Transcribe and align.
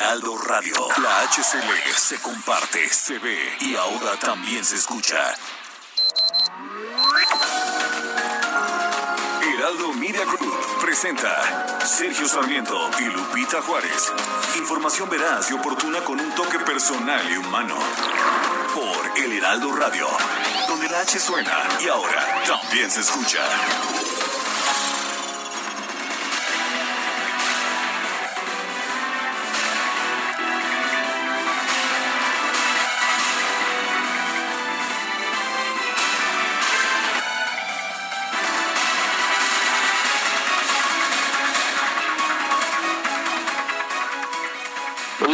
Heraldo 0.00 0.34
Radio. 0.38 0.74
La 1.02 1.28
HCL 1.28 1.94
se 1.94 2.18
comparte, 2.22 2.88
se 2.88 3.18
ve 3.18 3.38
y 3.60 3.76
ahora 3.76 4.18
también 4.18 4.64
se 4.64 4.76
escucha. 4.76 5.18
Heraldo 9.42 9.92
Media 9.92 10.24
Group 10.24 10.80
presenta 10.80 11.84
Sergio 11.84 12.26
Sarmiento 12.26 12.90
y 12.98 13.04
Lupita 13.04 13.60
Juárez. 13.60 14.10
Información 14.56 15.10
veraz 15.10 15.50
y 15.50 15.52
oportuna 15.52 16.00
con 16.00 16.18
un 16.18 16.34
toque 16.34 16.58
personal 16.60 17.30
y 17.30 17.36
humano. 17.36 17.76
Por 18.74 19.18
El 19.22 19.34
Heraldo 19.34 19.70
Radio, 19.76 20.08
donde 20.66 20.88
la 20.88 21.00
H 21.00 21.20
suena 21.20 21.68
y 21.78 21.88
ahora 21.88 22.42
también 22.46 22.90
se 22.90 23.00
escucha. 23.00 23.40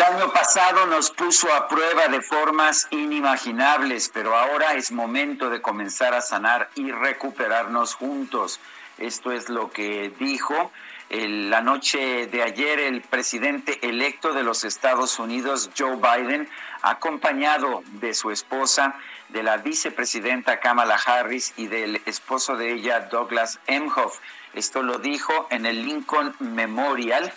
Año 0.06 0.32
pasado 0.32 0.86
nos 0.86 1.10
puso 1.10 1.52
a 1.52 1.66
prueba 1.66 2.06
de 2.06 2.20
formas 2.20 2.86
inimaginables, 2.90 4.08
pero 4.08 4.36
ahora 4.36 4.74
es 4.74 4.92
momento 4.92 5.50
de 5.50 5.60
comenzar 5.60 6.14
a 6.14 6.20
sanar 6.20 6.70
y 6.76 6.92
recuperarnos 6.92 7.94
juntos. 7.94 8.60
Esto 8.98 9.32
es 9.32 9.48
lo 9.48 9.70
que 9.70 10.12
dijo 10.16 10.70
la 11.10 11.60
noche 11.60 12.28
de 12.28 12.42
ayer 12.42 12.78
el 12.78 13.00
presidente 13.02 13.80
electo 13.88 14.32
de 14.32 14.44
los 14.44 14.64
Estados 14.64 15.18
Unidos, 15.18 15.70
Joe 15.76 15.96
Biden, 15.96 16.48
acompañado 16.82 17.82
de 18.00 18.14
su 18.14 18.30
esposa, 18.30 18.94
de 19.30 19.42
la 19.42 19.56
vicepresidenta 19.56 20.60
Kamala 20.60 21.00
Harris 21.04 21.52
y 21.56 21.66
del 21.66 22.00
esposo 22.06 22.56
de 22.56 22.74
ella, 22.74 23.00
Douglas 23.00 23.58
Emhoff. 23.66 24.20
Esto 24.54 24.82
lo 24.82 24.98
dijo 24.98 25.48
en 25.50 25.66
el 25.66 25.84
Lincoln 25.84 26.34
Memorial 26.38 27.32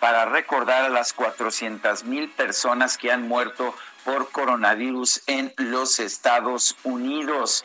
para 0.00 0.24
recordar 0.26 0.84
a 0.84 0.88
las 0.88 1.12
400 1.12 2.04
mil 2.04 2.28
personas 2.30 2.98
que 2.98 3.12
han 3.12 3.26
muerto 3.26 3.74
por 4.04 4.30
coronavirus 4.30 5.22
en 5.26 5.52
los 5.56 5.98
Estados 5.98 6.76
Unidos. 6.84 7.64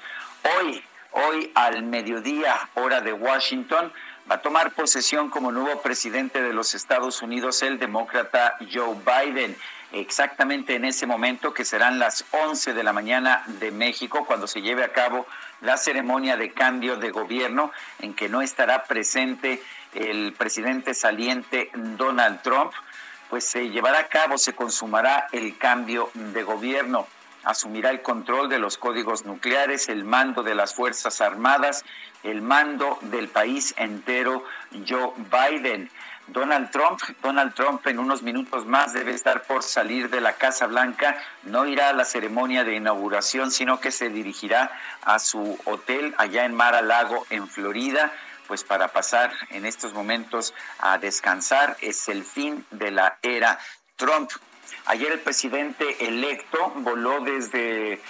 Hoy, 0.58 0.84
hoy 1.12 1.52
al 1.56 1.84
mediodía, 1.84 2.70
hora 2.76 3.02
de 3.02 3.14
Washington, 3.14 3.92
va 4.30 4.36
a 4.36 4.42
tomar 4.42 4.74
posesión 4.74 5.30
como 5.30 5.52
nuevo 5.52 5.82
presidente 5.82 6.42
de 6.42 6.54
los 6.54 6.76
Estados 6.76 7.22
Unidos 7.22 7.62
el 7.62 7.80
demócrata 7.80 8.58
Joe 8.72 8.96
Biden. 9.06 9.56
Exactamente 9.92 10.76
en 10.76 10.86
ese 10.86 11.08
momento, 11.08 11.52
que 11.52 11.66
serán 11.66 11.98
las 11.98 12.24
11 12.32 12.74
de 12.74 12.84
la 12.84 12.94
mañana 12.94 13.44
de 13.48 13.72
México, 13.72 14.26
cuando 14.26 14.46
se 14.46 14.62
lleve 14.62 14.84
a 14.84 14.94
cabo 14.94 15.26
la 15.62 15.78
ceremonia 15.78 16.38
de 16.38 16.52
cambio 16.52 16.98
de 16.98 17.10
gobierno, 17.10 17.72
en 18.00 18.14
que 18.14 18.30
no 18.30 18.44
estará 18.44 18.84
presente 18.84 19.64
el 19.94 20.34
presidente 20.34 20.94
saliente 20.94 21.70
Donald 21.74 22.42
Trump, 22.42 22.72
pues 23.30 23.46
se 23.46 23.70
llevará 23.70 24.00
a 24.00 24.08
cabo, 24.08 24.38
se 24.38 24.54
consumará 24.54 25.28
el 25.32 25.58
cambio 25.58 26.10
de 26.14 26.44
gobierno. 26.44 27.08
Asumirá 27.44 27.90
el 27.92 28.02
control 28.02 28.50
de 28.50 28.60
los 28.60 28.78
códigos 28.78 29.26
nucleares, 29.26 29.88
el 29.88 30.04
mando 30.04 30.44
de 30.44 30.56
las 30.56 30.74
Fuerzas 30.76 31.22
Armadas, 31.22 31.86
el 32.24 32.42
mando 32.42 32.98
del 33.02 33.30
país 33.30 33.74
entero, 33.78 34.44
Joe 34.88 35.14
Biden. 35.18 35.90
Donald 36.28 36.70
Trump, 36.70 37.00
Donald 37.24 37.56
Trump 37.56 37.86
en 37.88 37.98
unos 37.98 38.22
minutos 38.22 38.66
más 38.66 38.94
debe 38.94 39.14
estar 39.14 39.44
por 39.44 39.64
salir 39.64 40.10
de 40.10 40.22
la 40.22 40.34
Casa 40.34 40.68
Blanca, 40.68 41.18
no 41.44 41.66
irá 41.66 41.90
a 41.90 41.94
la 41.94 42.06
ceremonia 42.06 42.64
de 42.64 42.76
inauguración, 42.76 43.50
sino 43.50 43.80
que 43.80 43.92
se 43.92 44.10
dirigirá 44.10 44.72
a 45.02 45.18
su 45.18 45.58
hotel 45.66 46.14
allá 46.18 46.46
en 46.46 46.54
Mar 46.54 46.76
a 46.76 46.82
Lago, 46.82 47.26
en 47.32 47.48
Florida, 47.48 48.14
pues 48.50 48.64
para 48.64 48.88
pasar 48.90 49.32
en 49.52 49.66
estos 49.66 49.94
momentos 49.94 50.56
a 50.80 50.98
descansar. 50.98 51.78
Es 51.82 52.10
el 52.10 52.26
fin 52.26 52.66
de 52.72 52.90
la 52.90 53.20
era 53.22 53.60
Trump. 53.96 54.32
Ayer 54.88 55.12
el 55.12 55.20
presidente 55.20 56.08
electo 56.08 56.74
voló 56.78 57.22
desde, 57.22 58.02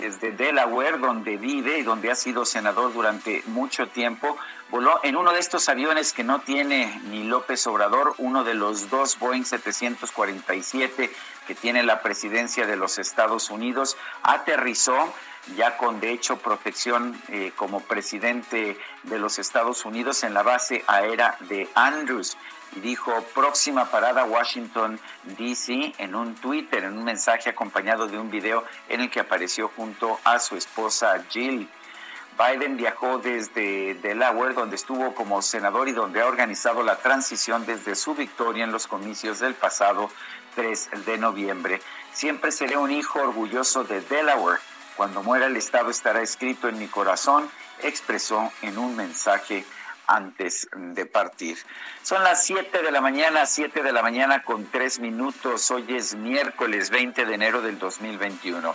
desde 0.00 0.30
Delaware, 0.30 0.98
donde 0.98 1.36
vive 1.36 1.80
y 1.80 1.82
donde 1.82 2.12
ha 2.12 2.14
sido 2.14 2.44
senador 2.44 2.92
durante 2.92 3.42
mucho 3.46 3.88
tiempo. 3.88 4.38
Voló 4.70 5.00
en 5.02 5.16
uno 5.16 5.32
de 5.32 5.40
estos 5.40 5.68
aviones 5.68 6.12
que 6.12 6.22
no 6.22 6.42
tiene 6.42 7.00
ni 7.06 7.24
López 7.24 7.66
Obrador, 7.66 8.14
uno 8.18 8.44
de 8.44 8.54
los 8.54 8.90
dos 8.90 9.18
Boeing 9.18 9.44
747 9.44 11.10
que 11.48 11.54
tiene 11.56 11.82
la 11.82 12.02
presidencia 12.02 12.66
de 12.66 12.76
los 12.76 12.98
Estados 12.98 13.50
Unidos. 13.50 13.96
Aterrizó 14.22 15.12
ya 15.56 15.76
con 15.76 16.00
de 16.00 16.12
hecho 16.12 16.38
protección 16.38 17.20
eh, 17.28 17.52
como 17.56 17.80
presidente 17.80 18.78
de 19.04 19.18
los 19.18 19.38
Estados 19.38 19.84
Unidos 19.84 20.22
en 20.24 20.34
la 20.34 20.42
base 20.42 20.84
aérea 20.86 21.36
de 21.40 21.68
Andrews 21.74 22.36
dijo 22.76 23.12
próxima 23.34 23.86
parada 23.86 24.24
Washington 24.24 25.00
DC 25.38 25.94
en 25.98 26.14
un 26.14 26.34
Twitter, 26.34 26.84
en 26.84 26.98
un 26.98 27.04
mensaje 27.04 27.50
acompañado 27.50 28.06
de 28.06 28.18
un 28.18 28.30
video 28.30 28.64
en 28.88 29.00
el 29.00 29.10
que 29.10 29.20
apareció 29.20 29.68
junto 29.68 30.18
a 30.24 30.38
su 30.38 30.56
esposa 30.56 31.24
Jill. 31.28 31.68
Biden 32.38 32.76
viajó 32.76 33.18
desde 33.18 33.94
Delaware, 33.94 34.54
donde 34.54 34.76
estuvo 34.76 35.12
como 35.14 35.42
senador 35.42 35.88
y 35.88 35.92
donde 35.92 36.20
ha 36.20 36.26
organizado 36.26 36.84
la 36.84 36.96
transición 36.96 37.66
desde 37.66 37.96
su 37.96 38.14
victoria 38.14 38.62
en 38.62 38.70
los 38.70 38.86
comicios 38.86 39.40
del 39.40 39.54
pasado 39.54 40.08
3 40.54 40.90
de 41.04 41.18
noviembre. 41.18 41.80
Siempre 42.12 42.52
seré 42.52 42.76
un 42.76 42.92
hijo 42.92 43.20
orgulloso 43.20 43.82
de 43.82 44.00
Delaware. 44.02 44.60
Cuando 44.98 45.22
muera 45.22 45.46
el 45.46 45.56
Estado 45.56 45.90
estará 45.90 46.22
escrito 46.22 46.68
en 46.68 46.76
mi 46.76 46.88
corazón, 46.88 47.48
expresó 47.84 48.50
en 48.62 48.78
un 48.78 48.96
mensaje 48.96 49.64
antes 50.08 50.68
de 50.74 51.06
partir. 51.06 51.56
Son 52.02 52.24
las 52.24 52.44
7 52.44 52.82
de 52.82 52.90
la 52.90 53.00
mañana, 53.00 53.46
7 53.46 53.84
de 53.84 53.92
la 53.92 54.02
mañana 54.02 54.42
con 54.42 54.66
3 54.66 54.98
minutos. 54.98 55.70
Hoy 55.70 55.86
es 55.90 56.16
miércoles 56.16 56.90
20 56.90 57.26
de 57.26 57.32
enero 57.32 57.62
del 57.62 57.78
2021. 57.78 58.74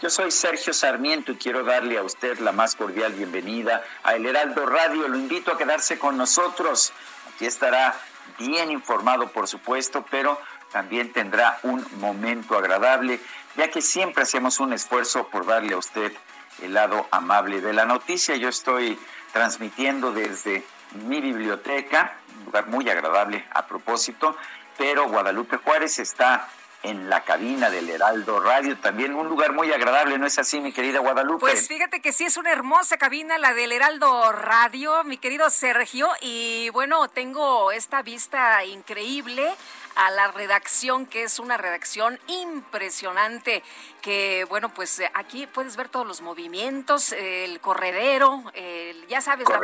Yo 0.00 0.08
soy 0.08 0.30
Sergio 0.30 0.72
Sarmiento 0.72 1.32
y 1.32 1.36
quiero 1.36 1.62
darle 1.62 1.98
a 1.98 2.04
usted 2.04 2.38
la 2.38 2.52
más 2.52 2.74
cordial 2.74 3.12
bienvenida 3.12 3.84
a 4.02 4.14
El 4.14 4.24
Heraldo 4.24 4.64
Radio. 4.64 5.08
Lo 5.08 5.18
invito 5.18 5.52
a 5.52 5.58
quedarse 5.58 5.98
con 5.98 6.16
nosotros. 6.16 6.90
Aquí 7.34 7.44
estará 7.44 8.00
bien 8.38 8.70
informado, 8.70 9.28
por 9.28 9.46
supuesto, 9.46 10.06
pero 10.10 10.40
también 10.72 11.12
tendrá 11.12 11.58
un 11.64 11.84
momento 11.98 12.56
agradable, 12.56 13.20
ya 13.60 13.68
que 13.68 13.82
siempre 13.82 14.22
hacemos 14.22 14.58
un 14.58 14.72
esfuerzo 14.72 15.28
por 15.28 15.44
darle 15.44 15.74
a 15.74 15.76
usted 15.76 16.14
el 16.62 16.72
lado 16.72 17.06
amable 17.10 17.60
de 17.60 17.74
la 17.74 17.84
noticia. 17.84 18.34
Yo 18.36 18.48
estoy 18.48 18.98
transmitiendo 19.34 20.12
desde 20.12 20.64
mi 21.04 21.20
biblioteca, 21.20 22.16
un 22.38 22.46
lugar 22.46 22.68
muy 22.68 22.88
agradable 22.88 23.44
a 23.50 23.66
propósito, 23.66 24.34
pero 24.78 25.08
Guadalupe 25.08 25.58
Juárez 25.58 25.98
está 25.98 26.48
en 26.82 27.10
la 27.10 27.22
cabina 27.24 27.68
del 27.68 27.90
Heraldo 27.90 28.40
Radio, 28.40 28.78
también 28.78 29.14
un 29.14 29.28
lugar 29.28 29.52
muy 29.52 29.70
agradable, 29.70 30.16
¿no 30.16 30.26
es 30.26 30.38
así, 30.38 30.58
mi 30.62 30.72
querida 30.72 31.00
Guadalupe? 31.00 31.40
Pues 31.40 31.68
fíjate 31.68 32.00
que 32.00 32.14
sí 32.14 32.24
es 32.24 32.38
una 32.38 32.52
hermosa 32.52 32.96
cabina 32.96 33.36
la 33.36 33.52
del 33.52 33.72
Heraldo 33.72 34.32
Radio, 34.32 35.04
mi 35.04 35.18
querido 35.18 35.50
Sergio, 35.50 36.08
y 36.22 36.70
bueno, 36.70 37.08
tengo 37.08 37.72
esta 37.72 38.00
vista 38.00 38.64
increíble 38.64 39.54
a 40.00 40.10
la 40.10 40.28
redacción, 40.28 41.04
que 41.04 41.24
es 41.24 41.38
una 41.38 41.58
redacción 41.58 42.18
impresionante, 42.26 43.62
que 44.00 44.46
bueno, 44.48 44.72
pues 44.72 44.98
eh, 44.98 45.10
aquí 45.12 45.46
puedes 45.46 45.76
ver 45.76 45.90
todos 45.90 46.06
los 46.06 46.22
movimientos, 46.22 47.12
el 47.12 47.60
corredero, 47.60 48.42
ya 49.08 49.20
sabes, 49.20 49.46
la 49.46 49.60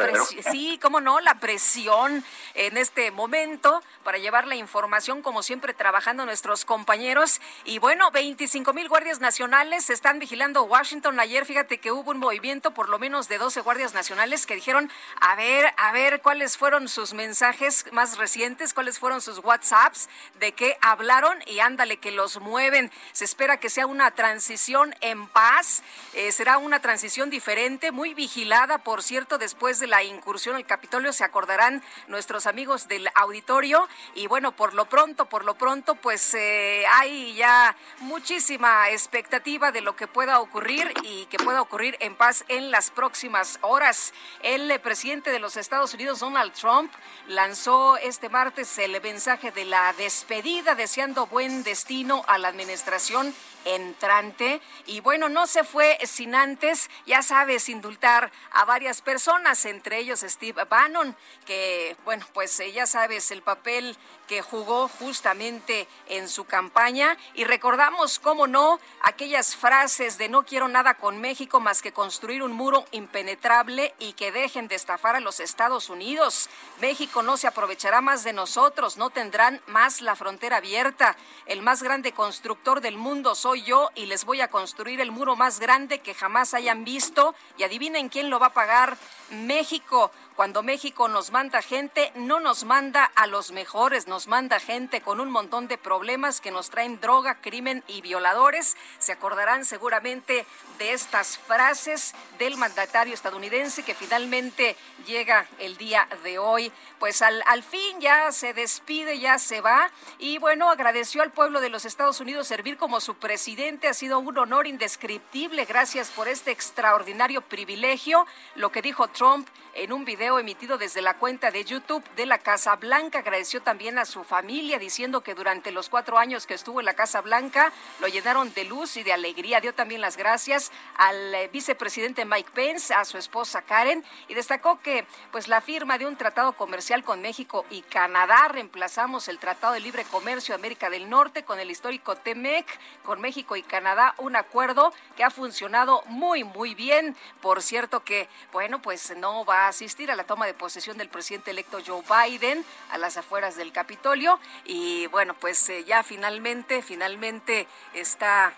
sí, 0.50 0.78
cómo 0.82 1.00
no, 1.00 1.20
la 1.20 1.36
presión 1.36 2.22
en 2.52 2.76
este 2.76 3.10
momento 3.12 3.82
para 4.04 4.18
llevar 4.18 4.46
la 4.46 4.56
información, 4.56 5.22
como 5.22 5.42
siempre, 5.42 5.72
trabajando 5.72 6.26
nuestros 6.26 6.66
compañeros. 6.66 7.40
Y 7.64 7.78
bueno, 7.78 8.10
25 8.10 8.74
mil 8.74 8.90
guardias 8.90 9.20
nacionales 9.20 9.88
están 9.88 10.18
vigilando 10.18 10.64
Washington. 10.64 11.18
Ayer, 11.18 11.46
fíjate 11.46 11.78
que 11.78 11.92
hubo 11.92 12.10
un 12.10 12.18
movimiento, 12.18 12.72
por 12.72 12.90
lo 12.90 12.98
menos 12.98 13.28
de 13.28 13.38
12 13.38 13.62
guardias 13.62 13.94
nacionales, 13.94 14.44
que 14.44 14.54
dijeron, 14.54 14.90
a 15.18 15.34
ver, 15.34 15.72
a 15.78 15.92
ver, 15.92 16.20
cuáles 16.20 16.58
fueron 16.58 16.88
sus 16.88 17.14
mensajes 17.14 17.86
más 17.92 18.18
recientes, 18.18 18.74
cuáles 18.74 18.98
fueron 18.98 19.22
sus 19.22 19.38
WhatsApps, 19.38 20.10
de 20.38 20.52
qué 20.52 20.76
hablaron 20.80 21.38
y 21.46 21.60
ándale, 21.60 21.96
que 21.98 22.10
los 22.10 22.40
mueven. 22.40 22.90
Se 23.12 23.24
espera 23.24 23.58
que 23.58 23.70
sea 23.70 23.86
una 23.86 24.10
transición 24.12 24.94
en 25.00 25.26
paz, 25.28 25.82
eh, 26.14 26.32
será 26.32 26.58
una 26.58 26.80
transición 26.80 27.30
diferente, 27.30 27.92
muy 27.92 28.14
vigilada, 28.14 28.78
por 28.78 29.02
cierto, 29.02 29.38
después 29.38 29.78
de 29.78 29.86
la 29.86 30.02
incursión 30.02 30.56
al 30.56 30.66
Capitolio, 30.66 31.12
se 31.12 31.24
acordarán 31.24 31.82
nuestros 32.08 32.46
amigos 32.46 32.88
del 32.88 33.08
auditorio. 33.14 33.88
Y 34.14 34.26
bueno, 34.26 34.52
por 34.52 34.74
lo 34.74 34.86
pronto, 34.86 35.26
por 35.26 35.44
lo 35.44 35.54
pronto, 35.54 35.94
pues 35.94 36.34
eh, 36.34 36.84
hay 36.92 37.34
ya 37.34 37.76
muchísima 38.00 38.90
expectativa 38.90 39.72
de 39.72 39.80
lo 39.80 39.96
que 39.96 40.06
pueda 40.06 40.40
ocurrir 40.40 40.92
y 41.02 41.26
que 41.26 41.38
pueda 41.38 41.60
ocurrir 41.62 41.96
en 42.00 42.14
paz 42.14 42.44
en 42.48 42.70
las 42.70 42.90
próximas 42.90 43.58
horas. 43.62 44.12
El 44.42 44.70
eh, 44.70 44.78
presidente 44.78 45.30
de 45.30 45.38
los 45.38 45.56
Estados 45.56 45.94
Unidos, 45.94 46.20
Donald 46.20 46.52
Trump, 46.52 46.92
lanzó 47.28 47.96
este 47.96 48.28
martes 48.28 48.78
el 48.78 49.00
mensaje 49.00 49.50
de 49.52 49.64
la 49.64 49.92
despedida, 50.06 50.76
deseando 50.76 51.26
buen 51.26 51.64
destino 51.64 52.24
a 52.28 52.38
la 52.38 52.46
administración 52.46 53.34
entrante. 53.66 54.62
Y 54.86 55.00
bueno, 55.00 55.28
no 55.28 55.46
se 55.46 55.64
fue 55.64 55.98
sin 56.06 56.34
antes, 56.34 56.88
ya 57.04 57.22
sabes, 57.22 57.68
indultar 57.68 58.32
a 58.52 58.64
varias 58.64 59.02
personas, 59.02 59.64
entre 59.66 59.98
ellos 59.98 60.20
Steve 60.20 60.64
Bannon, 60.64 61.14
que 61.44 61.96
bueno, 62.04 62.24
pues 62.32 62.58
eh, 62.60 62.72
ya 62.72 62.86
sabes 62.86 63.30
el 63.30 63.42
papel 63.42 63.96
que 64.26 64.42
jugó 64.42 64.88
justamente 64.88 65.86
en 66.08 66.28
su 66.28 66.44
campaña 66.44 67.16
y 67.34 67.44
recordamos, 67.44 68.18
cómo 68.18 68.46
no, 68.46 68.80
aquellas 69.02 69.54
frases 69.54 70.18
de 70.18 70.28
no 70.28 70.44
quiero 70.44 70.68
nada 70.68 70.94
con 70.94 71.20
México 71.20 71.60
más 71.60 71.82
que 71.82 71.92
construir 71.92 72.42
un 72.42 72.52
muro 72.52 72.84
impenetrable 72.90 73.94
y 73.98 74.14
que 74.14 74.32
dejen 74.32 74.68
de 74.68 74.74
estafar 74.74 75.16
a 75.16 75.20
los 75.20 75.40
Estados 75.40 75.90
Unidos. 75.90 76.48
México 76.80 77.22
no 77.22 77.36
se 77.36 77.46
aprovechará 77.46 78.00
más 78.00 78.24
de 78.24 78.32
nosotros, 78.32 78.96
no 78.96 79.10
tendrán 79.10 79.60
más 79.66 80.00
la 80.00 80.16
frontera 80.16 80.58
abierta. 80.58 81.16
El 81.46 81.62
más 81.62 81.82
grande 81.82 82.12
constructor 82.12 82.80
del 82.80 82.96
mundo 82.96 83.34
soy 83.34 83.55
yo 83.62 83.90
y 83.94 84.06
les 84.06 84.24
voy 84.24 84.40
a 84.40 84.48
construir 84.48 85.00
el 85.00 85.10
muro 85.10 85.36
más 85.36 85.60
grande 85.60 85.98
que 86.00 86.14
jamás 86.14 86.54
hayan 86.54 86.84
visto. 86.84 87.34
Y 87.58 87.62
adivinen 87.62 88.08
quién 88.08 88.30
lo 88.30 88.38
va 88.38 88.46
a 88.46 88.52
pagar. 88.52 88.96
México. 89.30 90.10
Cuando 90.36 90.62
México 90.62 91.08
nos 91.08 91.30
manda 91.30 91.62
gente, 91.62 92.12
no 92.14 92.40
nos 92.40 92.64
manda 92.64 93.10
a 93.14 93.26
los 93.26 93.52
mejores, 93.52 94.06
nos 94.06 94.26
manda 94.26 94.60
gente 94.60 95.00
con 95.00 95.18
un 95.18 95.30
montón 95.30 95.66
de 95.66 95.78
problemas 95.78 96.42
que 96.42 96.50
nos 96.50 96.68
traen 96.68 97.00
droga, 97.00 97.40
crimen 97.40 97.82
y 97.88 98.02
violadores. 98.02 98.76
Se 98.98 99.12
acordarán 99.12 99.64
seguramente 99.64 100.44
de 100.78 100.92
estas 100.92 101.38
frases 101.38 102.14
del 102.38 102.58
mandatario 102.58 103.14
estadounidense 103.14 103.82
que 103.82 103.94
finalmente 103.94 104.76
llega 105.06 105.46
el 105.58 105.78
día 105.78 106.06
de 106.22 106.38
hoy. 106.38 106.70
Pues 106.98 107.22
al, 107.22 107.42
al 107.46 107.62
fin 107.62 107.98
ya 108.02 108.30
se 108.30 108.52
despide, 108.52 109.18
ya 109.18 109.38
se 109.38 109.62
va. 109.62 109.90
Y 110.18 110.36
bueno, 110.36 110.68
agradeció 110.68 111.22
al 111.22 111.32
pueblo 111.32 111.62
de 111.62 111.70
los 111.70 111.86
Estados 111.86 112.20
Unidos 112.20 112.46
servir 112.46 112.76
como 112.76 113.00
su 113.00 113.14
presidente. 113.14 113.88
Ha 113.88 113.94
sido 113.94 114.18
un 114.18 114.36
honor 114.36 114.66
indescriptible. 114.66 115.64
Gracias 115.64 116.10
por 116.10 116.28
este 116.28 116.50
extraordinario 116.50 117.40
privilegio. 117.40 118.26
Lo 118.54 118.70
que 118.70 118.82
dijo 118.82 119.08
Trump 119.08 119.48
en 119.76 119.92
un 119.92 120.06
video 120.06 120.38
emitido 120.38 120.78
desde 120.78 121.02
la 121.02 121.18
cuenta 121.18 121.50
de 121.50 121.64
YouTube 121.64 122.02
de 122.16 122.24
la 122.24 122.38
Casa 122.38 122.76
Blanca. 122.76 123.18
Agradeció 123.18 123.60
también 123.60 123.98
a 123.98 124.06
su 124.06 124.24
familia 124.24 124.78
diciendo 124.78 125.20
que 125.20 125.34
durante 125.34 125.70
los 125.70 125.90
cuatro 125.90 126.16
años 126.16 126.46
que 126.46 126.54
estuvo 126.54 126.80
en 126.80 126.86
la 126.86 126.94
Casa 126.94 127.20
Blanca 127.20 127.72
lo 128.00 128.08
llenaron 128.08 128.52
de 128.54 128.64
luz 128.64 128.96
y 128.96 129.02
de 129.02 129.12
alegría. 129.12 129.60
Dio 129.60 129.74
también 129.74 130.00
las 130.00 130.16
gracias 130.16 130.72
al 130.96 131.34
eh, 131.34 131.48
vicepresidente 131.52 132.24
Mike 132.24 132.50
Pence, 132.54 132.94
a 132.94 133.04
su 133.04 133.18
esposa 133.18 133.62
Karen 133.62 134.02
y 134.28 134.34
destacó 134.34 134.80
que 134.80 135.06
pues 135.30 135.46
la 135.46 135.60
firma 135.60 135.98
de 135.98 136.06
un 136.06 136.16
tratado 136.16 136.54
comercial 136.54 137.04
con 137.04 137.20
México 137.20 137.66
y 137.68 137.82
Canadá 137.82 138.48
reemplazamos 138.48 139.28
el 139.28 139.38
Tratado 139.38 139.74
de 139.74 139.80
Libre 139.80 140.04
Comercio 140.04 140.54
de 140.54 140.60
América 140.60 140.88
del 140.88 141.10
Norte 141.10 141.44
con 141.44 141.60
el 141.60 141.70
histórico 141.70 142.16
TEMEC 142.16 142.66
con 143.04 143.20
México 143.20 143.56
y 143.56 143.62
Canadá, 143.62 144.14
un 144.18 144.36
acuerdo 144.36 144.92
que 145.16 145.24
ha 145.24 145.30
funcionado 145.30 146.02
muy 146.06 146.44
muy 146.44 146.74
bien. 146.74 147.14
Por 147.42 147.62
cierto 147.62 148.02
que 148.02 148.28
bueno, 148.52 148.80
pues 148.80 149.14
no 149.18 149.44
va 149.44 149.65
asistir 149.68 150.10
a 150.10 150.16
la 150.16 150.24
toma 150.24 150.46
de 150.46 150.54
posesión 150.54 150.98
del 150.98 151.08
presidente 151.08 151.50
electo 151.50 151.78
Joe 151.84 152.02
Biden 152.02 152.64
a 152.90 152.98
las 152.98 153.16
afueras 153.16 153.56
del 153.56 153.72
Capitolio 153.72 154.38
y 154.64 155.06
bueno, 155.08 155.34
pues 155.34 155.68
eh, 155.68 155.84
ya 155.84 156.02
finalmente, 156.02 156.82
finalmente 156.82 157.66
está 157.94 158.52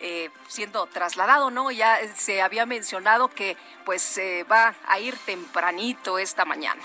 eh, 0.00 0.30
siendo 0.48 0.86
trasladado, 0.86 1.50
¿no? 1.50 1.70
Ya 1.70 1.98
se 2.16 2.42
había 2.42 2.66
mencionado 2.66 3.28
que 3.28 3.56
pues 3.84 4.02
se 4.02 4.44
va 4.44 4.74
a 4.86 4.98
ir 4.98 5.16
tempranito 5.18 6.18
esta 6.18 6.44
mañana. 6.44 6.82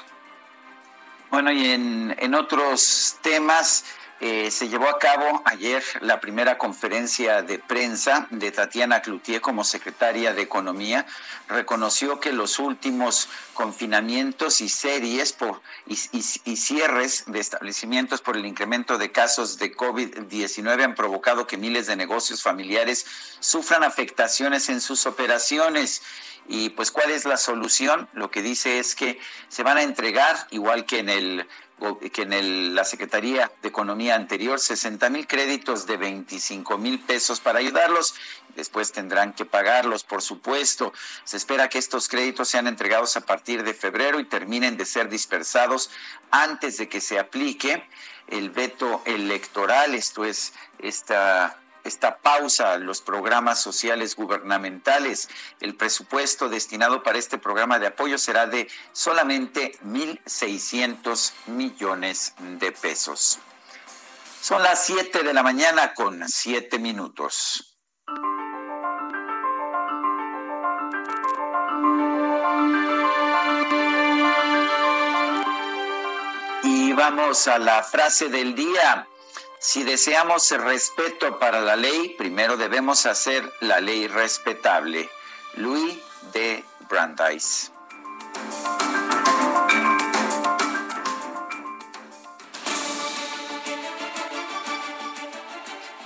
Bueno, 1.30 1.52
y 1.52 1.72
en, 1.72 2.16
en 2.18 2.34
otros 2.34 3.18
temas, 3.22 3.86
eh, 4.22 4.52
se 4.52 4.68
llevó 4.68 4.90
a 4.90 5.00
cabo 5.00 5.42
ayer 5.46 5.82
la 6.02 6.20
primera 6.20 6.58
conferencia 6.58 7.42
de 7.42 7.58
prensa 7.58 8.28
de 8.32 8.52
Tatiana 8.52 9.02
Cloutier 9.02 9.40
como 9.40 9.64
secretaria 9.64 10.34
de 10.34 10.42
Economía. 10.42 11.06
Reconoció 11.48 12.20
que 12.20 12.34
los 12.34 12.60
últimos 12.60 13.30
confinamientos 13.54 14.60
y 14.60 14.68
series 14.68 15.32
por, 15.32 15.62
y, 15.88 15.98
y 16.14 16.58
cierres 16.58 17.24
de 17.28 17.40
establecimientos 17.40 18.22
por 18.22 18.36
el 18.36 18.46
incremento 18.46 18.98
de 18.98 19.12
casos 19.12 19.58
de 19.58 19.74
COVID-19 19.76 20.84
han 20.84 20.96
provocado 20.96 21.48
que 21.48 21.58
miles 21.58 21.88
de 21.88 21.96
negocios 21.96 22.44
familiares 22.44 23.06
sufran 23.40 23.84
afectaciones 23.84 24.68
en 24.68 24.82
sus 24.82 25.06
operaciones. 25.06 26.02
Y 26.52 26.70
pues, 26.70 26.92
¿cuál 26.92 27.12
es 27.12 27.26
la 27.26 27.38
solución? 27.38 28.10
Lo 28.14 28.32
que 28.32 28.42
dice 28.42 28.80
es 28.80 28.96
que 28.96 29.20
se 29.50 29.62
van 29.64 29.78
a 29.78 29.84
entregar, 29.84 30.48
igual 30.50 30.86
que 30.86 31.00
en 31.00 31.10
el 31.10 31.48
que 32.12 32.22
en 32.24 32.76
la 32.76 32.84
Secretaría 32.84 33.52
de 33.62 33.70
Economía 33.70 34.16
anterior, 34.16 34.60
60 34.60 35.10
mil 35.10 35.28
créditos 35.28 35.86
de 35.86 35.98
25 35.98 36.78
mil 36.78 37.00
pesos 37.00 37.40
para 37.40 37.60
ayudarlos. 37.60 38.16
Después 38.56 38.92
tendrán 38.92 39.34
que 39.34 39.46
pagarlos, 39.46 40.04
por 40.04 40.22
supuesto. 40.22 40.94
Se 41.24 41.38
espera 41.38 41.70
que 41.70 41.78
estos 41.78 42.10
créditos 42.10 42.50
sean 42.50 42.68
entregados 42.68 43.16
a 43.16 43.22
partir 43.22 43.64
de 43.64 43.74
febrero 43.74 44.20
y 44.20 44.26
terminen 44.26 44.76
de 44.78 44.86
ser 44.86 45.10
dispersados 45.10 45.90
antes 46.32 46.78
de 46.78 46.90
que 46.90 47.02
se 47.02 47.20
aplique 47.20 47.84
el 48.28 48.50
veto 48.50 49.02
electoral, 49.06 49.96
esto 49.96 50.24
es, 50.24 50.54
esta 50.80 51.60
esta 51.84 52.18
pausa 52.18 52.74
a 52.74 52.78
los 52.78 53.02
programas 53.02 53.62
sociales 53.62 54.16
gubernamentales. 54.16 55.30
El 55.60 55.76
presupuesto 55.76 56.50
destinado 56.50 57.04
para 57.04 57.18
este 57.18 57.38
programa 57.38 57.80
de 57.80 57.88
apoyo 57.88 58.18
será 58.18 58.48
de 58.48 58.70
solamente 58.92 59.78
1.600 59.84 61.34
millones 61.48 62.34
de 62.40 62.72
pesos. 62.72 63.40
Son 64.42 64.64
las 64.64 64.86
7 64.86 65.24
de 65.24 65.34
la 65.34 65.44
mañana 65.44 65.94
con 65.94 66.26
7 66.26 66.80
minutos. 66.80 67.78
Y 76.64 76.94
vamos 76.94 77.48
a 77.50 77.60
la 77.60 77.84
frase 77.84 78.30
del 78.30 78.56
día. 78.56 79.09
Si 79.62 79.84
deseamos 79.84 80.50
respeto 80.52 81.38
para 81.38 81.60
la 81.60 81.76
ley, 81.76 82.16
primero 82.18 82.56
debemos 82.56 83.06
hacer 83.06 83.52
la 83.60 83.82
ley 83.82 84.08
respetable. 84.08 85.10
Louis 85.56 86.00
de 86.32 86.64
Brandeis. 86.88 87.70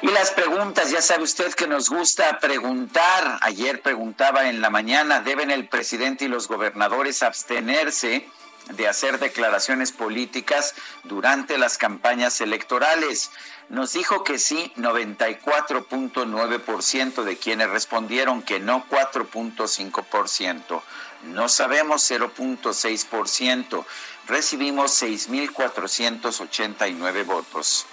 Y 0.01 0.07
las 0.07 0.31
preguntas, 0.31 0.89
ya 0.89 1.03
sabe 1.03 1.23
usted 1.23 1.53
que 1.53 1.67
nos 1.67 1.91
gusta 1.91 2.39
preguntar. 2.39 3.37
Ayer 3.41 3.83
preguntaba 3.83 4.49
en 4.49 4.61
la 4.61 4.71
mañana, 4.71 5.21
¿deben 5.21 5.51
el 5.51 5.69
presidente 5.69 6.25
y 6.25 6.27
los 6.27 6.47
gobernadores 6.47 7.21
abstenerse? 7.21 8.27
De 8.69 8.87
hacer 8.87 9.19
declaraciones 9.19 9.91
políticas 9.91 10.73
durante 11.03 11.57
las 11.57 11.77
campañas 11.77 12.39
electorales. 12.41 13.31
Nos 13.69 13.93
dijo 13.93 14.23
que 14.23 14.39
sí 14.39 14.73
94.9% 14.77 17.23
de 17.23 17.37
quienes 17.37 17.69
respondieron 17.69 18.41
que 18.41 18.59
no 18.59 18.83
4.5%. 18.89 20.81
No 21.23 21.49
sabemos 21.49 22.09
0.6%. 22.09 23.85
Recibimos 24.27 25.01
6.489 25.01 27.25
votos. 27.25 27.85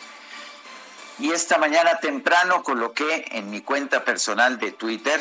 Y 1.19 1.33
esta 1.33 1.59
mañana 1.59 1.99
temprano 2.01 2.63
coloqué 2.63 3.27
en 3.33 3.51
mi 3.51 3.61
cuenta 3.61 4.05
personal 4.05 4.59
de 4.59 4.73
Twitter, 4.73 5.21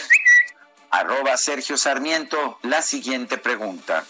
arroba 0.91 1.35
Sergio 1.35 1.75
Sarmiento, 1.77 2.57
la 2.61 2.81
siguiente 2.81 3.37
pregunta. 3.37 4.05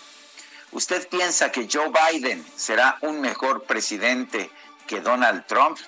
¿Usted 0.72 1.08
piensa 1.08 1.52
que 1.52 1.68
Joe 1.72 1.90
Biden 1.90 2.44
será 2.56 2.98
un 3.02 3.22
mejor 3.22 3.64
presidente 3.64 4.52
que 4.88 5.02
Donald 5.02 5.46
Trump? 5.48 5.80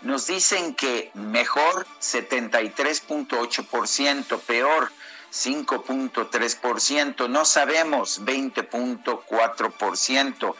Nos 0.00 0.26
dicen 0.26 0.74
que 0.74 1.10
mejor 1.14 1.86
73.8%, 2.00 4.40
peor 4.40 4.90
5.3%, 5.32 7.28
no 7.28 7.44
sabemos 7.44 8.22
20.4%. 8.22 10.54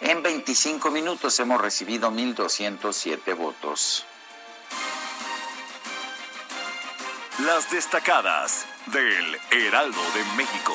En 0.00 0.22
25 0.22 0.90
minutos 0.90 1.38
hemos 1.40 1.60
recibido 1.60 2.10
1.207 2.10 3.36
votos. 3.36 4.06
Las 7.44 7.70
destacadas 7.70 8.64
del 8.86 9.38
Heraldo 9.50 10.00
de 10.14 10.24
México. 10.36 10.74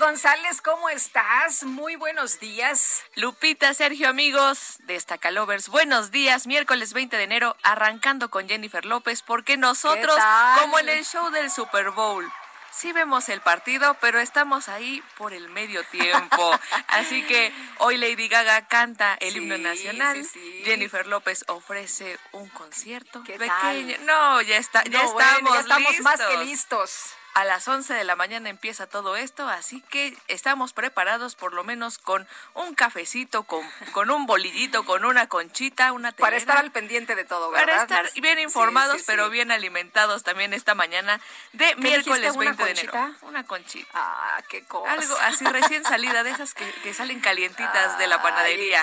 González, 0.00 0.62
¿cómo 0.62 0.88
estás? 0.88 1.62
Muy 1.62 1.94
buenos 1.94 2.40
días. 2.40 3.04
Lupita, 3.16 3.74
Sergio, 3.74 4.08
amigos 4.08 4.78
de 4.84 4.96
Estacalovers, 4.96 5.68
buenos 5.68 6.10
días. 6.10 6.46
Miércoles 6.46 6.94
20 6.94 7.18
de 7.18 7.22
enero, 7.22 7.54
arrancando 7.62 8.30
con 8.30 8.48
Jennifer 8.48 8.86
López, 8.86 9.20
porque 9.20 9.58
nosotros, 9.58 10.16
como 10.58 10.78
en 10.78 10.88
el 10.88 11.04
show 11.04 11.30
del 11.30 11.50
Super 11.50 11.90
Bowl, 11.90 12.26
sí 12.72 12.92
vemos 12.94 13.28
el 13.28 13.42
partido, 13.42 13.94
pero 14.00 14.20
estamos 14.20 14.70
ahí 14.70 15.02
por 15.18 15.34
el 15.34 15.50
medio 15.50 15.84
tiempo. 15.84 16.50
Así 16.88 17.22
que 17.26 17.52
hoy 17.76 17.98
Lady 17.98 18.28
Gaga 18.28 18.66
canta 18.68 19.18
el 19.20 19.36
himno 19.36 19.58
nacional. 19.58 20.26
Jennifer 20.64 21.06
López 21.06 21.44
ofrece 21.48 22.18
un 22.32 22.48
concierto 22.48 23.22
pequeño. 23.22 23.98
No, 24.04 24.40
ya 24.40 24.56
está, 24.56 24.82
ya 24.84 25.02
estamos, 25.02 25.52
ya 25.52 25.60
estamos 25.60 26.00
más 26.00 26.20
que 26.22 26.38
listos. 26.38 27.16
A 27.34 27.44
las 27.44 27.68
11 27.68 27.94
de 27.94 28.04
la 28.04 28.16
mañana 28.16 28.48
empieza 28.48 28.88
todo 28.88 29.16
esto, 29.16 29.48
así 29.48 29.82
que 29.82 30.16
estamos 30.26 30.72
preparados 30.72 31.36
por 31.36 31.52
lo 31.52 31.62
menos 31.62 31.98
con 31.98 32.26
un 32.54 32.74
cafecito, 32.74 33.44
con, 33.44 33.64
con 33.92 34.10
un 34.10 34.26
bolillito, 34.26 34.84
con 34.84 35.04
una 35.04 35.28
conchita, 35.28 35.92
una 35.92 36.10
Para 36.10 36.36
estar 36.36 36.56
al 36.56 36.72
pendiente 36.72 37.14
de 37.14 37.24
todo, 37.24 37.50
¿verdad? 37.50 37.86
Para 37.86 38.02
estar 38.02 38.20
bien 38.20 38.40
informados, 38.40 39.02
pero 39.06 39.30
bien 39.30 39.52
alimentados 39.52 40.24
también 40.24 40.52
esta 40.52 40.74
mañana 40.74 41.20
de 41.52 41.76
miércoles 41.76 42.36
20 42.36 42.64
de 42.64 42.70
enero. 42.72 43.14
Una 43.22 43.46
conchita. 43.46 43.88
Ah, 43.94 44.42
qué 44.48 44.64
cosa. 44.64 44.92
Algo 44.92 45.16
así 45.22 45.44
recién 45.44 45.84
salida 45.84 46.24
de 46.24 46.30
esas 46.30 46.52
que, 46.52 46.94
salen 46.94 47.20
calientitas 47.20 47.96
de 47.98 48.08
la 48.08 48.20
panadería. 48.22 48.82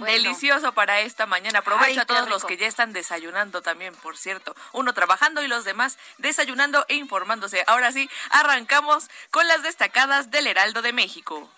Delicioso 0.00 0.72
para 0.72 1.00
esta 1.00 1.24
mañana. 1.24 1.60
Aprovecho 1.60 2.02
a 2.02 2.04
todos 2.04 2.28
los 2.28 2.44
que 2.44 2.58
ya 2.58 2.66
están 2.66 2.92
desayunando 2.92 3.62
también, 3.62 3.94
por 3.94 4.18
cierto. 4.18 4.54
Uno 4.72 4.92
trabajando 4.92 5.42
y 5.42 5.48
los 5.48 5.64
demás 5.64 5.98
desayunando 6.18 6.84
e 6.88 6.94
informando 6.96 7.45
Ahora 7.66 7.92
sí, 7.92 8.10
arrancamos 8.30 9.10
con 9.30 9.46
las 9.48 9.62
destacadas 9.62 10.30
del 10.30 10.46
Heraldo 10.46 10.82
de 10.82 10.92
México. 10.92 11.50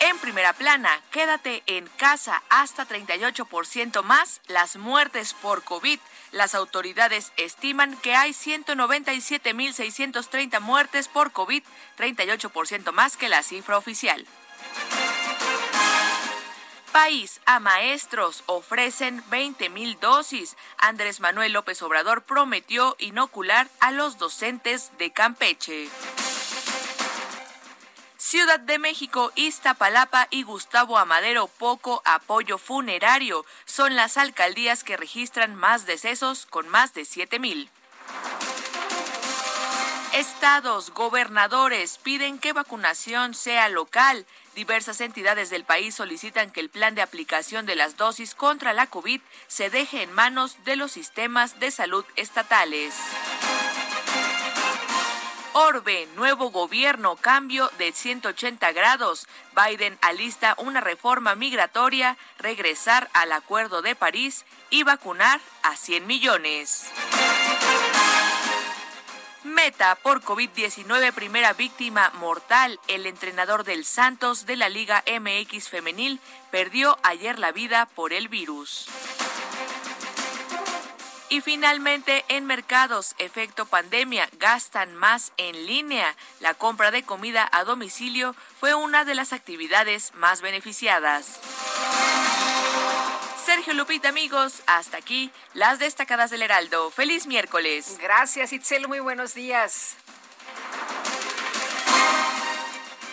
En 0.00 0.18
primera 0.18 0.52
plana, 0.52 1.00
quédate 1.12 1.62
en 1.66 1.86
casa 1.86 2.42
hasta 2.48 2.86
38% 2.88 4.02
más 4.02 4.40
las 4.48 4.74
muertes 4.76 5.32
por 5.32 5.62
COVID. 5.62 6.00
Las 6.32 6.56
autoridades 6.56 7.32
estiman 7.36 7.96
que 7.98 8.16
hay 8.16 8.32
197.630 8.32 10.58
muertes 10.58 11.06
por 11.06 11.30
COVID, 11.30 11.62
38% 11.98 12.90
más 12.90 13.16
que 13.16 13.28
la 13.28 13.44
cifra 13.44 13.78
oficial. 13.78 14.26
País 16.92 17.40
a 17.46 17.58
maestros 17.58 18.44
ofrecen 18.44 19.24
20 19.30 19.70
mil 19.70 19.98
dosis. 19.98 20.58
Andrés 20.76 21.20
Manuel 21.20 21.52
López 21.52 21.80
Obrador 21.80 22.22
prometió 22.24 22.96
inocular 22.98 23.66
a 23.80 23.92
los 23.92 24.18
docentes 24.18 24.92
de 24.98 25.10
Campeche. 25.10 25.88
Ciudad 28.18 28.60
de 28.60 28.78
México, 28.78 29.32
Iztapalapa 29.36 30.28
y 30.30 30.42
Gustavo 30.42 30.98
Amadero, 30.98 31.48
poco 31.48 32.02
apoyo 32.04 32.58
funerario. 32.58 33.46
Son 33.64 33.96
las 33.96 34.18
alcaldías 34.18 34.84
que 34.84 34.98
registran 34.98 35.54
más 35.54 35.86
decesos 35.86 36.44
con 36.44 36.68
más 36.68 36.92
de 36.92 37.06
7 37.06 37.38
mil. 37.38 37.70
Estados, 40.12 40.92
gobernadores 40.92 41.96
piden 41.96 42.38
que 42.38 42.52
vacunación 42.52 43.32
sea 43.32 43.70
local. 43.70 44.26
Diversas 44.54 45.00
entidades 45.00 45.48
del 45.48 45.64
país 45.64 45.94
solicitan 45.94 46.50
que 46.50 46.60
el 46.60 46.68
plan 46.68 46.94
de 46.94 47.02
aplicación 47.02 47.64
de 47.64 47.74
las 47.74 47.96
dosis 47.96 48.34
contra 48.34 48.74
la 48.74 48.86
COVID 48.86 49.20
se 49.46 49.70
deje 49.70 50.02
en 50.02 50.12
manos 50.12 50.56
de 50.64 50.76
los 50.76 50.92
sistemas 50.92 51.58
de 51.58 51.70
salud 51.70 52.04
estatales. 52.16 52.94
Orbe, 55.54 56.08
nuevo 56.16 56.50
gobierno, 56.50 57.16
cambio 57.16 57.70
de 57.78 57.92
180 57.92 58.72
grados. 58.72 59.26
Biden 59.54 59.98
alista 60.00 60.54
una 60.58 60.80
reforma 60.80 61.34
migratoria, 61.34 62.16
regresar 62.38 63.10
al 63.12 63.32
Acuerdo 63.32 63.82
de 63.82 63.94
París 63.94 64.46
y 64.70 64.82
vacunar 64.82 65.40
a 65.62 65.76
100 65.76 66.06
millones. 66.06 66.90
Meta 69.44 69.96
por 69.96 70.22
COVID-19, 70.22 71.12
primera 71.12 71.52
víctima 71.52 72.12
mortal. 72.14 72.78
El 72.86 73.06
entrenador 73.06 73.64
del 73.64 73.84
Santos 73.84 74.46
de 74.46 74.54
la 74.54 74.68
Liga 74.68 75.02
MX 75.06 75.68
femenil 75.68 76.20
perdió 76.52 76.96
ayer 77.02 77.40
la 77.40 77.50
vida 77.50 77.86
por 77.96 78.12
el 78.12 78.28
virus. 78.28 78.86
Y 81.28 81.40
finalmente, 81.40 82.24
en 82.28 82.44
mercados, 82.44 83.16
efecto 83.18 83.66
pandemia, 83.66 84.28
gastan 84.38 84.94
más 84.94 85.32
en 85.38 85.66
línea. 85.66 86.14
La 86.38 86.54
compra 86.54 86.92
de 86.92 87.02
comida 87.02 87.48
a 87.52 87.64
domicilio 87.64 88.36
fue 88.60 88.74
una 88.74 89.04
de 89.04 89.16
las 89.16 89.32
actividades 89.32 90.12
más 90.14 90.40
beneficiadas. 90.40 91.40
Sergio 93.44 93.74
Lupita, 93.74 94.10
amigos, 94.10 94.62
hasta 94.66 94.98
aquí 94.98 95.32
las 95.52 95.80
destacadas 95.80 96.30
del 96.30 96.42
Heraldo. 96.42 96.90
Feliz 96.90 97.26
miércoles. 97.26 97.98
Gracias, 98.00 98.52
Itzel. 98.52 98.86
Muy 98.86 99.00
buenos 99.00 99.34
días. 99.34 99.96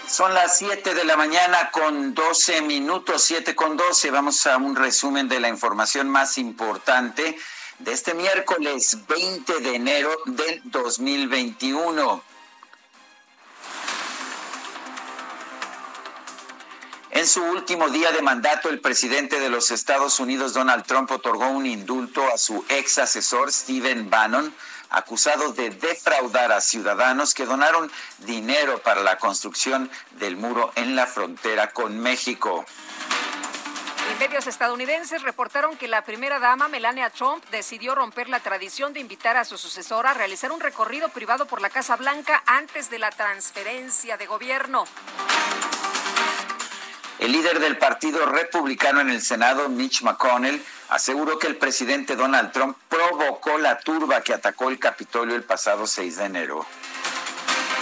Son 0.08 0.34
las 0.36 0.58
7 0.60 0.94
de 0.94 1.04
la 1.04 1.18
mañana 1.18 1.72
con 1.72 2.14
12 2.14 2.62
minutos, 2.62 3.24
7 3.24 3.56
con 3.56 3.76
12. 3.76 4.12
Vamos 4.12 4.46
a 4.46 4.58
un 4.58 4.76
resumen 4.76 5.28
de 5.28 5.40
la 5.40 5.50
información 5.50 6.08
más 6.10 6.38
importante 6.38 7.38
de 7.80 7.92
este 7.92 8.14
miércoles 8.14 9.00
20 9.08 9.60
de 9.62 9.76
enero 9.76 10.12
del 10.26 10.62
2021. 10.66 12.24
En 17.20 17.28
su 17.28 17.44
último 17.44 17.90
día 17.90 18.14
de 18.14 18.22
mandato, 18.22 18.70
el 18.70 18.80
presidente 18.80 19.42
de 19.42 19.50
los 19.50 19.72
Estados 19.72 20.22
Unidos, 20.22 20.54
Donald 20.54 20.86
Trump, 20.86 21.12
otorgó 21.12 21.50
un 21.50 21.66
indulto 21.66 22.26
a 22.34 22.38
su 22.38 22.64
ex 22.70 22.98
asesor, 22.98 23.52
Stephen 23.52 24.10
Bannon, 24.10 24.56
acusado 24.90 25.52
de 25.52 25.70
defraudar 25.70 26.54
a 26.54 26.62
ciudadanos 26.62 27.34
que 27.34 27.46
donaron 27.46 27.92
dinero 28.20 28.82
para 28.84 29.04
la 29.04 29.18
construcción 29.18 29.92
del 30.12 30.38
muro 30.38 30.72
en 30.76 30.96
la 30.96 31.08
frontera 31.08 31.72
con 31.72 32.00
México. 32.00 32.66
Medios 34.18 34.48
estadounidenses 34.48 35.22
reportaron 35.22 35.76
que 35.76 35.90
la 35.90 36.06
primera 36.06 36.40
dama, 36.40 36.70
Melania 36.70 37.10
Trump, 37.10 37.44
decidió 37.52 37.96
romper 37.96 38.30
la 38.30 38.40
tradición 38.40 38.94
de 38.94 39.02
invitar 39.02 39.36
a 39.36 39.44
su 39.44 39.58
sucesora 39.58 40.12
a 40.12 40.14
realizar 40.14 40.54
un 40.54 40.62
recorrido 40.62 41.10
privado 41.10 41.48
por 41.48 41.62
la 41.62 41.70
Casa 41.70 41.98
Blanca 41.98 42.42
antes 42.46 42.90
de 42.90 43.00
la 43.00 43.12
transferencia 43.12 44.16
de 44.16 44.26
gobierno. 44.26 44.86
El 47.20 47.34
líder 47.34 47.60
del 47.60 47.78
Partido 47.78 48.26
Republicano 48.26 49.02
en 49.02 49.10
el 49.10 49.22
Senado, 49.22 49.68
Mitch 49.68 50.04
McConnell, 50.04 50.64
aseguró 50.88 51.38
que 51.38 51.48
el 51.48 51.58
presidente 51.58 52.16
Donald 52.16 52.54
Trump 52.54 52.78
provocó 52.88 53.58
la 53.58 53.78
turba 53.78 54.22
que 54.22 54.34
atacó 54.34 54.70
el 54.70 54.80
Capitolio 54.80 55.36
el 55.36 55.44
pasado 55.44 55.86
6 55.86 56.16
de 56.16 56.26
enero. 56.26 56.66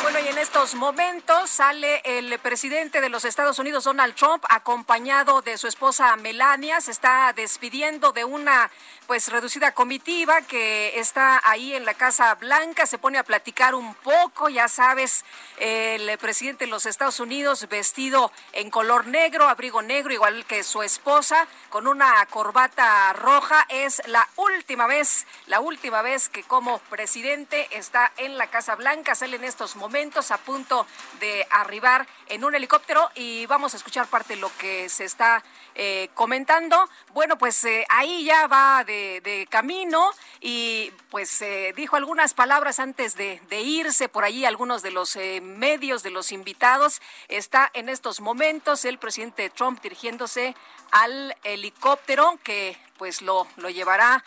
Bueno, 0.04 0.20
y 0.20 0.28
en 0.30 0.38
estos 0.38 0.76
momentos 0.76 1.50
sale 1.50 2.02
el 2.06 2.38
presidente 2.40 3.02
de 3.02 3.10
los 3.10 3.26
Estados 3.26 3.60
Unidos, 3.60 3.84
Donald 3.84 4.16
Trump, 4.16 4.44
acompañado 4.48 5.42
de 5.42 5.58
su 5.58 5.68
esposa 5.68 6.16
Melania. 6.16 6.80
Se 6.80 6.92
está 6.92 7.34
despidiendo 7.34 8.14
de 8.14 8.24
una 8.24 8.72
pues 9.08 9.30
reducida 9.30 9.74
comitiva 9.74 10.42
que 10.42 11.00
está 11.00 11.42
ahí 11.46 11.74
en 11.74 11.86
la 11.86 11.94
Casa 11.94 12.36
Blanca, 12.36 12.86
se 12.86 12.98
pone 12.98 13.18
a 13.18 13.24
platicar 13.24 13.74
un 13.74 13.96
poco, 13.96 14.50
ya 14.50 14.68
sabes, 14.68 15.24
el 15.60 16.18
presidente 16.18 16.66
de 16.66 16.72
los 16.72 16.86
Estados 16.86 17.22
Unidos 17.22 17.68
vestido 17.70 18.34
en 18.52 18.70
color 18.70 19.08
negro, 19.08 19.48
abrigo 19.48 19.82
negro, 19.82 20.14
igual 20.14 20.46
que 20.46 20.64
su 20.64 20.84
esposa, 20.84 21.48
con 21.70 21.88
una 21.88 22.26
corbata 22.26 23.14
roja. 23.14 23.66
Es 23.70 24.02
la 24.08 24.28
última 24.36 24.88
vez, 24.88 25.26
la 25.46 25.62
última 25.62 26.02
vez 26.02 26.28
que 26.28 26.44
como 26.44 26.80
presidente 26.80 27.70
está 27.72 28.12
en 28.18 28.38
la 28.38 28.48
Casa 28.48 28.76
Blanca, 28.76 29.16
sale 29.16 29.38
en 29.38 29.46
estos 29.46 29.78
momentos 29.78 29.87
a 30.32 30.38
punto 30.38 30.86
de 31.20 31.48
arribar 31.50 32.08
en 32.28 32.44
un 32.44 32.54
helicóptero 32.54 33.10
y 33.16 33.46
vamos 33.46 33.74
a 33.74 33.78
escuchar 33.78 34.08
parte 34.08 34.36
de 34.36 34.42
lo 34.42 34.52
que 34.58 34.90
se 34.90 35.06
está 35.06 35.44
eh, 35.76 36.10
comentando. 36.14 36.90
Bueno, 37.14 37.38
pues 37.38 37.64
eh, 37.64 37.86
ahí 37.90 38.26
ya 38.26 38.48
va 38.48 38.84
de, 38.84 39.48
camino 39.50 40.12
y 40.42 40.92
pues 41.10 41.42
eh, 41.42 41.74
dijo 41.76 41.96
algunas 41.96 42.34
palabras 42.34 42.80
antes 42.80 43.16
de, 43.16 43.40
irse 43.50 44.10
por 44.10 44.24
allí. 44.24 44.44
Algunos 44.44 44.82
de 44.82 44.92
los 44.92 45.16
medios, 45.42 46.04
de 46.04 46.10
los 46.10 46.32
invitados, 46.32 47.02
está 47.28 47.70
en 47.74 47.90
estos 47.90 48.20
momentos 48.20 48.86
el 48.86 48.98
presidente 48.98 49.50
Trump 49.50 49.82
dirigiéndose 49.82 50.54
al 50.92 51.36
helicóptero 51.44 52.40
que 52.44 52.78
pues 52.98 53.22
lo, 53.22 53.48
lo 53.58 53.70
llevará 53.70 54.24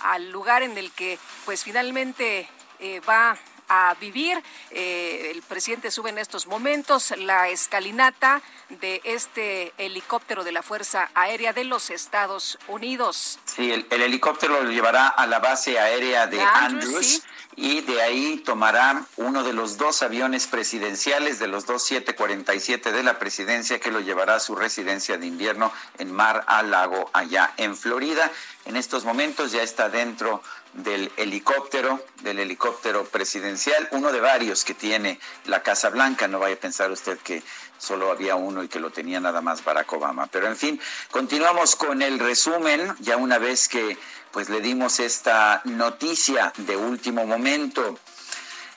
al 0.00 0.30
lugar 0.30 0.62
en 0.62 0.76
el 0.76 0.92
que 0.92 1.18
pues 1.44 1.64
finalmente 1.64 2.48
va 3.08 3.38
a 3.68 3.94
vivir. 4.00 4.42
Eh, 4.70 5.30
el 5.34 5.42
presidente 5.42 5.90
sube 5.90 6.10
en 6.10 6.18
estos 6.18 6.46
momentos 6.46 7.12
la 7.18 7.48
escalinata 7.48 8.42
de 8.68 9.00
este 9.04 9.72
helicóptero 9.78 10.44
de 10.44 10.52
la 10.52 10.62
Fuerza 10.62 11.10
Aérea 11.14 11.52
de 11.52 11.64
los 11.64 11.90
Estados 11.90 12.58
Unidos. 12.68 13.38
Sí, 13.44 13.70
el, 13.70 13.86
helicóptero 13.90 14.62
lo 14.62 14.70
llevará 14.70 15.08
a 15.08 15.26
la 15.26 15.38
base 15.38 15.78
aérea 15.78 16.26
de, 16.26 16.40
Andrews. 16.40 17.22
y 17.56 17.80
de 17.82 18.00
ahí 18.00 18.38
tomará 18.38 19.04
uno 19.16 19.42
de 19.42 19.52
los 19.52 19.76
dos 19.76 20.02
aviones 20.02 20.46
presidenciales 20.46 21.38
de 21.38 21.48
los 21.48 21.66
dos 21.66 21.84
747 21.84 22.92
de 22.92 23.02
la 23.02 23.18
presidencia 23.18 23.78
que 23.78 23.90
lo 23.90 24.00
llevará 24.00 24.36
a 24.36 24.40
su 24.40 24.54
residencia 24.54 25.18
de 25.18 25.26
invierno 25.26 25.72
en 25.98 26.12
Mar 26.12 26.44
a 26.46 26.62
Lago 26.62 27.10
allá 27.12 27.52
en 27.56 27.76
Florida. 27.76 28.30
En 28.64 28.76
estos 28.76 29.04
momentos 29.04 29.52
ya 29.52 29.62
está 29.62 29.88
dentro 29.88 30.42
del 30.74 31.12
helicóptero, 31.16 32.04
del 32.22 32.38
helicóptero 32.38 33.04
presidencial, 33.04 33.88
uno 33.92 34.12
de 34.12 34.20
varios 34.20 34.64
que 34.64 34.74
tiene 34.74 35.18
la 35.44 35.62
Casa 35.62 35.90
Blanca. 35.90 36.28
No 36.28 36.38
vaya 36.38 36.54
a 36.54 36.58
pensar 36.58 36.90
usted 36.90 37.18
que 37.18 37.42
solo 37.78 38.10
había 38.10 38.36
uno 38.36 38.62
y 38.62 38.68
que 38.68 38.80
lo 38.80 38.90
tenía 38.90 39.20
nada 39.20 39.40
más 39.40 39.64
Barack 39.64 39.92
Obama. 39.92 40.28
Pero 40.28 40.46
en 40.46 40.56
fin, 40.56 40.80
continuamos 41.10 41.76
con 41.76 42.00
el 42.00 42.18
resumen, 42.18 42.94
ya 43.00 43.16
una 43.16 43.38
vez 43.38 43.68
que 43.68 43.98
pues 44.30 44.48
le 44.48 44.60
dimos 44.60 44.98
esta 44.98 45.60
noticia 45.64 46.52
de 46.56 46.76
último 46.76 47.26
momento. 47.26 47.98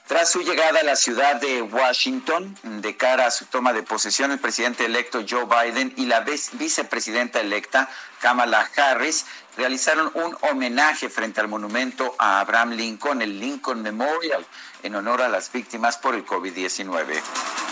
Tras 0.08 0.32
su 0.32 0.42
llegada 0.42 0.82
a 0.82 0.84
la 0.84 0.96
ciudad 0.96 1.38
de 1.38 1.64
Washington, 1.64 2.56
de 2.62 2.96
cara 2.96 3.26
a 3.26 3.32
su 3.32 3.46
toma 3.46 3.74
de 3.74 3.82
posesión, 3.82 4.32
el 4.32 4.38
presidente 4.38 4.86
electo 4.86 5.26
Joe 5.28 5.46
Biden 5.46 5.94
y 5.98 6.06
la 6.06 6.20
vicepresidenta 6.20 7.42
electa 7.42 7.90
Kamala 8.22 8.70
Harris 8.78 9.26
realizaron 9.58 10.12
un 10.14 10.38
homenaje 10.42 11.10
frente 11.10 11.42
al 11.42 11.48
monumento 11.48 12.14
a 12.20 12.40
Abraham 12.40 12.74
Lincoln, 12.74 13.24
el 13.24 13.40
Lincoln 13.40 13.82
Memorial, 13.82 14.46
en 14.84 14.94
honor 14.94 15.24
a 15.24 15.30
las 15.30 15.52
víctimas 15.52 15.98
por 15.98 16.14
el 16.14 16.24
COVID-19. 16.24 17.65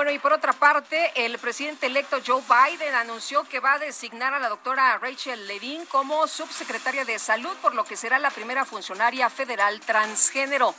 Bueno, 0.00 0.12
y 0.12 0.18
por 0.18 0.32
otra 0.32 0.54
parte, 0.54 1.12
el 1.14 1.36
presidente 1.36 1.84
electo 1.84 2.20
Joe 2.26 2.40
Biden 2.48 2.94
anunció 2.94 3.44
que 3.44 3.60
va 3.60 3.74
a 3.74 3.78
designar 3.78 4.32
a 4.32 4.38
la 4.38 4.48
doctora 4.48 4.96
Rachel 4.96 5.46
Levine 5.46 5.84
como 5.84 6.26
subsecretaria 6.26 7.04
de 7.04 7.18
Salud, 7.18 7.54
por 7.60 7.74
lo 7.74 7.84
que 7.84 7.98
será 7.98 8.18
la 8.18 8.30
primera 8.30 8.64
funcionaria 8.64 9.28
federal 9.28 9.78
transgénero. 9.80 10.74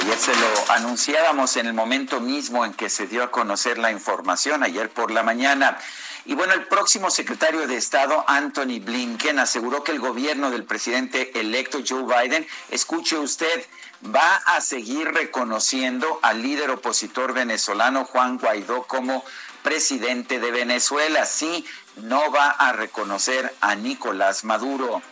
Ayer 0.00 0.16
se 0.16 0.34
lo 0.34 0.70
anunciábamos 0.70 1.54
en 1.58 1.66
el 1.66 1.74
momento 1.74 2.18
mismo 2.18 2.64
en 2.64 2.72
que 2.72 2.88
se 2.88 3.06
dio 3.06 3.24
a 3.24 3.30
conocer 3.30 3.76
la 3.76 3.92
información, 3.92 4.62
ayer 4.62 4.88
por 4.88 5.10
la 5.10 5.22
mañana. 5.22 5.76
Y 6.24 6.34
bueno, 6.34 6.54
el 6.54 6.66
próximo 6.66 7.10
secretario 7.10 7.68
de 7.68 7.76
Estado, 7.76 8.24
Anthony 8.26 8.80
Blinken, 8.80 9.38
aseguró 9.38 9.84
que 9.84 9.92
el 9.92 10.00
gobierno 10.00 10.50
del 10.50 10.64
presidente 10.64 11.38
electo 11.38 11.80
Joe 11.86 12.04
Biden, 12.04 12.46
escuche 12.70 13.18
usted, 13.18 13.66
va 14.04 14.36
a 14.36 14.60
seguir 14.60 15.12
reconociendo 15.12 16.18
al 16.22 16.42
líder 16.42 16.70
opositor 16.70 17.32
venezolano 17.32 18.04
Juan 18.04 18.38
Guaidó 18.38 18.84
como 18.84 19.24
presidente 19.62 20.38
de 20.38 20.50
Venezuela. 20.50 21.26
Sí, 21.26 21.64
no 21.96 22.30
va 22.30 22.50
a 22.50 22.72
reconocer 22.72 23.54
a 23.60 23.74
Nicolás 23.74 24.44
Maduro 24.44 25.02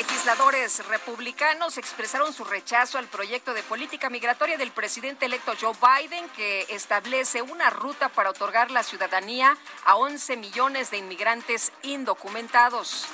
legisladores 0.00 0.86
republicanos 0.86 1.76
expresaron 1.76 2.32
su 2.32 2.44
rechazo 2.44 2.96
al 2.96 3.06
proyecto 3.06 3.52
de 3.52 3.62
política 3.62 4.08
migratoria 4.08 4.56
del 4.56 4.70
presidente 4.70 5.26
electo 5.26 5.52
Joe 5.60 5.74
Biden 5.74 6.26
que 6.30 6.64
establece 6.70 7.42
una 7.42 7.68
ruta 7.68 8.08
para 8.08 8.30
otorgar 8.30 8.70
la 8.70 8.82
ciudadanía 8.82 9.58
a 9.84 9.96
11 9.96 10.36
millones 10.36 10.90
de 10.90 10.98
inmigrantes 10.98 11.72
indocumentados. 11.82 13.08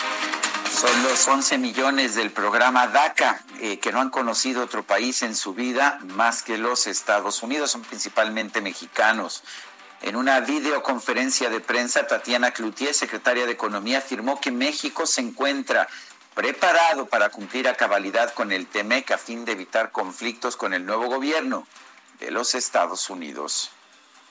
Son 0.70 1.02
los 1.05 1.26
11 1.26 1.59
millones 1.59 2.14
del 2.14 2.31
programa 2.31 2.87
DACA 2.88 3.42
eh, 3.61 3.79
que 3.79 3.92
no 3.92 4.00
han 4.00 4.11
conocido 4.11 4.62
otro 4.62 4.83
país 4.83 5.22
en 5.22 5.35
su 5.35 5.55
vida 5.55 5.98
más 6.02 6.42
que 6.42 6.59
los 6.59 6.87
Estados 6.87 7.42
Unidos, 7.42 7.70
son 7.70 7.83
principalmente 7.83 8.61
mexicanos. 8.61 9.42
En 10.02 10.16
una 10.16 10.40
videoconferencia 10.40 11.48
de 11.48 11.61
prensa, 11.61 12.07
Tatiana 12.07 12.50
Cloutier, 12.50 12.92
secretaria 12.92 13.46
de 13.46 13.52
Economía, 13.52 13.98
afirmó 13.98 14.40
que 14.40 14.50
México 14.50 15.07
se 15.07 15.22
encuentra 15.22 15.88
preparado 16.35 17.07
para 17.07 17.31
cumplir 17.31 17.66
a 17.66 17.76
cabalidad 17.76 18.35
con 18.35 18.52
el 18.52 18.66
TEMEC 18.66 19.12
a 19.12 19.18
fin 19.18 19.46
de 19.46 19.52
evitar 19.52 19.90
conflictos 19.90 20.57
con 20.57 20.74
el 20.74 20.85
nuevo 20.85 21.07
gobierno 21.07 21.66
de 22.20 22.31
los 22.31 22.55
Estados 22.55 23.09
Unidos. 23.09 23.70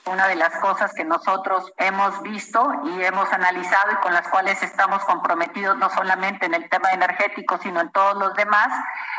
Una 0.08 0.28
de 0.28 0.36
las 0.36 0.56
cosas 0.58 0.94
que 0.94 1.04
nosotros 1.04 1.74
hemos 1.78 2.22
visto 2.22 2.72
y 2.84 3.04
hemos 3.04 3.32
analizado 3.34 3.92
y 3.92 3.96
con 3.96 4.14
las 4.14 4.28
cuales 4.28 4.62
estamos 4.62 5.04
comprometidos 5.04 5.76
no 5.78 5.90
solamente 5.90 6.46
en 6.46 6.54
el 6.54 6.70
tema 6.70 6.92
energético, 6.92 7.58
sino 7.58 7.82
en 7.82 7.92
todos 7.92 8.16
los 8.16 8.36
demás, 8.36 8.68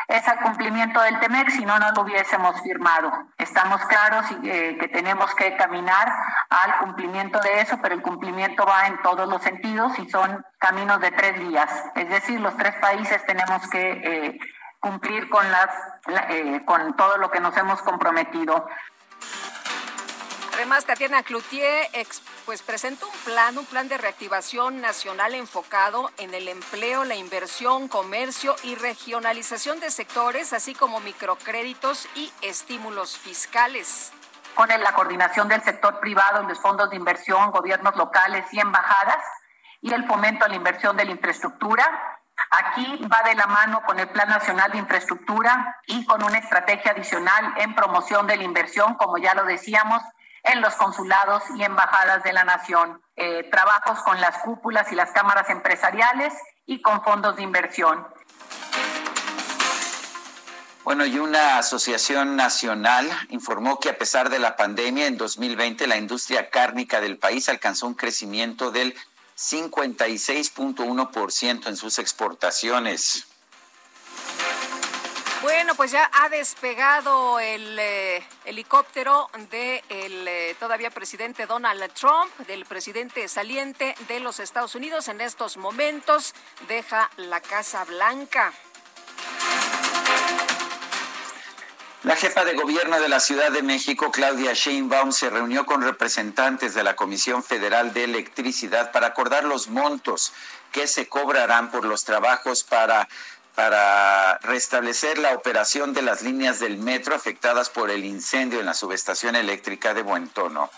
es 0.06 0.26
el 0.28 0.38
cumplimiento 0.38 1.00
del 1.02 1.18
TEMEC, 1.18 1.50
si 1.50 1.64
no, 1.64 1.78
no 1.80 1.90
lo 1.90 2.02
hubiésemos 2.02 2.60
firmado. 2.62 3.10
Estamos 3.36 3.84
claros 3.86 4.26
eh, 4.44 4.76
que 4.78 4.86
tenemos 4.86 5.34
que 5.34 5.56
caminar 5.56 6.12
al 6.50 6.78
cumplimiento 6.78 7.40
de 7.40 7.60
eso, 7.62 7.78
pero 7.82 7.96
el 7.96 8.02
cumplimiento 8.02 8.64
va 8.64 8.86
en 8.86 9.02
todos 9.02 9.28
los 9.28 9.42
sentidos 9.42 9.98
y 9.98 10.08
son 10.08 10.44
caminos 10.58 11.00
de 11.00 11.10
tres 11.10 11.36
días. 11.40 11.68
Es 11.96 12.08
decir, 12.08 12.40
los 12.40 12.56
tres 12.56 12.74
países 12.76 13.26
tenemos 13.26 13.68
que 13.68 13.90
eh, 13.90 14.38
cumplir 14.78 15.28
con, 15.28 15.50
las, 15.50 15.68
eh, 16.28 16.62
con 16.64 16.94
todo 16.94 17.16
lo 17.16 17.28
que 17.32 17.40
nos 17.40 17.56
hemos 17.56 17.82
comprometido. 17.82 18.68
Además, 20.56 20.86
Tatiana 20.86 21.22
Cloutier 21.22 21.86
pues, 22.46 22.62
presentó 22.62 23.06
un 23.06 23.18
plan, 23.26 23.58
un 23.58 23.66
plan 23.66 23.88
de 23.88 23.98
reactivación 23.98 24.80
nacional 24.80 25.34
enfocado 25.34 26.10
en 26.16 26.32
el 26.32 26.48
empleo, 26.48 27.04
la 27.04 27.14
inversión, 27.14 27.88
comercio 27.88 28.56
y 28.62 28.74
regionalización 28.74 29.80
de 29.80 29.90
sectores, 29.90 30.54
así 30.54 30.74
como 30.74 31.00
microcréditos 31.00 32.08
y 32.14 32.32
estímulos 32.40 33.18
fiscales. 33.18 34.14
Con 34.54 34.70
la 34.70 34.94
coordinación 34.94 35.46
del 35.46 35.62
sector 35.62 36.00
privado, 36.00 36.42
los 36.44 36.58
fondos 36.58 36.88
de 36.88 36.96
inversión, 36.96 37.50
gobiernos 37.50 37.94
locales 37.94 38.46
y 38.50 38.58
embajadas, 38.58 39.22
y 39.82 39.92
el 39.92 40.06
fomento 40.06 40.46
a 40.46 40.48
la 40.48 40.56
inversión 40.56 40.96
de 40.96 41.04
la 41.04 41.10
infraestructura, 41.10 42.16
Aquí 42.50 43.02
va 43.10 43.26
de 43.26 43.34
la 43.34 43.46
mano 43.46 43.82
con 43.86 43.98
el 43.98 44.08
Plan 44.08 44.28
Nacional 44.28 44.70
de 44.70 44.78
Infraestructura 44.78 45.78
y 45.86 46.04
con 46.04 46.22
una 46.22 46.36
estrategia 46.36 46.92
adicional 46.92 47.54
en 47.56 47.74
promoción 47.74 48.26
de 48.26 48.36
la 48.36 48.42
inversión, 48.42 48.94
como 48.94 49.16
ya 49.16 49.34
lo 49.34 49.44
decíamos, 49.44 50.02
en 50.46 50.60
los 50.60 50.74
consulados 50.74 51.42
y 51.56 51.62
embajadas 51.62 52.22
de 52.22 52.32
la 52.32 52.44
nación, 52.44 53.00
eh, 53.16 53.48
trabajos 53.50 54.00
con 54.02 54.20
las 54.20 54.38
cúpulas 54.38 54.92
y 54.92 54.94
las 54.94 55.10
cámaras 55.10 55.50
empresariales 55.50 56.32
y 56.66 56.80
con 56.82 57.02
fondos 57.02 57.36
de 57.36 57.42
inversión. 57.42 58.06
Bueno, 60.84 61.04
y 61.04 61.18
una 61.18 61.58
asociación 61.58 62.36
nacional 62.36 63.10
informó 63.30 63.80
que 63.80 63.90
a 63.90 63.98
pesar 63.98 64.30
de 64.30 64.38
la 64.38 64.56
pandemia, 64.56 65.06
en 65.06 65.16
2020 65.16 65.88
la 65.88 65.96
industria 65.96 66.48
cárnica 66.48 67.00
del 67.00 67.18
país 67.18 67.48
alcanzó 67.48 67.88
un 67.88 67.94
crecimiento 67.94 68.70
del 68.70 68.94
56.1% 69.36 71.66
en 71.66 71.76
sus 71.76 71.98
exportaciones. 71.98 73.26
Bueno, 75.46 75.76
pues 75.76 75.92
ya 75.92 76.10
ha 76.12 76.28
despegado 76.28 77.38
el 77.38 77.78
eh, 77.78 78.20
helicóptero 78.46 79.30
del 79.48 80.26
eh, 80.26 80.56
todavía 80.58 80.90
presidente 80.90 81.46
Donald 81.46 81.88
Trump, 81.92 82.36
del 82.48 82.64
presidente 82.64 83.28
saliente 83.28 83.94
de 84.08 84.18
los 84.18 84.40
Estados 84.40 84.74
Unidos. 84.74 85.06
En 85.06 85.20
estos 85.20 85.56
momentos 85.56 86.34
deja 86.66 87.08
la 87.16 87.40
Casa 87.40 87.84
Blanca. 87.84 88.52
La 92.02 92.16
jefa 92.16 92.44
de 92.44 92.54
gobierno 92.54 92.98
de 93.00 93.08
la 93.08 93.20
Ciudad 93.20 93.52
de 93.52 93.62
México, 93.62 94.10
Claudia 94.10 94.52
Sheinbaum, 94.52 95.12
se 95.12 95.30
reunió 95.30 95.64
con 95.64 95.80
representantes 95.80 96.74
de 96.74 96.82
la 96.82 96.96
Comisión 96.96 97.44
Federal 97.44 97.92
de 97.92 98.02
Electricidad 98.02 98.90
para 98.90 99.08
acordar 99.08 99.44
los 99.44 99.68
montos 99.68 100.32
que 100.72 100.86
se 100.86 101.08
cobrarán 101.08 101.70
por 101.70 101.84
los 101.84 102.04
trabajos 102.04 102.62
para 102.62 103.08
para 103.56 104.38
restablecer 104.42 105.18
la 105.18 105.32
operación 105.34 105.94
de 105.94 106.02
las 106.02 106.22
líneas 106.22 106.60
del 106.60 106.76
metro 106.76 107.14
afectadas 107.14 107.70
por 107.70 107.90
el 107.90 108.04
incendio 108.04 108.60
en 108.60 108.66
la 108.66 108.74
subestación 108.74 109.34
eléctrica 109.34 109.94
de 109.94 110.02
Buen 110.02 110.28
Tono. 110.28 110.70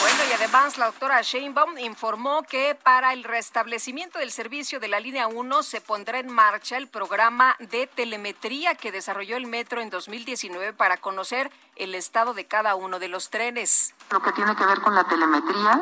Bueno, 0.00 0.18
y 0.28 0.32
además 0.32 0.78
la 0.78 0.86
doctora 0.86 1.22
Sheinbaum 1.22 1.78
informó 1.78 2.42
que 2.42 2.74
para 2.74 3.12
el 3.12 3.24
restablecimiento 3.24 4.18
del 4.18 4.30
servicio 4.30 4.78
de 4.78 4.88
la 4.88 5.00
línea 5.00 5.28
1 5.28 5.62
se 5.62 5.80
pondrá 5.80 6.18
en 6.18 6.30
marcha 6.30 6.76
el 6.76 6.88
programa 6.88 7.56
de 7.58 7.86
telemetría 7.86 8.74
que 8.74 8.92
desarrolló 8.92 9.36
el 9.36 9.46
metro 9.46 9.80
en 9.80 9.90
2019 9.90 10.72
para 10.72 10.98
conocer 10.98 11.50
el 11.76 11.94
estado 11.94 12.34
de 12.34 12.46
cada 12.46 12.74
uno 12.74 12.98
de 12.98 13.08
los 13.08 13.30
trenes. 13.30 13.94
Lo 14.10 14.22
que 14.22 14.32
tiene 14.32 14.54
que 14.56 14.66
ver 14.66 14.80
con 14.80 14.94
la 14.94 15.04
telemetría, 15.04 15.80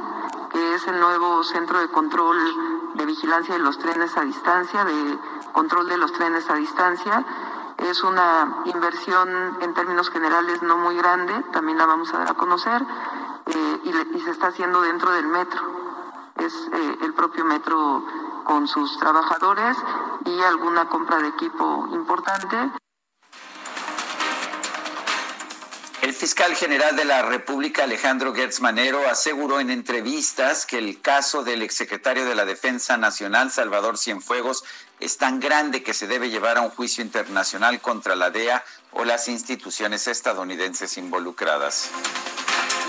que 0.53 0.75
es 0.75 0.87
el 0.87 0.99
nuevo 1.01 1.43
centro 1.45 1.81
de 1.81 1.88
control 1.88 2.95
de 2.95 3.07
vigilancia 3.07 3.55
de 3.55 3.61
los 3.61 3.79
trenes 3.79 4.17
a 4.17 4.23
distancia, 4.23 4.85
de 4.85 5.19
control 5.53 5.88
de 5.88 5.97
los 5.99 6.12
trenes 6.12 6.49
a 6.49 6.55
distancia, 6.55 7.25
es 7.79 8.03
una 8.05 8.62
inversión 8.67 9.59
en 9.61 9.75
términos 9.75 10.11
generales 10.11 10.62
no 10.62 10.77
muy 10.77 10.97
grande, 10.97 11.35
también 11.53 11.79
la 11.79 11.87
vamos 11.87 12.12
a 12.15 12.19
dar 12.19 12.31
a 12.31 12.35
conocer 12.35 12.83
y, 13.85 14.21
se 14.21 14.31
está 14.31 14.49
haciendo 14.49 14.83
dentro 14.83 15.12
del 15.12 15.27
metro. 15.27 15.61
Es 16.37 16.53
eh, 16.53 16.97
el 17.03 17.15
propio 17.15 17.45
metro 17.45 18.05
con 18.45 18.67
sus 18.67 18.99
trabajadores 18.99 19.77
y 20.25 20.41
alguna 20.43 20.88
compra 20.88 21.19
de 21.19 21.29
equipo 21.29 21.88
importante. 21.93 22.57
El 26.03 26.12
fiscal 26.15 26.57
general 26.57 26.97
de 26.97 27.05
la 27.05 27.23
República, 27.23 27.85
Alejandro 27.85 28.35
Gertz 28.35 28.61
Manero, 28.61 29.09
aseguró 29.09 29.61
en 29.61 29.71
entrevistas 29.71 30.67
que 30.67 30.79
el 30.79 31.01
caso 31.01 31.45
del 31.45 31.62
exsecretario 31.62 32.25
de 32.25 32.35
la 32.35 32.45
Defensa 32.45 32.97
Nacional, 32.97 33.53
Salvador 33.53 33.97
Cienfuegos, 33.97 34.65
es 34.99 35.17
tan 35.17 35.38
grande 35.38 35.85
que 35.85 35.95
se 35.95 36.09
debe 36.09 36.29
llevar 36.29 36.59
a 36.59 36.62
un 36.62 36.71
juicio 36.71 37.05
internacional 37.05 37.81
contra 37.81 38.17
la 38.17 38.31
DEA 38.31 38.65
o 38.91 39.05
las 39.05 39.29
instituciones 39.29 40.09
estadounidenses 40.09 40.99
involucradas. 40.99 41.91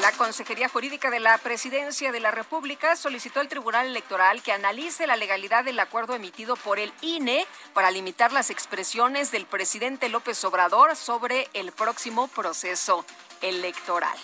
La 0.03 0.11
Consejería 0.11 0.67
Jurídica 0.67 1.09
de 1.09 1.21
la 1.21 1.37
Presidencia 1.37 2.11
de 2.11 2.19
la 2.19 2.29
República 2.29 2.97
solicitó 2.97 3.39
al 3.39 3.47
Tribunal 3.47 3.87
Electoral 3.87 4.43
que 4.43 4.51
analice 4.51 5.07
la 5.07 5.15
legalidad 5.15 5.63
del 5.63 5.79
acuerdo 5.79 6.13
emitido 6.13 6.57
por 6.57 6.77
el 6.77 6.91
INE 6.99 7.47
para 7.73 7.89
limitar 7.89 8.33
las 8.33 8.49
expresiones 8.49 9.31
del 9.31 9.45
presidente 9.45 10.09
López 10.09 10.43
Obrador 10.43 10.97
sobre 10.97 11.47
el 11.53 11.71
próximo 11.71 12.27
proceso 12.27 13.05
electoral. 13.41 14.17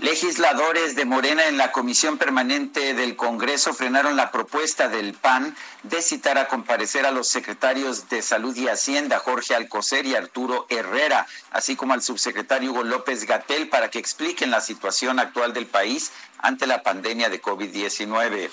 Legisladores 0.00 0.94
de 0.94 1.04
Morena 1.04 1.48
en 1.48 1.58
la 1.58 1.72
Comisión 1.72 2.18
Permanente 2.18 2.94
del 2.94 3.16
Congreso 3.16 3.74
frenaron 3.74 4.14
la 4.14 4.30
propuesta 4.30 4.88
del 4.88 5.12
PAN 5.12 5.56
de 5.82 6.02
citar 6.02 6.38
a 6.38 6.46
comparecer 6.46 7.04
a 7.04 7.10
los 7.10 7.26
secretarios 7.26 8.08
de 8.08 8.22
Salud 8.22 8.56
y 8.56 8.68
Hacienda, 8.68 9.18
Jorge 9.18 9.56
Alcocer 9.56 10.06
y 10.06 10.14
Arturo 10.14 10.66
Herrera, 10.68 11.26
así 11.50 11.74
como 11.74 11.94
al 11.94 12.02
subsecretario 12.02 12.70
Hugo 12.70 12.84
López 12.84 13.26
Gatel, 13.26 13.68
para 13.68 13.90
que 13.90 13.98
expliquen 13.98 14.52
la 14.52 14.60
situación 14.60 15.18
actual 15.18 15.52
del 15.52 15.66
país 15.66 16.12
ante 16.38 16.68
la 16.68 16.84
pandemia 16.84 17.28
de 17.28 17.42
COVID-19. 17.42 18.50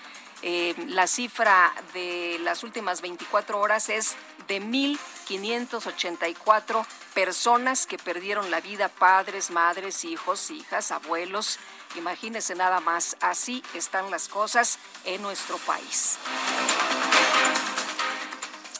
eh, 0.43 0.75
la 0.87 1.05
cifra 1.07 1.73
de 1.93 2.39
las 2.43 2.63
últimas 2.63 3.01
24 3.01 3.59
horas 3.59 3.89
es 3.89 4.15
de 4.47 4.59
1.584 4.61 6.85
personas 7.13 7.85
que 7.85 7.99
perdieron 7.99 8.49
la 8.49 8.59
vida, 8.59 8.89
padres, 8.89 9.51
madres, 9.51 10.03
hijos, 10.03 10.49
hijas, 10.49 10.91
abuelos. 10.91 11.59
Imagínense 11.95 12.55
nada 12.55 12.79
más, 12.79 13.17
así 13.21 13.61
están 13.75 14.09
las 14.09 14.27
cosas 14.27 14.79
en 15.05 15.21
nuestro 15.21 15.59
país. 15.59 16.17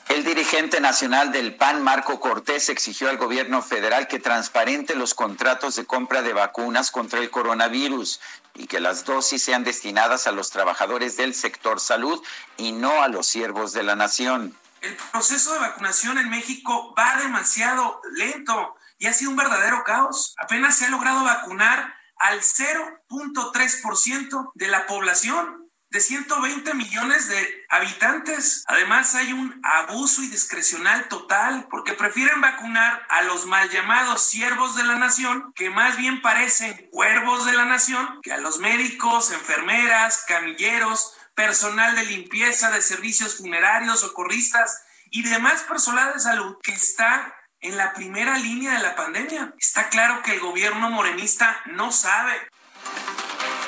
El 0.10 0.24
dirigente 0.26 0.82
nacional 0.82 1.32
del 1.32 1.56
PAN, 1.56 1.84
Marco 1.84 2.20
Cortés, 2.20 2.70
exigió 2.70 3.10
al 3.10 3.18
gobierno 3.18 3.62
federal 3.62 4.08
que 4.08 4.20
transparente 4.20 4.94
los 4.94 5.14
contratos 5.14 5.78
de 5.78 5.86
compra 5.86 6.22
de 6.22 6.34
vacunas 6.34 6.92
contra 6.92 7.20
el 7.20 7.30
coronavirus 7.30 8.20
y 8.56 8.68
que 8.68 8.80
las 8.80 9.06
dosis 9.06 9.44
sean 9.44 9.64
destinadas 9.64 10.28
a 10.28 10.32
los 10.32 10.50
trabajadores 10.50 11.18
del 11.18 11.34
sector 11.34 11.80
salud 11.80 12.22
y 12.58 12.72
no 12.72 13.02
a 13.02 13.08
los 13.08 13.28
siervos 13.28 13.74
de 13.74 13.84
la 13.84 13.96
nación. 13.96 14.56
El 14.82 14.96
proceso 15.12 15.54
de 15.54 15.60
vacunación 15.60 16.18
en 16.18 16.30
México 16.30 16.94
va 16.98 17.18
demasiado 17.18 18.02
lento 18.14 18.76
y 18.98 19.08
ha 19.08 19.14
sido 19.14 19.32
un 19.32 19.38
verdadero 19.38 19.84
caos. 19.84 20.36
Apenas 20.38 20.78
se 20.78 20.86
ha 20.86 20.90
logrado 20.90 21.24
vacunar 21.24 21.96
al 22.18 22.42
0.3% 22.42 24.52
de 24.56 24.68
la 24.68 24.88
población 24.88 25.61
de 25.92 26.00
120 26.00 26.74
millones 26.74 27.28
de 27.28 27.66
habitantes. 27.70 28.64
Además 28.68 29.14
hay 29.14 29.34
un 29.34 29.60
abuso 29.64 30.24
y 30.24 30.28
discrecional 30.28 31.10
total 31.10 31.68
porque 31.70 31.94
prefieren 31.94 32.40
vacunar 32.40 33.06
a 33.10 33.22
los 33.24 33.46
mal 33.46 33.70
llamados 33.70 34.22
siervos 34.24 34.76
de 34.78 34.84
la 34.84 34.96
nación, 34.96 35.52
que 35.54 35.70
más 35.70 35.98
bien 35.98 36.22
parecen 36.22 36.90
cuervos 36.92 37.46
de 37.46 37.54
la 37.54 37.66
nación, 37.66 38.22
que 38.24 38.32
a 38.32 38.38
los 38.38 38.60
médicos, 38.60 39.32
enfermeras, 39.32 40.24
camilleros, 40.28 41.14
personal 41.36 41.94
de 41.96 42.06
limpieza, 42.06 42.72
de 42.72 42.82
servicios 42.82 43.38
funerarios, 43.38 44.00
socorristas 44.00 44.84
y 45.10 45.24
demás 45.24 45.64
personal 45.64 46.14
de 46.14 46.20
salud 46.22 46.56
que 46.64 46.72
está 46.72 47.36
en 47.60 47.76
la 47.76 47.94
primera 47.94 48.38
línea 48.38 48.74
de 48.74 48.84
la 48.84 48.96
pandemia. 48.96 49.54
Está 49.60 49.90
claro 49.90 50.24
que 50.24 50.32
el 50.34 50.40
gobierno 50.40 50.90
morenista 50.90 51.62
no 51.66 51.92
sabe 51.92 52.34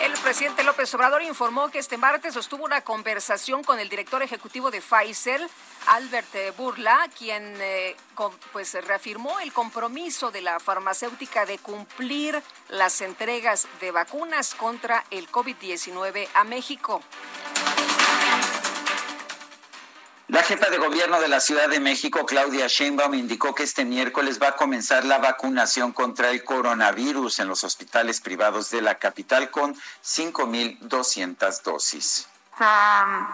el 0.04 0.12
presidente 0.22 0.66
López 0.66 0.94
Obrador 0.96 1.22
informó 1.22 1.70
que 1.70 1.80
este 1.80 1.98
martes 1.98 2.34
sostuvo 2.34 2.66
una 2.66 2.82
conversación 2.82 3.64
con 3.64 3.80
el 3.80 3.88
director 3.88 4.22
ejecutivo 4.22 4.70
de 4.70 4.82
Pfizer, 4.82 5.42
Albert 5.88 6.58
Burla, 6.58 7.10
quien 7.18 7.56
eh, 7.62 7.96
pues 8.52 8.74
reafirmó 8.86 9.40
el 9.40 9.54
compromiso 9.54 10.30
de 10.30 10.42
la 10.42 10.60
farmacéutica 10.60 11.46
de 11.46 11.58
cumplir 11.58 12.42
las 12.68 13.00
entregas 13.00 13.68
de 13.80 13.92
vacunas 13.92 14.56
contra 14.56 15.06
el 15.10 15.32
COVID-19 15.32 16.28
a 16.34 16.44
México. 16.44 17.02
La 20.34 20.42
jefa 20.42 20.72
de 20.72 20.80
gobierno 20.80 21.22
de 21.22 21.28
la 21.28 21.40
Ciudad 21.40 21.70
de 21.70 21.80
México, 21.80 22.26
Claudia 22.26 22.66
Sheinbaum, 22.66 23.14
indicó 23.14 23.54
que 23.54 23.62
este 23.62 23.86
miércoles 23.86 24.42
va 24.42 24.48
a 24.48 24.56
comenzar 24.56 25.06
la 25.06 25.20
vacunación 25.20 25.92
contra 25.92 26.32
el 26.32 26.44
coronavirus 26.44 27.38
en 27.38 27.48
los 27.48 27.64
hospitales 27.64 28.20
privados 28.20 28.72
de 28.72 28.82
la 28.82 28.96
capital 28.96 29.52
con 29.52 29.76
5.200 29.76 31.62
dosis. 31.62 32.28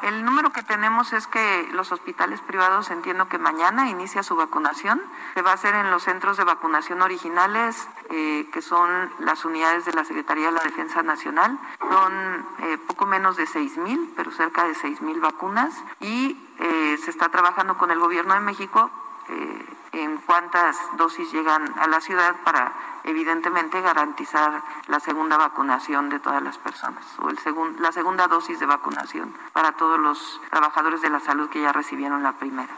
el 0.04 0.26
número 0.26 0.52
que 0.52 0.62
tenemos 0.62 1.14
es 1.14 1.26
que 1.28 1.70
los 1.72 1.90
hospitales 1.94 2.42
privados 2.42 2.92
entiendo 2.92 3.30
que 3.30 3.38
mañana 3.38 3.90
inicia 3.90 4.22
su 4.22 4.36
vacunación. 4.36 5.02
Se 5.36 5.42
va 5.42 5.52
a 5.52 5.54
hacer 5.54 5.76
en 5.76 5.92
los 5.92 6.04
centros 6.04 6.36
de 6.36 6.44
vacunación 6.44 7.02
originales, 7.02 7.78
eh, 8.10 8.50
que 8.52 8.62
son 8.62 9.10
las 9.20 9.46
unidades 9.46 9.86
de 9.86 9.94
la 9.94 10.04
Secretaría 10.04 10.48
de 10.48 10.52
la 10.52 10.64
Defensa 10.64 11.02
Nacional. 11.02 11.60
Son 11.80 12.46
eh, 12.60 12.78
poco 12.88 13.06
menos 13.06 13.38
de 13.38 13.46
6.000, 13.46 14.16
pero 14.18 14.32
cerca 14.32 14.66
de 14.66 14.76
6.000 14.76 15.22
vacunas. 15.22 15.74
Y 16.02 16.49
eh, 16.60 16.98
se 17.04 17.12
está 17.12 17.30
trabajando 17.30 17.78
con 17.78 17.92
el 17.92 18.00
gobierno 18.00 18.34
de 18.34 18.42
México 18.42 18.90
eh, 19.30 19.66
en 19.94 20.18
cuántas 20.18 20.78
dosis 20.98 21.32
llegan 21.32 21.74
a 21.80 21.88
la 21.88 22.02
ciudad 22.02 22.36
para 22.44 22.74
evidentemente 23.04 23.82
garantizar 23.82 24.62
la 24.88 25.00
segunda 25.00 25.38
vacunación 25.38 26.10
de 26.10 26.20
todas 26.20 26.44
las 26.44 26.58
personas 26.58 27.04
o 27.20 27.30
el 27.30 27.40
la 27.80 27.92
segunda 27.92 28.28
dosis 28.28 28.60
de 28.60 28.66
vacunación 28.66 29.34
para 29.54 29.72
todos 29.74 30.00
los 30.00 30.42
trabajadores 30.50 31.02
de 31.02 31.10
la 31.10 31.20
salud 31.20 31.50
que 31.50 31.62
ya 31.62 31.72
recibieron 31.72 32.24
la 32.24 32.34
primera. 32.34 32.74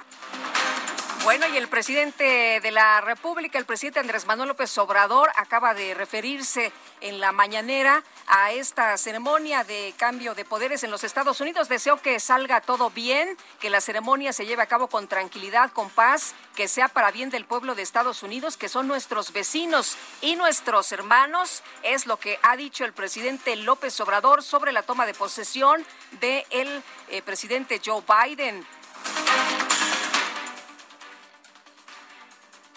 Bueno, 1.23 1.47
y 1.47 1.55
el 1.55 1.67
presidente 1.67 2.59
de 2.61 2.71
la 2.71 2.99
República, 2.99 3.59
el 3.59 3.65
presidente 3.65 3.99
Andrés 3.99 4.25
Manuel 4.25 4.49
López 4.49 4.75
Obrador, 4.79 5.29
acaba 5.35 5.75
de 5.75 5.93
referirse 5.93 6.71
en 6.99 7.19
la 7.19 7.31
mañanera 7.31 8.03
a 8.25 8.51
esta 8.51 8.97
ceremonia 8.97 9.63
de 9.63 9.93
cambio 9.97 10.33
de 10.33 10.45
poderes 10.45 10.83
en 10.83 10.89
los 10.89 11.03
Estados 11.03 11.39
Unidos. 11.39 11.69
Deseo 11.69 12.01
que 12.01 12.19
salga 12.19 12.59
todo 12.61 12.89
bien, 12.89 13.37
que 13.59 13.69
la 13.69 13.81
ceremonia 13.81 14.33
se 14.33 14.47
lleve 14.47 14.63
a 14.63 14.65
cabo 14.65 14.87
con 14.87 15.07
tranquilidad, 15.07 15.71
con 15.71 15.91
paz, 15.91 16.33
que 16.55 16.67
sea 16.67 16.87
para 16.87 17.11
bien 17.11 17.29
del 17.29 17.45
pueblo 17.45 17.75
de 17.75 17.83
Estados 17.83 18.23
Unidos, 18.23 18.57
que 18.57 18.67
son 18.67 18.87
nuestros 18.87 19.31
vecinos 19.31 19.97
y 20.21 20.35
nuestros 20.35 20.91
hermanos. 20.91 21.61
Es 21.83 22.07
lo 22.07 22.17
que 22.17 22.39
ha 22.41 22.57
dicho 22.57 22.83
el 22.83 22.93
presidente 22.93 23.55
López 23.57 23.99
Obrador 24.01 24.41
sobre 24.41 24.71
la 24.71 24.81
toma 24.81 25.05
de 25.05 25.13
posesión 25.13 25.85
del 26.19 26.45
de 26.51 26.81
eh, 27.09 27.21
presidente 27.21 27.79
Joe 27.85 28.01
Biden. 28.01 28.65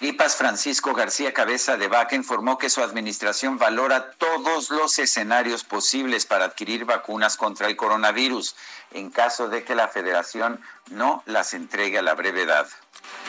IPAS 0.00 0.34
Francisco 0.34 0.92
García 0.92 1.32
Cabeza 1.32 1.76
de 1.76 1.86
Vaca 1.86 2.16
informó 2.16 2.58
que 2.58 2.68
su 2.68 2.82
administración 2.82 3.58
valora 3.58 4.10
todos 4.12 4.70
los 4.70 4.98
escenarios 4.98 5.62
posibles 5.62 6.26
para 6.26 6.46
adquirir 6.46 6.84
vacunas 6.84 7.36
contra 7.36 7.68
el 7.68 7.76
coronavirus 7.76 8.56
en 8.90 9.10
caso 9.10 9.48
de 9.48 9.62
que 9.62 9.76
la 9.76 9.86
federación 9.86 10.60
no 10.90 11.22
las 11.26 11.54
entregue 11.54 11.98
a 11.98 12.02
la 12.02 12.14
brevedad. 12.14 12.66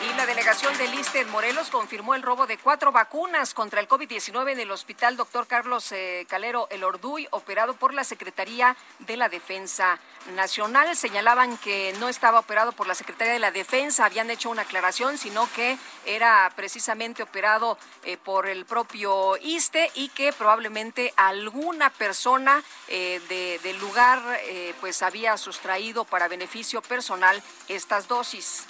Y 0.04 0.12
la 0.14 0.26
delegación 0.26 0.76
del 0.76 0.92
ISTE 0.92 1.20
en 1.20 1.30
Morelos 1.30 1.70
confirmó 1.70 2.14
el 2.14 2.22
robo 2.22 2.46
de 2.46 2.58
cuatro 2.58 2.92
vacunas 2.92 3.54
contra 3.54 3.80
el 3.80 3.88
COVID-19 3.88 4.52
en 4.52 4.60
el 4.60 4.70
hospital 4.70 5.16
Dr. 5.16 5.46
Carlos 5.46 5.90
eh, 5.90 6.26
Calero 6.28 6.68
El 6.70 6.84
Orduy, 6.84 7.26
operado 7.30 7.74
por 7.74 7.94
la 7.94 8.04
Secretaría 8.04 8.76
de 8.98 9.16
la 9.16 9.30
Defensa 9.30 9.98
Nacional. 10.34 10.94
Señalaban 10.94 11.56
que 11.56 11.94
no 11.98 12.10
estaba 12.10 12.40
operado 12.40 12.72
por 12.72 12.86
la 12.86 12.94
Secretaría 12.94 13.32
de 13.32 13.38
la 13.38 13.50
Defensa, 13.50 14.04
habían 14.04 14.28
hecho 14.28 14.50
una 14.50 14.62
aclaración, 14.62 15.16
sino 15.16 15.50
que 15.54 15.78
era 16.04 16.52
precisamente 16.54 17.22
operado 17.22 17.78
eh, 18.04 18.18
por 18.18 18.48
el 18.48 18.66
propio 18.66 19.38
ISTE 19.38 19.90
y 19.94 20.10
que 20.10 20.34
probablemente 20.34 21.14
alguna 21.16 21.88
persona 21.88 22.62
eh, 22.88 23.58
del 23.62 23.78
lugar 23.78 24.22
pues 24.80 25.02
había 25.02 25.36
sustraído 25.38 26.04
para 26.04 26.28
beneficio 26.28 26.82
personal 26.82 27.42
estas 27.68 28.08
dosis. 28.08 28.66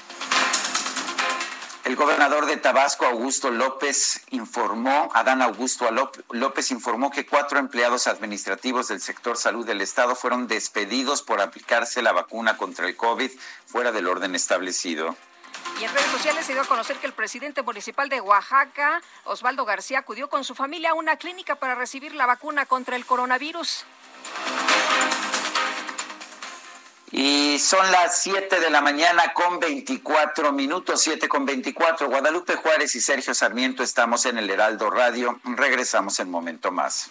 El 1.87 1.95
gobernador 1.95 2.47
de 2.47 2.57
Tabasco, 2.57 3.07
Augusto 3.07 3.53
López, 3.53 4.21
informó, 4.31 5.09
Adán 5.15 5.41
Augusto 5.41 5.89
López 6.31 6.73
informó 6.73 7.13
que 7.13 7.25
cuatro 7.25 7.61
empleados 7.61 8.09
administrativos 8.09 8.89
del 8.89 9.01
sector 9.01 9.37
salud 9.37 9.65
del 9.65 9.81
Estado 9.81 10.17
fueron 10.17 10.49
despedidos 10.49 11.23
por 11.23 11.41
aplicarse 11.41 12.03
la 12.03 12.11
vacuna 12.11 12.57
contra 12.57 12.89
el 12.89 12.97
COVID 12.97 13.31
fuera 13.67 13.93
del 13.93 14.09
orden 14.09 14.35
establecido. 14.35 15.15
Y 15.81 15.85
en 15.85 15.95
redes 15.95 16.11
sociales 16.11 16.45
se 16.45 16.55
dio 16.55 16.63
a 16.63 16.67
conocer 16.67 16.97
que 16.97 17.07
el 17.07 17.13
presidente 17.13 17.63
municipal 17.63 18.09
de 18.09 18.21
Oaxaca, 18.21 19.01
Osvaldo 19.23 19.65
García, 19.65 20.01
acudió 20.01 20.29
con 20.29 20.43
su 20.43 20.57
familia 20.57 20.91
a 20.91 20.95
una 20.95 21.19
clínica 21.19 21.55
para 21.55 21.77
recibir 21.77 22.17
la 22.17 22.27
vacuna 22.27 22.67
contra 22.67 22.97
el 22.97 23.07
coronavirus. 23.07 23.85
Y 27.13 27.59
son 27.61 27.91
las 27.93 28.21
7 28.23 28.59
de 28.59 28.69
la 28.69 28.81
mañana 28.81 29.33
con 29.33 29.61
24 29.61 30.53
minutos, 30.53 31.01
7 31.03 31.29
con 31.29 31.47
24. 31.47 32.09
Guadalupe 32.09 32.57
Juárez 32.57 32.95
y 32.97 33.01
Sergio 33.01 33.33
Sarmiento 33.33 33.83
estamos 33.83 34.27
en 34.27 34.39
el 34.39 34.51
Heraldo 34.51 34.91
Radio. 34.91 35.39
Regresamos 35.45 36.19
en 36.19 36.31
momento 36.31 36.73
más. 36.73 37.11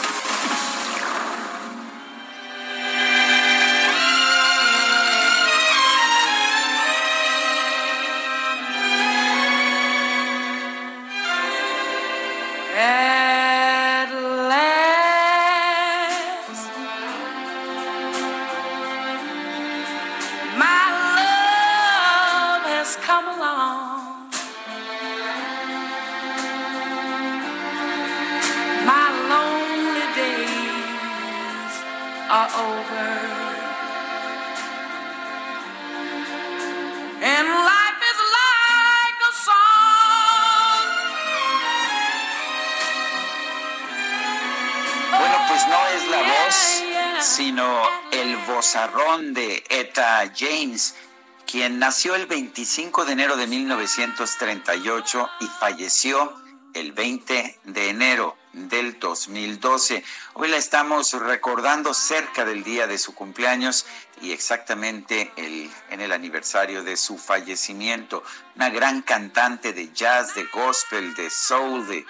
Nació 52.01 52.15
el 52.15 52.25
25 52.25 53.05
de 53.05 53.11
enero 53.11 53.37
de 53.37 53.45
1938 53.45 55.29
y 55.39 55.45
falleció 55.45 56.33
el 56.73 56.93
20 56.93 57.59
de 57.63 57.89
enero 57.89 58.35
del 58.53 58.97
2012. 58.97 60.03
Hoy 60.33 60.47
la 60.47 60.57
estamos 60.57 61.13
recordando 61.13 61.93
cerca 61.93 62.43
del 62.43 62.63
día 62.63 62.87
de 62.87 62.97
su 62.97 63.13
cumpleaños 63.13 63.85
y 64.19 64.31
exactamente 64.31 65.31
el, 65.35 65.69
en 65.91 66.01
el 66.01 66.11
aniversario 66.11 66.83
de 66.83 66.97
su 66.97 67.19
fallecimiento. 67.19 68.23
Una 68.55 68.71
gran 68.71 69.03
cantante 69.03 69.71
de 69.71 69.93
jazz, 69.93 70.33
de 70.33 70.45
gospel, 70.45 71.13
de 71.13 71.29
soul, 71.29 71.85
de 71.85 72.03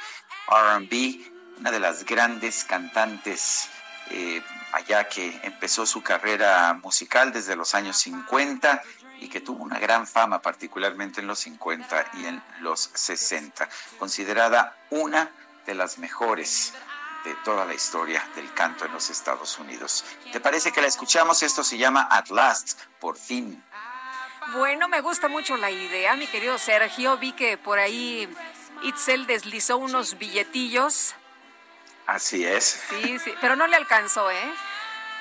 RB, 0.48 1.60
una 1.60 1.70
de 1.70 1.80
las 1.82 2.06
grandes 2.06 2.64
cantantes 2.64 3.68
eh, 4.10 4.42
allá 4.72 5.10
que 5.10 5.38
empezó 5.44 5.86
su 5.86 6.02
carrera 6.02 6.80
musical 6.82 7.34
desde 7.34 7.58
los 7.58 7.76
años 7.76 7.98
50 7.98 8.82
y 9.22 9.30
que 9.30 9.40
tuvo 9.40 9.64
una 9.64 9.80
gran 9.80 10.06
fama 10.06 10.42
particularmente 10.42 11.22
en 11.22 11.28
los 11.28 11.40
50 11.40 12.12
y 12.16 12.26
en 12.26 12.44
los 12.60 12.92
60, 12.94 13.70
considerada 13.98 14.76
una 14.90 15.32
de 15.66 15.76
las 15.76 15.98
mejores 15.98 16.74
de 17.24 17.34
toda 17.46 17.64
la 17.66 17.74
historia 17.74 18.28
del 18.36 18.52
canto 18.54 18.86
en 18.86 18.92
los 18.92 19.10
Estados 19.10 19.58
Unidos. 19.60 20.04
¿Te 20.34 20.42
parece 20.42 20.72
que 20.72 20.82
la 20.82 20.88
escuchamos? 20.88 21.44
Esto 21.44 21.64
se 21.64 21.78
llama 21.78 22.08
At 22.12 22.30
Last, 22.30 22.80
por 23.00 23.16
fin. 23.16 23.64
Bueno, 24.54 24.90
me 24.90 25.02
gusta 25.02 25.28
mucho 25.30 25.56
la 25.56 25.72
idea, 25.72 26.16
mi 26.16 26.28
querido 26.28 26.58
Sergio. 26.58 27.18
Vi 27.18 27.32
que 27.34 27.58
por 27.58 27.78
ahí 27.78 28.28
Itzel 28.82 29.28
deslizó 29.28 29.78
unos 29.78 30.18
billetillos 30.18 31.16
Así 32.08 32.46
es. 32.46 32.82
Sí, 32.90 33.20
sí, 33.20 33.34
pero 33.40 33.56
no 33.56 33.68
le 33.68 33.78
alcanzó, 33.78 34.30
¿eh? 34.30 34.54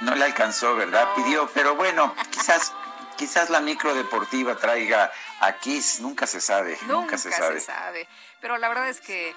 No 0.00 0.14
le 0.16 0.24
alcanzó, 0.24 0.74
¿verdad? 0.74 1.08
Pidió, 1.14 1.48
pero 1.54 1.76
bueno, 1.76 2.14
quizás 2.30 2.72
quizás 3.20 3.50
la 3.50 3.61
micro 3.61 3.92
deportiva 3.94 4.56
traiga 4.56 5.12
a 5.40 5.52
Kiss, 5.59 6.00
nunca 6.00 6.26
se 6.26 6.40
sabe, 6.40 6.78
nunca, 6.87 7.18
se, 7.18 7.30
sabe. 7.30 7.61
se 7.61 7.66
sabe. 7.66 8.09
Pero 8.40 8.56
la 8.56 8.66
verdad 8.70 8.88
es 8.88 9.02
que 9.02 9.37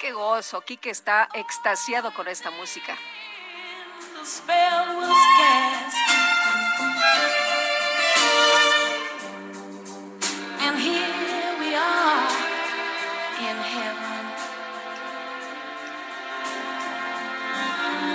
qué 0.00 0.12
gozo, 0.12 0.62
Kike 0.62 0.88
está 0.88 1.28
extasiado 1.34 2.14
con 2.14 2.26
esta 2.26 2.50
música. 2.50 2.96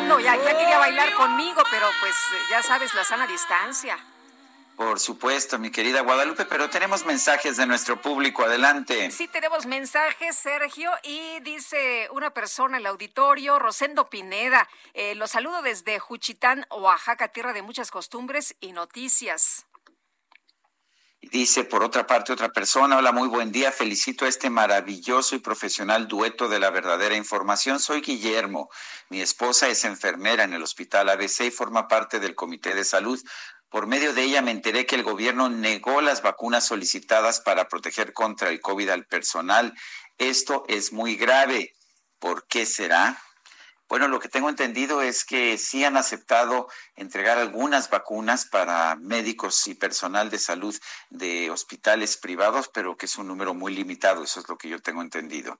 No, 0.07 0.19
ya, 0.19 0.35
ya 0.37 0.57
quería 0.57 0.79
bailar 0.79 1.13
conmigo, 1.13 1.61
pero 1.69 1.87
pues 1.99 2.15
ya 2.49 2.63
sabes, 2.63 2.95
la 2.95 3.03
sana 3.03 3.27
distancia. 3.27 3.95
Por 4.75 4.99
supuesto, 4.99 5.59
mi 5.59 5.69
querida 5.69 6.01
Guadalupe, 6.01 6.45
pero 6.45 6.69
tenemos 6.69 7.05
mensajes 7.05 7.57
de 7.57 7.67
nuestro 7.67 8.01
público. 8.01 8.43
Adelante. 8.43 9.11
Sí, 9.11 9.27
tenemos 9.27 9.65
mensajes, 9.67 10.35
Sergio, 10.35 10.91
y 11.03 11.39
dice 11.41 12.07
una 12.11 12.31
persona 12.31 12.77
en 12.77 12.81
el 12.81 12.87
auditorio, 12.87 13.59
Rosendo 13.59 14.09
Pineda, 14.09 14.67
eh, 14.93 15.13
los 15.15 15.31
saludo 15.31 15.61
desde 15.61 15.99
Juchitán, 15.99 16.65
Oaxaca, 16.71 17.27
tierra 17.27 17.53
de 17.53 17.61
muchas 17.61 17.91
costumbres 17.91 18.55
y 18.61 18.71
noticias. 18.71 19.65
Dice 21.31 21.63
por 21.63 21.83
otra 21.83 22.05
parte 22.05 22.33
otra 22.33 22.49
persona, 22.49 22.97
hola, 22.97 23.13
muy 23.13 23.29
buen 23.29 23.51
día, 23.51 23.71
felicito 23.71 24.25
a 24.25 24.27
este 24.27 24.49
maravilloso 24.49 25.35
y 25.35 25.39
profesional 25.39 26.07
dueto 26.07 26.49
de 26.49 26.59
la 26.59 26.69
verdadera 26.69 27.15
información. 27.15 27.79
Soy 27.79 28.01
Guillermo, 28.01 28.69
mi 29.09 29.21
esposa 29.21 29.69
es 29.69 29.85
enfermera 29.85 30.43
en 30.43 30.53
el 30.53 30.61
hospital 30.61 31.09
ABC 31.09 31.45
y 31.45 31.51
forma 31.51 31.87
parte 31.87 32.19
del 32.19 32.35
comité 32.35 32.75
de 32.75 32.83
salud. 32.83 33.19
Por 33.73 33.87
medio 33.87 34.13
de 34.13 34.21
ella 34.21 34.43
me 34.43 34.51
enteré 34.51 34.85
que 34.85 34.93
el 34.93 35.01
gobierno 35.01 35.49
negó 35.49 35.99
las 35.99 36.21
vacunas 36.21 36.63
solicitadas 36.63 37.41
para 37.41 37.67
proteger 37.67 38.13
contra 38.13 38.49
el 38.49 38.61
COVID 38.61 38.87
al 38.89 39.07
personal. 39.07 39.73
Esto 40.19 40.63
es 40.67 40.93
muy 40.93 41.15
grave. 41.15 41.73
¿Por 42.19 42.45
qué 42.45 42.67
será? 42.67 43.19
Bueno, 43.89 44.07
lo 44.09 44.19
que 44.19 44.29
tengo 44.29 44.49
entendido 44.49 45.01
es 45.01 45.25
que 45.25 45.57
sí 45.57 45.83
han 45.83 45.97
aceptado 45.97 46.67
entregar 46.95 47.39
algunas 47.39 47.89
vacunas 47.89 48.45
para 48.45 48.95
médicos 48.97 49.65
y 49.65 49.73
personal 49.73 50.29
de 50.29 50.37
salud 50.37 50.79
de 51.09 51.49
hospitales 51.49 52.17
privados, 52.17 52.69
pero 52.71 52.95
que 52.95 53.07
es 53.07 53.17
un 53.17 53.27
número 53.27 53.55
muy 53.55 53.73
limitado, 53.73 54.23
eso 54.23 54.39
es 54.39 54.47
lo 54.47 54.55
que 54.55 54.69
yo 54.69 54.83
tengo 54.83 55.01
entendido. 55.01 55.59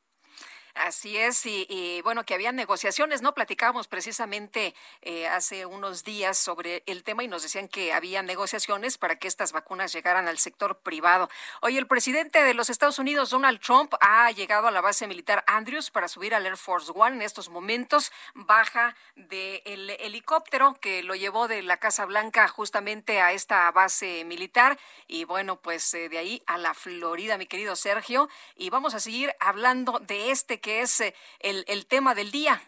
Así 0.75 1.17
es, 1.17 1.45
y, 1.45 2.01
bueno, 2.03 2.25
que 2.25 2.33
había 2.33 2.51
negociaciones, 2.51 3.21
¿no? 3.21 3.35
Platicábamos 3.35 3.87
precisamente 3.87 4.73
eh, 5.03 5.27
hace 5.27 5.67
unos 5.67 6.03
días 6.03 6.35
sobre 6.35 6.81
el 6.87 7.03
tema 7.03 7.23
y 7.23 7.27
nos 7.27 7.43
decían 7.43 7.67
que 7.67 7.93
había 7.93 8.23
negociaciones 8.23 8.97
para 8.97 9.19
que 9.19 9.27
estas 9.27 9.51
vacunas 9.51 9.93
llegaran 9.93 10.27
al 10.27 10.39
sector 10.39 10.79
privado. 10.79 11.29
Hoy 11.61 11.77
el 11.77 11.85
presidente 11.85 12.43
de 12.43 12.55
los 12.55 12.71
Estados 12.71 12.97
Unidos, 12.97 13.29
Donald 13.29 13.59
Trump, 13.59 13.93
ha 14.01 14.31
llegado 14.31 14.67
a 14.67 14.71
la 14.71 14.81
base 14.81 15.05
militar 15.05 15.43
Andrews 15.45 15.91
para 15.91 16.07
subir 16.07 16.33
al 16.33 16.47
Air 16.47 16.57
Force 16.57 16.91
One. 16.95 17.17
En 17.17 17.21
estos 17.21 17.49
momentos 17.49 18.11
baja 18.33 18.95
del 19.15 19.91
helicóptero 19.91 20.73
que 20.81 21.03
lo 21.03 21.13
llevó 21.13 21.47
de 21.47 21.61
la 21.61 21.77
Casa 21.77 22.05
Blanca 22.05 22.47
justamente 22.47 23.21
a 23.21 23.31
esta 23.31 23.71
base 23.71 24.25
militar. 24.25 24.79
Y 25.07 25.25
bueno, 25.25 25.57
pues 25.57 25.93
eh, 25.93 26.09
de 26.09 26.17
ahí 26.17 26.41
a 26.47 26.57
la 26.57 26.73
Florida, 26.73 27.37
mi 27.37 27.45
querido 27.45 27.75
Sergio. 27.75 28.27
Y 28.55 28.71
vamos 28.71 28.95
a 28.95 28.99
seguir 28.99 29.35
hablando 29.39 29.99
de 29.99 30.31
este 30.31 30.62
que 30.63 30.81
es 30.81 31.01
eh, 31.01 31.13
el, 31.39 31.85
tema 31.85 32.15
del 32.15 32.31
día. 32.31 32.59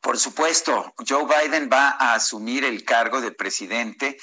Por 0.00 0.18
supuesto, 0.18 0.94
Joe 1.06 1.26
Biden 1.26 1.68
va 1.70 1.90
a 1.90 2.14
asumir 2.14 2.64
el 2.64 2.84
cargo 2.84 3.20
de 3.20 3.32
presidente 3.32 4.16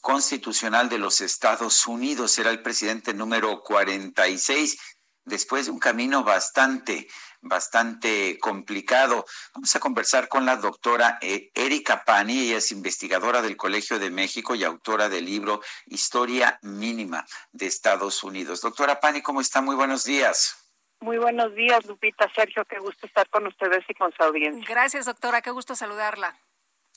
constitucional 0.00 0.88
de 0.88 0.98
los 0.98 1.20
Estados 1.20 1.86
Unidos. 1.86 2.30
Será 2.30 2.50
el 2.50 2.62
presidente 2.62 3.12
número 3.12 3.60
46 3.62 4.78
después 5.24 5.66
de 5.66 5.72
un 5.72 5.80
camino 5.80 6.22
bastante, 6.22 7.08
bastante 7.42 8.38
complicado. 8.38 9.26
Vamos 9.52 9.74
a 9.74 9.80
conversar 9.80 10.28
con 10.28 10.46
la 10.46 10.56
doctora 10.56 11.18
eh, 11.20 11.50
Erika 11.54 12.04
Pani, 12.04 12.38
ella 12.38 12.58
es 12.58 12.70
investigadora 12.70 13.42
del 13.42 13.56
Colegio 13.56 13.98
de 13.98 14.10
México 14.10 14.54
y 14.54 14.62
autora 14.62 15.08
del 15.08 15.24
libro 15.24 15.60
Historia 15.86 16.60
Mínima 16.62 17.26
de 17.50 17.66
Estados 17.66 18.22
Unidos. 18.22 18.60
Doctora 18.60 19.00
Pani, 19.00 19.22
¿cómo 19.22 19.40
está? 19.40 19.60
Muy 19.60 19.74
buenos 19.74 20.04
días. 20.04 20.65
Muy 21.00 21.18
buenos 21.18 21.54
días, 21.54 21.84
Lupita, 21.86 22.30
Sergio, 22.34 22.64
qué 22.64 22.78
gusto 22.78 23.06
estar 23.06 23.28
con 23.28 23.46
ustedes 23.46 23.84
y 23.88 23.94
con 23.94 24.12
su 24.12 24.22
audiencia. 24.22 24.64
Gracias, 24.68 25.06
doctora, 25.06 25.42
qué 25.42 25.50
gusto 25.50 25.74
saludarla. 25.74 26.38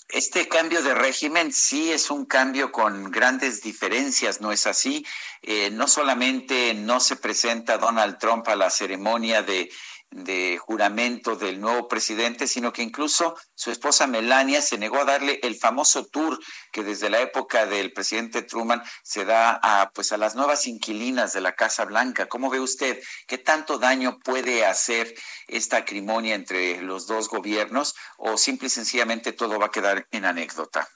Este 0.07 0.47
cambio 0.47 0.81
de 0.81 0.95
régimen 0.95 1.53
sí 1.53 1.91
es 1.91 2.09
un 2.09 2.25
cambio 2.25 2.71
con 2.71 3.11
grandes 3.11 3.61
diferencias, 3.61 4.41
¿no 4.41 4.51
es 4.51 4.65
así? 4.65 5.05
Eh, 5.43 5.69
no 5.69 5.87
solamente 5.87 6.73
no 6.73 6.99
se 6.99 7.15
presenta 7.15 7.77
Donald 7.77 8.17
Trump 8.17 8.47
a 8.47 8.55
la 8.55 8.71
ceremonia 8.71 9.43
de 9.43 9.69
de 10.11 10.57
juramento 10.57 11.35
del 11.35 11.61
nuevo 11.61 11.87
presidente, 11.87 12.47
sino 12.47 12.73
que 12.73 12.81
incluso 12.81 13.37
su 13.53 13.71
esposa 13.71 14.07
Melania 14.07 14.61
se 14.61 14.77
negó 14.77 14.99
a 14.99 15.05
darle 15.05 15.39
el 15.43 15.55
famoso 15.55 16.07
tour 16.07 16.39
que 16.71 16.83
desde 16.83 17.09
la 17.09 17.21
época 17.21 17.65
del 17.65 17.93
presidente 17.93 18.41
Truman 18.41 18.81
se 19.03 19.25
da 19.25 19.59
a 19.61 19.91
pues 19.91 20.11
a 20.11 20.17
las 20.17 20.35
nuevas 20.35 20.65
inquilinas 20.65 21.33
de 21.33 21.41
la 21.41 21.53
Casa 21.53 21.85
Blanca. 21.85 22.27
¿Cómo 22.27 22.49
ve 22.49 22.59
usted 22.59 22.99
qué 23.27 23.37
tanto 23.37 23.77
daño 23.77 24.19
puede 24.19 24.65
hacer 24.65 25.13
esta 25.47 25.77
acrimonia 25.77 26.35
entre 26.35 26.81
los 26.81 27.05
dos 27.05 27.29
gobiernos 27.29 27.95
o 28.17 28.37
simple 28.37 28.67
y 28.67 28.71
sencillamente 28.71 29.31
todo 29.31 29.59
va 29.59 29.67
a 29.67 29.71
quedar 29.71 30.07
en 30.11 30.25
anécdota? 30.25 30.87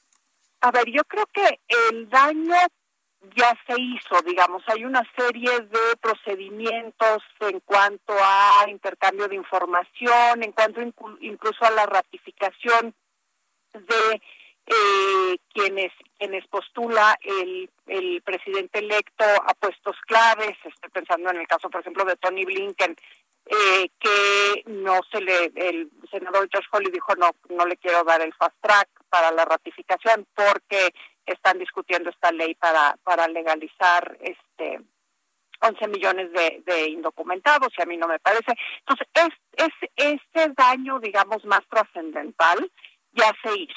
A 0.62 0.71
ver, 0.71 0.86
yo 0.89 1.04
creo 1.04 1.28
que 1.34 1.60
el 1.67 2.10
daño 2.10 2.56
ya 3.36 3.57
se 3.67 3.79
hizo, 3.79 4.21
digamos, 4.25 4.63
hay 4.67 4.86
una 4.86 5.03
serie 5.15 5.59
de 5.62 5.97
procedimientos 6.01 7.23
en 7.39 7.59
cuanto 7.62 8.13
a 8.13 8.65
intercambio 8.67 9.27
de 9.27 9.36
información, 9.36 10.43
en 10.43 10.51
cuanto 10.51 10.81
incluso 11.21 11.65
a 11.65 11.71
la 11.71 11.86
ratificación 11.86 12.93
de 13.73 14.21
eh, 14.65 15.38
quienes 15.53 15.91
quienes 16.17 16.47
postula 16.47 17.17
el, 17.21 17.69
el 17.88 18.21
presidente 18.21 18.79
electo 18.79 19.25
a 19.25 19.53
puestos 19.55 19.95
claves, 20.07 20.55
estoy 20.63 20.89
pensando 20.89 21.31
en 21.31 21.41
el 21.41 21.47
caso, 21.47 21.69
por 21.69 21.81
ejemplo, 21.81 22.05
de 22.05 22.15
Tony 22.15 22.45
Blinken, 22.45 22.95
eh, 23.45 23.89
que 23.99 24.63
no 24.67 25.01
se 25.12 25.19
le, 25.19 25.51
el 25.55 25.89
senador 26.09 26.47
Josh 26.53 26.65
Hawley 26.71 26.91
dijo 26.91 27.13
no, 27.17 27.31
no 27.49 27.65
le 27.65 27.75
quiero 27.75 28.05
dar 28.05 28.21
el 28.21 28.33
fast 28.33 28.55
track 28.62 28.88
para 29.09 29.31
la 29.31 29.43
ratificación 29.43 30.25
porque 30.33 30.93
están 31.25 31.59
discutiendo 31.59 32.09
esta 32.09 32.31
ley 32.31 32.55
para, 32.55 32.97
para 33.03 33.27
legalizar 33.27 34.17
este 34.21 34.79
11 35.63 35.88
millones 35.88 36.29
de, 36.33 36.89
indocumentados 36.89 37.69
y 37.77 37.81
a 37.81 37.86
mí 37.86 37.97
no 37.97 38.07
me 38.07 38.19
parece. 38.19 38.53
Entonces, 38.79 39.07
es, 39.13 39.29
es 39.55 39.73
este 39.95 40.53
daño, 40.57 40.99
digamos, 40.99 41.45
más 41.45 41.62
trascendental 41.69 42.69
ya 43.13 43.31
se 43.43 43.57
hizo. 43.57 43.73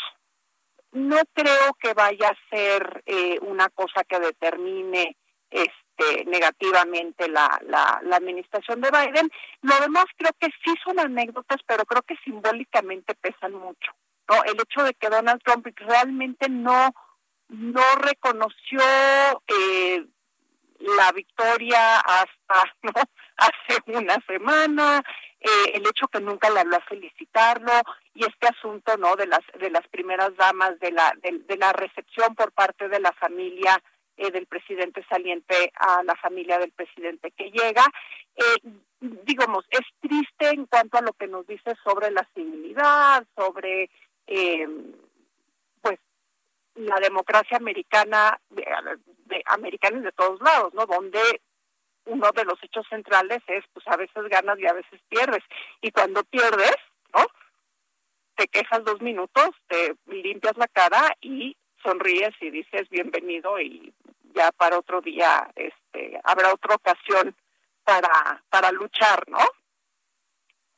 No 0.93 1.19
creo 1.33 1.75
que 1.79 1.95
vaya 1.95 2.31
a 2.31 2.57
ser 2.57 3.03
eh, 3.07 3.39
una 3.43 3.69
cosa 3.69 4.03
que 4.05 4.19
determine 4.19 5.17
este, 5.51 6.25
negativamente 6.25 7.29
la, 7.29 7.61
la, 7.67 8.01
la 8.03 8.17
administración 8.17 8.81
de 8.81 8.91
Biden. 8.91 9.31
Lo 9.63 9.79
demás 9.81 10.07
creo 10.17 10.33
que 10.41 10.49
sí 10.65 10.75
son 10.85 10.99
anécdotas, 10.99 11.59
pero 11.67 11.85
creo 11.85 12.03
que 12.03 12.17
simbólicamente 12.25 13.15
pesan 13.15 13.53
mucho. 13.53 13.93
¿no? 14.29 14.43
El 14.45 14.59
hecho 14.61 14.83
de 14.83 14.95
que 14.95 15.09
Donald 15.09 15.41
Trump 15.45 15.67
realmente 15.77 16.49
no 16.49 16.95
no 17.49 17.83
reconoció 17.97 18.81
eh, 19.47 20.05
la 20.81 21.13
victoria 21.13 21.99
hasta 21.99 22.75
¿no? 22.83 22.93
hace 23.37 23.81
una 23.87 24.17
semana 24.27 25.03
eh, 25.41 25.73
el 25.75 25.87
hecho 25.87 26.09
que 26.09 26.21
nunca 26.21 26.51
le 26.51 26.61
habló 26.61 26.77
a 26.77 26.81
felicitarlo 26.81 27.73
y 28.15 28.25
este 28.25 28.49
asunto 28.49 28.97
no 28.97 29.17
de 29.17 29.27
las 29.27 29.41
de 29.59 29.71
las 29.71 29.87
primeras 29.89 30.35
damas 30.37 30.79
de 30.81 30.93
la 30.93 31.13
de, 31.23 31.57
la 31.57 31.73
recepción 31.73 32.35
por 32.35 32.53
parte 32.53 32.89
de 32.89 33.01
la 33.01 33.13
familia 33.13 33.81
eh, 34.17 34.31
del 34.31 34.47
presidente 34.47 35.05
saliente 35.09 35.73
a 35.77 36.03
la 36.05 36.17
familia 36.17 36.59
del 36.59 36.73
presidente 36.73 37.31
que 37.33 37.51
llega 37.51 37.85
eh, 38.35 38.71
digamos 39.01 39.65
es 39.71 39.87
triste 40.01 40.49
en 40.49 40.67
cuanto 40.67 40.99
a 40.99 41.03
lo 41.03 41.13
que 41.13 41.27
nos 41.27 41.47
dice 41.47 41.75
sobre 41.85 42.11
la 42.11 42.27
civilidad 42.35 43.25
sobre 43.37 43.91
la 46.77 46.97
democracia 47.01 47.57
americana, 47.57 48.39
de, 48.51 49.43
americanos 49.47 50.03
de 50.03 50.13
todos 50.13 50.41
lados, 50.41 50.73
¿no? 50.75 50.87
Donde 50.87 51.41
uno 52.05 52.31
de 52.33 52.45
los 52.45 52.63
hechos 52.63 52.87
centrales 52.89 53.43
es, 53.49 53.65
pues 53.73 53.87
a 53.89 53.97
veces 53.97 54.25
ganas 54.29 54.59
y 54.59 54.67
a 54.67 54.73
veces 54.73 55.01
pierdes. 55.09 55.43
Y 55.81 55.91
cuando 55.91 56.23
pierdes, 56.25 56.77
¿no? 57.15 57.27
Te 58.37 58.49
quejas 58.49 58.85
dos 58.85 59.01
minutos, 59.01 59.51
te 59.67 59.97
limpias 60.07 60.57
la 60.57 60.69
cara 60.69 61.17
y 61.21 61.57
sonríes 61.83 62.35
y 62.41 62.51
dices 62.51 62.89
bienvenido 62.91 63.59
y 63.61 63.93
ya 64.35 64.51
para 64.53 64.79
otro 64.79 65.01
día 65.01 65.49
este 65.55 66.21
habrá 66.25 66.53
otra 66.53 66.75
ocasión 66.75 67.35
para 67.85 68.43
para 68.51 68.73
luchar, 68.73 69.23
¿no? 69.29 69.39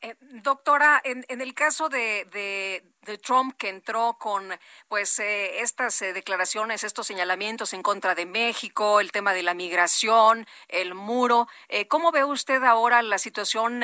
Eh, 0.00 0.14
doctora, 0.20 1.00
en, 1.02 1.24
en, 1.28 1.40
el 1.40 1.54
caso 1.54 1.88
de, 1.88 2.24
de, 2.30 3.18
Trump 3.18 3.56
que 3.56 3.68
entró 3.68 4.16
con 4.20 4.48
pues 4.86 5.18
eh, 5.18 5.60
estas 5.60 6.00
eh, 6.02 6.12
declaraciones, 6.12 6.84
estos 6.84 7.06
señalamientos 7.06 7.72
en 7.72 7.82
contra 7.82 8.14
de 8.14 8.24
México, 8.24 9.00
el 9.00 9.10
tema 9.10 9.32
de 9.32 9.42
la 9.42 9.54
migración, 9.54 10.46
el 10.68 10.94
muro, 10.94 11.48
¿cómo 11.88 12.12
ve 12.12 12.22
usted 12.22 12.62
ahora 12.62 13.02
la 13.02 13.18
situación 13.18 13.82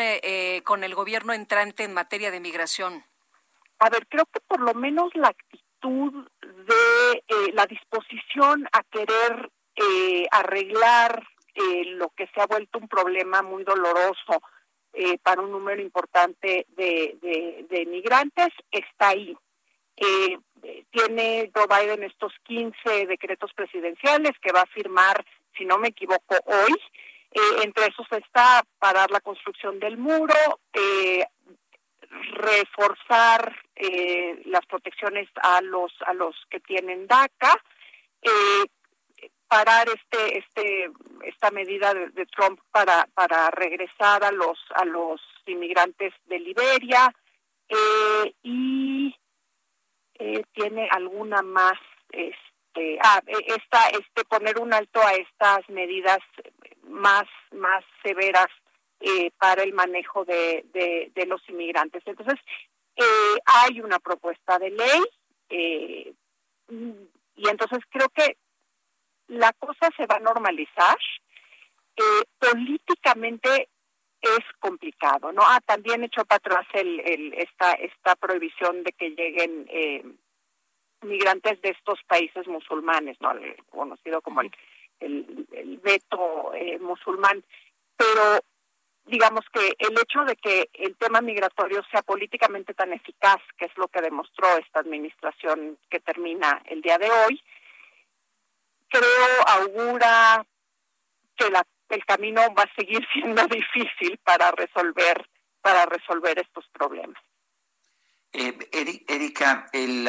con 0.63 0.85
el 0.85 0.95
gobierno 0.95 1.33
entrante 1.33 1.85
en 1.85 1.95
materia 1.95 2.31
de 2.31 2.41
migración? 2.41 3.03
A 3.79 3.89
ver, 3.89 4.07
creo 4.07 4.27
que 4.27 4.41
por 4.41 4.61
lo 4.61 4.75
menos 4.75 5.11
la 5.15 5.29
actitud 5.29 6.29
de 6.41 7.53
la 7.55 7.67
disposición 7.67 8.69
a 8.73 8.83
querer 8.85 9.51
arreglar 10.31 11.27
lo 11.87 12.11
que 12.11 12.27
se 12.29 12.41
ha 12.41 12.47
vuelto 12.47 12.79
un 12.79 12.89
problema 12.89 13.43
muy 13.43 13.65
doloroso 13.65 14.43
eh, 14.95 15.19
para 15.23 15.43
un 15.43 15.51
número 15.51 15.83
importante 15.83 16.67
de, 16.77 17.67
de, 17.69 17.87
migrantes 17.87 18.49
está 18.71 19.09
ahí. 19.09 19.37
Eh, 19.97 20.39
tiene 20.91 21.51
Joe 21.55 21.67
Biden 21.67 22.05
estos 22.05 22.33
15 22.45 23.07
decretos 23.07 23.53
presidenciales 23.55 24.33
que 24.41 24.53
va 24.53 24.63
a 24.63 24.67
firmar, 24.67 25.25
si 25.57 25.65
no 25.65 25.79
me 25.79 25.89
equivoco, 25.89 26.37
hoy. 26.47 26.75
Eh, 27.33 27.63
entre 27.65 27.87
esos 27.87 28.07
está 28.13 28.63
parar 28.79 29.11
la 29.11 29.21
construcción 29.21 29.81
del 29.81 29.99
muro, 29.99 30.35
reforzar 32.35 33.57
las 34.45 34.65
protecciones 34.67 35.29
a 35.43 35.61
los 35.61 35.93
a 36.07 36.15
los 36.15 36.37
que 36.49 36.61
tienen 36.61 37.09
DACA, 37.09 37.61
parar 39.55 39.87
este 39.89 40.39
este 40.39 40.91
esta 41.23 41.51
medida 41.53 41.95
de, 41.95 42.27
Trump 42.27 42.59
para 42.73 43.07
para 43.15 43.51
regresar 43.53 44.25
a 44.25 44.33
los 44.33 44.59
a 44.75 44.85
los 44.85 45.21
inmigrantes 45.47 46.13
de 46.27 46.41
Liberia 46.41 47.15
eh, 47.69 48.35
y 48.43 49.15
eh, 50.19 50.43
tiene 50.53 50.89
alguna 50.91 51.43
más 51.43 51.79
este 52.11 52.99
ah, 53.01 53.23
e, 53.29 53.55
esta 53.59 53.91
este 53.91 54.25
poner 54.25 54.59
un 54.59 54.75
alto 54.75 55.01
a 55.01 55.15
estas 55.15 55.69
medidas 55.69 56.19
más 56.89 57.27
más 57.53 57.85
severas 58.03 58.49
eh, 58.99 59.31
para 59.39 59.63
el 59.63 59.73
manejo 59.73 60.25
de, 60.25 60.65
de, 60.73 61.13
de 61.15 61.27
los 61.27 61.49
inmigrantes. 61.49 62.03
Entonces 62.07 62.41
hay 63.47 63.81
una 63.81 63.99
propuesta 64.01 64.59
de 64.59 64.71
ley 64.71 65.03
y 67.37 67.49
entonces 67.49 67.81
creo 67.91 68.09
que 68.09 68.37
la 69.29 69.53
cosa 69.55 69.91
se 69.97 70.07
va 70.07 70.17
a 70.17 70.21
normalizar. 70.21 70.97
Eh, 71.97 72.25
políticamente 72.39 73.69
es 74.21 74.45
complicado, 74.59 75.33
¿no? 75.33 75.43
Ah, 75.43 75.61
también 75.65 76.03
echó 76.03 76.25
para 76.25 76.39
atrás 76.39 76.67
el, 76.73 77.01
el, 77.01 77.35
esta, 77.35 77.73
esta 77.73 78.17
prohibición 78.17 78.83
de 78.83 78.93
que 78.93 79.11
lleguen 79.11 79.67
eh, 79.69 80.03
migrantes 81.03 81.61
de 81.61 81.71
estos 81.71 82.03
países 82.09 82.47
musulmanes, 82.49 83.21
¿no? 83.21 83.33
conocido 83.71 84.23
como 84.23 84.41
el, 84.41 84.51
el, 85.01 85.79
veto 85.83 86.53
eh, 86.55 86.79
musulmán. 86.79 87.45
Pero 87.97 88.41
digamos 89.07 89.45
que 89.53 89.75
el 89.79 89.99
hecho 89.99 90.25
de 90.25 90.37
que 90.37 90.71
el 90.73 90.97
tema 90.97 91.21
migratorio 91.21 91.83
sea 91.91 92.03
políticamente 92.03 92.73
tan 92.75 92.93
eficaz, 92.93 93.41
que 93.59 93.67
es 93.67 93.77
lo 93.77 93.89
que 93.89 94.01
demostró 94.01 94.49
esta 94.57 94.81
administración 94.81 95.79
que 95.91 96.01
termina 96.01 96.63
el 96.67 96.81
día 96.81 96.99
de 96.99 97.11
hoy, 97.11 97.43
creo 98.95 99.49
augura 99.49 100.47
que 101.37 101.95
el 101.95 102.05
camino 102.05 102.43
va 102.55 102.63
a 102.63 102.75
seguir 102.77 103.07
siendo 103.13 103.47
difícil 103.47 104.19
para 104.25 104.51
resolver 104.53 105.29
para 105.61 105.87
resolver 105.87 106.39
estos 106.39 106.67
problemas. 106.75 107.17
Eh, 108.35 108.55
Erika, 109.09 109.67
en 109.73 110.07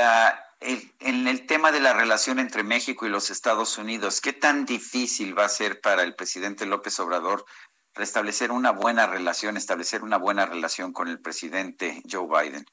el 1.28 1.46
tema 1.46 1.72
de 1.72 1.80
la 1.80 1.94
relación 1.94 2.40
entre 2.40 2.64
México 2.64 3.06
y 3.06 3.10
los 3.10 3.30
Estados 3.30 3.78
Unidos, 3.78 4.20
¿qué 4.20 4.34
tan 4.34 4.66
difícil 4.66 5.38
va 5.38 5.46
a 5.46 5.50
ser 5.50 5.80
para 5.80 6.04
el 6.04 6.14
presidente 6.14 6.66
López 6.66 7.00
Obrador 7.00 7.46
restablecer 7.94 8.52
una 8.52 8.72
buena 8.72 9.08
relación, 9.08 9.56
establecer 9.56 10.04
una 10.04 10.18
buena 10.18 10.46
relación 10.46 10.92
con 10.92 11.08
el 11.08 11.22
presidente 11.22 12.02
Joe 12.12 12.28
Biden? 12.28 12.66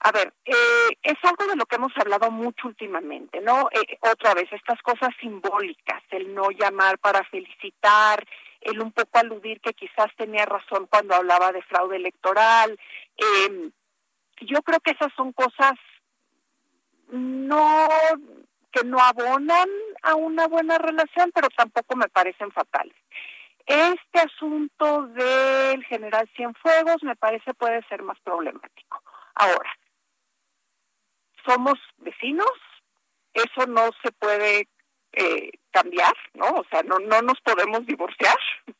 A 0.00 0.12
ver, 0.12 0.32
eh, 0.44 0.98
es 1.02 1.16
algo 1.22 1.46
de 1.46 1.56
lo 1.56 1.66
que 1.66 1.76
hemos 1.76 1.92
hablado 1.96 2.30
mucho 2.30 2.68
últimamente, 2.68 3.40
¿no? 3.40 3.68
Eh, 3.72 3.98
otra 4.00 4.32
vez, 4.34 4.50
estas 4.52 4.80
cosas 4.82 5.10
simbólicas, 5.20 6.02
el 6.10 6.34
no 6.34 6.50
llamar 6.50 6.98
para 6.98 7.24
felicitar, 7.24 8.24
el 8.60 8.80
un 8.80 8.92
poco 8.92 9.18
aludir 9.18 9.60
que 9.60 9.74
quizás 9.74 10.14
tenía 10.16 10.46
razón 10.46 10.86
cuando 10.86 11.14
hablaba 11.14 11.50
de 11.52 11.62
fraude 11.62 11.96
electoral. 11.96 12.78
Eh, 13.16 13.70
yo 14.42 14.62
creo 14.62 14.78
que 14.80 14.92
esas 14.92 15.12
son 15.16 15.32
cosas 15.32 15.74
no 17.10 17.88
que 18.70 18.84
no 18.84 18.98
abonan 19.00 19.68
a 20.02 20.14
una 20.14 20.46
buena 20.46 20.78
relación, 20.78 21.30
pero 21.34 21.48
tampoco 21.56 21.96
me 21.96 22.08
parecen 22.08 22.52
fatales. 22.52 22.94
Este 23.66 24.20
asunto 24.20 25.08
del 25.08 25.84
general 25.84 26.28
Cienfuegos 26.36 27.02
me 27.02 27.16
parece 27.16 27.52
puede 27.54 27.82
ser 27.88 28.02
más 28.02 28.18
problemático. 28.20 29.02
Ahora, 29.34 29.70
somos 31.48 31.78
vecinos, 31.98 32.52
eso 33.32 33.66
no 33.66 33.90
se 34.02 34.12
puede 34.12 34.68
eh, 35.12 35.50
cambiar, 35.70 36.14
¿no? 36.34 36.46
O 36.46 36.64
sea, 36.70 36.82
no, 36.82 36.98
no 36.98 37.22
nos 37.22 37.40
podemos 37.40 37.86
divorciar. 37.86 38.36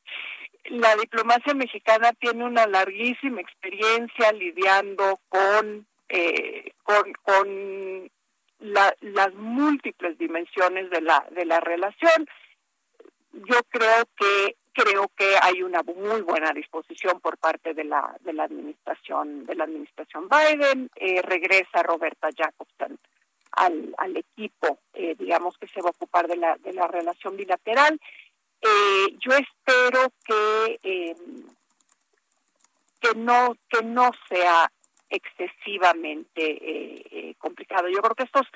La 0.64 0.94
diplomacia 0.96 1.54
mexicana 1.54 2.12
tiene 2.20 2.44
una 2.44 2.66
larguísima 2.66 3.40
experiencia 3.40 4.32
lidiando 4.32 5.18
con, 5.30 5.86
eh, 6.10 6.72
con 6.84 8.10
las 8.60 9.34
múltiples 9.34 10.18
dimensiones 10.18 10.90
de 10.90 11.00
la, 11.00 11.26
de 11.30 11.46
la 11.46 11.60
relación. 11.60 12.28
Yo 13.32 13.60
creo 13.70 14.04
que 14.18 14.56
creo 14.78 15.10
que 15.16 15.34
hay 15.42 15.62
una 15.62 15.82
muy 15.82 16.22
buena 16.22 16.52
disposición 16.52 17.20
por 17.20 17.36
parte 17.38 17.74
de 17.74 17.84
la 17.84 18.16
de 18.20 18.32
la 18.32 18.44
administración 18.44 19.44
de 19.44 19.56
la 19.56 19.64
administración 19.64 20.28
Biden. 20.28 20.88
Eh, 20.94 21.20
regresa 21.22 21.82
Roberta 21.82 22.28
Jacobson 22.36 22.96
al, 23.52 23.94
al 23.98 24.16
equipo 24.16 24.78
eh, 24.94 25.16
digamos 25.18 25.58
que 25.58 25.66
se 25.66 25.80
va 25.80 25.88
a 25.88 25.90
ocupar 25.90 26.28
de 26.28 26.36
la 26.36 26.56
de 26.58 26.72
la 26.72 26.86
relación 26.86 27.36
bilateral. 27.36 28.00
Eh, 28.60 29.16
yo 29.18 29.32
espero 29.32 30.12
que 30.24 31.16
que 33.00 33.14
no 33.16 33.56
que 33.68 33.82
no 33.82 34.12
sea 34.28 34.70
excesivamente 35.10 37.34
complicado. 37.38 37.88
Yo 37.88 38.02
creo 38.02 38.14
que 38.14 38.24
estos 38.24 38.46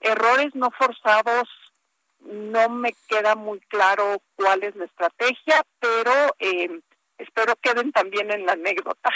errores 0.00 0.52
no 0.54 0.70
forzados 0.72 1.48
no 2.20 2.68
me 2.68 2.94
queda 3.08 3.34
muy 3.34 3.60
claro 3.60 4.22
cuál 4.36 4.62
es 4.62 4.76
la 4.76 4.84
estrategia, 4.84 5.64
pero 5.78 6.12
eh, 6.38 6.80
espero 7.18 7.56
queden 7.56 7.92
también 7.92 8.30
en 8.30 8.46
la 8.46 8.52
anécdota. 8.52 9.10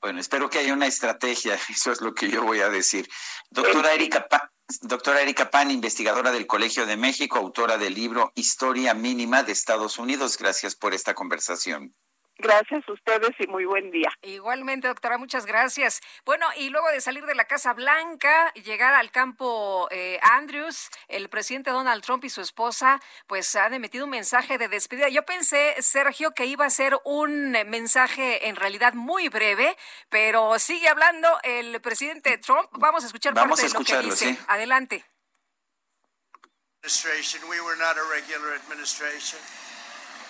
Bueno, 0.00 0.20
espero 0.20 0.50
que 0.50 0.58
haya 0.58 0.74
una 0.74 0.86
estrategia, 0.86 1.54
eso 1.70 1.92
es 1.92 2.00
lo 2.00 2.14
que 2.14 2.28
yo 2.28 2.42
voy 2.42 2.60
a 2.60 2.68
decir. 2.68 3.08
Doctora 3.50 3.94
Erika 3.94 4.28
Pan, 4.28 4.42
doctora 4.82 5.22
Erika 5.22 5.50
Pan, 5.50 5.70
investigadora 5.70 6.30
del 6.30 6.46
Colegio 6.46 6.84
de 6.86 6.96
México, 6.96 7.38
autora 7.38 7.78
del 7.78 7.94
libro 7.94 8.32
Historia 8.34 8.92
Mínima 8.94 9.42
de 9.42 9.52
Estados 9.52 9.98
Unidos, 9.98 10.36
gracias 10.36 10.74
por 10.74 10.94
esta 10.94 11.14
conversación. 11.14 11.94
Gracias 12.36 12.82
a 12.88 12.92
ustedes 12.92 13.30
y 13.38 13.46
muy 13.46 13.64
buen 13.64 13.92
día. 13.92 14.08
Igualmente, 14.22 14.88
doctora, 14.88 15.18
muchas 15.18 15.46
gracias. 15.46 16.00
Bueno, 16.24 16.46
y 16.56 16.68
luego 16.68 16.88
de 16.88 17.00
salir 17.00 17.24
de 17.26 17.34
la 17.36 17.44
Casa 17.44 17.72
Blanca, 17.74 18.52
llegar 18.54 18.92
al 18.94 19.12
campo 19.12 19.86
eh, 19.92 20.18
Andrews, 20.20 20.90
el 21.06 21.28
presidente 21.28 21.70
Donald 21.70 22.02
Trump 22.02 22.24
y 22.24 22.30
su 22.30 22.40
esposa, 22.40 23.00
pues 23.28 23.54
han 23.54 23.72
emitido 23.72 24.04
un 24.04 24.10
mensaje 24.10 24.58
de 24.58 24.66
despedida. 24.66 25.08
Yo 25.08 25.24
pensé, 25.24 25.80
Sergio, 25.80 26.32
que 26.32 26.46
iba 26.46 26.66
a 26.66 26.70
ser 26.70 26.98
un 27.04 27.52
mensaje 27.52 28.48
en 28.48 28.56
realidad 28.56 28.94
muy 28.94 29.28
breve, 29.28 29.76
pero 30.08 30.58
sigue 30.58 30.88
hablando 30.88 31.28
el 31.44 31.80
presidente 31.80 32.36
Trump. 32.38 32.68
Vamos 32.72 33.04
a 33.04 33.06
escuchar 33.06 33.32
Vamos 33.34 33.60
parte 33.60 33.74
a 33.76 33.78
de 33.78 33.78
lo 33.78 34.02
que 34.02 34.08
dice. 34.08 34.38
Adelante. 34.48 35.04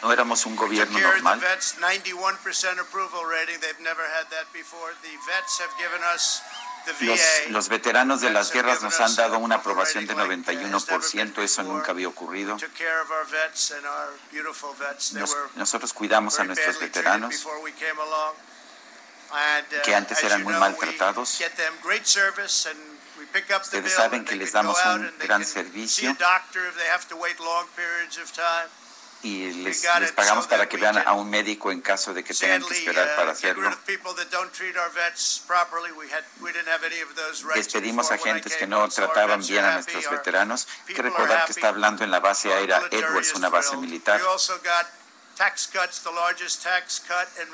No 0.02 0.12
éramos 0.12 0.46
un 0.46 0.56
gobierno 0.56 0.98
normal. 0.98 1.40
Los, 7.00 7.20
los, 7.48 7.68
veteranos 7.70 8.20
de 8.20 8.28
las 8.28 8.52
guerras 8.52 8.82
nos 8.82 9.00
han 9.00 9.16
dado 9.16 9.38
una 9.38 9.54
aprobación 9.56 10.06
de 10.06 10.14
91%, 10.14 11.42
eso 11.42 11.62
nunca 11.62 11.92
había 11.92 12.08
ocurrido. 12.08 12.58
Nos, 15.12 15.36
nosotros 15.56 15.92
cuidamos 15.94 16.38
a 16.38 16.44
nuestros 16.44 16.78
veteranos 16.78 17.34
que 19.82 19.94
antes 19.94 20.22
eran 20.22 20.42
muy 20.42 20.54
maltratados. 20.54 21.40
Ustedes 23.62 23.92
saben 23.92 24.24
que 24.24 24.36
les 24.36 24.52
damos 24.52 24.76
un 24.84 25.12
gran 25.18 25.44
servicio 25.44 26.14
y 29.24 29.50
les, 29.64 29.82
les, 30.00 30.12
pagamos 30.12 30.46
para 30.46 30.68
que 30.68 30.76
vean 30.76 30.98
a 30.98 31.12
un 31.14 31.30
médico 31.30 31.72
en 31.72 31.80
caso 31.80 32.12
de 32.12 32.22
que 32.22 32.34
tengan 32.34 32.62
que 32.62 32.76
esperar 32.76 33.16
para 33.16 33.32
hacerlo. 33.32 33.74
Despedimos 37.54 38.10
a 38.10 38.14
agentes 38.14 38.54
que 38.56 38.66
no 38.66 38.86
trataban 38.90 39.40
bien 39.40 39.64
a 39.64 39.74
nuestros 39.74 40.10
veteranos. 40.10 40.68
Hay 40.86 40.94
que 40.94 41.02
recordar 41.02 41.46
que 41.46 41.52
está 41.52 41.68
hablando 41.68 42.04
en 42.04 42.10
la 42.10 42.20
base 42.20 42.52
aérea 42.52 42.82
Edwards, 42.90 43.32
una 43.34 43.48
base 43.48 43.78
militar. 43.78 44.20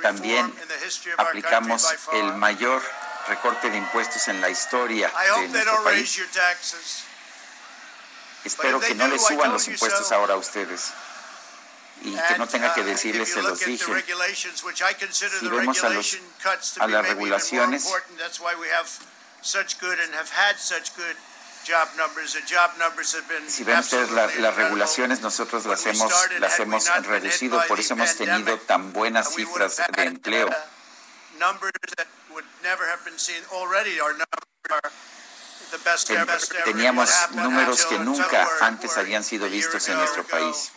También 0.03 0.55
aplicamos 1.18 1.87
el 2.12 2.35
mayor 2.35 2.83
recorte 3.29 3.71
de 3.71 3.77
impuestos 3.79 4.27
en 4.27 4.41
la 4.41 4.51
historia 4.51 5.12
de 5.37 5.49
nuestro 5.49 5.85
país. 5.85 6.21
Espero 8.45 8.81
que 8.81 8.95
no 8.97 9.07
les 9.07 9.25
suban 9.25 9.53
los 9.53 9.68
impuestos 9.68 10.11
ahora 10.11 10.35
a 10.35 10.37
ustedes. 10.37 10.93
Y 12.03 12.16
que 12.16 12.38
no 12.38 12.46
tenga 12.48 12.74
que 12.74 12.82
decirles 12.82 13.32
se 13.32 13.42
los 13.42 13.59
dije. 13.61 13.84
Si 13.84 15.48
vemos 15.48 15.84
a, 15.84 15.88
los, 15.90 16.18
a 16.78 16.86
las 16.86 17.07
regulaciones, 17.07 17.84
si 23.48 23.64
ven 23.64 23.78
ustedes 23.78 24.11
las 24.11 24.57
regulaciones, 24.57 25.20
nosotros 25.20 25.66
las 25.66 25.86
hemos, 25.86 26.12
las 26.38 26.59
hemos 26.59 27.07
reducido, 27.07 27.62
por 27.68 27.78
eso 27.80 27.94
hemos 27.94 28.16
tenido 28.16 28.59
tan 28.61 28.92
buenas 28.92 29.34
cifras 29.34 29.76
de 29.94 30.03
empleo. 30.05 30.51
Teníamos 36.64 37.11
números 37.32 37.86
que 37.86 37.98
nunca 37.98 38.48
antes 38.61 38.96
habían 38.96 39.22
sido 39.22 39.48
vistos 39.48 39.88
en 39.88 39.96
nuestro 39.96 40.24
país. 40.24 40.72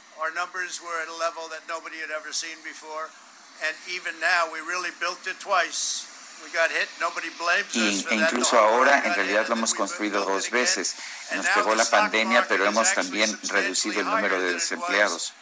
Y, 7.79 8.05
e 8.09 8.15
incluso 8.15 8.59
ahora 8.59 9.01
en 9.05 9.15
realidad 9.15 9.47
lo 9.47 9.55
hemos 9.55 9.73
construido 9.73 10.25
dos 10.25 10.49
veces. 10.49 10.95
Nos 11.33 11.47
pegó 11.47 11.75
la 11.75 11.85
pandemia, 11.85 12.47
pero 12.47 12.65
hemos 12.65 12.93
también 12.93 13.39
reducido 13.43 14.01
el 14.01 14.05
número 14.05 14.39
de 14.39 14.53
desempleados. 14.53 15.33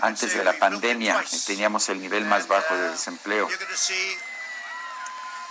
Antes 0.00 0.34
de 0.34 0.44
la 0.44 0.52
pandemia 0.58 1.24
teníamos 1.46 1.88
el 1.88 2.00
nivel 2.00 2.24
más 2.24 2.48
bajo 2.48 2.74
de 2.74 2.88
uh, 2.88 2.92
desempleo. 2.92 3.48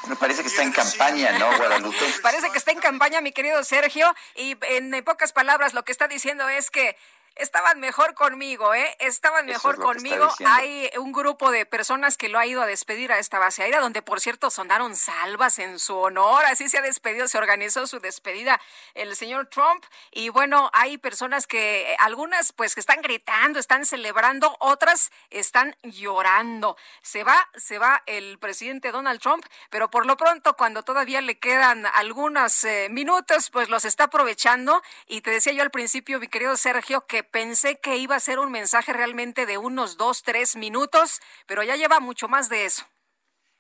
Me 0.08 0.16
parece 0.16 0.42
que 0.42 0.48
está 0.48 0.64
en 0.64 0.72
campaña, 0.72 1.38
¿no, 1.38 1.56
Guadalupe? 1.58 1.98
Parece 2.24 2.50
que 2.52 2.58
está 2.58 2.72
en 2.72 2.80
campaña, 2.80 3.22
mi 3.22 3.32
querido 3.32 3.64
Sergio, 3.64 4.14
y 4.36 4.58
en 4.62 5.04
pocas 5.04 5.34
palabras 5.34 5.74
lo 5.74 5.84
que 5.84 5.92
está 5.92 6.08
diciendo 6.08 6.48
es 6.48 6.72
que 6.72 6.96
estaban 7.40 7.80
mejor 7.80 8.14
conmigo, 8.14 8.74
¿eh? 8.74 8.96
Estaban 9.00 9.46
mejor 9.46 9.78
conmigo. 9.78 10.30
Hay 10.46 10.90
un 10.98 11.12
grupo 11.12 11.52
de 11.52 11.66
personas 11.66 12.18
que 12.18 12.30
lo 12.30 12.38
ha 12.38 12.46
ido 12.46 12.62
a 12.62 12.66
despedir 12.66 13.12
a 13.12 13.20
esta 13.20 13.40
base 13.40 13.64
aérea, 13.64 13.80
donde 13.80 14.02
por 14.02 14.20
cierto 14.20 14.50
sonaron 14.50 14.96
salvas 14.96 15.60
en 15.60 15.80
su 15.80 15.98
honor. 15.98 16.46
Así 16.46 16.70
se 16.70 16.78
ha 16.78 16.82
despedido, 16.82 17.28
se 17.28 17.38
organizó 17.38 17.88
su 17.88 18.00
despedida 18.00 18.60
el 18.94 19.16
señor 19.16 19.48
Trump. 19.48 19.84
Y 20.12 20.30
bueno, 20.30 20.70
hay 20.74 20.98
personas 20.98 21.48
que, 21.48 21.96
algunas 22.00 22.52
pues 22.52 22.76
que 22.76 22.82
están 22.82 23.02
gritando, 23.02 23.60
están 23.60 23.86
celebrando, 23.86 24.56
otras 24.60 25.12
están 25.30 25.76
llorando. 25.84 26.78
Se 27.02 27.24
va, 27.24 27.50
se 27.56 27.80
va 27.80 28.04
el 28.06 28.38
presidente 28.40 28.92
Donald 28.92 29.22
Trump, 29.22 29.46
pero 29.70 29.90
por 29.90 30.06
lo 30.06 30.18
pronto, 30.18 30.56
cuando 30.56 30.84
todavía 30.84 31.22
le 31.22 31.40
quedan 31.40 31.86
algunos 31.86 32.64
eh, 32.66 32.88
minutos, 32.90 33.50
pues 33.50 33.70
los 33.70 33.86
está 33.86 34.06
aprovechando. 34.06 34.82
Y 35.08 35.22
te 35.22 35.32
decía 35.32 35.54
yo 35.54 35.64
al 35.64 35.72
principio, 35.72 36.20
mi 36.20 36.28
querido 36.28 36.58
Sergio, 36.58 37.06
que 37.08 37.29
pensé 37.32 37.80
que 37.80 37.98
iba 37.98 38.16
a 38.16 38.20
ser 38.20 38.40
un 38.40 38.52
mensaje 38.52 38.94
realmente 38.94 39.46
de 39.46 39.58
unos 39.58 39.98
dos, 39.98 40.24
tres 40.24 40.56
minutos, 40.56 41.20
pero 41.48 41.64
ya 41.64 41.76
lleva 41.76 42.00
mucho 42.00 42.28
más 42.28 42.50
de 42.50 42.66
eso. 42.66 42.86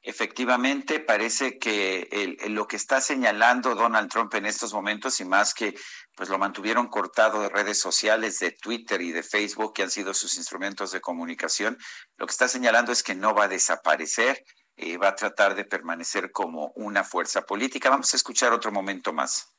Efectivamente, 0.01 1.01
parece 1.01 1.59
que 1.59 2.37
lo 2.47 2.67
que 2.67 2.77
está 2.77 3.01
señalando 3.01 3.75
Donald 3.75 4.09
Trump 4.09 4.33
en 4.35 4.45
estos 4.45 4.73
momentos 4.73 5.19
y 5.19 5.25
más 5.25 5.53
que 5.53 5.75
pues 6.15 6.29
lo 6.29 6.37
mantuvieron 6.37 6.87
cortado 6.87 7.41
de 7.41 7.49
redes 7.49 7.79
sociales, 7.79 8.39
de 8.39 8.51
Twitter 8.51 9.01
y 9.01 9.11
de 9.11 9.23
Facebook, 9.23 9.73
que 9.73 9.83
han 9.83 9.91
sido 9.91 10.13
sus 10.13 10.37
instrumentos 10.37 10.91
de 10.91 11.01
comunicación, 11.01 11.77
lo 12.17 12.25
que 12.25 12.31
está 12.31 12.47
señalando 12.47 12.93
es 12.93 13.03
que 13.03 13.15
no 13.15 13.33
va 13.33 13.45
a 13.45 13.47
desaparecer, 13.49 14.43
eh, 14.77 14.97
va 14.97 15.09
a 15.09 15.15
tratar 15.15 15.55
de 15.55 15.65
permanecer 15.65 16.31
como 16.31 16.71
una 16.75 17.03
fuerza 17.03 17.41
política. 17.41 17.89
Vamos 17.89 18.13
a 18.13 18.17
escuchar 18.17 18.53
otro 18.53 18.71
momento 18.71 19.11
más. 19.11 19.53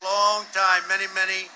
Long 0.00 0.46
time, 0.52 0.86
many, 0.88 1.08
many 1.14 1.50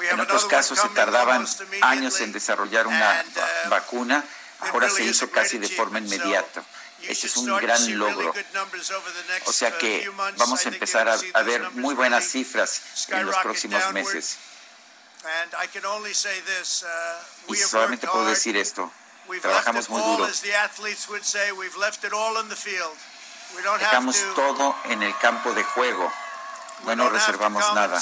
en 0.00 0.20
otros 0.20 0.44
casos 0.46 0.78
se 0.78 0.88
tardaban 0.90 1.46
años 1.82 2.20
en 2.20 2.32
desarrollar 2.32 2.86
una 2.86 3.24
uh, 3.24 3.68
vacuna, 3.68 4.24
ahora 4.60 4.88
se 4.88 5.04
hizo 5.04 5.30
casi 5.30 5.58
de 5.58 5.68
forma 5.68 5.98
inmediata. 5.98 6.62
Ese 7.02 7.26
es 7.26 7.36
un 7.36 7.56
gran 7.56 7.98
logro. 7.98 8.34
O 9.46 9.52
sea 9.52 9.76
que 9.78 10.10
vamos 10.36 10.64
a 10.66 10.68
empezar 10.68 11.08
a, 11.08 11.42
ver 11.42 11.70
muy 11.72 11.94
buenas 11.94 12.24
cifras 12.24 12.82
en 13.08 13.26
los 13.26 13.36
próximos 13.38 13.92
meses. 13.92 14.36
Uh, 17.48 17.52
y 17.52 17.56
solamente 17.56 18.06
puedo 18.06 18.26
decir 18.26 18.56
esto. 18.56 18.92
Trabajamos 19.40 19.88
muy 19.88 20.02
duro. 20.02 20.28
Dejamos 23.78 24.16
todo 24.34 24.74
en 24.84 25.02
el 25.02 25.16
campo 25.18 25.52
de 25.52 25.64
juego. 25.64 26.10
No 26.84 26.96
nos 26.96 27.12
reservamos 27.12 27.64
nada. 27.74 28.00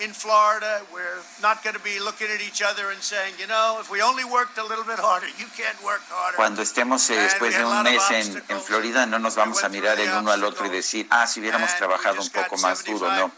in 0.00 0.12
Florida, 0.12 0.82
we're 0.92 1.22
not 1.40 1.62
going 1.64 1.74
to 1.74 1.82
be 1.82 1.98
looking 1.98 2.28
at 2.28 2.40
each 2.40 2.60
other 2.62 2.90
and 2.90 3.00
saying, 3.00 3.32
you 3.38 3.46
know, 3.46 3.78
if 3.80 3.90
we 3.90 4.02
only 4.02 4.24
worked 4.24 4.58
a 4.58 4.64
little 4.64 4.84
bit 4.84 4.98
harder, 4.98 5.26
you 5.38 5.46
can't 5.56 5.76
work 5.82 6.02
harder. 6.08 6.36
Cuando 6.36 6.62
estemos 6.62 7.08
eh, 7.10 7.16
después 7.16 7.56
de 7.56 7.64
un 7.64 7.82
mes 7.82 8.02
en, 8.10 8.44
en, 8.48 8.60
Florida, 8.60 9.06
no 9.06 9.18
nos 9.18 9.36
vamos 9.36 9.64
a 9.64 9.68
mirar 9.68 9.98
el 9.98 10.12
uno 10.12 10.32
al 10.32 10.44
otro 10.44 10.66
y 10.66 10.70
decir, 10.70 11.06
ah, 11.10 11.26
si 11.26 11.40
hubiéramos 11.40 11.74
trabajado 11.76 12.20
un 12.20 12.28
poco 12.30 12.56
más 12.58 12.84
duro, 12.84 13.10
no. 13.12 13.32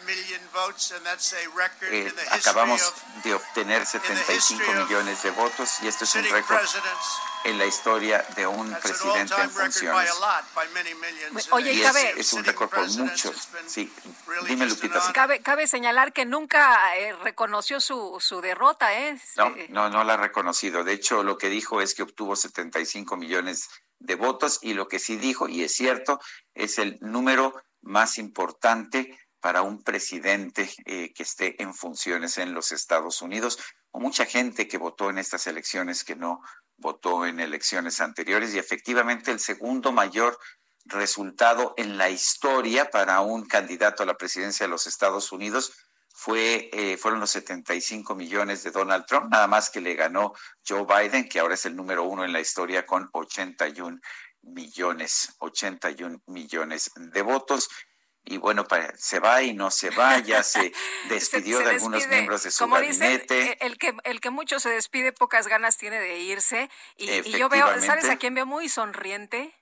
Eh, 1.83 2.15
acabamos 2.31 2.93
de 3.23 3.35
obtener 3.35 3.87
75 3.87 4.73
millones 4.73 5.23
de 5.23 5.31
votos 5.31 5.71
y 5.83 5.89
esto 5.89 6.05
es 6.05 6.15
un 6.17 6.25
récord 6.25 6.61
en 7.45 7.59
la 7.59 7.67
historia 7.67 8.25
de 8.37 8.47
un 8.47 8.73
presidente 8.75 9.35
en 9.41 9.51
funciones. 9.51 10.11
Oye, 11.51 11.73
y 11.73 11.83
cabe, 11.83 12.15
es, 12.17 12.33
un 12.33 12.45
récord 12.45 12.71
por 12.71 12.89
muchos. 12.91 13.49
Sí, 13.67 13.93
dime, 14.47 14.67
Lupita. 14.67 15.13
Cabe, 15.13 15.41
cabe 15.41 15.67
señalar 15.67 16.13
que 16.13 16.25
nunca 16.25 16.97
eh, 16.97 17.15
reconoció 17.23 17.81
su, 17.81 18.17
su 18.21 18.41
derrota, 18.41 18.99
¿eh? 18.99 19.21
No, 19.37 19.55
no, 19.69 19.91
no 19.91 20.05
la 20.05 20.15
ha 20.15 20.17
reconocido. 20.19 20.85
De 20.85 20.93
hecho, 20.93 21.23
lo 21.23 21.39
que 21.39 21.49
dijo 21.49 21.81
es 21.81 21.95
que 21.95 22.03
obtuvo 22.03 22.37
75 22.37 23.17
millones 23.17 23.69
de 23.99 24.15
votos 24.15 24.59
y 24.63 24.75
lo 24.75 24.89
que 24.89 24.99
sí 24.99 25.17
dijo, 25.17 25.49
y 25.49 25.63
es 25.63 25.75
cierto, 25.75 26.21
es 26.55 26.79
el 26.79 26.99
número 27.01 27.55
más 27.83 28.19
importante 28.19 29.19
para 29.41 29.63
un 29.63 29.83
presidente 29.83 30.71
eh, 30.85 31.13
que 31.15 31.23
esté 31.23 31.63
en 31.63 31.75
funciones 31.75 32.39
en 32.39 32.55
los 32.55 32.73
Estados 32.73 33.23
Unidos, 33.23 33.59
o 33.91 34.01
mucha 34.01 34.27
gente 34.27 34.69
que 34.69 34.79
votó 34.79 35.11
en 35.11 35.19
estas 35.19 35.47
elecciones 35.47 36.05
que 36.05 36.17
no 36.17 36.43
votó 36.79 37.27
en 37.27 37.41
elecciones 37.41 38.01
anteriores 38.01 38.55
y 38.55 38.59
efectivamente 38.59 39.31
el 39.31 39.41
segundo 39.41 39.93
mayor 39.93 40.39
resultado 40.85 41.75
en 41.77 41.99
la 41.99 42.09
historia 42.09 42.91
para 42.91 43.21
un 43.21 43.47
candidato 43.47 44.03
a 44.03 44.07
la 44.07 44.17
presidencia 44.17 44.65
de 44.65 44.71
los 44.71 44.87
Estados 44.87 45.33
Unidos 45.33 45.73
fue, 46.15 46.71
eh, 46.73 46.97
fueron 46.97 47.21
los 47.21 47.31
75 47.31 48.15
millones 48.15 48.65
de 48.65 48.73
Donald 48.73 49.07
Trump, 49.07 49.31
nada 49.31 49.47
más 49.47 49.71
que 49.71 49.81
le 49.81 49.95
ganó 49.95 50.33
Joe 50.67 50.85
Biden, 50.85 51.29
que 51.29 51.39
ahora 51.39 51.55
es 51.55 51.65
el 51.67 51.77
número 51.77 52.05
uno 52.05 52.25
en 52.25 52.33
la 52.33 52.41
historia 52.41 52.85
con 52.87 53.09
81 53.13 54.01
millones, 54.43 55.37
81 55.39 56.23
millones 56.27 56.91
de 56.97 57.23
votos 57.23 57.69
y 58.31 58.37
bueno, 58.37 58.67
se 58.97 59.21
va 59.21 59.43
y 59.43 59.55
no 59.55 59.71
se 59.71 59.91
va, 59.91 60.19
ya 60.19 60.43
se 60.43 60.73
despidió 61.09 61.59
de 61.61 61.71
algunos 61.71 62.07
miembros 62.07 62.43
de 62.43 62.51
su 62.51 62.67
gabinete. 62.69 63.53
Eh, 63.53 63.59
el 63.61 63.79
que 63.79 63.95
el 64.05 64.21
que 64.21 64.31
mucho 64.31 64.61
se 64.61 64.69
despide, 64.69 65.13
pocas 65.13 65.49
ganas 65.49 65.79
tiene 65.79 65.99
de 65.99 66.19
irse. 66.19 66.71
Y, 66.97 67.37
yo 67.39 67.49
veo, 67.49 67.81
¿sabes 67.81 68.09
a 68.09 68.17
quién 68.17 68.35
veo 68.35 68.47
muy 68.47 68.69
sonriente? 68.69 69.55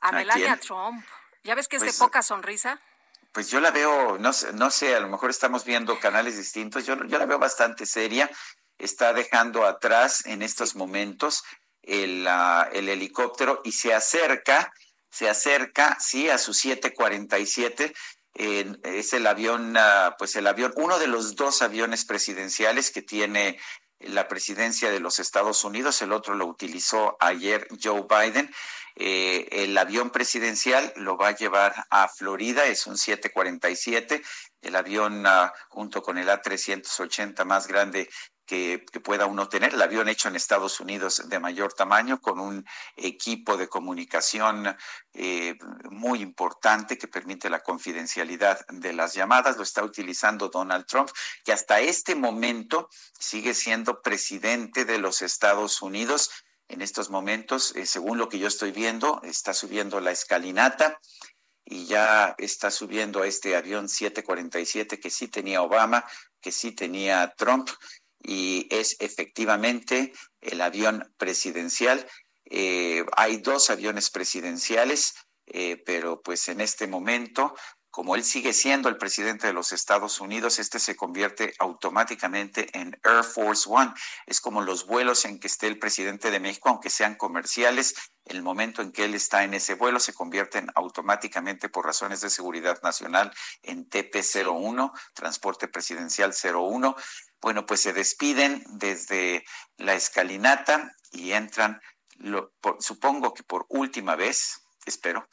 A, 0.00 0.12
Melania 0.12 0.56
Trump. 0.58 1.04
¿Ya 1.44 1.54
ves 1.54 1.68
que 1.68 1.76
es 1.76 1.82
de 1.82 1.88
pues, 1.88 1.98
poca 1.98 2.22
sonrisa? 2.22 2.80
Pues 3.32 3.50
yo 3.50 3.60
la 3.60 3.70
veo, 3.70 4.18
no, 4.18 4.30
no 4.54 4.70
sé, 4.70 4.94
a 4.94 5.00
lo 5.00 5.08
mejor 5.08 5.30
estamos 5.30 5.64
viendo 5.64 5.98
canales 5.98 6.36
distintos, 6.36 6.84
yo, 6.84 6.96
yo 7.06 7.18
la 7.18 7.26
veo 7.26 7.38
bastante 7.38 7.86
seria, 7.86 8.30
está 8.78 9.12
dejando 9.12 9.64
atrás 9.64 10.26
en 10.26 10.42
estos 10.42 10.74
momentos 10.74 11.42
el, 11.82 12.28
el 12.72 12.88
helicóptero 12.88 13.60
y 13.64 13.72
se 13.72 13.94
acerca 13.94 14.72
se 15.12 15.28
acerca, 15.28 15.98
sí, 16.00 16.30
a 16.30 16.38
su 16.38 16.54
747. 16.54 17.94
es 18.34 19.12
el 19.12 19.26
avión, 19.26 19.76
ah, 19.76 20.16
pues 20.18 20.34
el 20.36 20.46
avión, 20.46 20.72
uno 20.76 20.98
de 20.98 21.06
los 21.06 21.36
dos 21.36 21.60
aviones 21.60 22.06
presidenciales 22.06 22.90
que 22.90 23.02
tiene 23.02 23.58
la 24.00 24.26
presidencia 24.26 24.90
de 24.90 25.00
los 25.00 25.18
Estados 25.18 25.64
Unidos, 25.64 26.00
el 26.00 26.12
otro 26.12 26.34
lo 26.34 26.46
utilizó 26.46 27.16
ayer 27.20 27.68
Joe 27.80 28.06
Biden. 28.08 28.50
Eh, 28.96 29.48
el 29.52 29.76
avión 29.76 30.10
presidencial 30.10 30.92
lo 30.96 31.16
va 31.16 31.28
a 31.28 31.36
llevar 31.36 31.74
a 31.90 32.08
Florida, 32.08 32.66
es 32.66 32.86
un 32.86 32.96
747, 32.96 34.22
el 34.62 34.76
avión 34.76 35.24
ah, 35.26 35.52
junto 35.68 36.02
con 36.02 36.16
el 36.16 36.28
A380 36.28 37.44
más 37.44 37.66
grande 37.68 38.08
que, 38.52 39.00
pueda 39.00 39.24
uno 39.24 39.48
tener. 39.48 39.72
El 39.72 39.80
avión 39.80 40.10
hecho 40.10 40.28
en 40.28 40.36
Estados 40.36 40.78
Unidos 40.78 41.22
de 41.26 41.38
mayor 41.38 41.72
tamaño, 41.72 42.20
con 42.20 42.38
un 42.38 42.66
equipo 42.96 43.56
de 43.56 43.66
comunicación 43.66 44.76
eh, 45.14 45.56
muy 45.90 46.20
importante 46.20 46.98
que 46.98 47.08
permite 47.08 47.48
la 47.48 47.60
confidencialidad 47.60 48.60
de 48.68 48.92
las 48.92 49.14
llamadas. 49.14 49.56
Lo 49.56 49.62
está 49.62 49.82
utilizando 49.82 50.50
Donald 50.50 50.84
Trump, 50.84 51.08
que 51.44 51.52
hasta 51.52 51.80
este 51.80 52.14
momento 52.14 52.90
sigue 53.18 53.54
siendo 53.54 54.02
presidente 54.02 54.84
de 54.84 54.98
los 54.98 55.22
Estados 55.22 55.80
Unidos 55.80 56.30
en 56.68 56.82
estos 56.82 57.08
momentos, 57.08 57.74
eh, 57.74 57.86
según 57.86 58.18
lo 58.18 58.28
que 58.28 58.38
yo 58.38 58.48
estoy 58.48 58.70
viendo, 58.70 59.20
está 59.24 59.54
subiendo 59.54 60.00
la 60.00 60.10
escalinata 60.10 60.98
y 61.64 61.86
ya 61.86 62.34
está 62.38 62.70
subiendo 62.70 63.24
este 63.24 63.56
avión 63.56 63.88
747 63.88 65.00
que 65.00 65.10
sí 65.10 65.28
tenía 65.28 65.62
Obama, 65.62 66.04
que 66.40 66.52
sí 66.52 66.72
tenía 66.72 67.32
Trump 67.36 67.68
y 68.22 68.66
es 68.70 68.96
efectivamente 69.00 70.12
el 70.40 70.60
avión 70.60 71.12
presidencial. 71.18 72.06
Eh, 72.44 73.04
hay 73.16 73.38
dos 73.38 73.70
aviones 73.70 74.10
presidenciales, 74.10 75.14
eh, 75.46 75.82
pero 75.84 76.20
pues 76.22 76.48
en 76.48 76.60
este 76.60 76.86
momento 76.86 77.54
como 77.92 78.16
él 78.16 78.24
sigue 78.24 78.54
siendo 78.54 78.88
el 78.88 78.96
presidente 78.96 79.46
de 79.46 79.52
los 79.52 79.70
Estados 79.70 80.18
Unidos, 80.18 80.58
este 80.58 80.80
se 80.80 80.96
convierte 80.96 81.54
automáticamente 81.58 82.66
en 82.72 82.98
Air 83.04 83.22
Force 83.22 83.68
One. 83.70 83.92
Es 84.24 84.40
como 84.40 84.62
los 84.62 84.86
vuelos 84.86 85.26
en 85.26 85.38
que 85.38 85.46
esté 85.46 85.66
el 85.66 85.78
presidente 85.78 86.30
de 86.30 86.40
México, 86.40 86.70
aunque 86.70 86.88
sean 86.88 87.16
comerciales, 87.16 87.94
el 88.24 88.42
momento 88.42 88.80
en 88.80 88.92
que 88.92 89.04
él 89.04 89.14
está 89.14 89.44
en 89.44 89.52
ese 89.52 89.74
vuelo 89.74 90.00
se 90.00 90.14
convierten 90.14 90.68
automáticamente 90.74 91.68
por 91.68 91.84
razones 91.84 92.22
de 92.22 92.30
seguridad 92.30 92.80
nacional 92.82 93.30
en 93.62 93.86
TP-01, 93.90 94.90
Transporte 95.12 95.68
Presidencial 95.68 96.32
01. 96.32 96.96
Bueno, 97.42 97.66
pues 97.66 97.80
se 97.80 97.92
despiden 97.92 98.64
desde 98.70 99.44
la 99.76 99.92
escalinata 99.92 100.96
y 101.10 101.32
entran, 101.32 101.78
supongo 102.78 103.34
que 103.34 103.42
por 103.42 103.66
última 103.68 104.16
vez, 104.16 104.62
espero. 104.86 105.28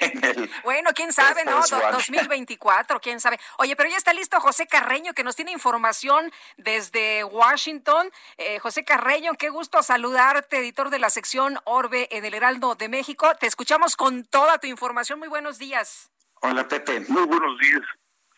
bueno, 0.64 0.90
quién 0.94 1.12
sabe, 1.12 1.44
¿no? 1.44 1.60
2024, 1.60 3.00
quién 3.00 3.20
sabe. 3.20 3.38
Oye, 3.58 3.76
pero 3.76 3.88
ya 3.88 3.96
está 3.96 4.12
listo 4.12 4.40
José 4.40 4.66
Carreño, 4.66 5.14
que 5.14 5.24
nos 5.24 5.36
tiene 5.36 5.52
información 5.52 6.30
desde 6.56 7.24
Washington. 7.24 8.10
Eh, 8.36 8.58
José 8.58 8.84
Carreño, 8.84 9.34
qué 9.34 9.48
gusto 9.48 9.82
saludarte, 9.82 10.58
editor 10.58 10.90
de 10.90 10.98
la 10.98 11.10
sección 11.10 11.58
Orbe 11.64 12.08
en 12.10 12.24
el 12.24 12.34
Heraldo 12.34 12.74
de 12.74 12.88
México. 12.88 13.34
Te 13.38 13.46
escuchamos 13.46 13.96
con 13.96 14.24
toda 14.24 14.58
tu 14.58 14.66
información. 14.66 15.18
Muy 15.18 15.28
buenos 15.28 15.58
días. 15.58 16.10
Hola, 16.40 16.66
Pepe. 16.66 17.00
Muy 17.08 17.24
buenos 17.24 17.58
días. 17.58 17.82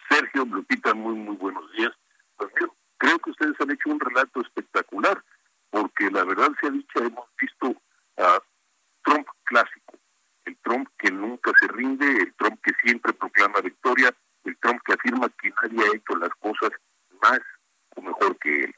Sergio, 0.09 0.45
Lupita, 0.45 0.95
muy, 0.95 1.15
muy 1.15 1.37
buenos 1.37 1.71
días. 1.73 1.93
Pues, 2.37 2.51
creo 2.99 3.19
que 3.19 3.31
ustedes 3.31 3.55
han 3.61 3.71
hecho 3.71 3.89
un 3.89 4.01
relato 4.01 4.41
espectacular, 4.43 5.23
porque 5.71 6.11
la 6.11 6.25
verdad 6.25 6.51
se 6.61 6.67
ha 6.67 6.71
dicho, 6.71 6.99
hemos 6.99 7.27
visto 7.41 7.75
a 8.19 8.41
Trump 9.03 9.27
clásico 9.45 9.99
el 10.47 10.57
Trump 10.59 10.89
que 10.99 11.11
nunca 11.11 11.53
se 11.59 11.69
rinde, 11.69 12.07
el 12.07 12.35
Trump 12.35 12.61
que 12.63 12.73
siempre 12.83 13.13
proclama 13.13 13.61
victoria, 13.61 14.15
el 14.45 14.57
Trump 14.59 14.81
que 14.85 14.93
afirma 14.93 15.29
que 15.41 15.53
nadie 15.63 15.85
ha 15.85 15.97
hecho 15.97 16.17
las 16.17 16.35
cosas 16.41 16.71
más 17.23 17.41
o 17.97 18.03
mejor 18.03 18.39
que 18.39 18.65
él. 18.65 18.75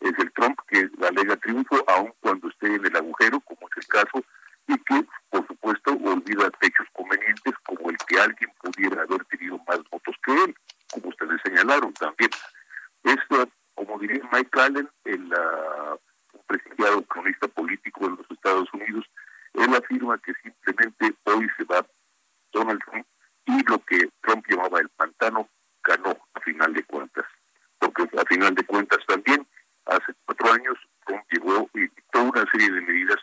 Es 0.00 0.12
el 0.18 0.32
Trump 0.32 0.58
que 0.68 0.88
alega 1.06 1.36
triunfo 1.36 1.84
aun 1.88 2.12
cuando 2.20 2.48
esté 2.48 2.74
en 2.74 2.86
el 2.86 2.96
agujero, 2.96 3.40
como 3.40 3.68
es 3.68 3.76
el 3.76 3.86
caso, 3.86 4.24
y 4.68 4.76
que, 4.84 5.06
por 5.30 5.46
supuesto, 5.46 5.92
olvida 5.92 6.50
hechos 6.60 6.86
convenientes 6.92 7.54
como 7.64 7.90
el 7.90 7.96
que 8.06 8.20
alguien 8.20 8.50
pudiera 8.62 9.02
haber 9.02 9.24
tenido 9.24 9.58
más 9.66 9.80
votos 9.90 10.14
que 10.24 10.44
él, 10.44 10.54
como 10.92 11.08
ustedes 11.08 11.40
señalaron 11.44 11.92
también. 11.94 12.30
Esto, 13.02 13.48
como 13.74 13.98
diría 13.98 14.20
Mike 14.32 14.60
Allen, 14.60 14.88
el 15.04 15.24
uh, 15.32 15.98
un 16.34 16.42
prestigiado 16.46 17.02
cronista 17.02 17.48
político 17.48 18.06
en 18.06 18.16
los 18.16 18.30
Estados 18.30 18.68
Unidos, 18.74 19.04
él 19.64 19.74
afirma 19.74 20.18
que 20.18 20.32
simplemente 20.42 21.14
hoy 21.24 21.48
se 21.56 21.64
va 21.64 21.84
Donald 22.52 22.80
Trump 22.84 23.06
y 23.46 23.62
lo 23.64 23.78
que 23.84 24.08
Trump 24.22 24.44
llamaba 24.48 24.80
el 24.80 24.88
pantano 24.90 25.48
ganó 25.82 26.16
a 26.34 26.40
final 26.40 26.72
de 26.74 26.84
cuentas. 26.84 27.24
Porque 27.78 28.02
a 28.18 28.24
final 28.26 28.54
de 28.54 28.64
cuentas 28.64 28.98
también, 29.06 29.46
hace 29.86 30.12
cuatro 30.24 30.52
años, 30.52 30.76
Trump 31.06 31.24
llegó 31.30 31.68
y 31.74 31.80
dictó 31.80 32.22
una 32.24 32.44
serie 32.52 32.70
de 32.70 32.80
medidas, 32.82 33.18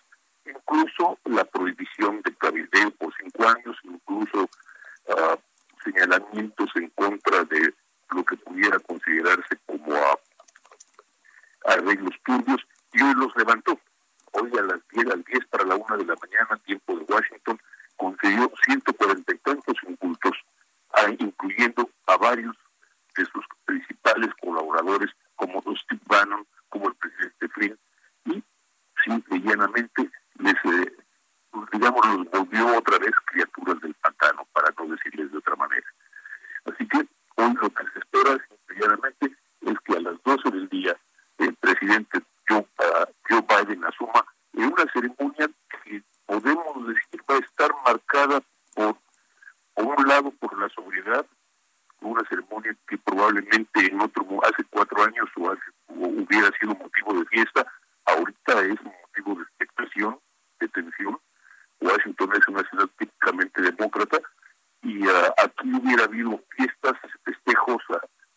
incluso 0.46 1.20
la 1.26 1.44
prohibición 1.46 2.22
de 2.24 2.34
cabildeo 2.36 2.92
por 2.92 3.14
cinco 3.18 3.48
años, 3.48 3.78
incluso 3.84 4.44
uh, 4.44 5.38
señalamientos 5.84 6.70
en 6.76 6.90
contra 6.90 7.44
de 7.44 7.74
lo 8.12 8.24
que 8.24 8.38
pudiera 8.38 8.80
considerarse 8.80 9.58
como 9.66 9.94
uh, 9.94 10.18
arreglos 11.66 12.16
turbios, 12.24 12.66
y 12.94 13.04
hoy 13.04 13.14
los 13.16 13.36
levantó 13.36 13.80
hoy 14.42 14.52
a 14.58 14.62
las 14.64 14.80
10, 14.90 15.08
al 15.08 15.24
10 15.24 15.46
para 15.48 15.66
la 15.66 15.76
1 15.76 15.98
de 15.98 16.06
la 16.06 16.16
mañana, 16.22 16.62
tiempo 16.66 16.96
de 16.98 17.06
Washington, 17.06 17.60
concedió 17.96 18.52
140 18.66 19.34
y 19.34 19.38
tantos 19.40 19.76
incultos, 19.88 20.34
incluyendo 21.20 21.90
a 22.08 22.18
varios 22.18 22.56
de 23.18 23.26
sus 23.26 23.46
principales 23.66 24.30
colaboradores, 24.42 25.12
como 25.36 25.62
Steve 25.62 26.02
Bannon, 26.08 26.46
como 26.70 26.90
el 26.90 26.96
presidente 26.96 27.48
Flynn, 27.50 27.78
y 28.26 28.44
simple 29.04 29.38
y 29.38 29.42
llanamente 29.42 30.10
les, 30.40 30.54
eh, 30.54 30.98
digamos, 31.72 32.06
los 32.08 32.30
volvió 32.32 32.78
otra 32.78 32.98
vez 33.00 33.12
criaturas 33.26 33.80
del 33.82 33.94
pantano, 33.96 34.48
para 34.54 34.74
no 34.78 34.88
decirles 34.88 35.32
de 35.32 35.38
otra 35.38 35.56
manera. 35.56 35.88
Así 36.66 36.88
que 36.88 36.98
hoy 37.36 37.54
lo 37.62 37.70
que 37.70 37.84
se 37.94 38.00
espera, 38.00 38.32
simple 38.32 38.76
y 38.76 38.80
llanamente, 38.80 39.36
es 39.62 39.80
que 39.86 39.94
a 39.96 40.00
las 40.02 40.22
12 40.24 40.52
del 40.52 40.70
día 40.70 40.98
el 41.38 41.54
presidente 41.56 42.22
Joe, 42.48 42.66
Joe 43.28 43.42
Biden 43.42 43.84
asuma 43.86 44.26
en 44.54 44.66
una 44.66 44.86
ceremonia 44.94 45.50
que 45.84 46.04
podemos 46.26 46.88
decir 46.88 47.22
va 47.30 47.36
a 47.36 47.40
estar 47.40 47.72
marcada 47.86 48.42
por, 48.74 48.98
por 49.74 49.86
un 49.86 50.08
lado, 50.08 50.32
por 50.32 50.58
la 50.60 50.70
sobriedad, 50.70 51.26
una 52.02 52.24
ceremonia 52.30 52.76
que 52.88 52.98
probablemente 52.98 53.86
en 53.86 54.00
otro 54.00 54.26
hace 54.44 54.64
cuatro 54.70 55.04
años 55.04 55.28
o, 55.38 55.52
hace, 55.52 55.62
hubiera 55.88 56.52
sido 56.60 56.76
motivo 56.76 57.14
de 57.14 57.26
fiesta, 57.26 57.66
ahorita 58.06 58.62
es 58.62 58.82
motivo 58.84 59.36
de 59.36 59.44
expectación, 59.44 60.20
de 60.60 60.68
tensión. 60.70 61.20
Washington 61.82 62.30
es 62.34 62.48
una 62.48 62.64
ciudad 62.70 62.90
típicamente 62.98 63.62
demócrata 63.62 64.20
y 64.82 65.06
uh, 65.08 65.34
aquí 65.44 65.74
hubiera 65.74 66.06
habido 66.06 66.42
fiestas, 66.56 66.94
festejos, 67.24 67.84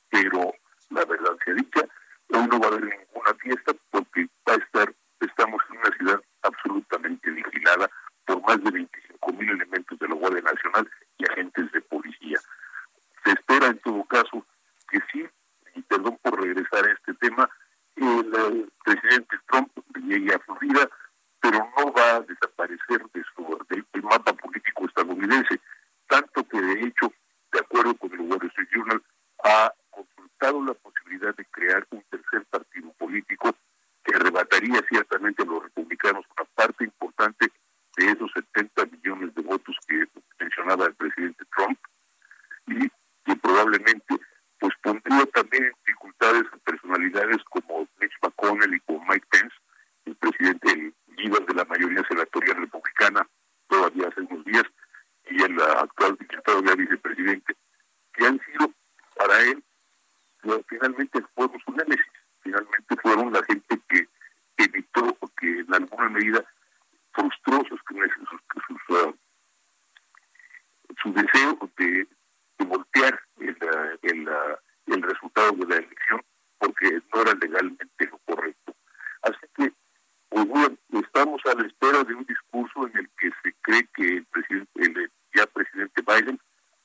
pero 0.09 0.52
la 0.90 1.04
verdad 1.04 1.36
se 1.44 1.54
dicha, 1.54 1.82
hoy 2.30 2.46
no 2.46 2.60
va 2.60 2.66
a 2.66 2.70
haber 2.70 2.84
ninguna 2.84 3.34
fiesta 3.40 3.72
porque 3.90 4.28
va 4.48 4.54
a 4.54 4.56
estar, 4.56 4.94
estamos 5.20 5.60
en 5.70 5.78
una 5.78 5.96
ciudad 5.96 6.22
absolutamente 6.42 7.30
vigilada 7.30 7.90
por 8.26 8.42
más 8.42 8.62
de 8.62 8.70
25 8.70 9.32
mil 9.32 9.50
elementos 9.50 9.98
de 9.98 10.08
la 10.08 10.14
Guardia 10.14 10.42
Nacional 10.42 10.90
y 11.18 11.24
agentes 11.30 11.72
de 11.72 11.80
policía. 11.82 12.38
Se 13.24 13.32
espera 13.32 13.68
en 13.68 13.78
todo 13.80 14.04
caso 14.04 14.46
que 14.90 14.98
sí, 15.12 15.26
y 15.74 15.82
perdón 15.82 16.18
por 16.22 16.40
regresar 16.40 16.84
a 16.86 16.92
este 16.92 17.14
tema, 17.14 17.48
el, 17.96 18.70
presidente 18.84 19.36
Trump 19.48 19.70
llegue 20.06 20.34
a 20.34 20.38
Florida, 20.38 20.88
pero 21.40 21.58
no 21.76 21.92
va 21.92 22.16
a 22.16 22.20
desaparecer 22.20 23.02
de 23.12 23.22
su, 23.34 23.66
del 23.68 24.02
mapa 24.02 24.32
político 24.32 24.86
estadounidense, 24.86 25.60
tanto 26.06 26.46
que 26.48 26.60
de 26.60 26.84
hecho, 26.84 27.12
de 27.52 27.60
acuerdo 27.60 27.94
con 27.96 28.12
el 28.12 28.20
Wall 28.20 28.46
Street 28.46 28.68
Journal, 28.72 29.02
ha 29.44 29.72
consultado 30.39 30.64
la 30.64 30.74
posibilidad 30.74 31.34
de 31.34 31.45
crear 31.47 31.86
un 31.91 32.03
tercer 32.11 32.45
partido 32.47 32.93
político 32.93 33.55
que 34.05 34.14
arrebataría 34.14 34.80
ciertamente 34.89 35.43
a 35.43 35.47
los 35.47 35.62
republicanos 35.64 36.24
una 36.36 36.49
parte 36.55 36.84
importante 36.84 37.51
de 37.97 38.07
esos 38.07 38.30
70 38.32 38.86
millones 38.86 39.34
de 39.34 39.43
votos 39.43 39.76
que 39.86 40.07
mencionaba 40.39 40.86
el 40.86 40.95
presidente 40.95 41.45
Trump 41.57 41.78
y 42.68 42.89
que 43.24 43.36
probablemente 43.43 44.14
pues 44.61 44.72
pondría 44.82 45.26
también 45.26 45.64
en 45.64 45.72
dificultades 45.84 46.45
a 46.53 46.57
personalidades 46.59 47.43
como 47.51 47.89
Mitch 48.01 48.14
McConnell 48.22 48.74
y 48.74 48.80
como 48.80 49.05
Mike 49.07 49.26
Pence, 49.30 49.55
el 50.05 50.16
presidente 50.16 50.72
el 50.72 50.95
líder 51.16 51.47
de 51.47 51.55
la 51.55 51.64
mayoría 51.64 52.05
senatorial 52.09 52.57
republicana 52.57 53.26
todavía 53.68 54.09
hace 54.09 54.20
unos 54.22 54.45
días 54.45 54.64
y 55.30 55.43
el 55.43 55.61
actual 55.61 56.16
diputado 56.18 56.62
ya 56.64 56.74
vicepresidente, 56.74 57.55
que 58.14 58.26
han 58.26 58.41
sido 58.47 58.72
para 59.16 59.41
él 59.43 59.62
finalmente 60.68 61.22
fueron 61.34 61.59
su 61.61 61.72
némesis, 61.72 62.07
finalmente 62.43 62.97
fueron 63.03 63.32
la 63.32 63.43
gente 63.45 63.80
que 63.89 64.09
evitó 64.57 65.16
o 65.20 65.28
que 65.39 65.61
en 65.61 65.74
alguna 65.74 66.09
medida 66.09 66.45
frustró 67.12 67.64
sus, 67.68 67.80
sus, 68.66 68.91
uh, 68.91 69.14
su 71.03 71.12
deseo 71.12 71.59
de, 71.76 72.07
voltear 72.59 73.20
el, 73.39 73.57
el, 74.03 74.28
uh, 74.28 74.57
el, 74.86 75.03
resultado 75.03 75.53
de 75.53 75.66
la 75.66 75.76
elección 75.76 76.22
porque 76.59 77.01
no 77.14 77.22
era 77.22 77.34
legalmente 77.34 78.07
lo 78.07 78.18
correcto. 78.18 78.74
Así 79.22 79.47
que, 79.57 79.72
pues 80.28 80.47
bueno, 80.47 80.76
estamos 80.93 81.41
a 81.47 81.55
la 81.55 81.66
espera 81.66 82.05
de 82.05 82.14
un 82.14 82.24
discurso 82.24 82.86
en 82.89 82.99
el 82.99 83.09
que 83.18 83.30
se 83.43 83.55
cree 83.62 83.89
que 83.95 84.16
el 84.18 84.26
presidente, 84.26 84.70
el 84.74 85.12
ya 85.34 85.47
presidente 85.47 86.03
Biden 86.03 86.41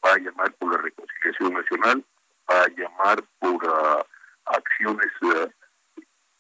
va 0.06 0.14
a 0.14 0.20
llamar 0.20 0.54
por 0.54 0.72
la 0.72 0.82
reconciliación 0.82 1.54
nacional, 1.54 2.04
a 2.48 2.68
llamar 2.70 3.24
por 3.40 3.56
uh, 3.56 4.04
acciones 4.46 5.12
uh, 5.22 5.50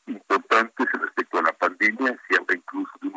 importantes 0.08 0.88
respecto 0.94 1.40
a 1.40 1.44
la 1.44 1.54
pandemia, 1.54 2.18
se 2.28 2.38
habla 2.38 2.56
incluso 2.56 2.92
de 3.02 3.08
un 3.08 3.14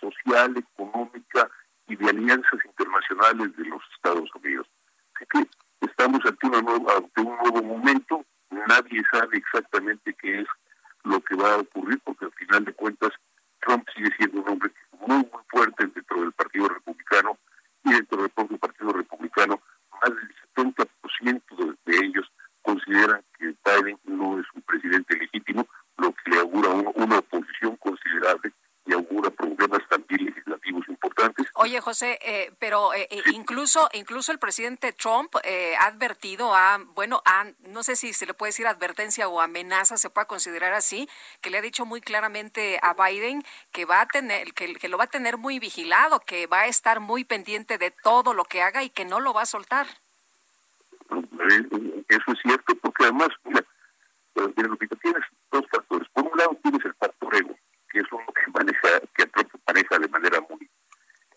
social, 0.00 0.56
económica 0.56 1.50
y 1.88 1.96
de 1.96 2.10
alianzas 2.10 2.60
internacionales 2.64 3.56
de 3.56 3.64
los 3.64 3.82
Estados 3.94 4.28
Unidos. 4.34 4.66
Así 5.14 5.26
que 5.30 5.86
estamos 5.86 6.20
ante, 6.24 6.46
una 6.46 6.62
nueva, 6.62 6.94
ante 6.96 7.20
un 7.20 7.36
nuevo 7.36 7.62
momento, 7.62 8.24
nadie 8.50 9.02
sabe 9.12 9.38
exactamente 9.38 10.14
qué 10.14 10.40
es 10.40 10.46
lo 11.04 11.20
que 11.20 11.36
va 11.36 11.54
a 11.54 11.58
ocurrir, 11.58 12.00
porque 12.04 12.26
al 12.26 12.32
final 12.32 12.64
de 12.64 12.72
cuentas 12.74 13.12
Trump 13.60 13.86
sigue 13.94 14.10
siendo 14.16 14.40
un 14.40 14.48
hombre 14.48 14.70
muy, 15.06 15.18
muy 15.18 15.42
fuerte 15.48 15.86
dentro 15.86 16.20
del 16.20 16.32
Partido 16.32 16.68
Republicano 16.68 17.38
y 17.84 17.92
dentro 17.92 18.22
del 18.22 18.30
propio 18.30 18.58
Partido 18.58 18.92
Republicano, 18.92 19.60
más 20.02 20.14
del 20.14 20.34
70% 20.54 21.76
de, 21.84 21.96
ellos 21.96 22.30
consideran 22.62 23.22
que 23.38 23.54
Biden 23.64 23.98
no 24.04 24.40
es 24.40 24.46
un 24.54 24.62
presidente 24.62 25.16
legítimo, 25.16 25.66
lo 25.98 26.12
que 26.12 26.30
le 26.30 26.40
augura 26.40 26.68
una 26.70 27.18
oposición 27.18 27.76
considerable 27.76 28.52
y 28.86 28.92
augura 28.92 29.30
problemas 29.30 29.80
también 29.88 30.26
legislativos 30.26 30.88
importantes. 30.88 31.46
Oye, 31.54 31.80
José, 31.80 32.18
eh, 32.22 32.52
pero 32.58 32.94
eh, 32.94 33.08
eh, 33.10 33.22
incluso 33.92 34.32
el 34.32 34.38
presidente 34.38 34.92
Trump 34.92 35.34
ha 35.36 35.86
advertido 35.86 36.54
a, 36.54 36.78
bueno, 36.94 37.22
a, 37.24 37.46
no 37.60 37.82
sé 37.82 37.96
si 37.96 38.12
se 38.12 38.26
le 38.26 38.34
puede 38.34 38.50
decir 38.50 38.66
advertencia 38.66 39.28
o 39.28 39.40
amenaza, 39.40 39.96
se 39.96 40.10
puede 40.10 40.26
considerar 40.26 40.72
así, 40.72 41.08
que 41.40 41.50
le 41.50 41.58
ha 41.58 41.62
dicho 41.62 41.84
muy 41.86 42.00
claramente 42.00 42.78
a 42.82 42.94
Biden 42.94 43.42
que 43.72 43.84
va 43.84 44.00
a 44.00 44.06
tener, 44.06 44.52
que 44.54 44.88
lo 44.88 44.98
va 44.98 45.04
a 45.04 45.08
tener 45.08 45.36
muy 45.36 45.58
vigilado, 45.58 46.20
que 46.20 46.46
va 46.46 46.60
a 46.62 46.66
estar 46.66 47.00
muy 47.00 47.24
pendiente 47.24 47.78
de 47.78 47.90
todo 47.90 48.34
lo 48.34 48.44
que 48.44 48.62
haga 48.62 48.82
y 48.82 48.90
que 48.90 49.04
no 49.04 49.20
lo 49.20 49.32
va 49.32 49.42
a 49.42 49.46
soltar. 49.46 49.86
Eso 52.08 52.32
es 52.32 52.38
cierto, 52.42 52.74
porque 52.76 53.04
además, 53.04 53.28
mira, 53.44 53.64
tienes 55.02 55.22
dos 55.52 55.64
factores. 55.70 56.08
Por 56.08 56.24
un 56.24 56.38
lado, 56.38 56.58
tienes 56.62 56.84
el 56.84 56.94
factor 56.94 57.34
ego 57.34 57.56
que 57.96 58.00
es 58.00 58.12
uno 58.12 58.26
que 58.26 58.50
maneja, 58.50 59.00
que 59.14 59.26
Trump 59.26 59.50
maneja 59.66 59.98
de 59.98 60.08
manera 60.08 60.40
muy, 60.42 60.68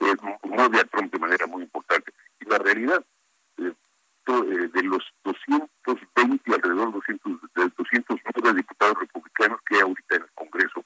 eh, 0.01 0.15
mueve 0.43 0.79
a 0.79 0.83
Trump 0.85 1.11
de 1.13 1.19
manera 1.19 1.47
muy 1.47 1.63
importante. 1.63 2.11
Y 2.41 2.49
la 2.49 2.57
realidad, 2.57 3.01
eh, 3.57 3.73
eh, 4.27 4.69
de 4.73 4.83
los 4.83 5.03
220, 5.23 6.53
alrededor 6.53 6.87
de 6.87 6.93
200, 6.93 7.41
de 7.55 7.69
209 7.77 8.53
diputados 8.57 8.99
republicanos 8.99 9.59
que 9.67 9.75
hay 9.75 9.81
ahorita 9.81 10.15
en 10.15 10.23
el 10.23 10.31
Congreso, 10.33 10.83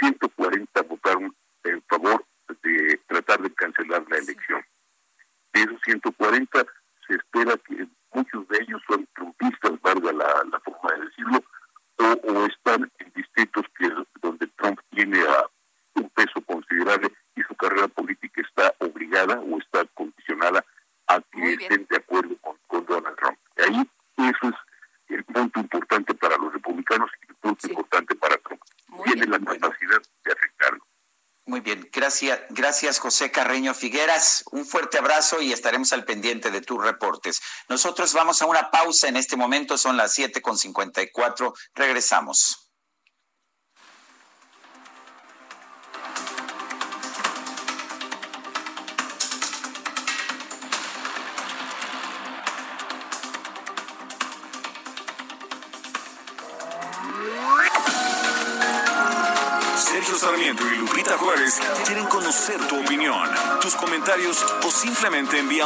140 0.00 0.82
votaron 0.82 1.34
en 1.64 1.82
favor 1.82 2.24
de 2.62 3.00
tratar 3.06 3.42
de 3.42 3.54
cancelar 3.54 4.04
la 4.10 4.18
elección. 4.18 4.64
De 5.52 5.60
esos 5.62 5.80
140, 5.84 6.66
se 7.06 7.14
espera 7.14 7.56
que 7.58 7.86
muchos 8.12 8.48
de 8.48 8.58
ellos 8.60 8.82
son 8.88 9.06
trumpistas, 9.14 9.80
valga 9.82 10.12
la, 10.12 10.42
la 10.50 10.60
forma 10.60 10.92
de 10.96 11.04
decirlo, 11.06 11.44
o, 11.98 12.04
o 12.04 12.46
están 12.46 12.90
en 12.98 13.12
distritos 13.14 13.64
que 13.78 13.88
donde 14.20 14.46
Trump 14.56 14.80
tiene 14.90 15.20
a 15.20 15.46
un 15.94 16.08
peso 16.10 16.40
considerable 16.46 17.12
y 17.36 17.42
su 17.42 17.54
carrera 17.56 17.88
política 17.88 18.42
está 18.42 18.74
obligada 18.78 19.40
o 19.40 19.58
está 19.58 19.84
condicionada 19.94 20.64
a 21.08 21.20
que 21.20 21.52
estén 21.54 21.86
de 21.90 21.96
acuerdo 21.96 22.34
con, 22.40 22.56
Donald 22.86 23.16
Trump. 23.16 23.38
Y 23.56 23.62
ahí 23.62 23.90
eso 24.28 24.48
es 24.48 24.54
el 25.08 25.24
punto 25.24 25.60
importante 25.60 26.14
para 26.14 26.36
los 26.36 26.52
republicanos 26.52 27.10
y 27.22 27.30
el 27.30 27.36
punto 27.36 27.68
importante 27.68 28.14
para 28.16 28.36
Trump. 28.38 28.60
tiene 29.04 29.26
la 29.26 29.38
capacidad 29.38 30.02
de 30.24 30.32
afectarlo. 30.32 30.84
Muy 31.46 31.60
bien, 31.60 31.82
gracias, 32.82 32.98
José 32.98 33.30
Carreño 33.30 33.74
Figueras. 33.74 34.42
Un 34.50 34.66
fuerte 34.66 34.98
abrazo 34.98 35.40
y 35.40 35.52
estaremos 35.52 35.92
al 35.92 36.04
pendiente 36.04 36.50
de 36.50 36.62
tus 36.62 36.82
reportes. 36.82 37.40
Nosotros 37.68 38.12
vamos 38.12 38.42
a 38.42 38.46
una 38.46 38.72
pausa 38.72 39.06
en 39.06 39.16
este 39.16 39.36
momento, 39.36 39.78
son 39.78 39.96
las 39.96 40.14
siete 40.14 40.42
con 40.42 40.58
cincuenta 40.58 41.00
y 41.00 41.08
cuatro. 41.12 41.54
Regresamos. 41.76 42.61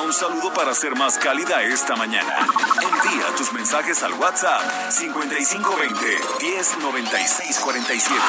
Un 0.00 0.12
saludo 0.12 0.52
para 0.52 0.74
ser 0.74 0.94
más 0.96 1.18
cálida 1.18 1.62
esta 1.62 1.96
mañana. 1.96 2.46
Envía 2.82 3.34
tus 3.36 3.52
mensajes 3.52 4.02
al 4.02 4.12
WhatsApp 4.14 4.90
5520 4.90 6.18
109647. 6.40 8.20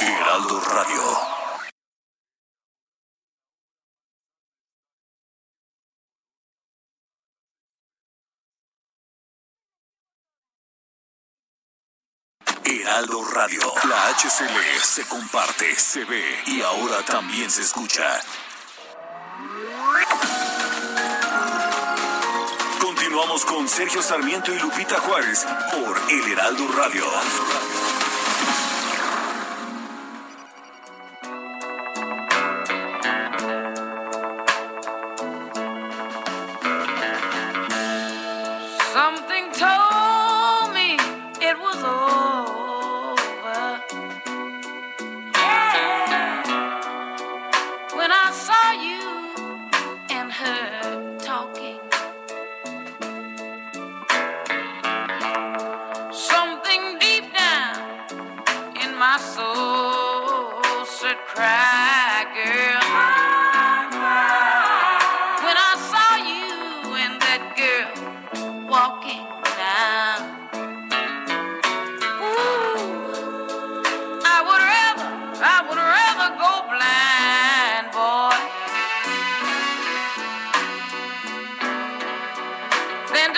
Heraldo 0.00 0.60
Radio. 0.60 1.15
Se 15.80 16.04
ve 16.04 16.24
y 16.46 16.62
ahora 16.62 17.02
también 17.04 17.50
se 17.50 17.62
escucha. 17.62 18.20
Continuamos 22.80 23.44
con 23.44 23.68
Sergio 23.68 24.02
Sarmiento 24.02 24.54
y 24.54 24.58
Lupita 24.58 24.98
Juárez 25.00 25.46
por 25.72 26.00
El 26.10 26.32
Heraldo 26.32 26.68
Radio. 26.76 27.04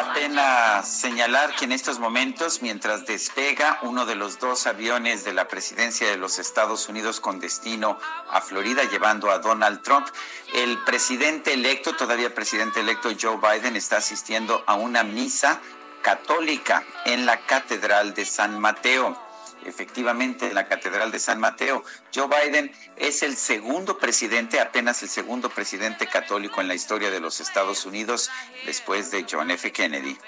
la 0.00 0.14
pena 0.14 0.82
señalar 0.82 1.54
que 1.54 1.66
en 1.66 1.72
estos 1.72 1.98
momentos, 1.98 2.62
mientras 2.62 3.04
despega 3.04 3.78
uno 3.82 4.06
de 4.06 4.14
los 4.14 4.38
dos 4.38 4.66
aviones 4.66 5.24
de 5.24 5.34
la 5.34 5.46
presidencia 5.46 6.08
de 6.08 6.16
los 6.16 6.38
Estados 6.38 6.88
Unidos 6.88 7.20
con 7.20 7.38
destino 7.38 7.98
a 8.30 8.40
Florida, 8.40 8.84
llevando 8.84 9.30
a 9.30 9.40
Donald 9.40 9.82
Trump, 9.82 10.06
el 10.54 10.78
presidente 10.84 11.52
electo, 11.52 11.94
todavía 11.96 12.34
presidente 12.34 12.80
electo 12.80 13.10
Joe 13.20 13.36
Biden, 13.36 13.76
está 13.76 13.98
asistiendo 13.98 14.64
a 14.66 14.74
una 14.74 15.02
misa 15.02 15.60
católica 16.00 16.82
en 17.04 17.26
la 17.26 17.38
Catedral 17.44 18.14
de 18.14 18.24
San 18.24 18.58
Mateo. 18.58 19.29
Efectivamente, 19.64 20.48
en 20.48 20.54
la 20.54 20.66
Catedral 20.68 21.10
de 21.10 21.18
San 21.18 21.40
Mateo. 21.40 21.84
Joe 22.14 22.28
Biden 22.28 22.72
es 22.96 23.22
el 23.22 23.36
segundo 23.36 23.98
presidente, 23.98 24.60
apenas 24.60 25.02
el 25.02 25.08
segundo 25.08 25.50
presidente 25.50 26.06
católico 26.06 26.60
en 26.60 26.68
la 26.68 26.74
historia 26.74 27.10
de 27.10 27.20
los 27.20 27.40
Estados 27.40 27.84
Unidos, 27.86 28.30
después 28.66 29.10
de 29.10 29.26
John 29.30 29.50
F. 29.50 29.70
Kennedy. 29.72 30.18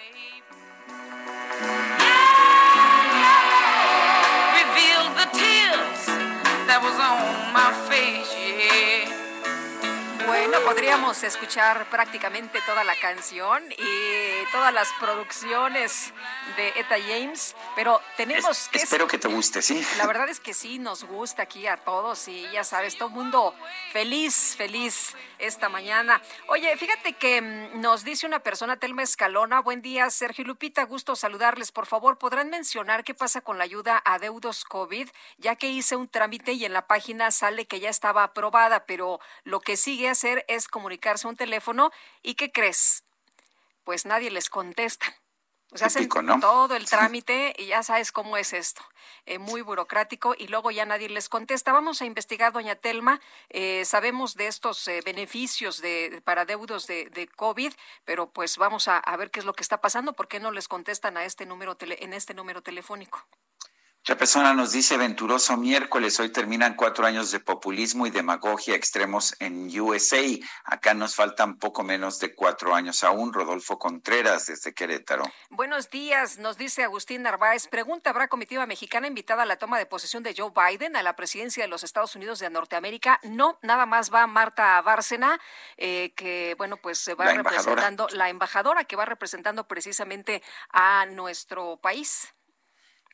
Podríamos 10.61 11.22
escuchar 11.22 11.88
prácticamente 11.88 12.61
toda 12.66 12.84
la 12.84 12.94
canción 12.96 13.62
y 13.72 14.53
todas 14.53 14.72
las 14.72 14.88
producciones 15.00 16.12
de 16.57 16.68
Eta 16.80 16.96
James, 17.00 17.57
pero 17.74 18.00
tenemos 18.16 18.68
que... 18.68 18.78
Espero 18.78 19.07
que 19.07 19.18
te 19.18 19.28
guste, 19.28 19.62
sí. 19.62 19.84
La 19.96 20.07
verdad 20.07 20.28
es 20.28 20.40
que 20.40 20.53
sí, 20.53 20.78
nos 20.78 21.05
gusta 21.05 21.42
aquí 21.42 21.66
a 21.66 21.78
todos 21.78 22.28
y 22.28 22.50
ya 22.53 22.64
sabes, 22.64 22.96
todo 22.96 23.09
el 23.09 23.14
mundo 23.14 23.55
feliz, 23.92 24.55
feliz 24.57 25.14
esta 25.38 25.68
mañana. 25.68 26.22
Oye, 26.48 26.76
fíjate 26.76 27.14
que 27.14 27.40
mm, 27.40 27.80
nos 27.80 28.05
dice 28.05 28.26
una 28.26 28.40
persona, 28.40 28.78
Telma 28.78 29.03
Escalona, 29.03 29.61
buen 29.61 29.82
día, 29.82 30.09
Sergio 30.11 30.44
Lupita, 30.44 30.84
gusto 30.84 31.16
saludarles. 31.16 31.72
Por 31.72 31.86
favor, 31.86 32.18
¿podrán 32.18 32.50
mencionar 32.50 33.05
qué 33.05 33.14
pasa 33.14 33.40
con 33.40 33.59
la 33.59 33.64
ayuda 33.64 34.00
a 34.05 34.18
deudos 34.18 34.64
COVID? 34.64 35.09
Ya 35.38 35.57
que 35.57 35.68
hice 35.68 35.96
un 35.96 36.09
trámite 36.09 36.53
y 36.53 36.64
en 36.64 36.72
la 36.72 36.86
página 36.86 37.30
sale 37.30 37.66
que 37.66 37.80
ya 37.80 37.90
estaba 37.90 38.22
aprobada, 38.22 38.86
pero 38.86 39.18
lo 39.44 39.61
que 39.61 39.76
sigue 39.76 40.09
hacer 40.43 40.57
es 40.57 40.68
comunicarse 40.68 41.26
a 41.26 41.30
un 41.30 41.36
teléfono 41.36 41.90
y 42.22 42.34
¿qué 42.34 42.51
crees? 42.51 43.05
Pues 43.84 44.07
nadie 44.07 44.30
les 44.30 44.49
contesta. 44.49 45.07
O 45.74 45.78
sea, 45.78 45.86
hacen 45.86 46.07
todo 46.09 46.76
el 46.76 46.84
trámite 46.90 47.55
y 47.57 47.66
ya 47.66 47.82
sabes 47.82 48.12
cómo 48.12 48.36
es 48.36 48.53
esto. 48.53 48.82
Eh, 49.24 49.38
muy 49.38 49.62
burocrático 49.62 50.34
y 50.36 50.49
luego 50.49 50.70
ya 50.70 50.84
nadie 50.84 51.09
les 51.09 51.30
contesta. 51.30 51.72
Vamos 51.72 52.03
a 52.03 52.05
investigar, 52.05 52.53
doña 52.53 52.74
Telma. 52.74 53.20
Eh, 53.49 53.84
sabemos 53.86 54.34
de 54.34 54.49
estos 54.49 54.86
eh, 54.88 55.01
beneficios 55.03 55.80
de, 55.80 56.20
para 56.24 56.45
deudos 56.45 56.86
de, 56.86 57.07
de, 57.07 57.26
COVID, 57.26 57.72
pero 58.05 58.30
pues 58.30 58.59
vamos 58.59 58.86
a, 58.86 58.99
a, 58.99 59.16
ver 59.16 59.30
qué 59.30 59.40
es 59.40 59.47
lo 59.47 59.55
que 59.55 59.62
está 59.62 59.80
pasando. 59.80 60.12
¿Por 60.12 60.28
qué 60.28 60.40
no 60.40 60.51
les 60.51 60.68
contestan 60.68 61.16
a 61.16 61.24
este 61.24 61.47
número 61.47 61.74
en 61.80 62.12
este 62.12 62.34
número 62.34 62.62
telefónico? 62.62 63.26
Otra 64.05 64.16
persona 64.16 64.53
nos 64.53 64.72
dice, 64.72 64.96
venturoso 64.96 65.57
miércoles, 65.57 66.18
hoy 66.18 66.28
terminan 66.30 66.74
cuatro 66.74 67.07
años 67.07 67.30
de 67.30 67.38
populismo 67.38 68.05
y 68.05 68.11
demagogia 68.11 68.74
extremos 68.74 69.36
en 69.38 69.70
USA. 69.80 70.24
Acá 70.64 70.92
nos 70.92 71.14
faltan 71.14 71.57
poco 71.57 71.84
menos 71.84 72.18
de 72.18 72.34
cuatro 72.34 72.74
años 72.74 73.05
aún. 73.05 73.32
Rodolfo 73.32 73.78
Contreras, 73.78 74.46
desde 74.46 74.74
Querétaro. 74.74 75.22
Buenos 75.50 75.88
días, 75.88 76.38
nos 76.38 76.59
dice 76.59 76.82
Agustín 76.82 77.22
Narváez. 77.22 77.68
Pregunta, 77.68 78.11
¿habrá 78.11 78.26
comitiva 78.26 78.66
mexicana 78.66 79.07
invitada 79.07 79.44
a 79.44 79.46
la 79.46 79.55
toma 79.55 79.78
de 79.78 79.86
posesión 79.86 80.24
de 80.24 80.34
Joe 80.36 80.50
Biden 80.50 80.96
a 80.96 81.05
la 81.05 81.14
presidencia 81.14 81.62
de 81.62 81.68
los 81.68 81.84
Estados 81.84 82.16
Unidos 82.16 82.40
de 82.40 82.50
Norteamérica? 82.50 83.20
No, 83.22 83.61
nada 83.62 83.86
más 83.86 84.12
va 84.12 84.26
Marta 84.26 84.82
Bárcena, 84.82 85.40
eh, 85.76 86.12
que, 86.16 86.57
bueno, 86.59 86.76
pues 86.76 86.98
se 86.98 87.14
va 87.14 87.32
representando, 87.32 88.09
la 88.11 88.30
embajadora 88.30 88.82
que 88.82 88.96
va 88.96 89.05
representando 89.05 89.68
precisamente 89.68 90.42
a 90.72 91.07
nuestro 91.07 91.76
país. 91.76 92.34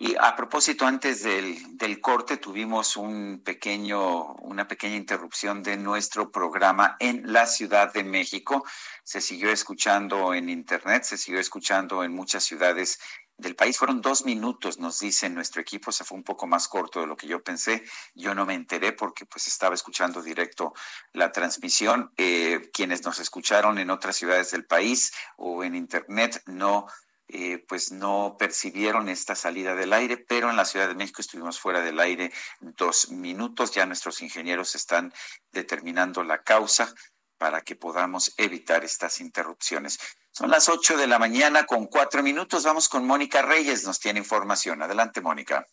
Y 0.00 0.14
a 0.20 0.36
propósito, 0.36 0.86
antes 0.86 1.24
del, 1.24 1.76
del, 1.76 2.00
corte 2.00 2.36
tuvimos 2.36 2.96
un 2.96 3.42
pequeño, 3.44 4.34
una 4.34 4.68
pequeña 4.68 4.94
interrupción 4.94 5.62
de 5.62 5.76
nuestro 5.76 6.30
programa 6.30 6.96
en 7.00 7.32
la 7.32 7.46
Ciudad 7.46 7.92
de 7.92 8.04
México. 8.04 8.64
Se 9.02 9.20
siguió 9.20 9.50
escuchando 9.50 10.34
en 10.34 10.48
Internet, 10.50 11.02
se 11.02 11.18
siguió 11.18 11.40
escuchando 11.40 12.04
en 12.04 12.12
muchas 12.12 12.44
ciudades 12.44 13.00
del 13.38 13.56
país. 13.56 13.78
Fueron 13.78 14.00
dos 14.00 14.24
minutos, 14.24 14.78
nos 14.78 14.98
dice 15.00 15.30
nuestro 15.30 15.62
equipo, 15.62 15.90
se 15.90 16.04
fue 16.04 16.18
un 16.18 16.24
poco 16.24 16.46
más 16.46 16.68
corto 16.68 17.00
de 17.00 17.06
lo 17.06 17.16
que 17.16 17.26
yo 17.26 17.42
pensé. 17.42 17.84
Yo 18.14 18.34
no 18.34 18.44
me 18.44 18.54
enteré 18.54 18.92
porque 18.92 19.26
pues 19.26 19.46
estaba 19.46 19.74
escuchando 19.74 20.22
directo 20.22 20.74
la 21.12 21.32
transmisión. 21.32 22.12
Eh, 22.16 22.70
quienes 22.72 23.04
nos 23.04 23.18
escucharon 23.20 23.78
en 23.78 23.90
otras 23.90 24.16
ciudades 24.16 24.50
del 24.50 24.64
país 24.66 25.12
o 25.36 25.64
en 25.64 25.74
Internet 25.74 26.42
no 26.46 26.86
eh, 27.28 27.64
pues 27.68 27.92
no 27.92 28.36
percibieron 28.38 29.08
esta 29.08 29.34
salida 29.34 29.74
del 29.74 29.92
aire, 29.92 30.16
pero 30.16 30.48
en 30.48 30.56
la 30.56 30.64
Ciudad 30.64 30.88
de 30.88 30.94
México 30.94 31.20
estuvimos 31.20 31.60
fuera 31.60 31.82
del 31.82 32.00
aire 32.00 32.32
dos 32.60 33.10
minutos. 33.10 33.72
Ya 33.72 33.84
nuestros 33.84 34.22
ingenieros 34.22 34.74
están 34.74 35.12
determinando 35.52 36.24
la 36.24 36.42
causa 36.42 36.92
para 37.36 37.60
que 37.60 37.76
podamos 37.76 38.32
evitar 38.36 38.84
estas 38.84 39.20
interrupciones. 39.20 39.98
Son 40.30 40.50
las 40.50 40.68
ocho 40.68 40.96
de 40.96 41.06
la 41.06 41.18
mañana 41.18 41.66
con 41.66 41.86
cuatro 41.86 42.22
minutos. 42.22 42.64
Vamos 42.64 42.88
con 42.88 43.06
Mónica 43.06 43.42
Reyes, 43.42 43.84
nos 43.84 44.00
tiene 44.00 44.18
información. 44.18 44.82
Adelante, 44.82 45.20
Mónica. 45.20 45.66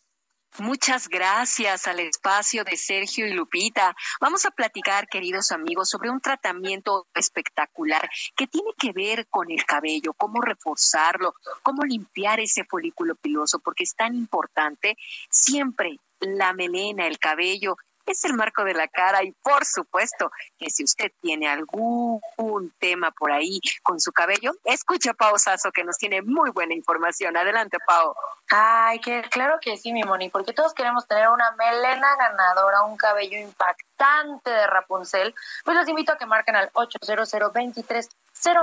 Muchas 0.58 1.08
gracias 1.08 1.86
al 1.86 2.00
espacio 2.00 2.64
de 2.64 2.78
Sergio 2.78 3.26
y 3.26 3.34
Lupita. 3.34 3.94
Vamos 4.20 4.46
a 4.46 4.50
platicar, 4.50 5.06
queridos 5.06 5.52
amigos, 5.52 5.90
sobre 5.90 6.08
un 6.08 6.20
tratamiento 6.20 7.06
espectacular 7.14 8.08
que 8.34 8.46
tiene 8.46 8.70
que 8.78 8.92
ver 8.92 9.26
con 9.28 9.50
el 9.50 9.66
cabello, 9.66 10.14
cómo 10.14 10.40
reforzarlo, 10.40 11.34
cómo 11.62 11.84
limpiar 11.84 12.40
ese 12.40 12.64
folículo 12.64 13.16
piloso, 13.16 13.58
porque 13.58 13.84
es 13.84 13.94
tan 13.94 14.14
importante 14.14 14.96
siempre 15.28 16.00
la 16.20 16.54
melena, 16.54 17.06
el 17.06 17.18
cabello 17.18 17.76
es 18.06 18.24
el 18.24 18.34
marco 18.34 18.64
de 18.64 18.74
la 18.74 18.88
cara 18.88 19.22
y 19.22 19.32
por 19.32 19.64
supuesto 19.64 20.30
que 20.58 20.70
si 20.70 20.84
usted 20.84 21.12
tiene 21.20 21.48
algún 21.48 22.20
tema 22.78 23.10
por 23.10 23.32
ahí 23.32 23.60
con 23.82 24.00
su 24.00 24.12
cabello, 24.12 24.52
escucha 24.64 25.10
a 25.10 25.14
Pau 25.14 25.38
Sasso 25.38 25.70
que 25.72 25.84
nos 25.84 25.98
tiene 25.98 26.22
muy 26.22 26.50
buena 26.50 26.74
información. 26.74 27.36
Adelante, 27.36 27.78
Pau. 27.86 28.14
Ay, 28.50 29.00
que 29.00 29.22
claro 29.22 29.58
que 29.60 29.76
sí, 29.76 29.92
mi 29.92 30.02
Moni, 30.04 30.30
porque 30.30 30.52
todos 30.52 30.72
queremos 30.72 31.06
tener 31.06 31.28
una 31.28 31.50
melena 31.52 32.16
ganadora, 32.16 32.82
un 32.82 32.96
cabello 32.96 33.38
impactante 33.38 34.50
de 34.50 34.66
Rapunzel. 34.66 35.34
Pues 35.64 35.76
los 35.76 35.88
invito 35.88 36.12
a 36.12 36.18
que 36.18 36.26
marquen 36.26 36.56
al 36.56 36.70
800 36.72 37.52
23 37.52 38.08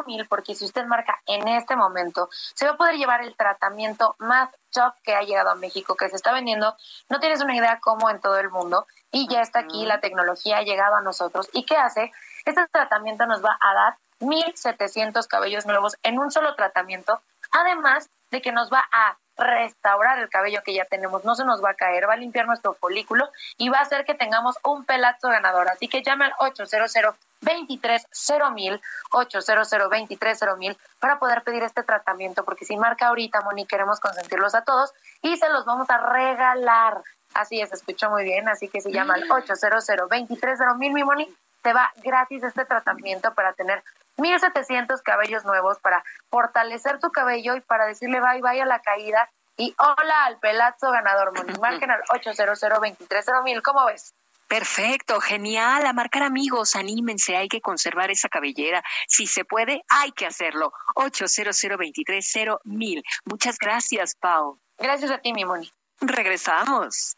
mil, 0.05 0.28
porque 0.28 0.55
si 0.55 0.65
usted 0.65 0.86
marca 0.86 1.19
en 1.26 1.47
este 1.47 1.76
momento, 1.76 2.30
se 2.32 2.65
va 2.65 2.74
a 2.74 2.78
poder 2.78 2.95
llevar 2.95 3.21
el 3.21 3.36
tratamiento 3.36 4.15
más 4.19 4.49
top 4.71 4.93
que 5.03 5.15
ha 5.15 5.21
llegado 5.21 5.49
a 5.49 5.55
México, 5.55 5.95
que 5.95 6.09
se 6.09 6.15
está 6.15 6.32
vendiendo. 6.32 6.76
No 7.09 7.19
tienes 7.19 7.41
una 7.41 7.55
idea 7.55 7.80
cómo 7.82 8.09
en 8.09 8.19
todo 8.19 8.38
el 8.38 8.49
mundo 8.49 8.88
y 9.11 9.28
ya 9.28 9.41
está 9.41 9.59
aquí, 9.59 9.86
la 9.86 9.99
tecnología 9.99 10.57
ha 10.57 10.63
llegado 10.63 10.95
a 10.95 11.01
nosotros. 11.01 11.49
¿Y 11.53 11.65
qué 11.65 11.78
hace? 11.78 12.11
Este 12.45 12.65
tratamiento 12.71 13.26
nos 13.26 13.43
va 13.43 13.57
a 13.59 13.74
dar 13.74 13.97
1.700 14.19 15.28
cabellos 15.28 15.65
nuevos 15.65 15.97
en 16.03 16.19
un 16.19 16.32
solo 16.32 16.55
tratamiento, 16.55 17.21
además 17.51 18.09
de 18.32 18.41
que 18.41 18.51
nos 18.51 18.71
va 18.71 18.84
a 18.91 19.17
restaurar 19.38 20.20
el 20.20 20.30
cabello 20.30 20.62
que 20.64 20.74
ya 20.74 20.86
tenemos, 20.86 21.26
no 21.26 21.36
se 21.36 21.46
nos 21.46 21.64
va 21.64 21.72
a 21.72 21.76
caer, 21.76 22.08
va 22.08 22.14
a 22.14 22.18
limpiar 22.18 22.46
nuestro 22.46 22.74
folículo 22.74 23.30
y 23.58 23.70
va 23.70 23.80
a 23.80 23.82
hacer 23.82 24.06
que 24.06 24.14
tengamos 24.14 24.58
un 24.64 24.86
pelazo 24.86 25.30
ganador. 25.30 25.68
Así 25.70 25.88
que 25.88 26.04
llame 26.04 26.26
al 26.26 26.34
800 26.40 26.94
23 27.42 28.08
mil 28.54 28.82
800 29.12 29.90
23 29.90 30.40
mil 30.58 30.78
para 31.00 31.20
poder 31.20 31.44
pedir 31.44 31.64
este 31.64 31.84
tratamiento, 31.84 32.46
porque 32.46 32.66
si 32.66 32.78
marca 32.78 33.08
ahorita, 33.08 33.42
Moni, 33.42 33.66
queremos 33.66 34.00
consentirlos 34.00 34.56
a 34.56 34.64
todos 34.64 34.94
y 35.22 35.36
se 35.38 35.50
los 35.50 35.66
vamos 35.66 35.90
a 35.90 35.98
regalar. 35.98 37.02
Así 37.34 37.60
es, 37.60 37.74
escuchó 37.74 38.10
muy 38.10 38.24
bien, 38.24 38.48
así 38.48 38.70
que 38.70 38.82
se 38.82 38.92
llama 38.92 39.16
al 39.16 39.30
800 39.30 40.08
23 40.10 40.60
mil, 40.78 40.94
mi 40.94 41.04
Moni, 41.04 41.28
te 41.64 41.74
va 41.74 41.92
gratis 42.04 42.44
este 42.44 42.66
tratamiento 42.66 43.34
para 43.34 43.54
tener 43.54 43.84
1700 44.18 45.01
cabellos 45.01 45.45
nuevos, 45.45 45.80
para 45.80 46.03
fortalecer 46.30 46.99
tu 46.99 47.11
cabello 47.11 47.55
y 47.55 47.61
para 47.61 47.86
decirle 47.86 48.20
bye 48.20 48.41
bye 48.41 48.61
a 48.61 48.66
la 48.66 48.80
caída 48.82 49.30
y 49.57 49.76
hola 49.78 50.26
al 50.26 50.39
pelazo 50.39 50.91
ganador, 50.91 51.34
Moni. 51.38 51.53
Marquen 51.61 51.91
al 51.91 52.01
800 52.14 52.59
23 52.82 53.26
mil, 53.43 53.61
¿cómo 53.61 53.86
ves? 53.86 54.14
Perfecto, 54.47 55.20
genial. 55.20 55.86
A 55.86 55.93
marcar 55.93 56.24
amigos, 56.24 56.76
anímense, 56.76 57.36
hay 57.36 57.47
que 57.47 57.61
conservar 57.61 58.11
esa 58.11 58.30
cabellera. 58.30 58.84
Si 59.07 59.26
se 59.26 59.45
puede, 59.45 59.84
hay 59.89 60.11
que 60.11 60.26
hacerlo. 60.26 60.72
800 60.95 61.57
mil. 62.66 63.03
Muchas 63.26 63.57
gracias, 63.57 64.16
Pau. 64.16 64.59
Gracias 64.78 65.11
a 65.11 65.18
ti, 65.20 65.34
mi 65.34 65.45
Moni. 65.45 65.72
Regresamos. 66.01 67.18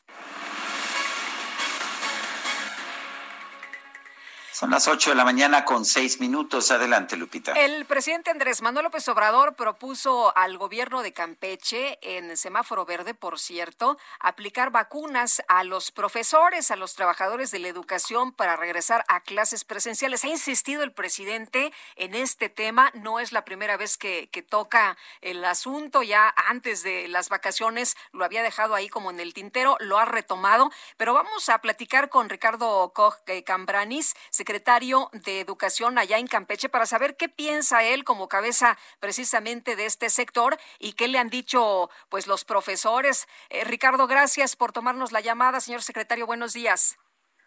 Son 4.55 4.71
las 4.71 4.87
ocho 4.87 5.09
de 5.09 5.17
la 5.17 5.25
mañana 5.25 5.65
con 5.65 5.83
seis 5.83 6.21
minutos. 6.21 6.71
Adelante, 6.71 7.17
Lupita. 7.17 7.51
El 7.51 7.83
presidente 7.83 8.31
Andrés 8.31 8.61
Manuel 8.61 8.85
López 8.85 9.05
Obrador 9.09 9.55
propuso 9.55 10.31
al 10.37 10.57
gobierno 10.57 11.01
de 11.01 11.11
Campeche, 11.11 11.99
en 12.01 12.37
semáforo 12.37 12.85
verde, 12.85 13.13
por 13.13 13.37
cierto, 13.37 13.97
aplicar 14.21 14.71
vacunas 14.71 15.43
a 15.49 15.65
los 15.65 15.91
profesores, 15.91 16.71
a 16.71 16.77
los 16.77 16.95
trabajadores 16.95 17.51
de 17.51 17.59
la 17.59 17.67
educación 17.67 18.31
para 18.31 18.55
regresar 18.55 19.03
a 19.09 19.19
clases 19.19 19.65
presenciales. 19.65 20.23
Ha 20.23 20.29
insistido 20.29 20.83
el 20.83 20.93
presidente 20.93 21.73
en 21.97 22.15
este 22.15 22.47
tema. 22.47 22.91
No 22.93 23.19
es 23.19 23.33
la 23.33 23.43
primera 23.43 23.75
vez 23.75 23.97
que, 23.97 24.29
que 24.31 24.41
toca 24.41 24.95
el 25.19 25.43
asunto. 25.43 26.01
Ya 26.01 26.33
antes 26.47 26.81
de 26.81 27.09
las 27.09 27.27
vacaciones 27.27 27.97
lo 28.13 28.23
había 28.23 28.41
dejado 28.41 28.73
ahí 28.73 28.87
como 28.87 29.11
en 29.11 29.19
el 29.19 29.33
tintero, 29.33 29.75
lo 29.81 29.97
ha 29.97 30.05
retomado. 30.05 30.71
Pero 30.95 31.13
vamos 31.13 31.49
a 31.49 31.57
platicar 31.57 32.07
con 32.07 32.29
Ricardo 32.29 32.93
Koch 32.93 33.17
eh, 33.27 33.43
Cambranis, 33.43 34.15
secretario 34.45 35.09
de 35.25 35.39
Educación 35.39 35.97
allá 35.97 36.19
en 36.19 36.27
Campeche 36.27 36.69
para 36.69 36.85
saber 36.85 37.17
qué 37.17 37.29
piensa 37.29 37.83
él 37.83 38.03
como 38.03 38.27
cabeza 38.27 38.77
precisamente 38.99 39.75
de 39.75 39.87
este 39.87 40.11
sector 40.11 40.55
y 40.77 40.93
qué 40.93 41.07
le 41.07 41.17
han 41.17 41.29
dicho 41.29 41.89
pues 42.09 42.27
los 42.27 42.45
profesores. 42.45 43.27
Eh, 43.49 43.63
Ricardo, 43.63 44.05
gracias 44.05 44.55
por 44.55 44.71
tomarnos 44.71 45.11
la 45.11 45.21
llamada. 45.21 45.59
Señor 45.61 45.81
secretario, 45.81 46.27
buenos 46.27 46.53
días. 46.53 46.95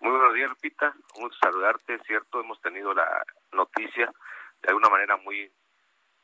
Muy 0.00 0.10
buenos 0.10 0.34
días, 0.34 0.50
Lupita. 0.50 0.92
Un 1.20 1.30
saludarte, 1.40 1.94
es 1.94 2.02
cierto, 2.04 2.40
hemos 2.40 2.60
tenido 2.62 2.92
la 2.92 3.24
noticia 3.52 4.12
de 4.60 4.68
alguna 4.68 4.88
manera 4.88 5.16
muy 5.18 5.48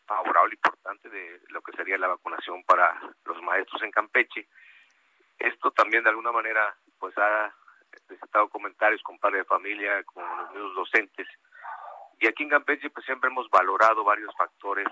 favorable, 0.08 0.54
importante 0.54 1.08
de 1.08 1.40
lo 1.50 1.62
que 1.62 1.76
sería 1.76 1.98
la 1.98 2.08
vacunación 2.08 2.64
para 2.64 3.00
los 3.24 3.40
maestros 3.42 3.80
en 3.82 3.92
Campeche. 3.92 4.48
Esto 5.38 5.70
también 5.70 6.02
de 6.02 6.10
alguna 6.10 6.32
manera 6.32 6.76
pues 6.98 7.16
ha 7.16 7.54
necesitado 8.08 8.48
comentarios 8.48 9.02
con 9.02 9.18
padres 9.18 9.40
de 9.40 9.44
familia, 9.44 10.02
con 10.04 10.24
los 10.24 10.50
mismos 10.52 10.74
docentes. 10.74 11.28
Y 12.20 12.26
aquí 12.26 12.42
en 12.42 12.50
Campeche 12.50 12.90
pues 12.90 13.04
siempre 13.04 13.30
hemos 13.30 13.48
valorado 13.50 14.04
varios 14.04 14.34
factores 14.36 14.86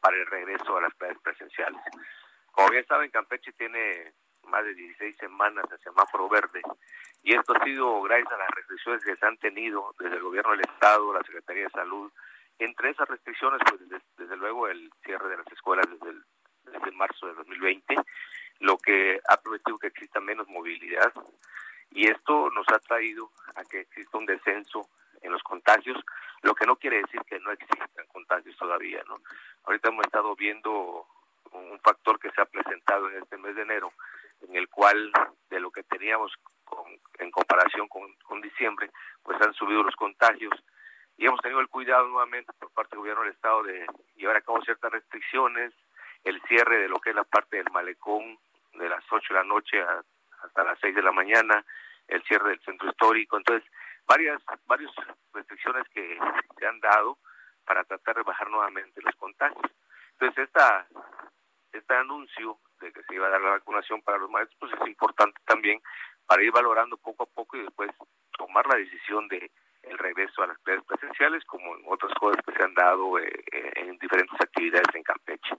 para 0.00 0.16
el 0.16 0.26
regreso 0.26 0.76
a 0.76 0.82
las 0.82 0.94
clases 0.94 1.18
presenciales. 1.22 1.80
Como 2.52 2.68
bien 2.70 2.86
saben, 2.86 3.10
Campeche 3.10 3.52
tiene 3.52 4.12
más 4.44 4.64
de 4.64 4.74
16 4.74 5.16
semanas 5.18 5.68
de 5.68 5.78
semáforo 5.78 6.28
verde 6.28 6.62
y 7.22 7.34
esto 7.34 7.54
ha 7.54 7.64
sido 7.64 8.00
gracias 8.02 8.32
a 8.32 8.38
las 8.38 8.50
restricciones 8.50 9.04
que 9.04 9.16
se 9.16 9.26
han 9.26 9.36
tenido 9.36 9.94
desde 9.98 10.16
el 10.16 10.22
gobierno 10.22 10.52
del 10.52 10.62
Estado, 10.62 11.12
la 11.12 11.22
Secretaría 11.22 11.64
de 11.64 11.70
Salud. 11.70 12.10
Entre 12.58 12.90
esas 12.90 13.08
restricciones, 13.08 13.60
pues 13.68 13.80
desde, 14.16 14.36
luego 14.36 14.68
el 14.68 14.90
cierre 15.04 15.28
de 15.28 15.36
las 15.38 15.46
escuelas 15.48 15.86
desde, 15.90 16.18
desde 16.64 16.92
marzo 16.92 17.26
de 17.26 17.34
2020, 17.34 17.96
lo 18.60 18.76
que 18.78 19.20
ha 19.28 19.36
permitido 19.38 19.78
que 19.78 19.88
exista 19.88 20.20
menos 20.20 20.46
movilidad 20.48 21.12
y 21.90 22.08
esto 22.08 22.50
nos 22.50 22.66
ha 22.68 22.78
traído 22.78 23.30
a 23.56 23.64
que 23.64 23.80
exista 23.80 24.18
un 24.18 24.26
descenso 24.26 24.88
en 25.22 25.32
los 25.32 25.42
contagios, 25.42 25.98
lo 26.42 26.54
que 26.54 26.66
no 26.66 26.76
quiere 26.76 26.98
decir 27.02 27.20
que 27.26 27.38
no 27.40 27.50
existan 27.50 28.06
contagios 28.08 28.56
todavía, 28.56 29.02
¿no? 29.06 29.20
Ahorita 29.64 29.88
hemos 29.88 30.06
estado 30.06 30.34
viendo 30.34 31.06
un 31.52 31.80
factor 31.80 32.18
que 32.18 32.30
se 32.30 32.40
ha 32.40 32.46
presentado 32.46 33.10
en 33.10 33.22
este 33.22 33.36
mes 33.36 33.54
de 33.54 33.62
enero, 33.62 33.92
en 34.48 34.56
el 34.56 34.68
cual 34.68 35.12
de 35.50 35.60
lo 35.60 35.70
que 35.70 35.82
teníamos 35.82 36.32
en 37.18 37.30
comparación 37.30 37.88
con, 37.88 38.14
con 38.24 38.40
diciembre, 38.40 38.90
pues 39.22 39.40
han 39.42 39.52
subido 39.54 39.82
los 39.82 39.96
contagios 39.96 40.52
y 41.18 41.26
hemos 41.26 41.40
tenido 41.42 41.60
el 41.60 41.68
cuidado 41.68 42.08
nuevamente 42.08 42.52
por 42.58 42.70
parte 42.70 42.92
del 42.92 43.00
gobierno 43.00 43.22
del 43.22 43.32
Estado 43.32 43.62
de 43.64 43.86
llevar 44.16 44.36
a 44.36 44.40
cabo 44.40 44.62
ciertas 44.62 44.90
restricciones, 44.90 45.74
el 46.24 46.40
cierre 46.42 46.78
de 46.78 46.88
lo 46.88 46.98
que 46.98 47.10
es 47.10 47.16
la 47.16 47.24
parte 47.24 47.58
del 47.58 47.70
malecón 47.70 48.38
de 48.72 48.88
las 48.88 49.04
8 49.10 49.34
de 49.34 49.40
la 49.40 49.44
noche 49.44 49.82
hasta 50.42 50.64
las 50.64 50.78
6 50.80 50.94
de 50.94 51.02
la 51.02 51.12
mañana, 51.12 51.64
el 52.08 52.22
cierre 52.24 52.50
del 52.50 52.60
centro 52.60 52.88
histórico, 52.88 53.36
entonces 53.36 53.68
varias 54.06 54.42
varias 54.66 54.90
restricciones 55.32 55.88
que 55.90 56.18
se 56.58 56.66
han 56.66 56.80
dado 56.80 57.18
para 57.64 57.84
tratar 57.84 58.16
de 58.16 58.22
bajar 58.22 58.50
nuevamente 58.50 59.00
los 59.02 59.14
contagios. 59.16 59.72
Entonces 60.12 60.44
esta 60.44 60.86
este 61.72 61.94
anuncio 61.94 62.58
de 62.80 62.92
que 62.92 63.02
se 63.04 63.14
iba 63.14 63.26
a 63.26 63.30
dar 63.30 63.40
la 63.40 63.50
vacunación 63.50 64.02
para 64.02 64.18
los 64.18 64.30
maestros 64.30 64.58
pues 64.58 64.72
es 64.72 64.88
importante 64.88 65.40
también 65.46 65.80
para 66.26 66.42
ir 66.42 66.50
valorando 66.50 66.96
poco 66.96 67.24
a 67.24 67.26
poco 67.26 67.56
y 67.56 67.62
después 67.62 67.90
tomar 68.36 68.66
la 68.66 68.76
decisión 68.76 69.28
de 69.28 69.50
el 69.82 69.98
regreso 69.98 70.42
a 70.42 70.46
las 70.46 70.58
clases 70.58 70.84
presenciales 70.84 71.44
como 71.44 71.76
en 71.76 71.82
otras 71.86 72.12
cosas 72.14 72.40
que 72.44 72.52
se 72.52 72.62
han 72.62 72.74
dado 72.74 73.18
eh, 73.18 73.32
eh, 73.52 73.72
en 73.76 73.98
diferentes 73.98 74.38
actividades 74.40 74.94
en 74.94 75.02
Campeche. 75.02 75.56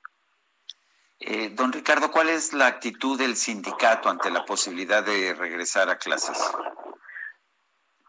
Eh, 1.24 1.50
don 1.54 1.72
Ricardo, 1.72 2.10
¿cuál 2.10 2.30
es 2.30 2.52
la 2.52 2.66
actitud 2.66 3.16
del 3.16 3.36
sindicato 3.36 4.10
ante 4.10 4.32
la 4.32 4.44
posibilidad 4.44 5.04
de 5.04 5.36
regresar 5.36 5.88
a 5.88 5.98
clases? 5.98 6.36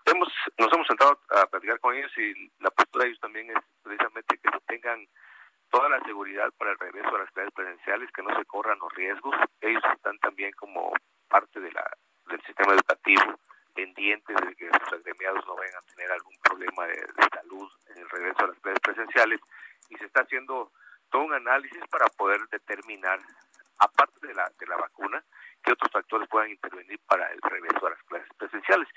Hemos, 0.06 0.28
nos 0.56 0.72
hemos 0.72 0.86
sentado 0.86 1.20
a 1.28 1.44
platicar 1.44 1.78
con 1.80 1.94
ellos 1.94 2.10
y 2.16 2.50
la 2.60 2.70
postura 2.70 3.04
de 3.04 3.10
ellos 3.10 3.20
también 3.20 3.50
es 3.50 3.62
precisamente 3.82 4.38
que 4.38 4.48
tengan 4.66 5.06
toda 5.68 5.90
la 5.90 6.00
seguridad 6.04 6.50
para 6.56 6.70
el 6.72 6.78
regreso 6.78 7.14
a 7.14 7.18
las 7.18 7.30
clases 7.32 7.52
presenciales, 7.52 8.10
que 8.12 8.22
no 8.22 8.34
se 8.34 8.46
corran 8.46 8.78
los 8.78 8.92
riesgos. 8.94 9.36
Ellos 9.60 9.82
están 9.94 10.18
también 10.20 10.52
como 10.52 10.94
parte 11.28 11.60
de 11.60 11.70
la, 11.70 11.84
del 12.28 12.42
sistema 12.46 12.72
educativo 12.72 13.38
pendientes 13.74 14.36
de 14.36 14.54
que 14.54 14.70
sus 14.70 14.92
agremiados 14.92 15.46
no 15.46 15.56
vengan 15.56 15.82
a 15.82 15.94
tener 15.94 16.12
algún 16.12 16.34
problema 16.42 16.86
de 16.86 16.96
salud 17.34 17.70
en 17.94 17.98
el 18.02 18.08
regreso 18.08 18.44
a 18.44 18.48
las 18.48 18.58
clases 18.60 18.80
presenciales 18.80 19.40
y 19.90 19.96
se 19.96 20.06
está 20.06 20.22
haciendo 20.22 20.72
todo 21.12 21.22
un 21.22 21.34
análisis 21.34 21.86
para 21.90 22.06
poder 22.06 22.40
determinar, 22.50 23.20
aparte 23.78 24.26
de 24.26 24.34
la, 24.34 24.50
de 24.58 24.66
la 24.66 24.76
vacuna, 24.76 25.22
qué 25.62 25.72
otros 25.72 25.92
factores 25.92 26.28
puedan 26.28 26.50
intervenir 26.50 26.98
para 27.06 27.30
el 27.30 27.40
regreso 27.42 27.86
a 27.86 27.90
las 27.90 28.02
clases 28.04 28.28
presenciales. 28.36 28.88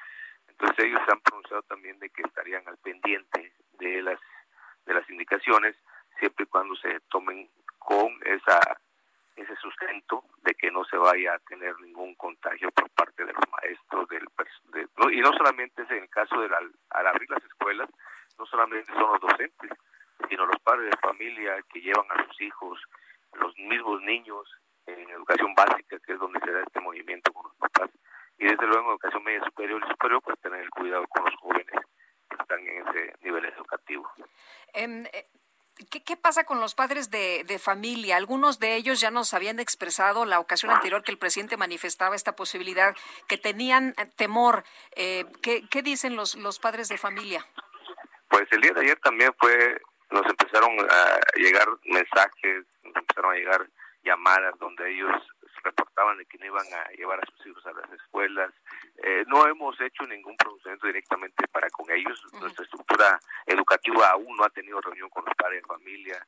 Entonces 0.47 0.85
ellos 0.85 1.01
se 1.05 1.11
han 1.11 1.19
pronunciado 1.19 1.61
también 1.63 1.99
de 1.99 2.09
que 2.09 2.23
estarían 2.23 2.67
al 2.67 2.77
pendiente 2.77 3.53
de 3.73 4.01
las 4.01 4.19
de 4.85 4.93
las 4.93 5.09
indicaciones 5.09 5.75
siempre 6.19 6.45
y 6.45 6.47
cuando 6.47 6.75
se 6.75 6.99
tomen 7.09 7.49
con 7.79 8.13
esa 8.23 8.59
ese 9.35 9.55
sustento 9.57 10.23
de 10.43 10.53
que 10.53 10.71
no 10.71 10.85
se 10.85 10.95
vaya 10.95 11.33
a 11.33 11.39
tener 11.39 11.77
ningún 11.81 12.15
contagio 12.15 12.71
por 12.71 12.89
parte 12.91 13.25
de 13.25 13.33
los 13.33 13.43
maestros 13.51 14.07
del 14.07 14.27
y 15.11 15.19
no 15.21 15.33
solamente 15.33 15.81
es 15.81 15.91
en 15.91 16.03
el 16.03 16.09
caso 16.09 16.39
de 16.39 16.49
al 16.55 17.07
abrir 17.07 17.29
las 17.29 17.43
escuelas 17.43 17.89
no 18.37 18.45
solamente 18.45 18.93
son 18.93 19.11
los 19.11 19.19
docentes 19.19 19.71
sino 20.29 20.45
los 20.45 20.59
padres 20.61 20.91
de 20.91 20.97
familia 20.97 21.55
que 21.71 21.81
llevan 21.81 22.05
a 22.09 22.25
sus 22.25 22.41
hijos, 22.41 22.79
los 23.33 23.57
mismos 23.57 24.01
niños 24.01 24.47
en 24.85 25.09
educación 25.09 25.53
básica, 25.55 25.97
que 25.99 26.13
es 26.13 26.19
donde 26.19 26.39
se 26.39 26.51
da 26.51 26.61
este 26.61 26.79
movimiento 26.79 27.31
con 27.33 27.45
los 27.45 27.55
papás, 27.57 27.89
y 28.37 28.45
desde 28.45 28.67
luego 28.67 28.83
en 28.83 28.89
educación 28.91 29.23
media 29.23 29.43
superior 29.45 29.81
y 29.83 29.89
superior, 29.89 30.21
pues 30.21 30.39
tener 30.39 30.61
el 30.61 30.69
cuidado 30.69 31.05
con 31.07 31.25
los 31.25 31.35
jóvenes 31.35 31.81
que 32.29 32.35
están 32.39 32.59
en 32.59 32.87
ese 32.87 33.13
nivel 33.21 33.45
educativo. 33.45 34.09
Em, 34.73 35.05
eh, 35.05 35.27
¿Qué, 35.89 36.03
¿Qué, 36.03 36.15
pasa 36.15 36.45
con 36.45 36.61
los 36.61 36.73
padres 36.73 37.11
de, 37.11 37.43
de, 37.45 37.59
familia? 37.59 38.15
Algunos 38.15 38.59
de 38.59 38.75
ellos 38.75 39.01
ya 39.01 39.11
nos 39.11 39.33
habían 39.33 39.59
expresado 39.59 40.23
la 40.23 40.39
ocasión 40.39 40.71
anterior 40.71 41.03
que 41.03 41.11
el 41.11 41.17
presidente 41.17 41.57
manifestaba 41.57 42.15
esta 42.15 42.33
posibilidad, 42.33 42.95
que 43.27 43.37
tenían 43.37 43.93
temor. 44.15 44.63
Eh, 44.95 45.25
¿qué, 45.41 45.67
¿Qué 45.69 45.81
dicen 45.81 46.15
los, 46.15 46.35
los 46.35 46.59
padres 46.59 46.87
de 46.87 46.97
familia? 46.97 47.45
Pues 48.29 48.49
el 48.51 48.61
día 48.61 48.71
de 48.71 48.81
ayer 48.81 48.99
también 49.01 49.33
fue 49.37 49.81
nos 50.11 50.25
empezaron 50.25 50.71
a 50.79 51.19
llegar 51.35 51.67
mensajes, 51.85 52.65
nos 52.83 52.95
empezaron 52.95 53.33
a 53.33 53.35
llegar 53.35 53.67
llamadas 54.03 54.57
donde 54.59 54.91
ellos 54.91 55.11
reportaban 55.63 56.17
de 56.17 56.25
que 56.25 56.37
no 56.37 56.45
iban 56.45 56.65
a 56.73 56.91
llevar 56.91 57.19
a 57.19 57.31
sus 57.31 57.47
hijos 57.47 57.65
a 57.65 57.73
las 57.73 57.91
escuelas. 57.91 58.53
Eh, 59.03 59.25
no 59.27 59.47
hemos 59.47 59.79
hecho 59.81 60.03
ningún 60.05 60.37
pronunciamiento 60.37 60.87
directamente 60.87 61.47
para 61.47 61.69
con 61.71 61.89
ellos. 61.91 62.23
Nuestra 62.39 62.63
estructura 62.63 63.19
educativa 63.47 64.11
aún 64.11 64.37
no 64.37 64.43
ha 64.43 64.49
tenido 64.49 64.79
reunión 64.81 65.09
con 65.09 65.25
los 65.25 65.35
padres 65.35 65.61
de 65.61 65.67
familia, 65.67 66.25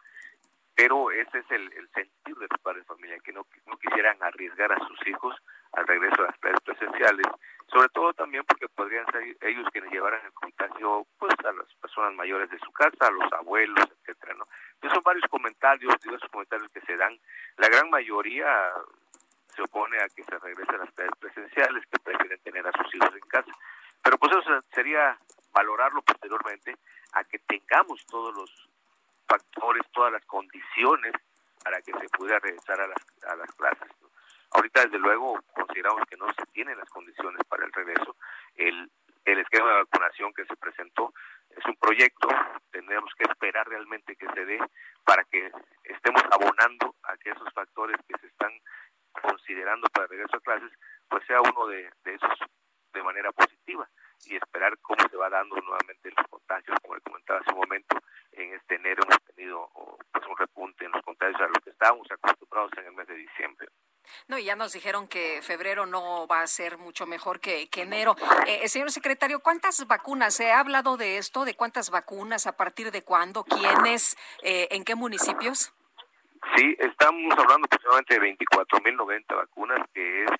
pero 0.76 1.12
ese 1.12 1.40
es 1.40 1.52
el, 1.52 1.72
el 1.74 1.90
sentir 1.90 2.36
de 2.36 2.48
los 2.50 2.60
padres 2.62 2.84
de 2.84 2.94
familia, 2.94 3.20
que 3.24 3.32
no, 3.32 3.46
no 3.68 3.78
quisieran 3.78 4.18
arriesgar 4.22 4.72
a 4.72 4.88
sus 4.88 5.08
hijos 5.08 5.36
al 5.74 5.88
regreso 5.88 6.22
a 6.22 6.28
las 6.28 6.38
clases 6.40 6.62
presenciales 6.62 7.28
sobre 7.70 7.90
todo 7.90 8.14
también 8.14 8.44
porque 8.46 8.68
podrían 8.70 9.06
ser 9.12 9.36
ellos 9.42 9.68
quienes 9.72 9.92
llevaran 9.92 10.26
el 10.26 10.34
contagio 10.34 11.06
pues 11.18 11.34
a 11.46 11.52
las 11.52 11.74
personas 11.76 12.14
mayores 12.14 12.50
de 12.50 12.60
su 12.60 12.72
casa, 12.72 13.08
a 13.08 13.12
los 13.12 13.32
abuelos, 13.34 13.86
etcétera, 14.00 14.36
¿no? 14.36 14.48
Entonces 14.76 14.96
son 14.96 15.04
varios 15.04 15.26
comentarios, 15.30 16.00
diversos 16.02 16.30
comentarios 16.30 16.72
que 16.72 16.82
se 16.82 16.96
dan. 16.96 17.18
La 17.58 17.68
gran 17.68 17.90
mayoría 17.90 18.72
se 19.56 19.62
opone 19.64 19.98
a 19.98 20.08
que 20.10 20.24
se 20.24 20.38
regrese 20.38 20.76
a 20.76 20.78
las 20.78 20.92
clases 20.94 21.16
presenciales, 21.20 21.84
que 21.92 22.00
prefieren 22.00 22.40
tener 22.42 22.66
a 22.68 22.72
sus 22.72 22.96
hijos 22.96 23.14
en 23.14 23.28
casa. 23.28 23.52
Pero 24.04 24.18
pues 24.18 24.32
eso 24.38 24.64
sería 24.74 25.18
valorarlo 25.52 26.02
posteriormente 26.04 26.78
a 27.14 27.24
que 27.24 27.40
tengamos 27.40 28.06
todos 28.06 28.34
los 28.36 28.70
factores, 29.28 29.84
todas 29.92 30.14
las 30.14 30.26
condiciones 30.26 31.14
para 31.64 31.82
que 31.82 31.92
se 31.94 32.08
pueda 32.10 32.40
regresar 32.40 32.80
a 32.80 32.88
las, 32.88 33.24
a 33.28 33.36
las 33.36 33.52
clases. 33.56 33.90
¿no? 34.02 34.08
Ahorita, 34.52 34.84
desde 34.84 35.00
luego, 35.00 35.42
consideramos 35.54 36.04
que 36.10 36.16
no 36.16 36.28
se 36.34 36.46
tienen 36.54 36.78
las 36.78 36.90
condiciones 36.90 37.42
para 37.50 37.66
el 37.66 37.74
regreso. 37.74 38.16
El, 38.56 38.90
el 39.26 39.40
esquema 39.40 39.70
de 39.70 39.84
vacunación 39.84 40.34
que 40.34 40.46
se 40.46 40.56
presentó 40.56 41.14
es 41.50 41.66
un 41.66 41.76
proyecto, 41.76 42.30
tenemos 42.72 43.12
que 43.18 43.26
esperar 43.26 43.68
realmente 43.68 44.16
que 44.16 44.28
se 44.34 44.46
dé 44.46 44.60
para 45.04 45.24
que 45.26 45.52
estemos 45.84 46.22
abonando 46.32 46.96
a 47.04 47.18
que 47.18 47.32
esos 47.32 47.52
factores 47.54 47.98
que 48.08 48.18
se 48.20 48.28
están 48.28 48.52
considerando 49.12 49.88
para 49.90 50.06
el 50.06 50.12
regreso 50.12 50.38
a 50.38 50.42
clases, 50.42 50.72
pues 51.10 51.26
sea 51.26 51.42
uno 51.42 51.68
de, 51.68 51.90
de 52.04 52.14
esos 52.14 52.40
de 52.94 53.04
manera 53.04 53.32
positiva 53.32 53.88
y 54.26 54.36
esperar 54.36 54.78
cómo 54.80 55.08
se 55.10 55.18
va 55.18 55.30
dando 55.30 55.56
nuevamente 55.58 56.12
los 56.16 56.28
contagios, 56.28 56.78
como 56.82 56.96
le 56.96 57.02
comentaba 57.02 57.40
hace 57.40 57.52
un 57.52 57.60
momento, 57.60 57.98
en 58.32 58.54
este 58.54 58.76
enero 58.76 59.04
hemos 59.04 59.24
tenido 59.36 59.70
pues, 60.12 60.26
un 60.28 60.38
repunte 60.38 60.86
en 60.86 60.92
los 60.92 61.04
contagios 61.04 61.42
a 61.42 61.48
lo 61.48 61.60
que 61.64 61.70
estábamos 61.72 62.08
acostumbrados 62.12 62.72
en 62.78 62.86
el 62.86 62.94
mes 62.94 63.08
de 63.08 63.16
diciembre. 63.16 63.68
No, 64.28 64.38
y 64.38 64.46
ya 64.46 64.47
nos 64.58 64.74
dijeron 64.74 65.08
que 65.08 65.42
febrero 65.42 65.86
no 65.86 66.28
va 66.28 66.42
a 66.42 66.48
ser 66.48 66.78
mucho 66.78 67.06
mejor 67.06 67.40
que, 67.40 67.70
que 67.70 67.84
enero. 67.84 68.16
Eh, 68.46 68.60
eh, 68.64 68.68
señor 68.68 68.92
secretario, 68.92 69.40
¿cuántas 69.40 69.86
vacunas? 69.88 70.34
¿Se 70.34 70.52
ha 70.52 70.60
hablado 70.60 70.98
de 70.98 71.18
esto? 71.18 71.46
¿De 71.46 71.56
cuántas 71.56 71.90
vacunas? 71.90 72.48
¿A 72.48 72.58
partir 72.58 72.92
de 72.92 73.04
cuándo? 73.04 73.44
¿Quiénes? 73.44 74.18
Eh, 74.44 74.68
¿En 74.72 74.84
qué 74.84 74.96
municipios? 74.96 75.74
Sí, 76.56 76.76
estamos 76.80 77.34
hablando 77.38 77.66
aproximadamente 77.66 78.20
de 78.20 78.38
24.090 78.38 79.36
vacunas, 79.36 79.80
que 79.94 80.24
es 80.24 80.32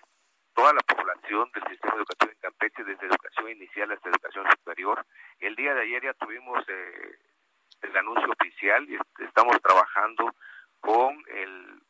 toda 0.54 0.74
la 0.74 0.82
población 0.82 1.52
del 1.54 1.64
sistema 1.70 1.96
educativo 1.96 2.32
en 2.32 2.40
Campeche, 2.40 2.84
desde 2.84 3.06
educación 3.06 3.50
inicial 3.52 3.92
hasta 3.92 4.10
educación 4.10 4.46
superior. 4.52 5.06
El 5.40 5.56
día 5.56 5.74
de 5.74 5.82
ayer 5.82 6.04
ya 6.04 6.14
tuvimos 6.14 6.64
eh, 6.68 7.20
el 7.82 7.98
anuncio 7.98 8.32
oficial 8.32 8.90
y 8.90 8.98
estamos 9.24 9.62
trabajando 9.62 10.34
con 10.82 11.24
el 11.28 11.82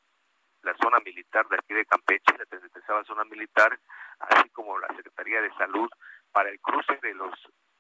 la 0.68 0.76
zona 0.84 1.00
militar 1.00 1.48
de 1.48 1.56
aquí 1.56 1.74
de 1.74 1.86
Campeche, 1.86 2.38
la 2.38 2.46
33 2.46 3.08
zona 3.08 3.24
militar, 3.24 3.80
así 4.20 4.50
como 4.50 4.78
la 4.78 4.88
Secretaría 4.96 5.42
de 5.42 5.54
Salud, 5.54 5.90
para 6.34 6.50
el 6.50 6.60
cruce 6.60 7.00
de 7.02 7.14
los 7.14 7.34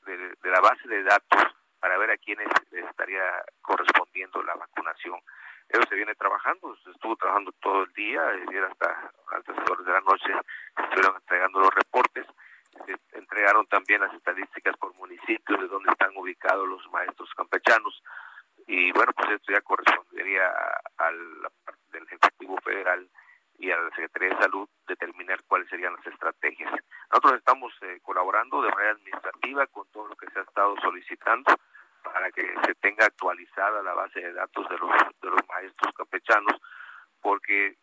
de, 0.05 0.49
la 0.49 0.61
base 0.61 0.87
de 0.87 1.03
datos 1.03 1.43
para 1.81 1.97
ver 1.97 2.11
a 2.11 2.17
quiénes 2.17 2.47
estaría 2.71 3.43
correspondiendo 3.61 4.41
la 4.41 4.55
vacunación. 4.55 5.19
Eso 5.67 5.83
se 5.89 5.95
viene 5.95 6.15
trabajando, 6.15 6.77
se 6.77 6.91
estuvo 6.91 7.17
trabajando 7.17 7.51
todo 7.59 7.83
el 7.83 7.93
día, 7.93 8.25
ayer 8.25 8.63
hasta 8.63 9.11
altas 9.33 9.57
horas 9.69 9.85
de 9.85 9.91
la 9.91 10.01
noche 10.01 10.31
se 10.75 10.83
estuvieron 10.83 11.15
entregando 11.17 11.59
los 11.59 11.73
reportes, 11.73 12.25
se 12.85 13.17
entregaron 13.17 13.67
también 13.67 13.99
las 13.99 14.13
estadísticas 14.13 14.77
por 14.77 14.93
municipios 14.95 15.59
de 15.59 15.67
donde 15.67 15.91
están 15.91 16.15
ubicados 16.15 16.67
los 16.67 16.89
maestros 16.89 17.29
campechanos 17.35 18.01
y 18.65 18.91
bueno, 18.93 19.11
pues 19.13 19.29
esto 19.31 19.51
ya 19.51 19.61
correspondería 19.61 20.53
y 23.57 23.71
a 23.71 23.77
la 23.77 23.89
Secretaría 23.89 24.29
de 24.29 24.41
Salud 24.41 24.69
determinar 24.87 25.43
cuáles 25.47 25.69
serían 25.69 25.93
las 25.95 26.05
estrategias. 26.05 26.71
Nosotros 27.11 27.39
estamos 27.39 27.73
eh, 27.81 27.99
colaborando 28.01 28.61
de 28.61 28.69
manera 28.69 28.91
administrativa 28.91 29.67
con 29.67 29.87
todo 29.89 30.07
lo 30.07 30.15
que 30.15 30.29
se 30.29 30.39
ha 30.39 30.43
estado 30.43 30.75
solicitando 30.81 31.55
para 32.03 32.31
que 32.31 32.43
se 32.65 32.75
tenga 32.75 33.05
actualizada 33.05 33.81
la 33.81 33.93
base 33.93 34.21
de 34.21 34.33
datos 34.33 34.69
de 34.69 34.77
los, 34.77 34.91
de 35.21 35.29
los 35.29 35.41
maestros 35.49 35.93
campechanos, 35.95 36.61
porque 37.21 37.77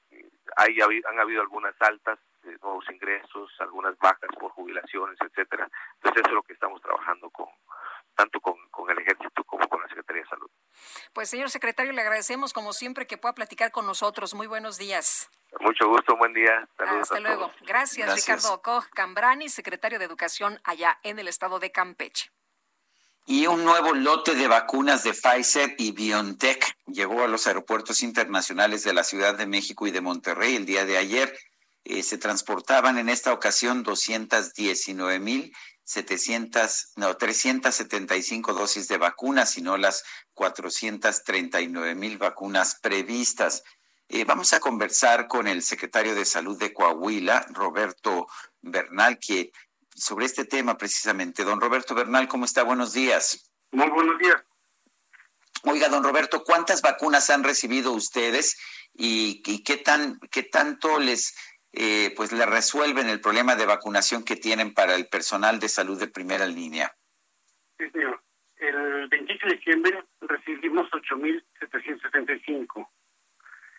hay, 0.57 0.79
han 0.81 1.21
habido 1.21 1.43
algunas 1.43 1.75
altas, 1.81 2.19
de 2.43 2.57
nuevos 2.63 2.85
ingresos, 2.91 3.51
algunas 3.59 3.97
bajas 3.99 4.31
por 4.39 4.51
jubilaciones, 4.53 5.19
etcétera. 5.21 5.67
Entonces 5.95 6.23
eso 6.23 6.29
es 6.29 6.35
lo 6.35 6.43
que 6.43 6.53
estamos 6.53 6.81
trabajando 6.83 7.31
con 7.31 7.49
tanto 8.15 8.41
con, 8.41 8.55
con 8.71 8.89
el 8.91 8.99
ejército 8.99 9.45
como 9.45 9.69
con 9.69 9.81
la 9.81 9.89
Secretaría 9.89 10.23
de 10.23 10.29
Salud. 10.29 10.51
Pues 11.13 11.24
señor 11.35 11.51
secretario, 11.51 11.91
le 11.91 12.01
agradecemos 12.01 12.53
como 12.53 12.73
siempre 12.73 13.09
que 13.09 13.19
pueda 13.19 13.35
platicar 13.35 13.73
con 13.73 13.87
nosotros. 13.87 14.35
Muy 14.35 14.47
buenos 14.47 14.79
días. 14.79 15.29
Mucho 15.59 15.89
gusto, 15.89 16.17
buen 16.17 16.33
día. 16.33 16.69
Hasta 16.79 17.19
luego. 17.19 17.51
Gracias, 17.63 18.15
Ricardo 18.15 18.63
Koch 18.63 18.87
Cambrani, 18.95 19.49
secretario 19.49 19.99
de 19.99 20.05
Educación 20.05 20.61
allá 20.63 20.97
en 21.03 21.19
el 21.19 21.27
estado 21.27 21.59
de 21.59 21.73
Campeche. 21.73 22.31
Y 23.27 23.49
un 23.49 23.65
nuevo 23.65 23.95
lote 23.95 24.37
de 24.37 24.47
vacunas 24.47 25.03
de 25.03 25.13
Pfizer 25.13 25.75
y 25.77 25.91
BioNTech 25.91 26.77
llegó 26.87 27.25
a 27.25 27.27
los 27.27 27.49
aeropuertos 27.49 28.03
internacionales 28.03 28.85
de 28.85 28.95
la 28.95 29.03
Ciudad 29.03 29.35
de 29.35 29.49
México 29.49 29.89
y 29.89 29.91
de 29.91 30.01
Monterrey 30.01 30.55
el 30.55 30.67
día 30.67 30.85
de 30.85 30.99
ayer. 30.99 31.37
Eh, 31.83 32.05
se 32.05 32.17
transportaban 32.17 32.97
en 32.97 33.09
esta 33.09 33.33
ocasión 33.33 33.83
219 33.83 35.19
mil 35.19 35.53
700, 35.85 36.93
no, 36.97 37.17
375 37.17 38.55
dosis 38.55 38.89
de 38.89 38.97
vacunas, 38.97 39.59
no 39.59 39.77
las 39.77 40.03
439 40.53 41.95
mil 41.95 42.19
vacunas 42.19 42.79
previstas. 42.83 43.65
Eh, 44.09 44.25
vamos 44.25 44.53
a 44.53 44.61
conversar 44.61 45.27
con 45.27 45.49
el 45.49 45.63
secretario 45.63 46.15
de 46.15 46.27
Salud 46.27 46.59
de 46.59 46.75
Coahuila, 46.75 47.47
Roberto 47.51 48.27
Bernal, 48.61 49.19
que 49.19 49.53
sobre 49.95 50.27
este 50.27 50.45
tema 50.45 50.77
precisamente. 50.77 51.45
Don 51.45 51.61
Roberto 51.61 51.95
Bernal, 51.95 52.29
¿cómo 52.29 52.45
está? 52.45 52.63
Buenos 52.63 52.93
días. 52.93 53.51
Muy 53.73 53.89
buenos 53.89 54.19
días. 54.19 54.37
Oiga, 55.63 55.89
don 55.89 56.05
Roberto, 56.05 56.45
¿cuántas 56.45 56.83
vacunas 56.83 57.31
han 57.31 57.43
recibido 57.43 57.93
ustedes 57.93 58.59
y, 58.93 59.43
qué 59.63 59.79
tan 59.79 60.21
qué 60.31 60.43
tanto 60.43 60.99
les 60.99 61.35
eh, 61.73 62.13
pues 62.17 62.33
le 62.33 62.45
resuelven 62.45 63.09
el 63.09 63.23
problema 63.23 63.57
de 63.57 63.65
vacunación 63.65 64.25
que 64.25 64.37
tienen 64.37 64.75
para 64.75 64.95
el 64.95 65.09
personal 65.09 65.59
de 65.59 65.71
salud 65.71 65.99
de 65.99 66.09
primera 66.09 66.47
línea? 66.47 66.95
Sí, 67.79 67.89
señor. 67.91 68.21
El 68.57 69.09
28 69.09 69.47
de 69.49 69.57
diciembre 69.57 70.05
recibimos 70.29 70.91
8.775. 70.91 72.89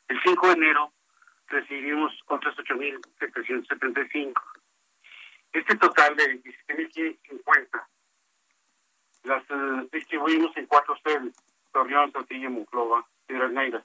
El 0.08 0.22
5 0.24 0.48
de 0.48 0.54
enero 0.54 0.94
recibimos 1.48 2.14
otros 2.28 2.56
8.775 2.58 4.34
este 5.54 5.76
total 5.78 6.16
de 6.18 6.44
17.550 6.44 7.88
las 9.26 9.44
uh, 9.50 9.88
distribuimos 9.92 10.56
en 10.56 10.68
cuatro 10.68 10.96
sedes, 11.04 11.34
Torreón, 11.74 12.12
Saltillo, 12.12 12.50
Monclova, 12.50 13.06
Piedras 13.26 13.52
Negras. 13.52 13.84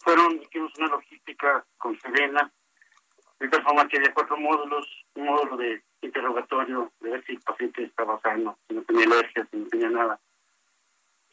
Fueron, 0.00 0.42
hicimos 0.42 0.72
una 0.78 0.88
logística 0.88 1.64
con 1.78 1.98
Serena, 2.00 2.50
de 3.38 3.48
tal 3.48 3.62
forma 3.62 3.88
que 3.88 3.98
había 3.98 4.12
cuatro 4.12 4.36
módulos, 4.36 4.86
un 5.14 5.26
módulo 5.26 5.56
de 5.56 5.82
interrogatorio, 6.02 6.92
de 7.00 7.10
ver 7.10 7.24
si 7.24 7.32
el 7.32 7.40
paciente 7.40 7.84
estaba 7.84 8.20
sano, 8.20 8.58
si 8.68 8.74
no 8.74 8.82
tenía 8.82 9.06
alergias, 9.06 9.48
si 9.50 9.56
no 9.56 9.66
tenía 9.68 9.90
nada, 9.90 10.20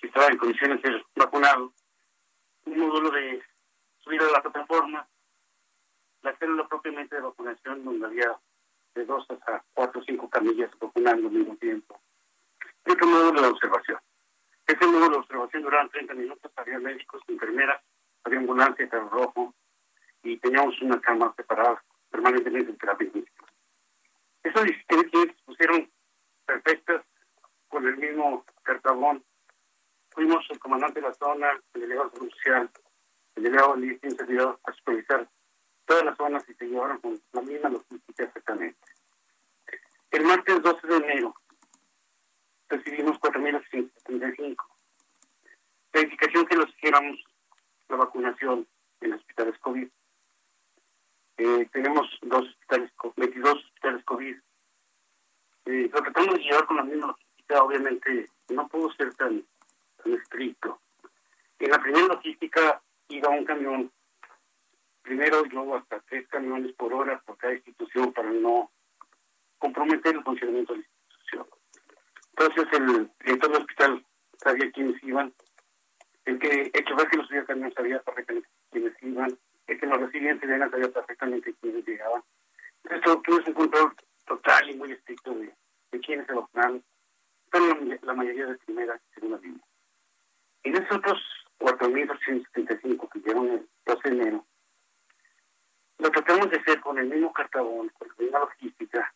estaba 0.08 0.28
en 0.28 0.38
condiciones 0.38 0.82
de 0.82 0.90
ser 0.90 1.06
vacunado, 1.16 1.74
un 2.66 2.80
módulo 2.80 3.12
de 3.12 3.42
subir 4.00 4.22
a 4.22 4.32
la 4.32 4.42
plataforma, 4.42 5.08
la 6.22 6.36
célula 6.38 6.68
propiamente 6.68 7.16
de 7.16 7.22
vacunación, 7.22 7.84
donde 7.84 8.06
había 8.06 8.38
de 8.94 9.06
dos 9.06 9.26
a 9.48 9.64
cuatro 9.74 10.02
o 10.02 10.04
cinco 10.04 10.30
camillas 10.30 10.70
vacunando 10.80 11.28
al 11.28 11.34
mismo 11.34 11.56
tiempo. 11.58 12.00
Y 12.86 12.92
otro 12.92 13.08
módulo 13.08 13.42
de 13.42 13.48
observación. 13.48 14.00
Ese 14.68 14.88
módulo 14.88 15.10
de 15.10 15.18
observación 15.18 15.64
duraba 15.64 15.90
30 15.90 16.14
minutos, 16.14 16.52
había 16.56 16.80
médicos, 16.80 17.22
enfermeras, 17.28 17.82
había 18.24 18.40
ambulancia, 18.40 18.90
carro 18.90 19.10
rojo, 19.10 19.54
y 20.24 20.38
teníamos 20.38 20.80
una 20.82 21.00
cama 21.02 21.34
separada 21.36 21.84
permanentemente 22.10 22.72
en 22.72 22.78
terapia 22.78 23.08
intensiva. 23.08 23.48
Esas 24.44 24.64
17 24.64 25.10
se 25.12 25.44
pusieron 25.46 25.92
perfectas 26.46 27.04
con 27.70 27.88
el 27.88 27.98
mismo 27.98 28.46
cartabón. 28.64 29.24
Fuimos 30.12 30.46
el 30.50 30.60
comandante 30.60 31.00
de 31.00 31.08
la 31.08 31.14
zona, 31.14 31.52
el 31.74 31.82
delegado 31.82 32.12
social, 32.12 32.70
el 33.36 33.44
delegado 33.44 33.76
de 33.76 34.00
servidor 34.18 34.60
a 34.64 34.74
supervisar 34.74 35.30
todas 35.86 36.04
las 36.04 36.18
zonas 36.18 36.44
y 36.50 36.54
se 36.54 36.66
llevaron 36.66 37.00
con 37.00 37.20
la 37.32 37.42
misma 37.42 37.70
logística 37.70 38.24
exactamente. 38.24 38.78
El 40.12 40.24
martes 40.26 40.62
12 40.62 40.88
de 40.88 40.96
enero 40.98 41.34
recibimos 42.68 43.18
4.875. 43.20 44.56
La 45.94 46.02
indicación 46.02 46.46
que 46.46 46.56
nos 46.58 46.70
hiciéramos 46.70 47.24
la 47.88 47.96
vacunación 47.98 48.68
en 49.02 49.14
hospitales 49.14 49.58
COVID. 49.60 49.88
Eh, 51.38 51.70
tenemos 51.72 52.08
dos 52.22 52.48
hospitales, 52.48 52.92
22 53.16 53.56
hospitales 53.56 54.04
COVID. 54.06 54.36
Eh, 55.66 55.90
lo 55.94 56.02
tratamos 56.02 56.36
de 56.36 56.42
llevar 56.42 56.66
con 56.66 56.78
la 56.78 56.84
misma 56.84 57.08
logística, 57.08 57.64
obviamente 57.64 58.30
no 58.50 58.68
pudo 58.68 58.92
ser 58.94 59.14
tan 59.16 59.46
estricto. 60.06 60.82
En 61.60 61.72
la 61.72 61.80
primera 61.80 62.08
logística 62.08 62.82
iba 63.10 63.30
un 63.30 63.46
camión 63.46 63.92
primero 65.02 65.46
yo 65.46 65.76
hasta 65.76 66.00
tres 66.02 66.28
camiones 66.28 66.74
por 66.74 66.94
hora 66.94 67.22
por 67.26 67.38
cada 67.38 67.54
institución 67.54 68.14
para 68.14 68.32
no 68.32 68.72
comprometer 69.58 70.16
el 70.16 70.24
funcionamiento 70.24 70.74
de 70.74 70.80
la 70.80 70.86
institución. 70.86 71.48
Entonces 72.30 72.80
el 72.80 73.12
director 73.20 73.52
del 73.52 73.62
hospital 73.62 74.06
sabía 74.38 74.72
quiénes 74.72 75.04
iban, 75.04 75.34
el 76.26 76.40
que 76.40 76.72
el 76.74 76.86
chofer 76.86 77.08
que 77.10 77.18
los 77.18 77.28
subía 77.28 77.46
también 77.46 77.74
sabía 77.74 78.00
perfectamente 78.02 78.50
quiénes 78.72 78.94
iban, 79.02 79.38
el 79.68 79.80
que 79.80 79.88
nos 79.88 80.00
recibía 80.00 80.32
en 80.32 80.40
sabía 80.40 80.92
perfectamente 80.92 81.56
quiénes 81.62 81.86
llegaban. 81.86 82.24
Entonces 82.84 83.24
tuvimos 83.24 83.48
un 83.48 83.54
control 83.54 83.96
total 84.26 84.70
y 84.70 84.76
muy 84.76 84.92
estricto 84.92 85.34
de, 85.34 85.54
quiénes 86.02 86.26
se 86.26 86.34
vacunaron, 86.34 86.84
pero 87.52 87.78
la, 88.02 88.14
mayoría 88.14 88.46
de 88.48 88.56
primera 88.56 88.96
y 88.96 89.14
segunda 89.14 89.38
línea. 89.40 89.61
De 90.64 90.70
esos 90.72 90.98
otros 90.98 91.20
4.275 91.60 93.10
que 93.10 93.20
llegaron 93.20 93.50
el 93.50 93.70
12 93.86 94.10
de 94.10 94.16
enero, 94.16 94.46
lo 95.98 96.10
tratamos 96.12 96.50
de 96.50 96.58
hacer 96.58 96.80
con 96.82 96.98
el 96.98 97.08
mismo 97.08 97.32
cartabón, 97.34 97.90
con 97.90 98.08
la 98.08 98.16
misma 98.18 98.40
logística, 98.40 99.14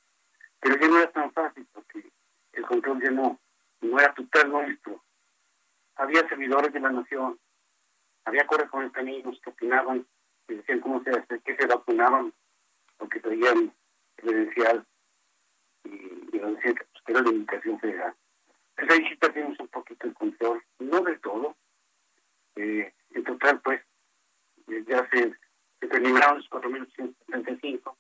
pero 0.59 0.75
ya 0.79 0.87
no 0.87 0.97
era 0.99 1.11
tan 1.11 1.31
fácil 1.31 1.67
porque 1.71 2.11
el 2.53 2.65
control 2.65 3.01
ya 3.01 3.11
no, 3.11 3.39
no 3.81 3.99
era 3.99 4.13
total 4.13 4.51
nuestro. 4.51 5.03
Había 5.95 6.27
servidores 6.27 6.73
de 6.73 6.79
la 6.79 6.91
nación, 6.91 7.39
había 8.25 8.45
correspondientes 8.47 9.39
que 9.41 9.49
opinaban, 9.49 10.05
que 10.47 10.55
decían 10.55 10.79
cómo 10.79 11.03
se 11.03 11.11
hace, 11.11 11.39
que 11.41 11.55
se 11.55 11.67
vacunaban, 11.67 12.33
o 12.97 13.09
que 13.09 13.19
traían 13.19 13.73
credencial, 14.15 14.85
y, 15.83 15.89
y 16.33 16.39
nos 16.39 16.55
decían 16.55 16.75
que 16.75 16.85
pues, 16.85 17.03
era 17.07 17.21
la 17.21 17.29
indicación 17.29 17.79
federal. 17.79 18.15
Entonces 18.77 18.99
ahí 18.99 19.09
sí 19.09 19.15
perdimos 19.15 19.59
un 19.59 19.67
poquito 19.69 20.07
el 20.07 20.13
control, 20.13 20.63
no 20.79 21.01
de 21.01 21.17
todo. 21.19 21.55
Eh, 22.55 22.93
en 23.11 23.23
total, 23.23 23.61
pues, 23.61 23.81
ya 24.87 25.07
se 25.09 25.35
terminaron 25.87 26.37
los 26.37 26.49
4.875. 26.49 27.95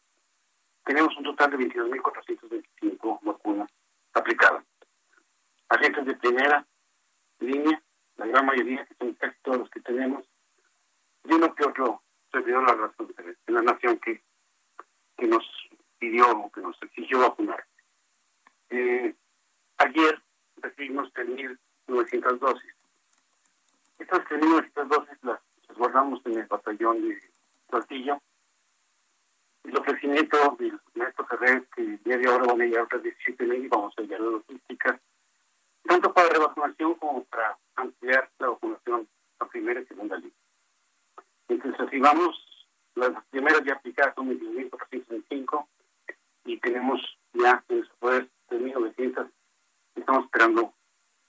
Tenemos 0.83 1.15
un 1.17 1.23
total 1.23 1.51
de 1.51 1.57
22.425 1.57 3.19
vacunas 3.21 3.71
aplicadas. 4.13 4.63
Agentes 5.69 6.05
de 6.05 6.15
primera 6.15 6.65
línea, 7.39 7.81
la 8.17 8.27
gran 8.27 8.45
mayoría, 8.45 8.85
que 8.85 8.95
son 8.95 9.13
casi 9.13 9.35
todos 9.41 9.59
los 9.59 9.69
que 9.69 9.81
tenemos, 9.81 10.25
y 11.23 11.33
uno 11.33 11.53
que 11.55 11.65
otro 11.65 12.03
servidor 12.31 12.63
la 12.67 12.87
razón 12.87 13.13
de 13.15 13.53
la 13.53 13.61
nación 13.61 13.97
que, 13.99 14.21
que 15.17 15.27
nos 15.27 15.43
pidió 15.97 16.29
o 16.31 16.51
que 16.51 16.61
nos 16.61 16.81
exigió 16.83 17.19
vacunar. 17.19 17.65
Eh, 18.69 19.15
ayer 19.77 20.21
recibimos 20.65 21.13
3.900 21.13 22.39
dosis. 22.39 22.73
Estas 23.99 24.19
3.900 24.25 24.87
dosis 24.87 25.17
las 25.23 25.39
guardamos 25.77 26.21
en 26.25 26.39
el 26.39 26.47
batallón 26.47 27.07
de 27.07 27.19
Saltillo. 27.69 28.21
El 29.63 29.77
ofrecimiento 29.77 30.55
del 30.59 30.79
maestro 30.95 31.25
Ferrer, 31.25 31.65
que 31.75 31.81
día 32.03 32.17
de 32.17 32.27
ahora 32.27 32.45
van 32.45 32.61
a 32.61 32.65
llegar 32.65 32.83
otras 32.83 33.03
17 33.03 33.45
mil 33.45 33.65
y 33.65 33.67
vamos 33.67 33.93
a 33.97 34.01
llegar 34.01 34.21
a 34.21 34.23
la 34.25 34.31
logística, 34.31 34.99
tanto 35.83 36.13
para 36.13 36.29
revacunación 36.29 36.95
como 36.95 37.23
para 37.25 37.57
ampliar 37.75 38.29
la 38.39 38.49
vacunación 38.49 39.07
a 39.39 39.47
primera 39.47 39.81
y 39.81 39.85
segunda 39.85 40.17
línea. 40.17 40.33
Entonces, 41.47 41.87
si 41.89 41.99
vamos, 41.99 42.67
las 42.95 43.11
primeras 43.29 43.63
ya 43.63 43.73
aplicadas 43.73 44.13
son 44.15 44.29
21.465 44.29 45.67
y 46.45 46.57
tenemos 46.57 47.01
ya 47.33 47.63
en 47.69 47.85
su 47.85 47.95
poder 47.95 48.29
3.900. 48.49 49.29
Estamos 49.95 50.25
esperando 50.25 50.73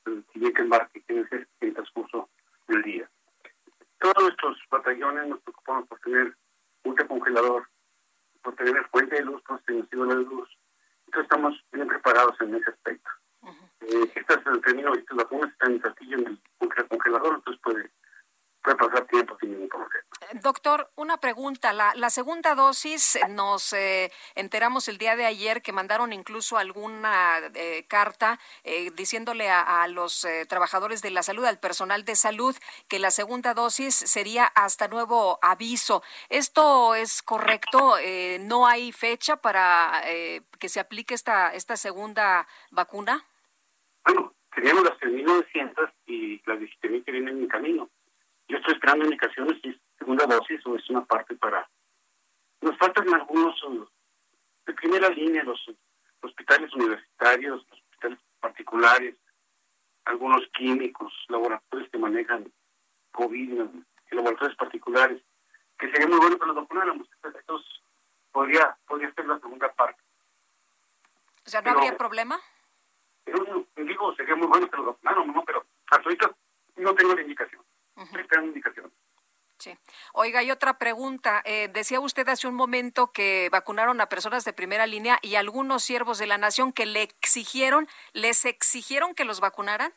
el 0.04 0.24
siguiente 0.32 0.62
embarque, 0.62 1.02
que 1.02 1.14
debe 1.14 1.28
ser 1.28 1.48
en 1.60 1.68
el 1.68 1.74
transcurso 1.74 2.28
del 2.68 2.82
día 2.82 3.10
todos 3.98 4.22
nuestros 4.22 4.58
batallones 4.70 5.28
nos 5.28 5.40
preocupamos 5.40 5.88
por 5.88 5.98
tener 6.00 6.36
ultracongelador, 6.84 7.68
por 8.42 8.54
tener 8.54 8.84
fuente 8.88 9.16
de 9.16 9.22
luz, 9.22 9.42
por 9.42 9.60
tener 9.62 9.88
de 9.88 9.96
luz. 9.96 10.48
Entonces 11.06 11.22
estamos 11.22 11.64
bien 11.72 11.88
preparados 11.88 12.40
en 12.40 12.54
ese 12.54 12.70
aspecto. 12.70 13.10
Eh, 13.80 14.12
estas, 14.14 14.38
estas 14.38 15.16
vacunas 15.16 15.50
están 15.50 15.72
en 15.72 15.78
castillo 15.78 16.18
en 16.18 16.26
el 16.26 16.40
ultracongelador, 16.60 17.34
entonces 17.36 17.62
puede 17.62 17.90
puede 18.66 18.76
pasar 18.76 19.06
tiempo 19.06 19.36
sin 19.38 19.52
ningún 19.52 19.68
problema. 19.68 20.04
Doctor, 20.42 20.90
una 20.96 21.18
pregunta. 21.18 21.72
La, 21.72 21.94
la 21.94 22.10
segunda 22.10 22.56
dosis, 22.56 23.16
eh, 23.16 23.20
nos 23.28 23.72
eh, 23.72 24.10
enteramos 24.34 24.88
el 24.88 24.98
día 24.98 25.14
de 25.14 25.24
ayer 25.24 25.62
que 25.62 25.72
mandaron 25.72 26.12
incluso 26.12 26.58
alguna 26.58 27.38
eh, 27.54 27.84
carta 27.86 28.40
diciéndole 28.96 29.48
a, 29.48 29.86
los 29.88 30.26
trabajadores 30.48 31.00
de 31.02 31.10
la 31.10 31.22
salud, 31.22 31.44
al 31.44 31.60
personal 31.60 32.04
de 32.04 32.16
salud, 32.16 32.56
que 32.88 32.98
la 32.98 33.10
segunda 33.10 33.54
dosis 33.54 33.94
sería 33.94 34.46
hasta 34.46 34.88
nuevo 34.88 35.38
aviso. 35.42 36.02
¿Esto 36.28 36.94
es 36.94 37.22
correcto? 37.22 37.94
¿No 38.40 38.66
hay 38.66 38.90
fecha 38.92 39.36
para 39.36 40.02
que 40.58 40.68
se 40.68 40.80
aplique 40.80 41.14
esta, 41.14 41.54
esta 41.54 41.76
segunda 41.76 42.48
vacuna? 42.70 43.24
Bueno, 44.04 44.34
teníamos 44.54 44.84
las 44.84 44.98
3.900 44.98 45.92
y 46.06 46.42
las 46.46 46.58
17.000 46.58 47.04
que 47.04 47.12
vienen 47.12 47.38
en 47.38 47.48
camino. 47.48 47.90
Yo 48.48 48.58
estoy 48.58 48.74
esperando 48.74 49.04
indicaciones 49.04 49.60
si 49.62 49.70
es 49.70 49.76
segunda 49.98 50.26
dosis 50.26 50.64
o 50.66 50.76
es 50.76 50.88
una 50.90 51.04
parte 51.04 51.34
para... 51.36 51.68
Nos 52.60 52.76
faltan 52.78 53.12
algunos 53.12 53.62
uh, 53.64 53.86
de 54.66 54.74
primera 54.74 55.08
línea, 55.08 55.42
los 55.44 55.60
hospitales 56.22 56.72
universitarios, 56.74 57.66
los 57.70 57.80
hospitales 57.80 58.18
particulares, 58.40 59.16
algunos 60.04 60.46
químicos, 60.56 61.12
laboratorios 61.28 61.90
que 61.90 61.98
manejan 61.98 62.52
COVID, 63.12 63.60
laboratorios 64.10 64.56
particulares, 64.56 65.22
que 65.78 65.90
sería 65.90 66.06
muy 66.06 66.18
bueno 66.18 66.38
que 66.38 66.46
los 66.46 66.56
vacunáramos. 66.56 67.08
Entonces, 67.22 67.82
podría, 68.32 68.76
podría 68.86 69.12
ser 69.12 69.26
la 69.26 69.38
segunda 69.40 69.72
parte. 69.72 70.00
O 71.44 71.48
sea, 71.48 71.62
¿no 71.62 71.70
habría 71.70 71.96
problema? 71.96 72.38
Pero, 73.24 73.66
digo, 73.76 74.14
sería 74.14 74.36
muy 74.36 74.46
bueno 74.46 74.68
que 74.68 74.76
los 74.76 74.86
vacunáramos, 74.86 75.34
¿no? 75.34 75.44
Pero 75.44 75.64
hasta 75.90 76.04
ahorita 76.04 76.34
no 76.76 76.94
tengo 76.94 77.14
la 77.14 77.22
indicación. 77.22 77.65
Sí. 79.58 79.74
Oiga, 80.12 80.42
y 80.42 80.50
otra 80.50 80.78
pregunta. 80.78 81.42
Eh, 81.44 81.68
decía 81.72 81.98
usted 82.00 82.28
hace 82.28 82.46
un 82.46 82.54
momento 82.54 83.10
que 83.12 83.48
vacunaron 83.50 84.00
a 84.00 84.08
personas 84.08 84.44
de 84.44 84.52
primera 84.52 84.86
línea 84.86 85.18
y 85.22 85.36
algunos 85.36 85.82
siervos 85.82 86.18
de 86.18 86.26
la 86.26 86.38
nación 86.38 86.72
que 86.72 86.84
le 86.84 87.02
exigieron, 87.02 87.88
¿les 88.12 88.44
exigieron 88.44 89.14
que 89.14 89.24
los 89.24 89.40
vacunaran? 89.40 89.92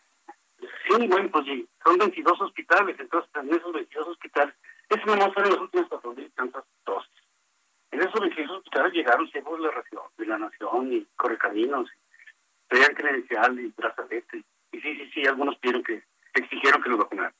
Sí, 0.59 1.07
bueno, 1.07 1.30
pues 1.31 1.45
sí, 1.45 1.67
son 1.84 1.97
22 1.97 2.41
hospitales, 2.41 2.95
entonces 2.99 3.30
en 3.35 3.49
esos 3.49 3.71
22 3.71 4.07
hospitales, 4.07 4.55
eso 4.89 5.15
no 5.15 5.34
son 5.34 5.43
los 5.43 5.59
últimos 5.59 5.89
4.000 5.89 6.26
y 6.26 6.30
tantas 6.30 6.63
dosis. 6.85 7.11
En 7.91 8.01
esos 8.01 8.19
22 8.19 8.57
hospitales 8.57 8.93
llegaron 8.93 9.30
siervos 9.30 9.59
de 9.59 9.67
la, 9.67 9.76
nación, 9.76 10.03
de 10.17 10.26
la 10.26 10.38
nación 10.38 10.93
y 10.93 11.07
correcaminos, 11.15 11.89
pedían 12.67 12.95
credencial 12.95 13.59
y 13.59 13.73
brazalete. 13.76 14.43
Y 14.71 14.80
sí, 14.80 14.95
sí, 14.95 15.11
sí, 15.13 15.27
algunos 15.27 15.57
pidieron 15.57 15.84
que, 15.84 16.03
exigieron 16.34 16.81
que 16.81 16.89
los 16.89 16.99
vacunaran. 16.99 17.34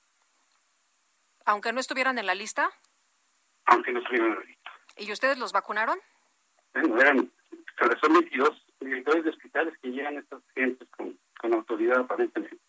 ¿Aunque 1.50 1.74
no 1.74 1.80
estuvieran 1.80 2.20
en 2.20 2.28
la 2.28 2.36
lista? 2.36 2.70
Aunque 3.66 3.92
no 3.92 4.02
estuvieran 4.02 4.34
en 4.34 4.36
la 4.38 4.46
lista. 4.46 4.72
¿Y 4.98 5.12
ustedes 5.12 5.40
los 5.40 5.52
vacunaron? 5.52 5.98
Bueno, 6.74 7.02
eran, 7.02 7.32
son 8.00 8.14
22 8.14 8.66
directores 8.80 9.24
de 9.24 9.30
hospitales 9.32 9.74
que 9.82 9.90
llegan 9.90 10.18
estas 10.18 10.44
gentes 10.54 10.88
con, 10.96 11.20
con 11.40 11.54
autoridad 11.56 12.02
aparentemente. 12.02 12.60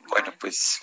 Bueno, 0.00 0.30
pues... 0.38 0.82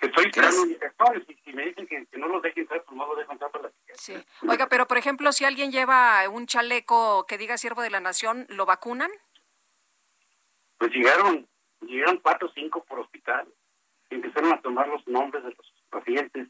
Estoy 0.00 0.26
esperando 0.26 0.66
y 0.66 1.34
si 1.42 1.52
me 1.54 1.66
dicen 1.66 1.86
que, 1.86 2.18
no 2.18 2.28
los 2.28 2.42
dejen 2.42 2.62
entrar, 2.62 2.84
pues 2.84 2.96
no 2.96 3.14
los 3.14 3.30
entrar 3.30 3.50
para 3.50 3.64
la 3.64 3.72
Sí. 3.94 4.14
Oiga, 4.46 4.66
pero 4.68 4.86
por 4.86 4.98
ejemplo, 4.98 5.32
si 5.32 5.46
alguien 5.46 5.72
lleva 5.72 6.28
un 6.28 6.46
chaleco 6.46 7.24
que 7.26 7.38
diga 7.38 7.56
siervo 7.56 7.80
de 7.80 7.90
la 7.90 8.00
nación, 8.00 8.46
¿lo 8.50 8.66
vacunan? 8.66 9.10
Pues 10.76 10.90
llegaron, 10.90 11.48
llegaron 11.80 12.18
cuatro 12.18 12.48
o 12.48 12.52
cinco 12.52 12.84
por 12.84 13.00
hospital 13.00 13.46
empezaron 14.10 14.52
a 14.52 14.60
tomar 14.60 14.88
los 14.88 15.06
nombres 15.06 15.44
de 15.44 15.50
los 15.50 15.74
pacientes, 15.90 16.48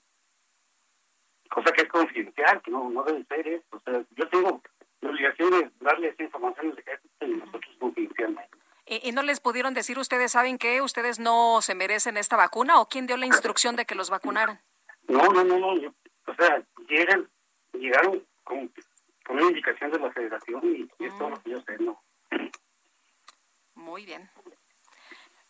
cosa 1.51 1.73
que 1.73 1.83
es 1.83 1.89
confidencial, 1.89 2.63
que 2.63 2.71
no, 2.71 2.91
no 2.91 3.05
debe 3.05 3.25
ser 3.25 3.47
eso. 3.49 3.67
O 3.71 3.81
sea, 3.81 4.05
yo 4.11 4.29
tengo 4.29 4.63
la 5.01 5.11
obligación 5.11 5.51
de 5.51 5.71
darle 5.81 6.09
esa 6.09 6.23
información 6.23 6.75
de 7.21 7.29
nosotros 7.29 7.77
confidencialmente. 7.79 8.59
¿Y, 8.87 9.09
¿Y 9.09 9.13
no 9.13 9.23
les 9.23 9.41
pudieron 9.41 9.75
decir 9.75 9.99
ustedes, 9.99 10.33
saben 10.33 10.59
que 10.59 10.83
ustedes 10.83 11.19
no 11.19 11.63
se 11.63 11.75
merecen 11.75 12.17
esta 12.17 12.37
vacuna 12.37 12.81
o 12.81 12.89
quién 12.89 13.07
dio 13.07 13.17
la 13.17 13.27
instrucción 13.27 13.77
de 13.77 13.85
que 13.85 13.95
los 13.95 14.11
vacunaran? 14.11 14.61
No, 15.09 15.25
no, 15.29 15.45
no, 15.45 15.59
no. 15.59 15.95
o 16.27 16.35
sea, 16.35 16.63
llegan, 16.89 17.29
llegaron 17.73 18.25
con, 18.45 18.73
con 19.27 19.37
una 19.37 19.47
indicación 19.47 19.91
de 19.91 19.99
la 19.99 20.11
federación 20.13 20.61
y, 20.65 21.05
es 21.05 21.19
todo 21.19 21.31
lo 21.31 21.43
que 21.43 21.51
yo 21.51 21.61
sé, 21.63 21.77
¿no? 21.79 22.03
Muy 23.75 24.05
bien. 24.05 24.31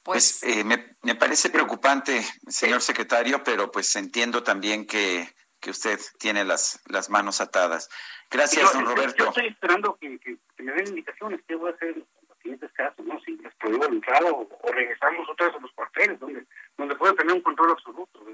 Pues, 0.03 0.39
pues 0.41 0.57
eh, 0.57 0.65
me, 0.65 0.97
me, 1.03 1.15
parece 1.15 1.51
preocupante, 1.51 2.25
señor 2.49 2.81
secretario, 2.81 3.45
pero 3.45 3.71
pues 3.71 3.95
entiendo 3.97 4.43
también 4.43 4.87
que, 4.87 5.29
que 5.61 5.71
usted 5.71 6.01
tiene 6.19 6.45
las, 6.45 6.81
las 6.87 7.11
manos 7.11 7.41
atadas. 7.41 7.91
Gracias, 8.31 8.73
don 8.73 8.87
Roberto. 8.87 9.25
Yo 9.25 9.29
estoy 9.29 9.49
esperando 9.49 9.97
que, 10.01 10.19
que, 10.21 10.39
me 10.63 10.73
den 10.73 10.89
indicaciones 10.89 11.41
qué 11.47 11.55
voy 11.55 11.71
a 11.71 11.75
hacer 11.75 11.89
en 11.91 12.07
los 12.29 12.39
siguientes 12.39 12.73
casos, 12.73 13.05
¿no? 13.05 13.21
Si 13.21 13.37
les 13.37 13.55
prohíbo 13.57 13.85
la 13.85 13.91
entrada 13.91 14.31
o, 14.31 14.49
regresamos 14.73 15.29
otra 15.29 15.47
vez 15.47 15.57
a 15.57 15.61
los 15.61 15.73
cuarteles, 15.73 16.19
donde, 16.19 16.47
donde 16.79 16.97
pueda 16.97 17.15
tener 17.15 17.35
un 17.35 17.43
control 17.43 17.73
absoluto. 17.73 18.25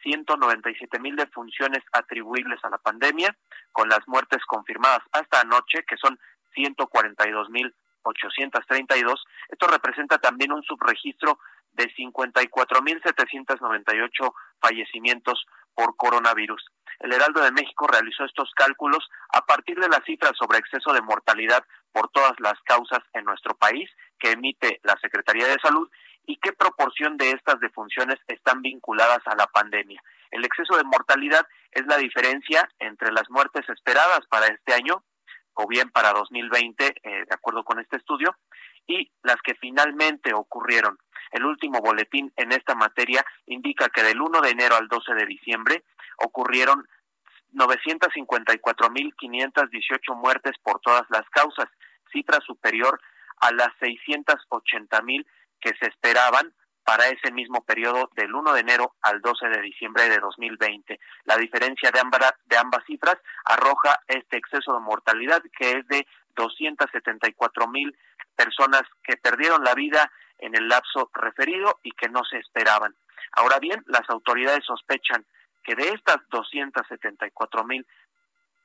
197 0.03 0.99
mil 0.99 1.15
defunciones 1.15 1.83
atribuibles 1.91 2.63
a 2.63 2.69
la 2.69 2.77
pandemia, 2.77 3.35
con 3.71 3.89
las 3.89 4.07
muertes 4.07 4.45
confirmadas 4.45 5.01
hasta 5.11 5.41
anoche, 5.41 5.83
que 5.87 5.97
son 5.97 6.19
142 6.53 7.49
mil 7.49 7.73
832. 8.03 9.25
Esto 9.49 9.67
representa 9.67 10.17
también 10.17 10.51
un 10.51 10.63
subregistro 10.63 11.37
de 11.71 11.85
54.798 11.95 14.33
fallecimientos 14.59 15.45
por 15.73 15.95
coronavirus. 15.95 16.65
El 16.99 17.13
Heraldo 17.13 17.41
de 17.41 17.51
México 17.51 17.87
realizó 17.87 18.25
estos 18.25 18.51
cálculos 18.55 19.09
a 19.29 19.43
partir 19.45 19.79
de 19.79 19.89
las 19.89 20.03
cifras 20.05 20.33
sobre 20.37 20.59
exceso 20.59 20.93
de 20.93 21.01
mortalidad 21.01 21.65
por 21.91 22.09
todas 22.09 22.33
las 22.39 22.53
causas 22.63 22.99
en 23.13 23.25
nuestro 23.25 23.55
país 23.55 23.89
que 24.19 24.31
emite 24.31 24.79
la 24.83 24.95
Secretaría 25.01 25.47
de 25.47 25.57
Salud 25.61 25.89
y 26.25 26.37
qué 26.37 26.53
proporción 26.53 27.17
de 27.17 27.31
estas 27.31 27.59
defunciones 27.59 28.17
están 28.27 28.61
vinculadas 28.61 29.19
a 29.25 29.35
la 29.35 29.47
pandemia. 29.47 30.01
El 30.31 30.45
exceso 30.45 30.77
de 30.77 30.83
mortalidad 30.83 31.45
es 31.71 31.85
la 31.85 31.97
diferencia 31.97 32.69
entre 32.79 33.11
las 33.11 33.29
muertes 33.29 33.67
esperadas 33.69 34.21
para 34.29 34.47
este 34.47 34.73
año 34.73 35.03
o 35.55 35.67
bien 35.67 35.89
para 35.89 36.13
2020, 36.13 36.85
eh, 36.85 36.93
de 37.03 37.33
acuerdo 37.33 37.63
con 37.63 37.79
este 37.79 37.97
estudio, 37.97 38.35
y 38.87 39.11
las 39.21 39.37
que 39.43 39.53
finalmente 39.55 40.33
ocurrieron. 40.33 40.97
El 41.31 41.45
último 41.45 41.79
boletín 41.79 42.31
en 42.35 42.51
esta 42.51 42.75
materia 42.75 43.25
indica 43.45 43.89
que 43.89 44.03
del 44.03 44.21
1 44.21 44.41
de 44.41 44.49
enero 44.49 44.75
al 44.75 44.87
12 44.87 45.13
de 45.13 45.25
diciembre 45.25 45.83
ocurrieron 46.17 46.87
954.518 47.53 50.15
muertes 50.15 50.53
por 50.63 50.79
todas 50.79 51.03
las 51.09 51.29
causas, 51.29 51.67
cifra 52.11 52.39
superior 52.41 52.99
a 53.41 53.51
las 53.51 53.69
680.000 53.79 55.25
que 55.63 55.73
se 55.79 55.87
esperaban 55.87 56.53
para 56.83 57.07
ese 57.07 57.31
mismo 57.31 57.63
periodo 57.63 58.09
del 58.15 58.35
1 58.35 58.53
de 58.53 58.59
enero 58.59 58.95
al 59.01 59.21
12 59.21 59.47
de 59.47 59.61
diciembre 59.61 60.09
de 60.09 60.19
2020. 60.19 60.99
La 61.23 61.37
diferencia 61.37 61.89
de 61.91 61.99
ambas, 61.99 62.33
de 62.45 62.57
ambas 62.57 62.83
cifras 62.85 63.15
arroja 63.45 64.01
este 64.07 64.37
exceso 64.37 64.73
de 64.73 64.81
mortalidad 64.81 65.41
que 65.57 65.77
es 65.77 65.87
de 65.87 66.05
274 66.35 67.67
mil 67.67 67.95
personas 68.35 68.81
que 69.03 69.15
perdieron 69.15 69.63
la 69.63 69.73
vida 69.75 70.11
en 70.39 70.55
el 70.55 70.67
lapso 70.67 71.09
referido 71.13 71.79
y 71.83 71.91
que 71.91 72.09
no 72.09 72.23
se 72.25 72.39
esperaban. 72.39 72.93
Ahora 73.31 73.59
bien, 73.59 73.81
las 73.87 74.09
autoridades 74.09 74.65
sospechan 74.65 75.25
que 75.63 75.75
de 75.75 75.89
estas 75.89 76.17
274 76.29 77.63
mil 77.63 77.85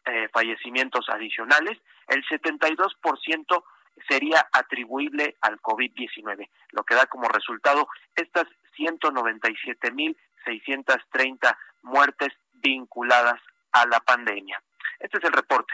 eh, 0.07 0.29
fallecimientos 0.33 1.09
adicionales, 1.09 1.79
el 2.09 2.25
72% 2.27 3.63
sería 4.09 4.49
atribuible 4.53 5.37
al 5.41 5.61
COVID-19, 5.61 6.49
lo 6.73 6.85
que 6.85 6.95
da 6.95 7.07
como 7.07 7.29
resultado 7.29 7.89
estas 8.15 8.47
197.630 8.77 11.57
muertes 11.83 12.33
vinculadas 12.53 13.41
a 13.73 13.87
la 13.87 13.99
pandemia. 14.01 14.63
Este 14.99 15.19
es 15.19 15.25
el 15.25 15.33
reporte. 15.33 15.73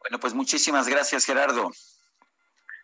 Bueno, 0.00 0.18
pues 0.18 0.34
muchísimas 0.34 0.88
gracias, 0.88 1.24
Gerardo. 1.24 1.70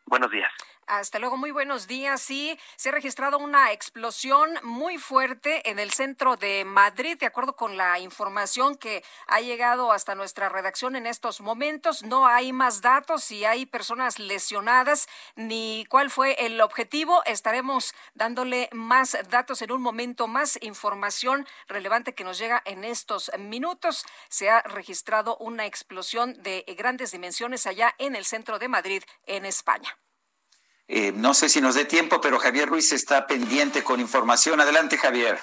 Buenos 0.06 0.30
días. 0.30 0.52
Hasta 0.90 1.20
luego, 1.20 1.36
muy 1.36 1.52
buenos 1.52 1.86
días. 1.86 2.20
Sí, 2.20 2.58
se 2.74 2.88
ha 2.88 2.92
registrado 2.92 3.38
una 3.38 3.70
explosión 3.70 4.50
muy 4.64 4.98
fuerte 4.98 5.70
en 5.70 5.78
el 5.78 5.92
centro 5.92 6.34
de 6.34 6.64
Madrid, 6.64 7.16
de 7.16 7.26
acuerdo 7.26 7.54
con 7.54 7.76
la 7.76 8.00
información 8.00 8.74
que 8.74 9.04
ha 9.28 9.40
llegado 9.40 9.92
hasta 9.92 10.16
nuestra 10.16 10.48
redacción 10.48 10.96
en 10.96 11.06
estos 11.06 11.40
momentos. 11.42 12.02
No 12.02 12.26
hay 12.26 12.52
más 12.52 12.80
datos, 12.80 13.22
si 13.22 13.44
hay 13.44 13.66
personas 13.66 14.18
lesionadas, 14.18 15.08
ni 15.36 15.86
cuál 15.88 16.10
fue 16.10 16.34
el 16.44 16.60
objetivo. 16.60 17.22
Estaremos 17.24 17.94
dándole 18.14 18.68
más 18.72 19.16
datos 19.28 19.62
en 19.62 19.70
un 19.70 19.82
momento, 19.82 20.26
más 20.26 20.58
información 20.60 21.46
relevante 21.68 22.16
que 22.16 22.24
nos 22.24 22.36
llega 22.36 22.62
en 22.64 22.82
estos 22.82 23.30
minutos. 23.38 24.04
Se 24.28 24.50
ha 24.50 24.62
registrado 24.62 25.36
una 25.36 25.66
explosión 25.66 26.42
de 26.42 26.64
grandes 26.76 27.12
dimensiones 27.12 27.68
allá 27.68 27.94
en 27.98 28.16
el 28.16 28.24
centro 28.24 28.58
de 28.58 28.66
Madrid, 28.66 29.04
en 29.26 29.44
España. 29.46 29.96
Eh, 30.92 31.12
no 31.14 31.34
sé 31.34 31.48
si 31.48 31.60
nos 31.60 31.76
dé 31.76 31.84
tiempo, 31.84 32.20
pero 32.20 32.40
Javier 32.40 32.68
Ruiz 32.68 32.90
está 32.90 33.24
pendiente 33.24 33.84
con 33.84 34.00
información. 34.00 34.60
Adelante, 34.60 34.98
Javier. 34.98 35.38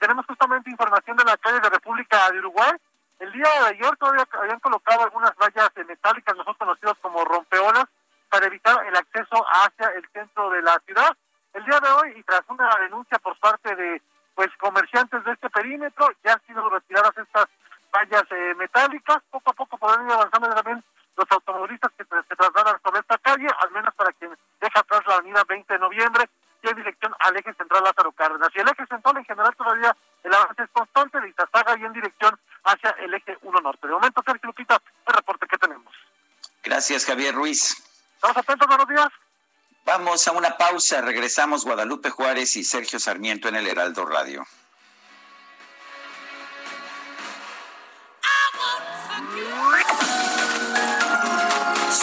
tenemos 0.00 0.24
justamente 0.24 0.70
información 0.70 1.18
de 1.18 1.24
la 1.24 1.36
calle 1.36 1.60
de 1.60 1.68
República 1.68 2.30
de 2.30 2.38
Uruguay. 2.38 2.72
El 3.18 3.30
día 3.30 3.44
de 3.44 3.66
ayer 3.76 3.94
todavía 3.98 4.26
habían 4.40 4.58
colocado 4.60 5.02
algunas 5.02 5.36
vallas 5.36 5.68
metálicas, 5.86 6.34
nosotros 6.34 6.56
conocidos 6.56 6.96
como 7.02 7.22
rompeolas, 7.26 7.84
para 8.30 8.46
evitar 8.46 8.86
el 8.86 8.96
acceso 8.96 9.44
hacia 9.52 9.88
el 9.88 10.08
centro 10.14 10.48
de 10.48 10.62
la 10.62 10.80
ciudad. 10.86 11.14
El 11.52 11.66
día 11.66 11.78
de 11.78 11.90
hoy, 11.90 12.14
y 12.16 12.22
tras 12.22 12.40
una 12.48 12.74
denuncia 12.80 13.18
por 13.18 13.38
parte 13.38 13.76
de 13.76 14.00
pues 14.34 14.48
comerciantes 14.58 15.22
de 15.24 15.32
este 15.32 15.50
perímetro, 15.50 16.08
ya 16.24 16.32
han 16.32 16.46
sido 16.46 16.66
retiradas 16.70 17.12
estas 17.18 17.48
vallas 17.92 18.24
eh, 18.30 18.54
metálicas. 18.56 19.18
Poco 19.30 19.50
a 19.50 19.52
poco 19.52 19.76
podrán 19.76 20.06
ir 20.06 20.12
avanzando 20.12 20.48
también 20.54 20.82
los 21.20 21.30
automovilistas 21.30 21.92
que 21.96 22.04
se 22.04 22.36
trasladan 22.36 22.80
sobre 22.82 23.00
esta 23.00 23.18
calle, 23.18 23.46
al 23.60 23.70
menos 23.72 23.94
para 23.94 24.12
quien 24.12 24.36
deja 24.60 24.80
atrás 24.80 25.02
la 25.06 25.16
avenida 25.16 25.44
20 25.46 25.72
de 25.72 25.78
noviembre 25.78 26.30
y 26.62 26.68
en 26.68 26.76
dirección 26.76 27.14
al 27.18 27.36
eje 27.36 27.52
central 27.54 27.84
Lázaro 27.84 28.12
Cárdenas. 28.12 28.48
Y 28.54 28.60
el 28.60 28.68
eje 28.68 28.86
central 28.86 29.16
en 29.18 29.24
general 29.24 29.54
todavía 29.56 29.94
el 30.22 30.34
avance 30.34 30.62
es 30.62 30.70
constante 30.72 31.20
de 31.20 31.28
Izazaga 31.28 31.78
y 31.78 31.84
en 31.84 31.92
dirección 31.92 32.38
hacia 32.64 32.90
el 32.90 33.12
eje 33.14 33.36
1 33.42 33.60
norte. 33.60 33.86
De 33.86 33.92
momento, 33.92 34.22
Sergio 34.24 34.46
Lupita, 34.48 34.80
el 35.06 35.14
reporte 35.14 35.46
que 35.46 35.58
tenemos. 35.58 35.92
Gracias, 36.62 37.04
Javier 37.04 37.34
Ruiz. 37.34 37.76
Estamos 38.14 38.36
atentos, 38.36 38.66
buenos 38.66 38.88
días. 38.88 39.08
Vamos 39.84 40.26
a 40.28 40.32
una 40.32 40.56
pausa, 40.56 41.00
regresamos 41.00 41.64
Guadalupe 41.64 42.10
Juárez 42.10 42.56
y 42.56 42.64
Sergio 42.64 42.98
Sarmiento 42.98 43.48
en 43.48 43.56
el 43.56 43.66
Heraldo 43.66 44.04
Radio. 44.04 44.44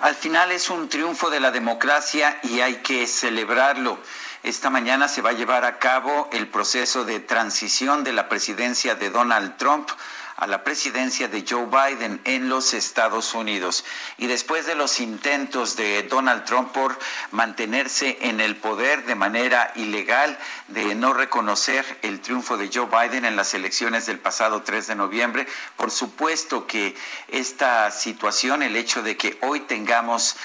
Al 0.00 0.14
final 0.14 0.52
es 0.52 0.70
un 0.70 0.88
triunfo 0.88 1.28
de 1.28 1.40
la 1.40 1.50
democracia 1.50 2.38
y 2.44 2.60
hay 2.60 2.76
que 2.76 3.06
celebrarlo. 3.06 3.98
Esta 4.44 4.70
mañana 4.70 5.08
se 5.08 5.22
va 5.22 5.30
a 5.30 5.34
llevar 5.34 5.64
a 5.64 5.78
cabo 5.78 6.28
el 6.32 6.46
proceso 6.48 7.04
de 7.04 7.18
transición 7.18 8.04
de 8.04 8.12
la 8.12 8.28
presidencia 8.28 8.94
de 8.94 9.10
Donald 9.10 9.56
Trump 9.56 9.90
a 10.38 10.46
la 10.46 10.62
presidencia 10.62 11.26
de 11.26 11.44
Joe 11.46 11.66
Biden 11.66 12.20
en 12.22 12.48
los 12.48 12.72
Estados 12.72 13.34
Unidos. 13.34 13.84
Y 14.18 14.28
después 14.28 14.66
de 14.66 14.76
los 14.76 15.00
intentos 15.00 15.74
de 15.74 16.04
Donald 16.04 16.44
Trump 16.44 16.70
por 16.70 16.96
mantenerse 17.32 18.18
en 18.20 18.40
el 18.40 18.54
poder 18.54 19.04
de 19.04 19.16
manera 19.16 19.72
ilegal, 19.74 20.38
de 20.68 20.94
no 20.94 21.12
reconocer 21.12 21.84
el 22.02 22.20
triunfo 22.20 22.56
de 22.56 22.70
Joe 22.72 22.86
Biden 22.86 23.24
en 23.24 23.34
las 23.34 23.52
elecciones 23.54 24.06
del 24.06 24.20
pasado 24.20 24.62
3 24.62 24.86
de 24.86 24.94
noviembre, 24.94 25.48
por 25.76 25.90
supuesto 25.90 26.68
que 26.68 26.94
esta 27.26 27.90
situación, 27.90 28.62
el 28.62 28.76
hecho 28.76 29.02
de 29.02 29.16
que 29.16 29.38
hoy 29.42 29.60
tengamos 29.60 30.36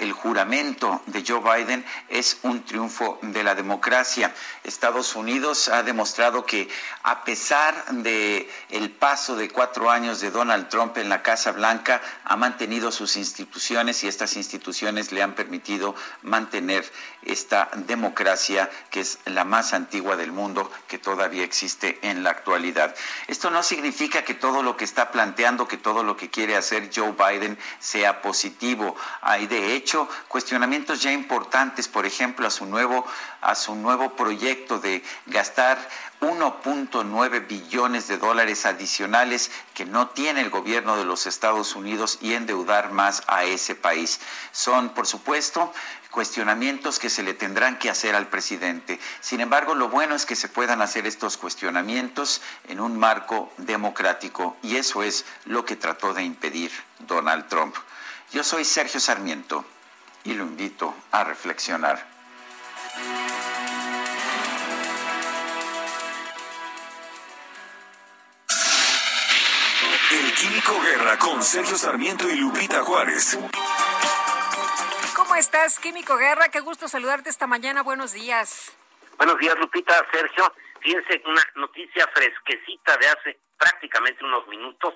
el 0.00 0.12
juramento 0.12 1.02
de 1.06 1.24
Joe 1.24 1.40
Biden, 1.40 1.86
es 2.08 2.38
un 2.42 2.64
triunfo 2.64 3.20
de 3.22 3.44
la 3.44 3.54
democracia. 3.54 4.34
Estados 4.64 5.14
Unidos 5.14 5.68
ha 5.68 5.84
demostrado 5.84 6.44
que 6.44 6.68
a 7.04 7.22
pesar 7.22 7.84
de 7.90 8.50
el 8.70 8.90
paso 8.90 9.19
de 9.28 9.50
cuatro 9.50 9.90
años 9.90 10.20
de 10.20 10.30
Donald 10.30 10.68
Trump 10.68 10.96
en 10.96 11.10
la 11.10 11.22
Casa 11.22 11.52
Blanca 11.52 12.00
ha 12.24 12.36
mantenido 12.36 12.90
sus 12.90 13.18
instituciones 13.18 14.02
y 14.02 14.08
estas 14.08 14.34
instituciones 14.36 15.12
le 15.12 15.22
han 15.22 15.34
permitido 15.34 15.94
mantener 16.22 16.90
esta 17.22 17.68
democracia 17.74 18.70
que 18.90 19.00
es 19.00 19.18
la 19.26 19.44
más 19.44 19.74
antigua 19.74 20.16
del 20.16 20.32
mundo 20.32 20.70
que 20.88 20.98
todavía 20.98 21.44
existe 21.44 21.98
en 22.00 22.22
la 22.22 22.30
actualidad. 22.30 22.94
Esto 23.28 23.50
no 23.50 23.62
significa 23.62 24.24
que 24.24 24.32
todo 24.32 24.62
lo 24.62 24.78
que 24.78 24.84
está 24.84 25.10
planteando, 25.12 25.68
que 25.68 25.76
todo 25.76 26.02
lo 26.02 26.16
que 26.16 26.30
quiere 26.30 26.56
hacer 26.56 26.90
Joe 26.94 27.12
Biden 27.12 27.58
sea 27.78 28.22
positivo. 28.22 28.96
Hay 29.20 29.46
de 29.46 29.74
hecho 29.74 30.08
cuestionamientos 30.28 31.02
ya 31.02 31.12
importantes, 31.12 31.88
por 31.88 32.06
ejemplo, 32.06 32.46
a 32.46 32.50
su 32.50 32.64
nuevo 32.64 33.04
a 33.42 33.54
su 33.54 33.74
nuevo 33.74 34.16
proyecto 34.16 34.78
de 34.78 35.02
gastar 35.26 35.78
1.9 36.20 37.46
billones 37.46 38.06
de 38.08 38.18
dólares 38.18 38.66
adicionales 38.66 39.50
que 39.74 39.86
no 39.86 40.08
tiene 40.08 40.42
el 40.42 40.50
gobierno 40.50 40.96
de 40.96 41.04
los 41.04 41.26
Estados 41.26 41.74
Unidos 41.74 42.18
y 42.20 42.34
endeudar 42.34 42.92
más 42.92 43.22
a 43.26 43.44
ese 43.44 43.74
país. 43.74 44.20
Son, 44.52 44.90
por 44.90 45.06
supuesto, 45.06 45.72
cuestionamientos 46.10 46.98
que 46.98 47.08
se 47.08 47.22
le 47.22 47.34
tendrán 47.34 47.78
que 47.78 47.88
hacer 47.88 48.14
al 48.14 48.28
presidente. 48.28 49.00
Sin 49.20 49.40
embargo, 49.40 49.74
lo 49.74 49.88
bueno 49.88 50.14
es 50.14 50.26
que 50.26 50.36
se 50.36 50.48
puedan 50.48 50.82
hacer 50.82 51.06
estos 51.06 51.36
cuestionamientos 51.36 52.42
en 52.68 52.80
un 52.80 52.98
marco 52.98 53.50
democrático 53.56 54.56
y 54.62 54.76
eso 54.76 55.02
es 55.02 55.24
lo 55.46 55.64
que 55.64 55.76
trató 55.76 56.12
de 56.12 56.22
impedir 56.22 56.70
Donald 56.98 57.48
Trump. 57.48 57.74
Yo 58.32 58.44
soy 58.44 58.64
Sergio 58.64 59.00
Sarmiento 59.00 59.64
y 60.24 60.34
lo 60.34 60.44
invito 60.44 60.94
a 61.12 61.24
reflexionar. 61.24 62.06
El 70.10 70.34
Químico 70.34 70.80
Guerra 70.82 71.16
con 71.18 71.40
Sergio 71.40 71.76
Sarmiento 71.76 72.28
y 72.28 72.34
Lupita 72.34 72.82
Juárez. 72.82 73.38
¿Cómo 75.14 75.36
estás, 75.36 75.78
Químico 75.78 76.16
Guerra? 76.16 76.48
Qué 76.48 76.58
gusto 76.58 76.88
saludarte 76.88 77.30
esta 77.30 77.46
mañana. 77.46 77.84
Buenos 77.84 78.12
días. 78.12 78.76
Buenos 79.16 79.38
días, 79.38 79.56
Lupita, 79.60 79.94
Sergio. 80.10 80.52
Fíjense, 80.80 81.22
una 81.26 81.42
noticia 81.54 82.08
fresquecita 82.12 82.96
de 82.96 83.08
hace 83.08 83.38
prácticamente 83.56 84.24
unos 84.24 84.48
minutos. 84.48 84.94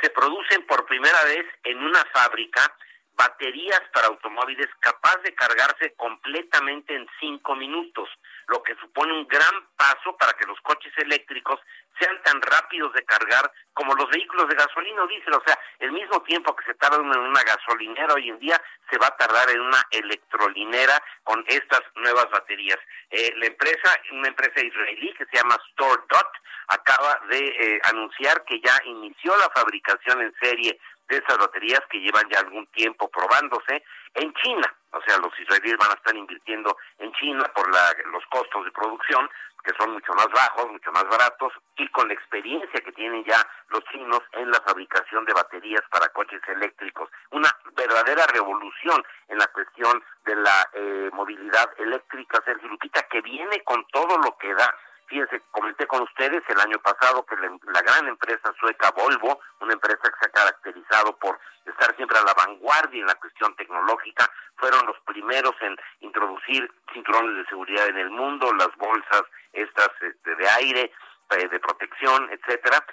Se 0.00 0.10
producen 0.10 0.64
por 0.66 0.86
primera 0.86 1.24
vez 1.24 1.44
en 1.64 1.78
una 1.78 2.04
fábrica 2.12 2.72
baterías 3.16 3.82
para 3.92 4.06
automóviles 4.06 4.68
capaz 4.78 5.16
de 5.24 5.34
cargarse 5.34 5.94
completamente 5.96 6.94
en 6.94 7.04
cinco 7.18 7.56
minutos, 7.56 8.08
lo 8.48 8.62
que 8.62 8.74
supone 8.76 9.12
un 9.12 9.26
gran 9.26 9.66
paso 9.76 10.16
para 10.16 10.32
que 10.34 10.46
los 10.46 10.60
coches 10.60 10.92
eléctricos 10.98 11.60
sean 11.98 12.22
tan 12.22 12.40
rápidos 12.42 12.92
de 12.92 13.04
cargar 13.04 13.50
como 13.72 13.94
los 13.94 14.08
vehículos 14.10 14.48
de 14.48 14.54
gasolina 14.54 15.02
o 15.02 15.06
diésel. 15.06 15.34
O 15.34 15.42
sea, 15.44 15.58
el 15.78 15.92
mismo 15.92 16.22
tiempo 16.22 16.54
que 16.54 16.64
se 16.64 16.74
tarda 16.74 16.96
en 16.96 17.06
una 17.06 17.42
gasolinera 17.42 18.14
hoy 18.14 18.28
en 18.28 18.38
día, 18.38 18.60
se 18.90 18.98
va 18.98 19.08
a 19.08 19.16
tardar 19.16 19.50
en 19.50 19.60
una 19.60 19.82
electrolinera 19.90 21.02
con 21.24 21.44
estas 21.48 21.82
nuevas 21.96 22.30
baterías. 22.30 22.78
Eh, 23.10 23.32
la 23.36 23.46
empresa, 23.46 24.00
una 24.12 24.28
empresa 24.28 24.60
israelí 24.60 25.12
que 25.14 25.26
se 25.26 25.36
llama 25.36 25.58
StoreDot, 25.72 26.30
acaba 26.68 27.20
de 27.28 27.38
eh, 27.38 27.80
anunciar 27.84 28.44
que 28.44 28.60
ya 28.60 28.80
inició 28.84 29.36
la 29.36 29.50
fabricación 29.50 30.20
en 30.20 30.34
serie 30.40 30.78
de 31.08 31.18
esas 31.18 31.38
baterías 31.38 31.80
que 31.90 32.00
llevan 32.00 32.28
ya 32.30 32.40
algún 32.40 32.66
tiempo 32.68 33.08
probándose 33.08 33.82
en 34.14 34.32
China. 34.34 34.74
O 34.92 35.00
sea, 35.02 35.18
los 35.18 35.38
israelíes 35.38 35.76
van 35.78 35.90
a 35.90 35.94
estar 35.94 36.16
invirtiendo 36.16 36.76
en 36.98 37.12
China 37.12 37.44
por 37.54 37.70
la, 37.72 37.94
los 38.12 38.24
costos 38.26 38.64
de 38.64 38.72
producción, 38.72 39.28
que 39.62 39.72
son 39.78 39.92
mucho 39.92 40.12
más 40.14 40.28
bajos, 40.28 40.70
mucho 40.70 40.92
más 40.92 41.04
baratos, 41.04 41.52
y 41.76 41.88
con 41.88 42.08
la 42.08 42.14
experiencia 42.14 42.80
que 42.80 42.92
tienen 42.92 43.24
ya 43.24 43.46
los 43.68 43.84
chinos 43.92 44.20
en 44.32 44.50
la 44.50 44.60
fabricación 44.60 45.24
de 45.24 45.34
baterías 45.34 45.82
para 45.90 46.08
coches 46.10 46.40
eléctricos. 46.48 47.10
Una 47.30 47.50
verdadera 47.74 48.26
revolución 48.28 49.02
en 49.28 49.38
la 49.38 49.46
cuestión 49.48 50.02
de 50.24 50.36
la 50.36 50.70
eh, 50.72 51.10
movilidad 51.12 51.68
eléctrica, 51.78 52.40
Sergio 52.44 52.68
Lupita, 52.68 53.02
que 53.08 53.20
viene 53.20 53.62
con 53.64 53.84
todo 53.88 54.18
lo 54.18 54.36
que 54.38 54.54
da 54.54 54.72
Fíjense, 55.06 55.40
comenté 55.52 55.86
con 55.86 56.02
ustedes 56.02 56.42
el 56.48 56.60
año 56.60 56.78
pasado 56.80 57.24
que 57.26 57.36
la, 57.36 57.82
gran 57.82 58.08
empresa 58.08 58.52
sueca 58.58 58.90
Volvo, 58.90 59.40
una 59.60 59.72
empresa 59.72 60.02
que 60.02 60.18
se 60.20 60.26
ha 60.26 60.32
caracterizado 60.32 61.16
por 61.18 61.38
estar 61.64 61.94
siempre 61.94 62.18
a 62.18 62.24
la 62.24 62.34
vanguardia 62.34 63.00
en 63.00 63.06
la 63.06 63.14
cuestión 63.14 63.54
tecnológica, 63.54 64.28
fueron 64.56 64.84
los 64.86 64.98
primeros 65.06 65.54
en 65.60 65.76
introducir 66.00 66.68
cinturones 66.92 67.36
de 67.36 67.46
seguridad 67.46 67.86
en 67.86 67.98
el 67.98 68.10
mundo, 68.10 68.52
las 68.54 68.74
bolsas 68.76 69.22
estas 69.52 69.90
este, 70.00 70.34
de 70.34 70.48
aire, 70.50 70.92
eh, 71.30 71.48
de 71.48 71.60
protección, 71.60 72.28
etcétera. 72.30 72.84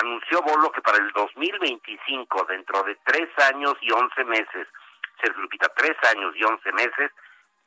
anunció 0.00 0.40
Volvo 0.42 0.72
que 0.72 0.80
para 0.80 0.98
el 0.98 1.10
2025, 1.12 2.44
dentro 2.48 2.82
de 2.84 2.96
tres 3.04 3.28
años 3.52 3.74
y 3.82 3.92
once 3.92 4.24
meses, 4.24 4.66
se 5.22 5.30
Lupita, 5.32 5.68
tres 5.76 5.96
años 6.14 6.32
y 6.36 6.44
once 6.44 6.72
meses, 6.72 7.10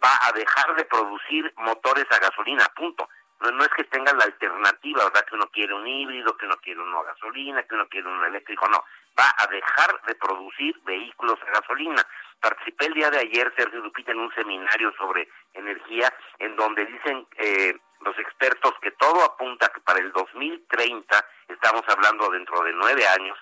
va 0.04 0.18
a 0.22 0.32
dejar 0.32 0.76
de 0.76 0.86
producir 0.86 1.54
motores 1.58 2.06
a 2.10 2.18
gasolina, 2.18 2.66
punto 2.76 3.08
no, 3.50 3.64
es 3.64 3.70
que 3.70 3.84
tengan 3.86 4.18
la 4.18 4.26
alternativa, 4.26 5.04
¿verdad? 5.06 5.26
Que 5.26 5.36
uno 5.36 5.50
quiere 5.52 5.74
un 5.74 5.88
híbrido, 5.88 6.38
que 6.38 6.46
uno 6.46 6.58
quiere 6.58 6.80
uno 6.80 7.00
a 7.00 7.06
gasolina, 7.06 7.64
que 7.64 7.74
uno 7.74 7.88
quiere 7.88 8.08
un 8.08 8.24
eléctrico, 8.26 8.68
no. 8.68 8.84
Va 9.20 9.34
a 9.38 9.48
dejar 9.48 10.00
de 10.06 10.16
producir 10.16 10.80
vehículos 10.84 11.40
a 11.42 11.60
gasolina. 11.60 12.06
Participé 12.40 12.86
el 12.86 12.94
día 12.94 13.10
de 13.10 13.20
ayer, 13.20 13.52
Sergio 13.58 13.80
Lupita, 13.80 14.12
en 14.12 14.20
un 14.20 14.34
seminario 14.36 14.94
sobre 14.98 15.28
energía, 15.54 16.14
en 16.38 16.56
donde 16.56 16.86
dicen 16.86 17.28
eh, 17.38 17.76
los 18.02 18.18
expertos 18.20 18.74
que 18.82 18.92
todo 18.92 19.24
apunta 19.24 19.70
que 19.70 19.82
para 19.82 20.00
el 20.00 20.12
2030, 20.12 21.26
estamos 21.48 21.84
hablando 21.88 22.30
dentro 22.30 22.62
de 22.64 22.74
nueve 22.74 23.08
años, 23.08 23.38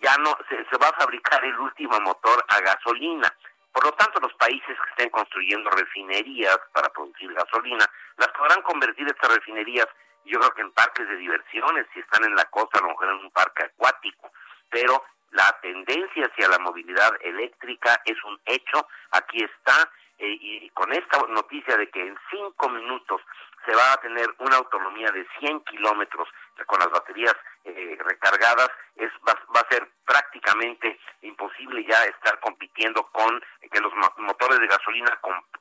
ya 0.00 0.16
no 0.18 0.36
se 0.48 0.78
va 0.78 0.88
a 0.88 1.00
fabricar 1.00 1.44
el 1.44 1.58
último 1.58 1.98
motor 2.00 2.44
a 2.48 2.60
gasolina. 2.60 3.32
Por 3.72 3.84
lo 3.84 3.92
tanto, 3.92 4.20
los 4.20 4.34
países 4.34 4.76
que 4.78 4.90
estén 4.90 5.10
construyendo 5.10 5.70
refinerías 5.70 6.58
para 6.72 6.88
producir 6.90 7.32
gasolina, 7.32 7.88
las 8.18 8.28
podrán 8.28 8.62
convertir 8.62 9.06
estas 9.06 9.34
refinerías, 9.34 9.86
yo 10.24 10.38
creo 10.38 10.54
que 10.54 10.60
en 10.60 10.72
parques 10.72 11.08
de 11.08 11.16
diversiones, 11.16 11.86
si 11.92 12.00
están 12.00 12.24
en 12.24 12.34
la 12.34 12.44
costa, 12.46 12.78
a 12.78 12.82
lo 12.82 12.88
mejor 12.88 13.08
en 13.08 13.24
un 13.24 13.30
parque 13.30 13.64
acuático, 13.64 14.30
pero 14.70 15.02
la 15.30 15.58
tendencia 15.62 16.26
hacia 16.26 16.48
la 16.48 16.58
movilidad 16.58 17.12
eléctrica 17.22 18.00
es 18.04 18.22
un 18.24 18.38
hecho, 18.44 18.86
aquí 19.10 19.42
está, 19.42 19.90
eh, 20.18 20.38
y 20.40 20.70
con 20.70 20.92
esta 20.92 21.18
noticia 21.28 21.76
de 21.76 21.88
que 21.90 22.06
en 22.06 22.16
cinco 22.30 22.68
minutos 22.68 23.20
se 23.64 23.74
va 23.74 23.92
a 23.92 24.00
tener 24.00 24.26
una 24.38 24.56
autonomía 24.56 25.10
de 25.10 25.26
100 25.38 25.60
kilómetros 25.64 26.28
con 26.66 26.78
las 26.78 26.90
baterías 26.90 27.34
eh, 27.64 27.96
recargadas, 28.00 28.70
es 28.96 29.10
va, 29.26 29.32
a 29.32 29.68
ser 29.68 29.88
prácticamente 30.04 30.98
imposible 31.22 31.84
ya 31.84 32.04
estar 32.04 32.38
compitiendo 32.40 33.02
con 33.12 33.42
que 33.70 33.80
los 33.80 33.92
motores 34.18 34.58
de 34.58 34.66
gasolina 34.66 35.18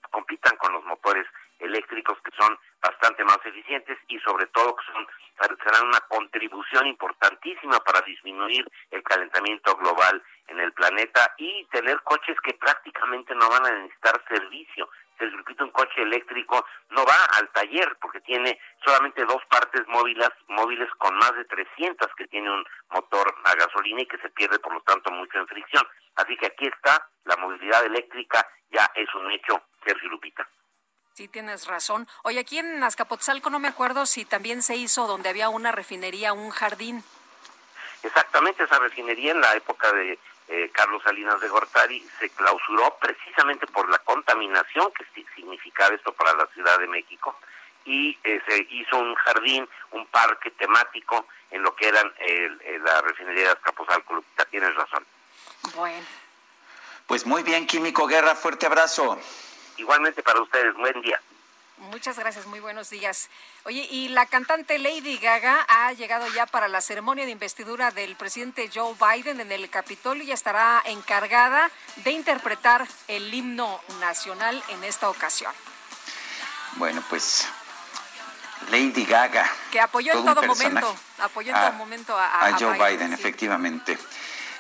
compitan 0.09 0.57
con 0.57 0.73
los 0.73 0.83
motores 0.83 1.25
eléctricos 1.59 2.17
que 2.23 2.31
son 2.37 2.57
bastante 2.81 3.23
más 3.23 3.37
eficientes 3.45 3.97
y 4.07 4.19
sobre 4.19 4.47
todo 4.47 4.75
que 4.75 4.85
son 4.91 5.07
serán 5.63 5.87
una 5.87 5.99
contribución 6.01 6.87
importantísima 6.87 7.79
para 7.79 8.01
disminuir 8.01 8.67
el 8.91 9.03
calentamiento 9.03 9.75
global 9.77 10.21
en 10.47 10.59
el 10.59 10.71
planeta 10.73 11.33
y 11.37 11.65
tener 11.65 11.99
coches 12.01 12.37
que 12.43 12.53
prácticamente 12.53 13.33
no 13.35 13.49
van 13.49 13.65
a 13.65 13.71
necesitar 13.71 14.21
servicio 14.27 14.89
el 15.26 15.31
circuito 15.31 15.64
un 15.64 15.72
coche 15.72 16.02
eléctrico 16.02 16.65
no 16.89 17.06
va 17.06 17.26
al 17.38 17.49
taller 17.49 17.98
porque 18.02 18.22
tiene 18.22 18.60
solamente 18.84 19.26
dos 19.26 19.41
partes 19.49 19.88
móviles, 19.88 20.30
móviles 20.48 20.89
con 20.98 21.15
más 21.15 21.35
de 21.35 21.45
300 21.45 22.07
que 22.15 22.27
tiene 22.27 22.52
un 22.52 22.65
motor 22.89 23.34
a 23.45 23.56
gasolina 23.56 24.02
y 24.02 24.07
que 24.07 24.18
se 24.18 24.30
pierde 24.30 24.60
por 24.60 24.73
lo 24.73 24.81
tanto 24.81 25.11
mucho 25.11 25.38
en 25.38 25.48
fricción. 25.48 25.88
Así 26.15 26.35
que 26.38 26.48
aquí 26.48 26.68
está, 26.68 27.07
la 27.26 27.38
movilidad 27.38 27.85
eléctrica 27.85 28.48
ya 28.69 28.89
es 28.95 29.14
un 29.15 29.31
hecho, 29.31 29.61
Sergio 29.85 30.10
Lupita. 30.10 30.48
Sí, 31.14 31.27
tienes 31.27 31.68
razón. 31.68 32.07
Oye, 32.23 32.39
aquí 32.39 32.57
en 32.57 32.84
Azcapotzalco 32.84 33.49
no 33.49 33.60
me 33.60 33.68
acuerdo 33.68 34.06
si 34.06 34.26
también 34.26 34.61
se 34.61 34.76
hizo 34.76 35.07
donde 35.07 35.30
había 35.30 35.49
una 35.49 35.72
refinería, 35.72 36.34
un 36.34 36.52
jardín. 36.52 37.03
Exactamente, 38.03 38.64
esa 38.64 38.80
refinería 38.80 39.31
en 39.31 39.41
la 39.41 39.53
época 39.56 39.91
de 39.91 40.18
eh, 40.51 40.69
Carlos 40.73 41.01
Salinas 41.03 41.39
de 41.39 41.47
Gortari 41.47 42.05
se 42.19 42.29
clausuró 42.29 42.97
precisamente 42.99 43.65
por 43.67 43.89
la 43.89 43.99
contaminación 43.99 44.91
que 44.91 45.05
significaba 45.35 45.95
esto 45.95 46.11
para 46.13 46.33
la 46.35 46.45
Ciudad 46.47 46.77
de 46.77 46.87
México 46.87 47.35
y 47.85 48.17
eh, 48.23 48.41
se 48.45 48.67
hizo 48.69 48.97
un 48.97 49.15
jardín, 49.15 49.67
un 49.91 50.05
parque 50.07 50.51
temático 50.51 51.25
en 51.49 51.63
lo 51.63 51.73
que 51.75 51.87
eran 51.87 52.13
la 52.83 53.01
refinería 53.01 53.45
de 53.45 53.49
Azcapotzalco. 53.51 54.23
Tienes 54.49 54.75
razón. 54.75 55.05
Bueno. 55.75 56.05
Pues 57.07 57.25
muy 57.25 57.43
bien, 57.43 57.65
Químico 57.65 58.05
Guerra, 58.07 58.35
fuerte 58.35 58.65
abrazo. 58.65 59.17
Igualmente 59.77 60.21
para 60.21 60.41
ustedes, 60.41 60.73
buen 60.75 61.01
día. 61.01 61.21
Muchas 61.89 62.19
gracias, 62.19 62.45
muy 62.45 62.59
buenos 62.59 62.91
días. 62.91 63.29
Oye, 63.65 63.87
y 63.89 64.09
la 64.09 64.27
cantante 64.27 64.77
Lady 64.77 65.17
Gaga 65.17 65.65
ha 65.67 65.91
llegado 65.93 66.27
ya 66.27 66.45
para 66.45 66.67
la 66.67 66.79
ceremonia 66.79 67.25
de 67.25 67.31
investidura 67.31 67.89
del 67.89 68.15
presidente 68.15 68.69
Joe 68.71 68.93
Biden 68.93 69.39
en 69.39 69.51
el 69.51 69.67
Capitolio 69.69 70.23
y 70.23 70.31
estará 70.31 70.83
encargada 70.85 71.71
de 71.97 72.11
interpretar 72.11 72.87
el 73.07 73.33
himno 73.33 73.81
nacional 73.99 74.63
en 74.69 74.83
esta 74.83 75.09
ocasión. 75.09 75.51
Bueno, 76.75 77.03
pues 77.09 77.47
Lady 78.69 79.03
Gaga. 79.03 79.49
Que 79.71 79.79
apoyó 79.79 80.13
en 80.13 80.23
todo 80.23 80.43
momento, 80.43 80.95
apoyó 81.17 81.55
en 81.55 81.61
todo 81.61 81.73
momento 81.73 82.15
a, 82.15 82.55
Joe 82.59 82.77
Biden, 82.77 83.11
efectivamente. 83.11 83.97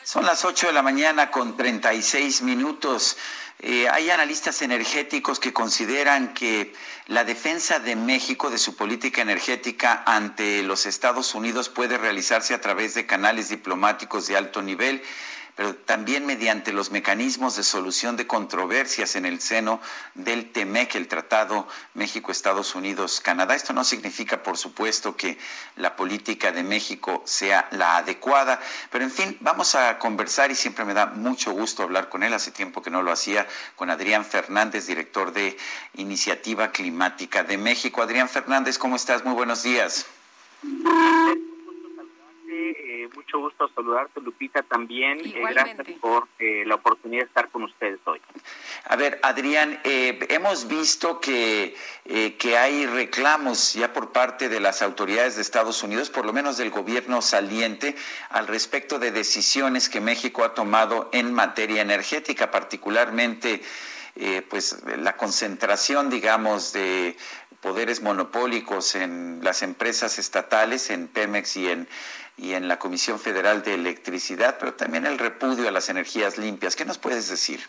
Son 0.03 0.25
las 0.25 0.45
8 0.45 0.67
de 0.67 0.73
la 0.73 0.81
mañana 0.81 1.29
con 1.29 1.55
36 1.55 2.41
minutos. 2.41 3.17
Eh, 3.59 3.87
hay 3.87 4.09
analistas 4.09 4.63
energéticos 4.63 5.39
que 5.39 5.53
consideran 5.53 6.33
que 6.33 6.73
la 7.05 7.23
defensa 7.23 7.77
de 7.77 7.95
México 7.95 8.49
de 8.49 8.57
su 8.57 8.75
política 8.75 9.21
energética 9.21 10.01
ante 10.07 10.63
los 10.63 10.87
Estados 10.87 11.35
Unidos 11.35 11.69
puede 11.69 11.99
realizarse 11.99 12.55
a 12.55 12.61
través 12.61 12.95
de 12.95 13.05
canales 13.05 13.49
diplomáticos 13.49 14.25
de 14.25 14.37
alto 14.37 14.63
nivel 14.63 15.03
pero 15.61 15.75
también 15.75 16.25
mediante 16.25 16.73
los 16.73 16.89
mecanismos 16.89 17.55
de 17.55 17.61
solución 17.61 18.17
de 18.17 18.25
controversias 18.25 19.15
en 19.15 19.27
el 19.27 19.39
seno 19.39 19.79
del 20.15 20.51
TEMEC, 20.51 20.95
el 20.95 21.07
Tratado 21.07 21.67
México-Estados 21.93 22.73
Unidos-Canadá. 22.73 23.53
Esto 23.53 23.71
no 23.71 23.83
significa, 23.83 24.41
por 24.41 24.57
supuesto, 24.57 25.15
que 25.15 25.37
la 25.75 25.95
política 25.95 26.51
de 26.51 26.63
México 26.63 27.21
sea 27.27 27.67
la 27.69 27.97
adecuada, 27.97 28.59
pero 28.89 29.03
en 29.03 29.11
fin, 29.11 29.37
vamos 29.41 29.75
a 29.75 29.99
conversar 29.99 30.49
y 30.49 30.55
siempre 30.55 30.83
me 30.83 30.95
da 30.95 31.05
mucho 31.05 31.51
gusto 31.51 31.83
hablar 31.83 32.09
con 32.09 32.23
él. 32.23 32.33
Hace 32.33 32.49
tiempo 32.49 32.81
que 32.81 32.89
no 32.89 33.03
lo 33.03 33.11
hacía 33.11 33.47
con 33.75 33.91
Adrián 33.91 34.25
Fernández, 34.25 34.87
director 34.87 35.31
de 35.31 35.55
Iniciativa 35.93 36.71
Climática 36.71 37.43
de 37.43 37.59
México. 37.59 38.01
Adrián 38.01 38.29
Fernández, 38.29 38.79
¿cómo 38.79 38.95
estás? 38.95 39.23
Muy 39.23 39.35
buenos 39.35 39.61
días. 39.61 40.07
Eh, 42.69 43.09
mucho 43.15 43.39
gusto 43.39 43.67
saludarte, 43.73 44.21
Lupita, 44.21 44.61
también. 44.61 45.19
Eh, 45.25 45.41
gracias 45.49 45.87
por 45.99 46.27
eh, 46.37 46.63
la 46.65 46.75
oportunidad 46.75 47.23
de 47.23 47.27
estar 47.27 47.49
con 47.49 47.63
ustedes 47.63 47.99
hoy. 48.05 48.21
A 48.85 48.95
ver, 48.95 49.19
Adrián, 49.23 49.79
hemos 49.83 50.67
visto 50.67 51.19
que, 51.19 51.75
que 52.37 52.57
hay 52.57 52.85
reclamos 52.85 53.73
ya 53.73 53.93
por 53.93 54.11
parte 54.11 54.49
de 54.49 54.59
las 54.59 54.81
autoridades 54.81 55.35
de 55.35 55.41
Estados 55.41 55.81
Unidos, 55.83 56.09
por 56.09 56.25
lo 56.25 56.33
menos 56.33 56.57
del 56.57 56.69
gobierno 56.69 57.21
saliente, 57.21 57.95
al 58.29 58.47
respecto 58.47 58.99
de 58.99 59.11
decisiones 59.11 59.89
que 59.89 60.01
México 60.01 60.43
ha 60.43 60.53
tomado 60.53 61.09
en 61.13 61.33
materia 61.33 61.81
energética, 61.81 62.51
particularmente 62.51 63.61
pues 64.49 64.83
la 64.97 65.15
concentración, 65.15 66.09
digamos, 66.09 66.73
de 66.73 67.15
poderes 67.61 68.01
monopólicos 68.01 68.95
en 68.95 69.39
las 69.43 69.61
empresas 69.61 70.19
estatales, 70.19 70.89
en 70.89 71.07
Pemex 71.07 71.55
y 71.57 71.69
en, 71.69 71.87
y 72.41 72.55
en 72.55 72.67
la 72.67 72.79
Comisión 72.79 73.19
Federal 73.19 73.61
de 73.61 73.75
Electricidad, 73.75 74.57
pero 74.59 74.73
también 74.73 75.05
el 75.05 75.19
repudio 75.19 75.67
a 75.67 75.71
las 75.71 75.89
energías 75.89 76.39
limpias. 76.39 76.75
¿Qué 76.75 76.85
nos 76.85 76.97
puedes 76.97 77.29
decir? 77.29 77.59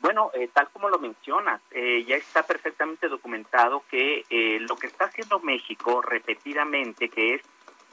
Bueno, 0.00 0.32
eh, 0.34 0.48
tal 0.52 0.68
como 0.70 0.88
lo 0.88 0.98
mencionas, 0.98 1.60
eh, 1.70 2.04
ya 2.04 2.16
está 2.16 2.42
perfectamente 2.42 3.08
documentado 3.08 3.84
que 3.88 4.24
eh, 4.30 4.58
lo 4.60 4.74
que 4.74 4.88
está 4.88 5.04
haciendo 5.04 5.38
México 5.38 6.02
repetidamente, 6.02 7.08
que 7.08 7.34
es 7.34 7.42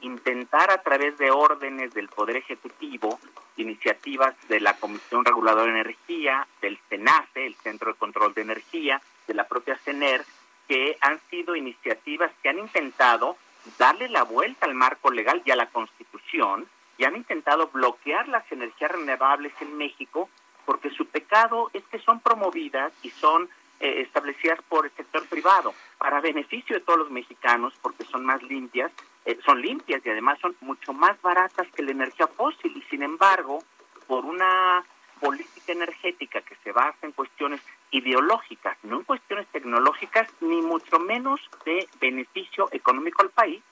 intentar 0.00 0.72
a 0.72 0.82
través 0.82 1.18
de 1.18 1.30
órdenes 1.30 1.94
del 1.94 2.08
Poder 2.08 2.36
Ejecutivo, 2.36 3.20
iniciativas 3.56 4.34
de 4.48 4.58
la 4.58 4.76
Comisión 4.78 5.24
Reguladora 5.24 5.72
de 5.72 5.80
Energía, 5.80 6.48
del 6.60 6.80
CENACE, 6.88 7.46
el 7.46 7.54
Centro 7.54 7.92
de 7.92 7.98
Control 7.98 8.34
de 8.34 8.42
Energía, 8.42 9.00
de 9.28 9.34
la 9.34 9.46
propia 9.46 9.78
CENER, 9.78 10.24
que 10.66 10.98
han 11.00 11.20
sido 11.30 11.54
iniciativas 11.54 12.32
que 12.42 12.48
han 12.48 12.58
intentado 12.58 13.36
darle 13.78 14.08
la 14.08 14.24
vuelta 14.24 14.66
al 14.66 14.74
marco 14.74 15.10
legal 15.10 15.42
y 15.44 15.50
a 15.50 15.56
la 15.56 15.68
Constitución 15.70 16.66
y 16.98 17.04
han 17.04 17.16
intentado 17.16 17.68
bloquear 17.68 18.28
las 18.28 18.50
energías 18.50 18.90
renovables 18.90 19.52
en 19.60 19.76
México 19.76 20.28
porque 20.64 20.90
su 20.90 21.06
pecado 21.06 21.70
es 21.72 21.84
que 21.84 21.98
son 22.00 22.20
promovidas 22.20 22.92
y 23.02 23.10
son 23.10 23.48
eh, 23.78 24.00
establecidas 24.00 24.58
por 24.68 24.86
el 24.86 24.92
sector 24.92 25.26
privado 25.28 25.74
para 25.98 26.20
beneficio 26.20 26.74
de 26.76 26.80
todos 26.80 26.98
los 26.98 27.10
mexicanos 27.10 27.74
porque 27.82 28.04
son 28.04 28.24
más 28.24 28.42
limpias, 28.42 28.90
eh, 29.24 29.38
son 29.44 29.60
limpias 29.60 30.00
y 30.04 30.10
además 30.10 30.38
son 30.40 30.56
mucho 30.60 30.92
más 30.92 31.20
baratas 31.22 31.66
que 31.74 31.82
la 31.82 31.90
energía 31.92 32.26
fósil. 32.26 32.72
Y 32.76 32.82
sin 32.90 33.02
embargo 33.02 33.62
por 34.06 34.24
una 34.24 34.84
política 35.20 35.72
energética 35.72 36.40
que 36.40 36.56
se 36.62 36.72
basa 36.72 36.98
en 37.02 37.12
cuestiones 37.12 37.60
ideológicas, 37.96 38.76
no 38.82 38.98
en 38.98 39.04
cuestiones 39.04 39.46
tecnológicas, 39.48 40.28
ni 40.40 40.60
mucho 40.62 40.98
menos 40.98 41.40
de 41.64 41.88
beneficio 42.00 42.68
económico 42.72 43.22
al 43.22 43.30
país, 43.30 43.62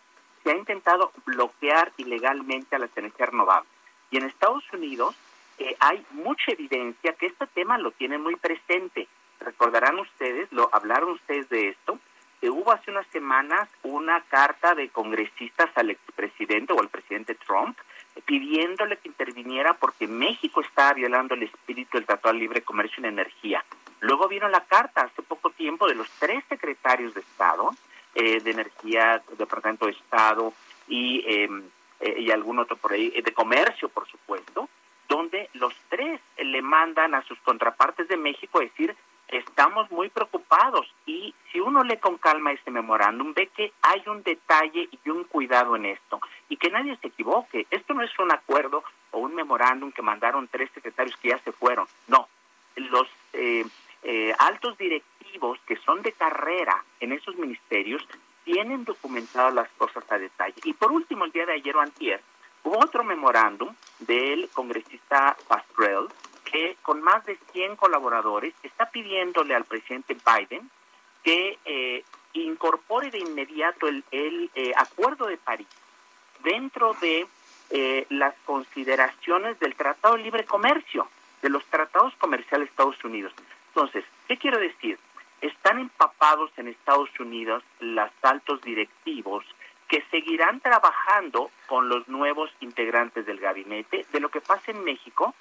se 0.42 0.50
ha 0.50 0.56
intentado 0.56 1.12
bloquear 1.24 1.92
ilegalmente 1.96 2.76
a 2.76 2.78
las 2.78 2.96
energías 2.96 3.30
renovables. 3.30 3.70
Y 4.10 4.18
en 4.18 4.24
Estados 4.24 4.64
Unidos 4.72 5.14
eh, 5.58 5.76
hay 5.80 6.04
mucha 6.10 6.52
evidencia 6.52 7.14
que 7.14 7.26
este 7.26 7.46
tema 7.48 7.78
lo 7.78 7.90
tiene 7.92 8.18
muy 8.18 8.36
presente. 8.36 9.08
Recordarán 9.40 9.98
ustedes, 9.98 10.50
lo 10.52 10.68
hablaron 10.72 11.10
ustedes 11.10 11.48
de 11.48 11.68
esto, 11.68 11.98
hubo 12.50 12.72
hace 12.72 12.90
unas 12.90 13.06
semanas 13.08 13.68
una 13.82 14.20
carta 14.22 14.74
de 14.74 14.88
congresistas 14.88 15.70
al 15.76 15.90
expresidente 15.90 16.72
o 16.72 16.80
al 16.80 16.88
presidente 16.88 17.34
Trump 17.34 17.78
pidiéndole 18.26 18.96
que 18.98 19.08
interviniera 19.08 19.74
porque 19.74 20.06
México 20.06 20.60
estaba 20.60 20.92
violando 20.94 21.34
el 21.34 21.44
espíritu 21.44 21.96
del 21.96 22.06
Tratado 22.06 22.32
de 22.32 22.40
Libre 22.40 22.62
Comercio 22.62 23.00
en 23.00 23.06
Energía. 23.06 23.64
Luego 24.00 24.28
vino 24.28 24.48
la 24.48 24.64
carta 24.64 25.02
hace 25.02 25.22
poco 25.22 25.50
tiempo 25.50 25.88
de 25.88 25.94
los 25.94 26.08
tres 26.18 26.44
secretarios 26.48 27.14
de 27.14 27.20
Estado, 27.20 27.70
eh, 28.14 28.40
de 28.40 28.50
Energía, 28.50 29.22
Departamento 29.36 29.86
de 29.86 29.92
Estado 29.92 30.52
y, 30.86 31.24
em, 31.26 31.64
eh, 32.00 32.20
y 32.20 32.30
algún 32.30 32.58
otro 32.58 32.76
por 32.76 32.92
ahí, 32.92 33.10
de 33.10 33.32
Comercio, 33.32 33.88
por 33.88 34.06
supuesto, 34.08 34.68
donde 35.08 35.48
los 35.54 35.74
tres 35.88 36.20
le 36.38 36.62
mandan 36.62 37.14
a 37.14 37.22
sus 37.22 37.38
contrapartes 37.40 38.08
de 38.08 38.16
México 38.16 38.60
decir 38.60 38.94
estamos 39.28 39.90
muy 39.90 40.08
preocupados 40.08 40.86
y 41.06 41.34
si 41.50 41.60
uno 41.60 41.82
lee 41.82 41.96
con 41.96 42.18
calma 42.18 42.52
este 42.52 42.70
memorándum 42.70 43.32
ve 43.34 43.48
que 43.48 43.72
hay 43.82 44.02
un 44.06 44.22
detalle 44.22 44.88
y 44.90 45.10
un 45.10 45.24
cuidado 45.24 45.76
en 45.76 45.86
esto 45.86 46.20
y 46.48 46.56
que 46.56 46.70
nadie 46.70 46.96
se 46.98 47.08
equivoque. 47.08 47.66
Esto 47.70 47.94
no 47.94 48.02
es 48.02 48.18
un 48.18 48.32
acuerdo 48.32 48.84
o 49.10 49.18
un 49.18 49.34
memorándum 49.34 49.92
que 49.92 50.02
mandaron 50.02 50.48
tres 50.48 50.70
secretarios 50.72 51.16
que 51.16 51.28
ya 51.28 51.38
se 51.38 51.52
fueron. 51.52 51.86
No, 52.08 52.28
los 52.76 53.08
eh, 53.32 53.64
eh, 54.02 54.34
altos 54.38 54.76
directivos 54.78 55.58
que 55.66 55.76
son 55.76 56.02
de 56.02 56.12
carrera 56.12 56.84
en 57.00 57.12
esos 57.12 57.36
ministerios 57.36 58.06
tienen 58.44 58.84
documentado 58.84 59.50
las 59.50 59.68
cosas 59.78 60.04
a 60.10 60.18
detalle. 60.18 60.54
Y 60.64 60.74
por 60.74 60.92
último, 60.92 61.24
el 61.24 61.32
día 61.32 61.46
de 61.46 61.54
ayer 61.54 61.74
o 61.76 61.80
antier, 61.80 62.20
hubo 62.62 62.78
otro 62.78 63.02
memorándum 63.02 63.74
del 64.00 64.48
congresista 64.50 65.36
Pastrell 65.48 66.08
que 66.54 66.76
con 66.82 67.02
más 67.02 67.26
de 67.26 67.36
100 67.52 67.74
colaboradores 67.74 68.54
está 68.62 68.88
pidiéndole 68.88 69.56
al 69.56 69.64
presidente 69.64 70.16
Biden 70.24 70.70
que 71.24 71.58
eh, 71.64 72.04
incorpore 72.32 73.10
de 73.10 73.18
inmediato 73.18 73.88
el, 73.88 74.04
eh, 74.54 74.72
Acuerdo 74.76 75.26
de 75.26 75.36
París 75.36 75.66
dentro 76.44 76.94
de 77.00 77.26
eh, 77.70 78.06
las 78.08 78.36
consideraciones 78.44 79.58
del 79.58 79.74
Tratado 79.74 80.14
de 80.14 80.22
Libre 80.22 80.44
Comercio, 80.44 81.08
de 81.42 81.48
los 81.48 81.64
tratados 81.64 82.14
comerciales 82.18 82.68
de 82.68 82.70
Estados 82.70 83.02
Unidos. 83.02 83.32
Entonces, 83.74 84.04
¿qué 84.28 84.36
quiero 84.36 84.60
decir? 84.60 84.96
Están 85.40 85.80
empapados 85.80 86.52
en 86.56 86.68
Estados 86.68 87.10
Unidos 87.18 87.64
los 87.80 88.10
altos 88.22 88.60
directivos 88.60 89.44
que 89.88 90.04
seguirán 90.12 90.60
trabajando 90.60 91.50
con 91.66 91.88
los 91.88 92.06
nuevos 92.06 92.48
integrantes 92.60 93.26
del 93.26 93.40
gabinete 93.40 94.06
de 94.12 94.20
lo 94.20 94.28
que 94.28 94.40
pasa 94.40 94.70
en 94.70 94.84
México 94.84 95.34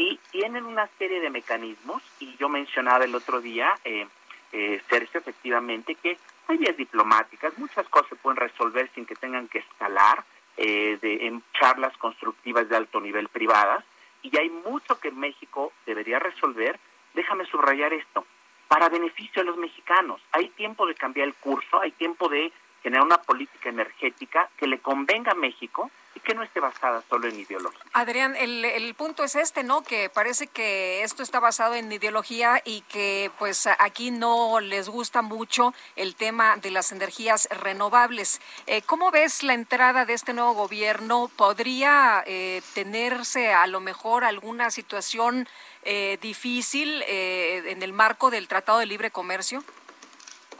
y 0.00 0.18
tienen 0.30 0.64
una 0.64 0.88
serie 0.98 1.20
de 1.20 1.28
mecanismos 1.28 2.02
y 2.20 2.34
yo 2.38 2.48
mencionaba 2.48 3.04
el 3.04 3.14
otro 3.14 3.42
día, 3.42 3.78
eh, 3.84 4.06
eh, 4.50 4.80
efectivamente, 4.88 5.94
que 5.94 6.16
hay 6.48 6.56
vías 6.56 6.74
diplomáticas, 6.78 7.58
muchas 7.58 7.86
cosas 7.90 8.08
se 8.08 8.16
pueden 8.16 8.38
resolver 8.38 8.90
sin 8.94 9.04
que 9.04 9.14
tengan 9.14 9.46
que 9.48 9.58
escalar 9.58 10.24
eh, 10.56 10.98
de, 11.02 11.26
en 11.26 11.42
charlas 11.52 11.94
constructivas 11.98 12.66
de 12.70 12.76
alto 12.76 12.98
nivel 12.98 13.28
privadas 13.28 13.84
y 14.22 14.34
hay 14.38 14.48
mucho 14.48 14.98
que 14.98 15.10
México 15.10 15.70
debería 15.84 16.18
resolver. 16.18 16.80
Déjame 17.12 17.44
subrayar 17.44 17.92
esto, 17.92 18.24
para 18.68 18.88
beneficio 18.88 19.42
de 19.42 19.50
los 19.50 19.58
mexicanos. 19.58 20.22
Hay 20.32 20.48
tiempo 20.48 20.86
de 20.86 20.94
cambiar 20.94 21.28
el 21.28 21.34
curso, 21.34 21.78
hay 21.78 21.90
tiempo 21.90 22.30
de 22.30 22.50
generar 22.82 23.04
una 23.04 23.18
política 23.18 23.68
energética 23.68 24.48
que 24.56 24.66
le 24.66 24.78
convenga 24.80 25.32
a 25.32 25.34
México 25.34 25.90
y 26.14 26.20
que 26.20 26.34
no 26.34 26.42
esté 26.42 26.60
basada 26.60 27.02
solo 27.08 27.28
en 27.28 27.38
ideología. 27.38 27.80
Adrián, 27.92 28.34
el, 28.36 28.64
el, 28.64 28.94
punto 28.94 29.22
es 29.22 29.36
este, 29.36 29.62
¿no? 29.62 29.82
Que 29.82 30.10
parece 30.10 30.48
que 30.48 31.02
esto 31.02 31.22
está 31.22 31.38
basado 31.38 31.74
en 31.74 31.90
ideología 31.92 32.60
y 32.64 32.80
que 32.82 33.30
pues 33.38 33.68
aquí 33.78 34.10
no 34.10 34.60
les 34.60 34.88
gusta 34.88 35.22
mucho 35.22 35.72
el 35.96 36.16
tema 36.16 36.56
de 36.56 36.70
las 36.70 36.90
energías 36.90 37.48
renovables. 37.62 38.40
Eh, 38.66 38.82
¿Cómo 38.82 39.10
ves 39.10 39.42
la 39.42 39.54
entrada 39.54 40.04
de 40.04 40.14
este 40.14 40.32
nuevo 40.32 40.54
gobierno? 40.54 41.30
¿Podría 41.36 42.24
eh, 42.26 42.62
tenerse 42.74 43.52
a 43.52 43.66
lo 43.66 43.80
mejor 43.80 44.24
alguna 44.24 44.70
situación 44.70 45.48
eh, 45.82 46.18
difícil 46.20 47.02
en 47.06 47.82
el 47.82 47.92
marco 47.92 48.30
del 48.30 48.48
Tratado 48.48 48.80
de 48.80 48.86
Libre 48.86 49.10
Comercio? 49.10 49.62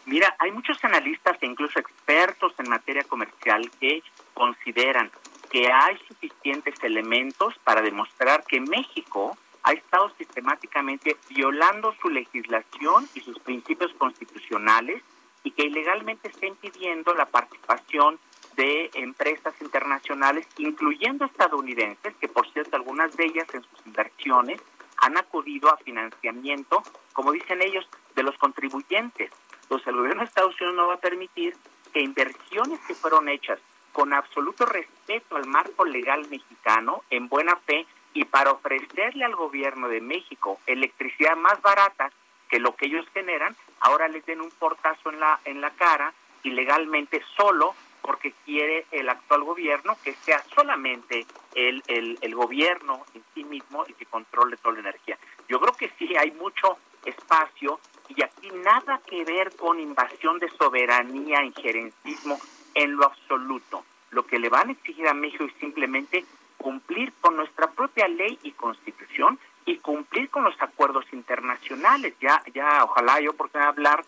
Mira, 0.06 0.34
hay 0.38 0.50
muchos 0.50 0.82
analistas 0.84 1.36
e 1.40 1.46
incluso 1.46 1.78
expertos 1.78 2.54
en 2.58 2.68
materia 2.68 3.04
comercial 3.04 3.70
que 3.78 4.02
consideran 4.34 5.10
que 5.50 5.70
hay 5.70 5.98
suficientes 6.08 6.74
elementos 6.82 7.54
para 7.64 7.82
demostrar 7.82 8.44
que 8.44 8.60
México 8.60 9.36
ha 9.62 9.72
estado 9.72 10.10
sistemáticamente 10.16 11.16
violando 11.28 11.94
su 12.00 12.08
legislación 12.08 13.08
y 13.14 13.20
sus 13.20 13.38
principios 13.40 13.92
constitucionales 13.94 15.02
y 15.42 15.50
que 15.50 15.64
ilegalmente 15.64 16.28
está 16.28 16.46
impidiendo 16.46 17.14
la 17.14 17.26
participación 17.26 18.18
de 18.56 18.90
empresas 18.94 19.54
internacionales, 19.60 20.46
incluyendo 20.58 21.24
estadounidenses, 21.24 22.14
que 22.20 22.28
por 22.28 22.50
cierto 22.52 22.76
algunas 22.76 23.16
de 23.16 23.24
ellas 23.26 23.46
en 23.54 23.62
sus 23.62 23.86
inversiones 23.86 24.60
han 24.98 25.16
acudido 25.16 25.72
a 25.72 25.78
financiamiento, 25.78 26.82
como 27.12 27.32
dicen 27.32 27.62
ellos, 27.62 27.88
de 28.14 28.22
los 28.22 28.36
contribuyentes. 28.36 29.30
Entonces 29.70 29.86
el 29.86 29.98
gobierno 29.98 30.22
de 30.22 30.26
Estados 30.26 30.60
Unidos 30.60 30.74
no 30.74 30.88
va 30.88 30.94
a 30.94 31.00
permitir 31.00 31.56
que 31.92 32.00
inversiones 32.00 32.80
que 32.88 32.94
fueron 32.94 33.28
hechas 33.28 33.60
con 33.92 34.12
absoluto 34.12 34.66
respeto 34.66 35.36
al 35.36 35.46
marco 35.46 35.84
legal 35.84 36.28
mexicano, 36.28 37.04
en 37.08 37.28
buena 37.28 37.54
fe, 37.54 37.86
y 38.12 38.24
para 38.24 38.50
ofrecerle 38.50 39.24
al 39.24 39.36
gobierno 39.36 39.86
de 39.86 40.00
México 40.00 40.58
electricidad 40.66 41.36
más 41.36 41.62
barata 41.62 42.10
que 42.48 42.58
lo 42.58 42.74
que 42.74 42.86
ellos 42.86 43.06
generan, 43.14 43.54
ahora 43.78 44.08
les 44.08 44.26
den 44.26 44.40
un 44.40 44.50
portazo 44.50 45.10
en 45.10 45.20
la, 45.20 45.38
en 45.44 45.60
la 45.60 45.70
cara 45.70 46.12
ilegalmente 46.42 47.22
solo 47.36 47.76
porque 48.02 48.32
quiere 48.44 48.86
el 48.90 49.08
actual 49.08 49.44
gobierno 49.44 49.96
que 50.02 50.14
sea 50.14 50.42
solamente 50.52 51.26
el, 51.54 51.80
el, 51.86 52.18
el 52.22 52.34
gobierno 52.34 53.04
en 53.14 53.22
sí 53.34 53.44
mismo 53.44 53.84
y 53.86 53.92
que 53.92 54.06
controle 54.06 54.56
toda 54.56 54.74
la 54.74 54.80
energía. 54.80 55.16
Yo 55.48 55.60
creo 55.60 55.76
que 55.76 55.92
sí 55.96 56.16
hay 56.16 56.32
mucho 56.32 56.76
espacio 57.04 57.80
y 58.08 58.22
aquí 58.22 58.50
nada 58.64 59.00
que 59.06 59.24
ver 59.24 59.54
con 59.56 59.78
invasión 59.78 60.38
de 60.38 60.48
soberanía, 60.50 61.44
injerencismo 61.44 62.38
en 62.74 62.96
lo 62.96 63.04
absoluto. 63.04 63.84
Lo 64.10 64.26
que 64.26 64.38
le 64.38 64.48
van 64.48 64.68
a 64.68 64.72
exigir 64.72 65.06
a 65.06 65.14
México 65.14 65.44
es 65.44 65.54
simplemente 65.60 66.24
cumplir 66.56 67.12
con 67.20 67.36
nuestra 67.36 67.70
propia 67.70 68.08
ley 68.08 68.38
y 68.42 68.52
constitución 68.52 69.38
y 69.64 69.78
cumplir 69.78 70.28
con 70.30 70.44
los 70.44 70.60
acuerdos 70.60 71.04
internacionales. 71.12 72.14
Ya, 72.20 72.42
ya, 72.52 72.84
ojalá 72.84 73.20
yo 73.20 73.30
oportunidad 73.30 73.68
de 73.68 73.78
hablar, 73.78 74.04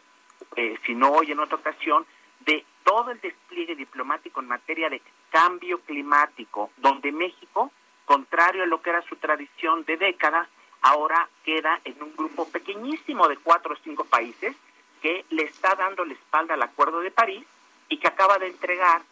eh, 0.57 0.77
si 0.85 0.95
no 0.95 1.13
hoy 1.13 1.31
en 1.31 1.41
otra 1.41 1.59
ocasión, 1.59 2.05
de 2.41 2.65
todo 2.85 3.11
el 3.13 3.21
despliegue 3.21 3.77
diplomático 3.77 4.41
en 4.41 4.49
materia 4.49 4.91
de 4.91 5.01
cambio 5.31 5.81
climático, 5.81 6.71
donde 6.77 7.13
México, 7.13 7.71
contrario 8.05 8.65
a 8.65 8.67
lo 8.67 8.83
que 8.83 8.91
era 8.91 9.03
su 9.03 9.17
tradición 9.17 9.85
de 9.85 9.97
décadas, 9.97 10.49
ahora 10.83 11.29
queda 11.45 11.81
en 11.85 12.03
un 12.03 12.15
grupo 12.17 12.49
pequeñísimo 12.49 13.29
de 13.29 13.37
cuatro 13.37 13.75
o 13.75 13.79
cinco 13.83 14.05
países 14.05 14.55
que 15.01 15.25
le 15.31 15.45
está 15.45 15.75
dando 15.75 16.05
la 16.05 16.15
espalda 16.15 16.55
al 16.55 16.63
Acuerdo 16.63 17.01
de 17.01 17.11
París 17.11 17.45
y 17.89 17.99
que 17.99 18.09
acaba 18.09 18.39
de 18.39 18.49
entregar 18.49 19.03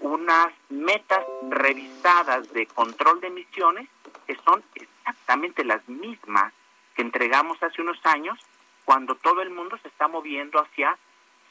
unas 0.00 0.52
metas 0.68 1.24
revisadas 1.48 2.52
de 2.52 2.66
control 2.66 3.20
de 3.20 3.28
emisiones 3.28 3.88
que 4.26 4.36
son 4.36 4.62
exactamente 4.74 5.64
las 5.64 5.86
mismas 5.88 6.52
que 6.94 7.02
entregamos 7.02 7.62
hace 7.62 7.82
unos 7.82 7.98
años 8.04 8.38
cuando 8.84 9.14
todo 9.14 9.42
el 9.42 9.50
mundo 9.50 9.78
se 9.82 9.88
está 9.88 10.08
moviendo 10.08 10.58
hacia 10.58 10.96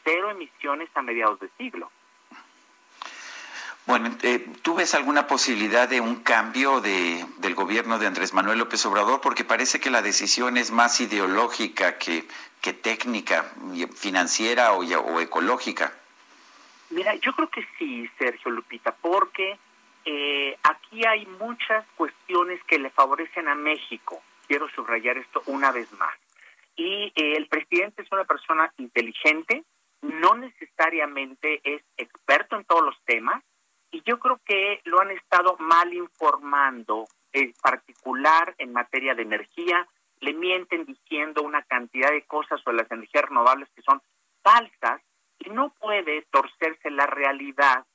cero 0.03 0.31
emisiones 0.31 0.89
a 0.95 1.01
mediados 1.01 1.39
de 1.39 1.49
siglo. 1.57 1.91
Bueno, 3.89 4.15
eh, 4.21 4.45
¿tú 4.61 4.75
ves 4.75 4.93
alguna 4.93 5.25
posibilidad 5.25 5.89
de 5.89 5.99
un 5.99 6.17
cambio 6.17 6.79
de, 6.79 7.25
del 7.39 7.55
gobierno 7.55 7.97
de 7.97 8.05
Andrés 8.05 8.35
Manuel 8.35 8.59
López 8.59 8.85
Obrador? 8.85 9.19
Porque 9.19 9.43
parece 9.43 9.79
que 9.79 9.89
la 9.89 10.03
decisión 10.03 10.57
es 10.57 10.69
más 10.69 11.01
ideológica 11.01 11.97
que, 11.97 12.27
que 12.61 12.73
técnica, 12.73 13.51
financiera 13.95 14.73
o, 14.73 14.81
o 14.81 15.19
ecológica. 15.19 15.91
Mira, 16.91 17.15
yo 17.15 17.33
creo 17.33 17.49
que 17.49 17.67
sí, 17.79 18.07
Sergio 18.19 18.51
Lupita, 18.51 18.91
porque 18.91 19.57
eh, 20.05 20.55
aquí 20.61 21.03
hay 21.07 21.25
muchas 21.25 21.83
cuestiones 21.95 22.63
que 22.65 22.77
le 22.77 22.91
favorecen 22.91 23.47
a 23.47 23.55
México. 23.55 24.21
Quiero 24.47 24.69
subrayar 24.69 25.17
esto 25.17 25.41
una 25.47 25.71
vez 25.71 25.91
más. 25.93 26.15
Y 26.75 27.11
eh, 27.15 27.37
el 27.37 27.47
presidente 27.47 28.03
es 28.03 28.11
una 28.11 28.25
persona 28.25 28.71
inteligente, 28.77 29.63
no 30.03 30.35
necesariamente 30.35 31.59
es 31.63 31.81
experto 31.97 32.55
en 32.55 32.65
todos 32.65 32.83
los 32.83 32.95
temas, 33.05 33.43
y 33.91 34.01
yo 34.05 34.19
creo 34.19 34.39
que 34.45 34.81
lo 34.85 34.99
han 35.01 35.11
estado 35.11 35.55
mal 35.59 35.93
informando, 35.93 37.07
en 37.31 37.53
particular 37.61 38.55
en 38.57 38.73
materia 38.73 39.15
de 39.15 39.23
energía, 39.23 39.87
le 40.19 40.33
mienten 40.33 40.85
diciendo 40.85 41.43
una 41.43 41.63
cantidad 41.63 42.11
de 42.11 42.25
cosas 42.25 42.61
sobre 42.61 42.77
las 42.77 42.91
energías 42.91 43.25
renovables 43.25 43.69
que 43.75 43.81
son 43.81 44.01
falsas 44.43 45.01
y 45.39 45.49
no 45.49 45.73
puede 45.79 46.23
torcerse 46.31 46.89
la 46.89 47.05
realidad 47.05 47.85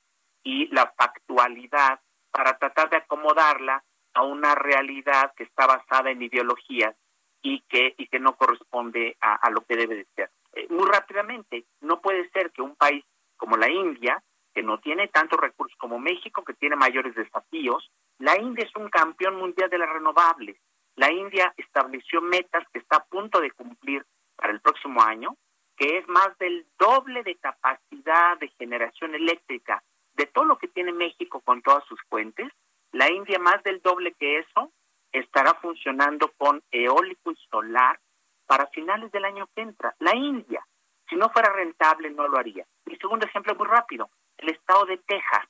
y 0.43 0.67
la 0.67 0.93
factualidad 0.97 1.99
para 2.31 2.57
tratar 2.57 2.89
de 2.89 2.97
acomodarla 2.97 3.83
a 4.13 4.23
una 4.23 4.55
realidad 4.55 5.33
que 5.35 5.43
está 5.43 5.67
basada 5.67 6.09
en 6.11 6.21
ideologías 6.21 6.95
y 7.41 7.61
que 7.61 7.93
y 7.97 8.07
que 8.07 8.19
no 8.19 8.35
corresponde 8.35 9.17
a, 9.21 9.49
lo 9.51 9.61
que 9.61 9.75
debe 9.75 9.95
de 9.95 10.07
ser. 10.15 10.31
Eh, 10.53 10.67
muy 10.69 10.89
rápidamente, 10.89 11.65
no 11.81 12.01
puede 12.01 12.29
ser 12.29 12.51
que 12.51 12.61
un 12.61 12.75
país 12.75 13.03
como 13.37 13.57
la 13.57 13.69
India, 13.69 14.23
que 14.55 14.63
no 14.63 14.79
tiene 14.79 15.09
tantos 15.09 15.37
recursos 15.39 15.77
como 15.77 15.99
México, 15.99 16.45
que 16.45 16.53
tiene 16.53 16.77
mayores 16.77 17.13
desafíos, 17.13 17.91
la 18.19 18.39
India 18.39 18.63
es 18.63 18.73
un 18.77 18.89
campeón 18.89 19.35
mundial 19.35 19.69
de 19.69 19.77
las 19.77 19.89
renovables. 19.89 20.55
La 20.95 21.11
India 21.11 21.53
estableció 21.57 22.21
metas 22.21 22.63
que 22.71 22.79
está 22.79 22.97
a 22.97 23.03
punto 23.03 23.41
de 23.41 23.51
cumplir 23.51 24.05
para 24.37 24.53
el 24.53 24.61
próximo 24.61 25.01
año, 25.01 25.35
que 25.75 25.97
es 25.97 26.07
más 26.07 26.37
del 26.37 26.65
doble 26.79 27.23
de 27.23 27.35
capacidad 27.35 28.37
de 28.39 28.47
generación 28.57 29.13
eléctrica 29.13 29.83
de 30.13 30.25
todo 30.27 30.45
lo 30.45 30.57
que 30.57 30.69
tiene 30.69 30.93
México 30.93 31.41
con 31.41 31.61
todas 31.61 31.83
sus 31.85 31.99
fuentes, 32.09 32.49
la 32.93 33.11
India 33.11 33.37
más 33.39 33.61
del 33.63 33.81
doble 33.81 34.13
que 34.13 34.39
eso 34.39 34.71
estará 35.11 35.55
funcionando 35.55 36.31
con 36.37 36.63
eólico 36.71 37.31
y 37.31 37.35
solar 37.51 37.99
para 38.45 38.67
finales 38.67 39.11
del 39.11 39.25
año 39.25 39.49
que 39.53 39.63
entra. 39.63 39.93
La 39.99 40.15
India, 40.15 40.65
si 41.09 41.17
no 41.17 41.29
fuera 41.29 41.51
rentable, 41.51 42.09
no 42.09 42.25
lo 42.29 42.37
haría. 42.37 42.65
Mi 42.85 42.95
segundo 42.95 43.25
ejemplo 43.25 43.53
muy 43.55 43.67
rápido, 43.67 44.09
el 44.37 44.49
estado 44.49 44.85
de 44.85 44.97
Texas, 44.97 45.45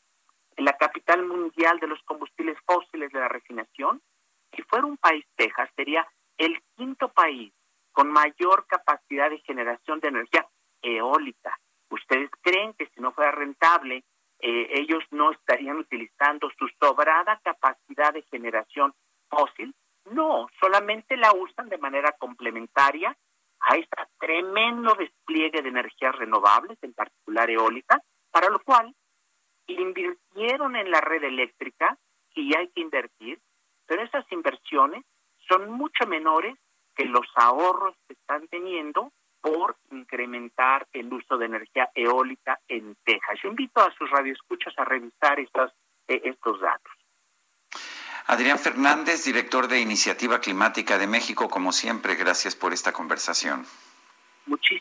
la 0.57 0.74
capital 0.74 1.26
mundial 1.26 1.80
de 1.80 1.88
los 1.88 2.02
combustibles 2.03 2.57
fósiles 2.66 3.12
de 3.12 3.20
la 3.20 3.28
refinación, 3.28 4.02
si 4.56 4.62
fuera 4.64 4.86
un 4.86 4.98
país 4.98 5.26
Texas, 5.36 5.70
sería 5.76 6.07
el 6.38 6.62
quinto 6.76 7.10
país 7.10 7.53
con 7.91 8.12
mayor 8.12 8.66
capacidad 8.68 9.30
de 9.30 9.40
generación 9.40 9.99
de 9.99 10.10
energía 10.10 10.48
eólica. 10.82 11.57
¿Ustedes 11.90 12.30
creen 12.41 12.74
que 12.74 12.88
si 12.88 13.02
no 13.02 13.12
fuera 13.14 13.32
rentable, 13.32 14.03
eh, 14.40 14.68
ellos 14.72 15.03
no 15.12 15.32
estarían 15.32 15.78
utilizando 15.78 16.49
su 16.57 16.68
sobrada 16.80 17.40
capacidad 17.44 18.14
de 18.14 18.24
generación 18.24 18.94
fósil? 19.30 19.74
No, 20.12 20.48
solamente 20.60 21.18
la 21.18 21.34
usan 21.34 21.70
de 21.70 21.78
manera 21.78 22.12
complementaria 22.14 23.16
a 23.62 23.76
este 23.76 23.98
tremendo 24.20 24.94
despliegue 24.95 25.62
de 25.62 25.70
energías 25.70 26.16
renovables, 26.16 26.78
en 26.82 26.94
particular 26.94 27.49
eólicas, 27.49 28.02
para 28.36 28.49
lo 28.49 28.60
cual 28.60 28.94
invirtieron 29.66 30.76
en 30.76 30.91
la 30.91 30.99
red 30.99 31.24
eléctrica, 31.24 31.98
y 32.34 32.53
hay 32.53 32.68
que 32.72 32.82
invertir, 32.82 33.40
pero 33.86 34.03
esas 34.03 34.30
inversiones 34.30 35.06
son 35.48 35.72
mucho 35.72 36.06
menores 36.06 36.53
que 36.98 37.06
los 37.06 37.26
ahorros 37.36 37.95
que 38.06 38.14
están 38.14 38.45
teniendo 38.49 39.14
por 39.40 39.78
incrementar 39.90 40.86
el 40.91 41.14
uso 41.14 41.38
de 41.38 41.45
energía 41.45 41.90
eólica 41.95 42.60
en 42.68 42.98
Texas. 43.06 43.40
Yo 43.41 43.52
invito 43.52 43.80
a 43.80 43.94
sus 43.94 44.10
radioescuchas 44.12 44.74
a 44.80 44.84
revisar 44.84 45.40
estos, 45.40 45.72
eh, 46.10 46.20
estos 46.26 46.60
datos. 46.60 46.91
Adrián 48.26 48.60
Fernández, 48.60 49.24
director 49.24 49.70
de 49.70 49.80
Iniciativa 49.80 50.41
Climática 50.41 50.98
de 50.98 51.07
México, 51.07 51.48
como 51.48 51.72
siempre, 51.72 52.16
gracias 52.16 52.53
por 52.53 52.74
esta 52.74 52.91
conversación. 52.91 53.66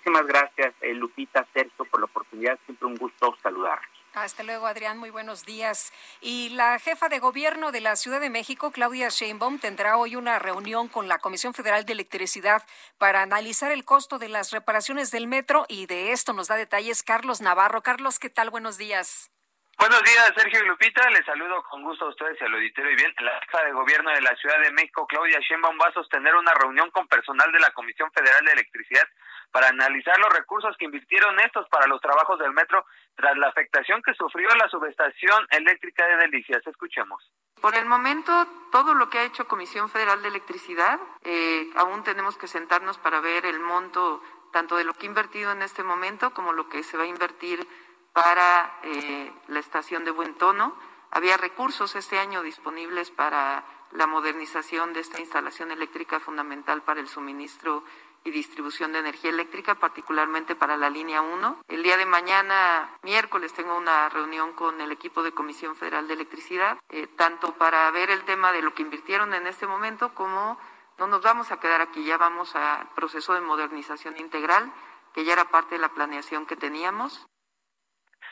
Muchísimas 0.04 0.26
gracias, 0.26 0.74
eh, 0.82 0.92
Lupita, 0.92 1.46
Sergio, 1.54 1.86
por 1.86 1.98
la 1.98 2.04
oportunidad. 2.04 2.58
Siempre 2.66 2.86
un 2.86 2.96
gusto 2.96 3.34
saludarlos. 3.42 3.88
Hasta 4.12 4.42
luego, 4.42 4.66
Adrián. 4.66 4.98
Muy 4.98 5.08
buenos 5.08 5.46
días. 5.46 5.94
Y 6.20 6.50
la 6.50 6.78
jefa 6.78 7.08
de 7.08 7.20
gobierno 7.20 7.72
de 7.72 7.80
la 7.80 7.96
Ciudad 7.96 8.20
de 8.20 8.28
México, 8.28 8.70
Claudia 8.70 9.08
Sheinbaum, 9.08 9.58
tendrá 9.58 9.96
hoy 9.96 10.16
una 10.16 10.38
reunión 10.38 10.88
con 10.88 11.08
la 11.08 11.18
Comisión 11.18 11.54
Federal 11.54 11.86
de 11.86 11.94
Electricidad 11.94 12.62
para 12.98 13.22
analizar 13.22 13.72
el 13.72 13.86
costo 13.86 14.18
de 14.18 14.28
las 14.28 14.50
reparaciones 14.50 15.10
del 15.10 15.26
metro 15.26 15.64
y 15.68 15.86
de 15.86 16.12
esto 16.12 16.34
nos 16.34 16.48
da 16.48 16.56
detalles 16.56 17.02
Carlos 17.02 17.40
Navarro. 17.40 17.80
Carlos, 17.80 18.18
¿qué 18.18 18.28
tal? 18.28 18.50
Buenos 18.50 18.76
días. 18.76 19.30
Buenos 19.78 20.02
días, 20.02 20.32
Sergio 20.36 20.60
y 20.62 20.68
Lupita. 20.68 21.08
Les 21.10 21.24
saludo 21.24 21.62
con 21.70 21.82
gusto 21.82 22.04
a 22.04 22.08
ustedes 22.10 22.36
y 22.40 22.44
al 22.44 22.54
auditorio. 22.54 22.92
Y 22.92 22.96
bien, 22.96 23.12
la 23.20 23.40
jefa 23.40 23.64
de 23.64 23.72
gobierno 23.72 24.10
de 24.10 24.20
la 24.20 24.36
Ciudad 24.36 24.60
de 24.60 24.70
México, 24.70 25.06
Claudia 25.06 25.40
Sheinbaum, 25.40 25.78
va 25.80 25.88
a 25.88 25.94
sostener 25.94 26.34
una 26.34 26.52
reunión 26.52 26.90
con 26.90 27.08
personal 27.08 27.50
de 27.50 27.58
la 27.58 27.70
Comisión 27.70 28.12
Federal 28.12 28.44
de 28.44 28.52
Electricidad 28.52 29.08
para 29.54 29.68
analizar 29.68 30.18
los 30.18 30.32
recursos 30.32 30.76
que 30.76 30.84
invirtieron 30.84 31.38
estos 31.38 31.68
para 31.68 31.86
los 31.86 32.00
trabajos 32.00 32.40
del 32.40 32.52
metro 32.52 32.84
tras 33.14 33.38
la 33.38 33.46
afectación 33.46 34.02
que 34.02 34.12
sufrió 34.14 34.48
la 34.56 34.68
subestación 34.68 35.46
eléctrica 35.48 36.04
de 36.08 36.16
Delicias. 36.16 36.66
Escuchemos. 36.66 37.22
Por 37.60 37.76
el 37.76 37.86
momento, 37.86 38.32
todo 38.72 38.94
lo 38.94 39.08
que 39.08 39.18
ha 39.18 39.22
hecho 39.22 39.46
Comisión 39.46 39.88
Federal 39.88 40.20
de 40.22 40.28
Electricidad, 40.28 40.98
eh, 41.22 41.70
aún 41.76 42.02
tenemos 42.02 42.36
que 42.36 42.48
sentarnos 42.48 42.98
para 42.98 43.20
ver 43.20 43.46
el 43.46 43.60
monto 43.60 44.20
tanto 44.52 44.74
de 44.74 44.82
lo 44.82 44.92
que 44.94 45.06
ha 45.06 45.10
invertido 45.10 45.52
en 45.52 45.62
este 45.62 45.84
momento 45.84 46.34
como 46.34 46.52
lo 46.52 46.68
que 46.68 46.82
se 46.82 46.96
va 46.96 47.04
a 47.04 47.06
invertir 47.06 47.64
para 48.12 48.80
eh, 48.82 49.32
la 49.46 49.60
estación 49.60 50.04
de 50.04 50.10
Buen 50.10 50.34
Tono. 50.34 50.76
Había 51.12 51.36
recursos 51.36 51.94
este 51.94 52.18
año 52.18 52.42
disponibles 52.42 53.12
para 53.12 53.64
la 53.92 54.08
modernización 54.08 54.92
de 54.92 54.98
esta 54.98 55.20
instalación 55.20 55.70
eléctrica 55.70 56.18
fundamental 56.18 56.82
para 56.82 56.98
el 56.98 57.06
suministro 57.06 57.84
y 58.24 58.30
distribución 58.30 58.92
de 58.92 59.00
energía 59.00 59.30
eléctrica, 59.30 59.74
particularmente 59.74 60.56
para 60.56 60.76
la 60.76 60.90
línea 60.90 61.20
1. 61.20 61.64
El 61.68 61.82
día 61.82 61.96
de 61.96 62.06
mañana, 62.06 62.98
miércoles, 63.02 63.52
tengo 63.52 63.76
una 63.76 64.08
reunión 64.08 64.52
con 64.54 64.80
el 64.80 64.90
equipo 64.90 65.22
de 65.22 65.32
Comisión 65.32 65.76
Federal 65.76 66.08
de 66.08 66.14
Electricidad, 66.14 66.78
eh, 66.88 67.06
tanto 67.06 67.52
para 67.54 67.90
ver 67.90 68.10
el 68.10 68.24
tema 68.24 68.52
de 68.52 68.62
lo 68.62 68.74
que 68.74 68.82
invirtieron 68.82 69.34
en 69.34 69.46
este 69.46 69.66
momento 69.66 70.14
como 70.14 70.58
no 70.98 71.06
nos 71.06 71.22
vamos 71.22 71.50
a 71.50 71.58
quedar 71.58 71.80
aquí, 71.80 72.04
ya 72.04 72.16
vamos 72.16 72.54
al 72.56 72.88
proceso 72.94 73.34
de 73.34 73.40
modernización 73.40 74.16
integral, 74.18 74.72
que 75.12 75.24
ya 75.24 75.32
era 75.32 75.50
parte 75.50 75.74
de 75.74 75.80
la 75.80 75.90
planeación 75.90 76.46
que 76.46 76.56
teníamos. 76.56 77.26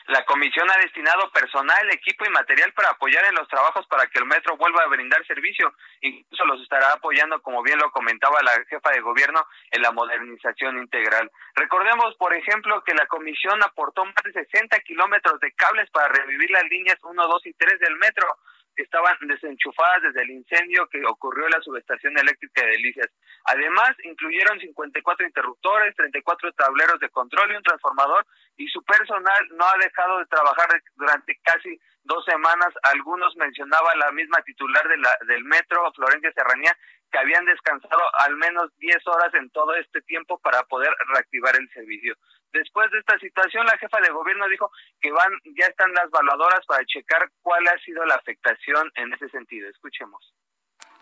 La 0.07 0.25
comisión 0.25 0.69
ha 0.69 0.81
destinado 0.81 1.31
personal, 1.31 1.89
equipo 1.91 2.25
y 2.25 2.29
material 2.29 2.73
para 2.73 2.89
apoyar 2.89 3.23
en 3.25 3.35
los 3.35 3.47
trabajos 3.47 3.87
para 3.87 4.07
que 4.07 4.19
el 4.19 4.25
metro 4.25 4.57
vuelva 4.57 4.83
a 4.83 4.87
brindar 4.87 5.25
servicio. 5.25 5.73
Incluso 6.01 6.45
los 6.45 6.61
estará 6.61 6.91
apoyando, 6.91 7.41
como 7.41 7.63
bien 7.63 7.79
lo 7.79 7.89
comentaba 7.91 8.41
la 8.43 8.51
jefa 8.69 8.91
de 8.91 8.99
gobierno, 8.99 9.45
en 9.71 9.81
la 9.81 9.91
modernización 9.91 10.77
integral. 10.79 11.31
Recordemos, 11.55 12.15
por 12.17 12.33
ejemplo, 12.33 12.83
que 12.83 12.93
la 12.93 13.07
comisión 13.07 13.63
aportó 13.63 14.03
más 14.03 14.23
de 14.25 14.33
60 14.33 14.77
kilómetros 14.81 15.39
de 15.39 15.53
cables 15.53 15.89
para 15.91 16.09
revivir 16.09 16.51
las 16.51 16.63
líneas 16.63 16.97
1, 17.01 17.27
2 17.27 17.45
y 17.47 17.53
3 17.53 17.79
del 17.79 17.95
metro 17.97 18.27
estaban 18.75 19.15
desenchufadas 19.21 20.01
desde 20.03 20.23
el 20.23 20.31
incendio 20.31 20.87
que 20.89 21.05
ocurrió 21.05 21.45
en 21.45 21.51
la 21.51 21.61
subestación 21.61 22.17
eléctrica 22.17 22.63
de 22.63 22.71
Delicias. 22.71 23.09
Además, 23.45 23.91
incluyeron 24.03 24.59
54 24.59 25.25
interruptores, 25.27 25.95
34 25.95 26.51
tableros 26.53 26.99
de 26.99 27.09
control 27.09 27.51
y 27.51 27.55
un 27.55 27.63
transformador, 27.63 28.25
y 28.57 28.67
su 28.67 28.83
personal 28.83 29.47
no 29.51 29.65
ha 29.65 29.77
dejado 29.83 30.19
de 30.19 30.25
trabajar 30.25 30.69
durante 30.95 31.37
casi 31.43 31.79
dos 32.03 32.23
semanas. 32.25 32.69
Algunos 32.93 33.35
mencionaba 33.35 33.95
la 33.95 34.11
misma 34.11 34.41
titular 34.41 34.87
de 34.87 34.97
la, 34.97 35.17
del 35.27 35.43
metro, 35.43 35.91
Florencia 35.93 36.31
Serranía, 36.33 36.75
que 37.13 37.19
habían 37.19 37.45
descansado 37.45 38.01
al 38.25 38.35
menos 38.37 38.71
10 38.79 39.07
horas 39.07 39.31
en 39.35 39.47
todo 39.51 39.75
este 39.75 40.01
tiempo 40.01 40.39
para 40.39 40.63
poder 40.63 40.91
reactivar 41.13 41.55
el 41.55 41.69
servicio. 41.69 42.15
Después 42.51 42.89
de 42.91 42.99
esta 42.99 43.19
situación, 43.19 43.67
la 43.67 43.77
jefa 43.77 43.99
de 44.01 44.09
gobierno 44.09 44.47
dijo 44.49 44.71
que 44.99 45.11
van, 45.11 45.31
ya 45.55 45.67
están 45.67 45.93
las 45.93 46.05
evaluadoras 46.05 46.65
para 46.65 46.83
checar 46.85 47.29
cuál 47.43 47.67
ha 47.67 47.77
sido 47.85 48.03
la 48.05 48.15
afectación 48.15 48.91
en 48.95 49.13
ese 49.13 49.29
sentido. 49.29 49.69
Escuchemos. 49.69 50.33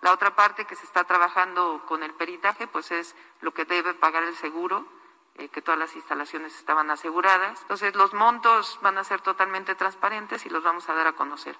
La 0.01 0.11
otra 0.11 0.35
parte 0.35 0.65
que 0.65 0.75
se 0.75 0.85
está 0.85 1.05
trabajando 1.05 1.85
con 1.87 2.03
el 2.03 2.13
peritaje, 2.15 2.67
pues 2.67 2.91
es 2.91 3.15
lo 3.39 3.53
que 3.53 3.63
debe 3.63 3.93
pagar 3.93 4.23
el 4.23 4.33
seguro, 4.35 4.85
eh, 5.35 5.47
que 5.47 5.61
todas 5.61 5.79
las 5.79 5.95
instalaciones 5.95 6.57
estaban 6.57 6.91
aseguradas. 6.91 7.61
Entonces, 7.61 7.95
los 7.95 8.13
montos 8.13 8.79
van 8.81 8.97
a 8.97 9.05
ser 9.05 9.21
totalmente 9.21 9.75
transparentes 9.75 10.45
y 10.45 10.49
los 10.49 10.63
vamos 10.63 10.89
a 10.89 10.93
dar 10.93 11.07
a 11.07 11.13
conocer. 11.13 11.55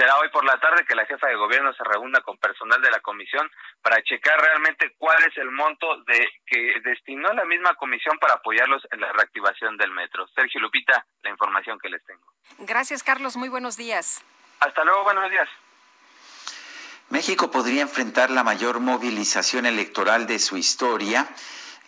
Será 0.00 0.16
hoy 0.16 0.30
por 0.30 0.46
la 0.46 0.58
tarde 0.58 0.86
que 0.88 0.94
la 0.94 1.04
jefa 1.04 1.26
de 1.26 1.36
gobierno 1.36 1.74
se 1.74 1.84
reúna 1.84 2.22
con 2.22 2.38
personal 2.38 2.80
de 2.80 2.90
la 2.90 3.00
comisión 3.00 3.46
para 3.82 4.02
checar 4.02 4.40
realmente 4.40 4.94
cuál 4.96 5.22
es 5.24 5.36
el 5.36 5.50
monto 5.50 6.02
de 6.06 6.26
que 6.46 6.80
destinó 6.82 7.30
la 7.34 7.44
misma 7.44 7.74
comisión 7.74 8.16
para 8.18 8.32
apoyarlos 8.32 8.80
en 8.92 9.02
la 9.02 9.12
reactivación 9.12 9.76
del 9.76 9.90
metro. 9.90 10.26
Sergio 10.28 10.58
Lupita, 10.62 11.04
la 11.22 11.28
información 11.28 11.78
que 11.78 11.90
les 11.90 12.02
tengo. 12.06 12.22
Gracias, 12.60 13.02
Carlos. 13.02 13.36
Muy 13.36 13.50
buenos 13.50 13.76
días. 13.76 14.24
Hasta 14.60 14.84
luego, 14.84 15.04
buenos 15.04 15.30
días. 15.30 15.50
México 17.10 17.50
podría 17.50 17.82
enfrentar 17.82 18.30
la 18.30 18.42
mayor 18.42 18.80
movilización 18.80 19.66
electoral 19.66 20.26
de 20.26 20.38
su 20.38 20.56
historia 20.56 21.28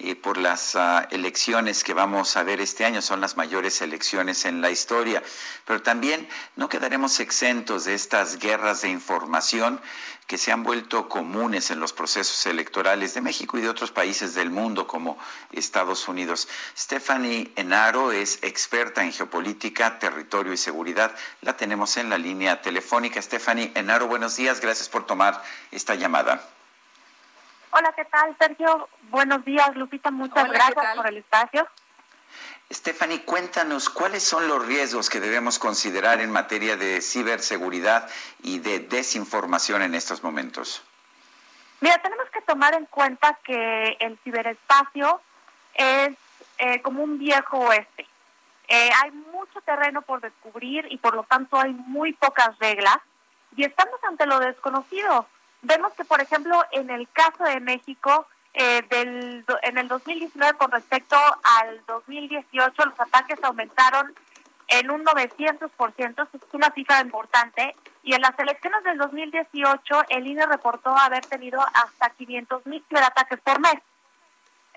eh, 0.02 0.16
por 0.16 0.36
las 0.36 0.76
ah, 0.76 1.06
elecciones 1.10 1.84
que 1.84 1.94
vamos 1.94 2.36
a 2.36 2.42
ver 2.42 2.60
este 2.60 2.84
año. 2.84 3.02
Son 3.02 3.20
las 3.20 3.36
mayores 3.36 3.82
elecciones 3.82 4.44
en 4.44 4.60
la 4.60 4.70
historia. 4.70 5.22
Pero 5.66 5.82
también 5.82 6.28
no 6.56 6.68
quedaremos 6.68 7.20
exentos 7.20 7.84
de 7.84 7.94
estas 7.94 8.38
guerras 8.38 8.82
de 8.82 8.88
información 8.88 9.80
que 10.26 10.38
se 10.38 10.52
han 10.52 10.62
vuelto 10.62 11.08
comunes 11.08 11.70
en 11.70 11.80
los 11.80 11.92
procesos 11.92 12.46
electorales 12.46 13.14
de 13.14 13.20
México 13.20 13.58
y 13.58 13.60
de 13.60 13.68
otros 13.68 13.90
países 13.90 14.34
del 14.34 14.50
mundo 14.50 14.86
como 14.86 15.18
Estados 15.52 16.08
Unidos. 16.08 16.48
Stephanie 16.76 17.52
Enaro 17.56 18.12
es 18.12 18.38
experta 18.42 19.04
en 19.04 19.12
geopolítica, 19.12 19.98
territorio 19.98 20.52
y 20.52 20.56
seguridad. 20.56 21.14
La 21.42 21.56
tenemos 21.56 21.96
en 21.96 22.08
la 22.08 22.18
línea 22.18 22.62
telefónica. 22.62 23.20
Stephanie 23.20 23.72
Enaro, 23.74 24.06
buenos 24.06 24.36
días. 24.36 24.60
Gracias 24.60 24.88
por 24.88 25.06
tomar 25.06 25.42
esta 25.70 25.94
llamada. 25.94 26.48
Hola, 27.74 27.92
¿qué 27.96 28.04
tal, 28.04 28.36
Sergio? 28.38 28.88
Buenos 29.08 29.44
días, 29.46 29.74
Lupita. 29.76 30.10
Muchas 30.10 30.46
gracias 30.50 30.94
por 30.94 31.06
el 31.06 31.16
espacio. 31.16 31.66
Stephanie, 32.70 33.24
cuéntanos 33.24 33.88
cuáles 33.88 34.22
son 34.22 34.46
los 34.46 34.66
riesgos 34.66 35.08
que 35.08 35.20
debemos 35.20 35.58
considerar 35.58 36.20
en 36.20 36.30
materia 36.30 36.76
de 36.76 37.00
ciberseguridad 37.00 38.08
y 38.42 38.58
de 38.58 38.80
desinformación 38.80 39.80
en 39.80 39.94
estos 39.94 40.22
momentos. 40.22 40.82
Mira, 41.80 41.96
tenemos 42.02 42.28
que 42.30 42.42
tomar 42.42 42.74
en 42.74 42.84
cuenta 42.86 43.38
que 43.42 43.96
el 44.00 44.18
ciberespacio 44.18 45.22
es 45.74 46.16
eh, 46.58 46.82
como 46.82 47.02
un 47.02 47.18
viejo 47.18 47.58
oeste. 47.58 48.06
Eh, 48.68 48.90
hay 49.02 49.10
mucho 49.10 49.62
terreno 49.62 50.02
por 50.02 50.20
descubrir 50.20 50.86
y 50.90 50.98
por 50.98 51.14
lo 51.14 51.22
tanto 51.22 51.58
hay 51.58 51.72
muy 51.72 52.12
pocas 52.12 52.58
reglas 52.58 52.98
y 53.56 53.64
estamos 53.64 53.98
ante 54.04 54.26
lo 54.26 54.38
desconocido. 54.40 55.26
Vemos 55.62 55.92
que, 55.94 56.04
por 56.04 56.20
ejemplo, 56.20 56.60
en 56.72 56.90
el 56.90 57.08
caso 57.10 57.44
de 57.44 57.60
México, 57.60 58.26
eh, 58.52 58.82
del, 58.90 59.44
en 59.62 59.78
el 59.78 59.88
2019 59.88 60.58
con 60.58 60.70
respecto 60.72 61.16
al 61.60 61.80
2018, 61.86 62.84
los 62.84 63.00
ataques 63.00 63.42
aumentaron 63.42 64.12
en 64.68 64.90
un 64.90 65.04
900%, 65.04 66.28
es 66.32 66.54
una 66.54 66.70
cifra 66.70 67.00
importante, 67.00 67.76
y 68.02 68.14
en 68.14 68.22
las 68.22 68.36
elecciones 68.38 68.82
del 68.82 68.98
2018 68.98 70.04
el 70.08 70.26
INE 70.26 70.46
reportó 70.46 70.96
haber 70.96 71.24
tenido 71.26 71.60
hasta 71.60 72.10
500 72.10 72.66
mil 72.66 72.84
ataques 72.96 73.38
por 73.40 73.60
mes. 73.60 73.80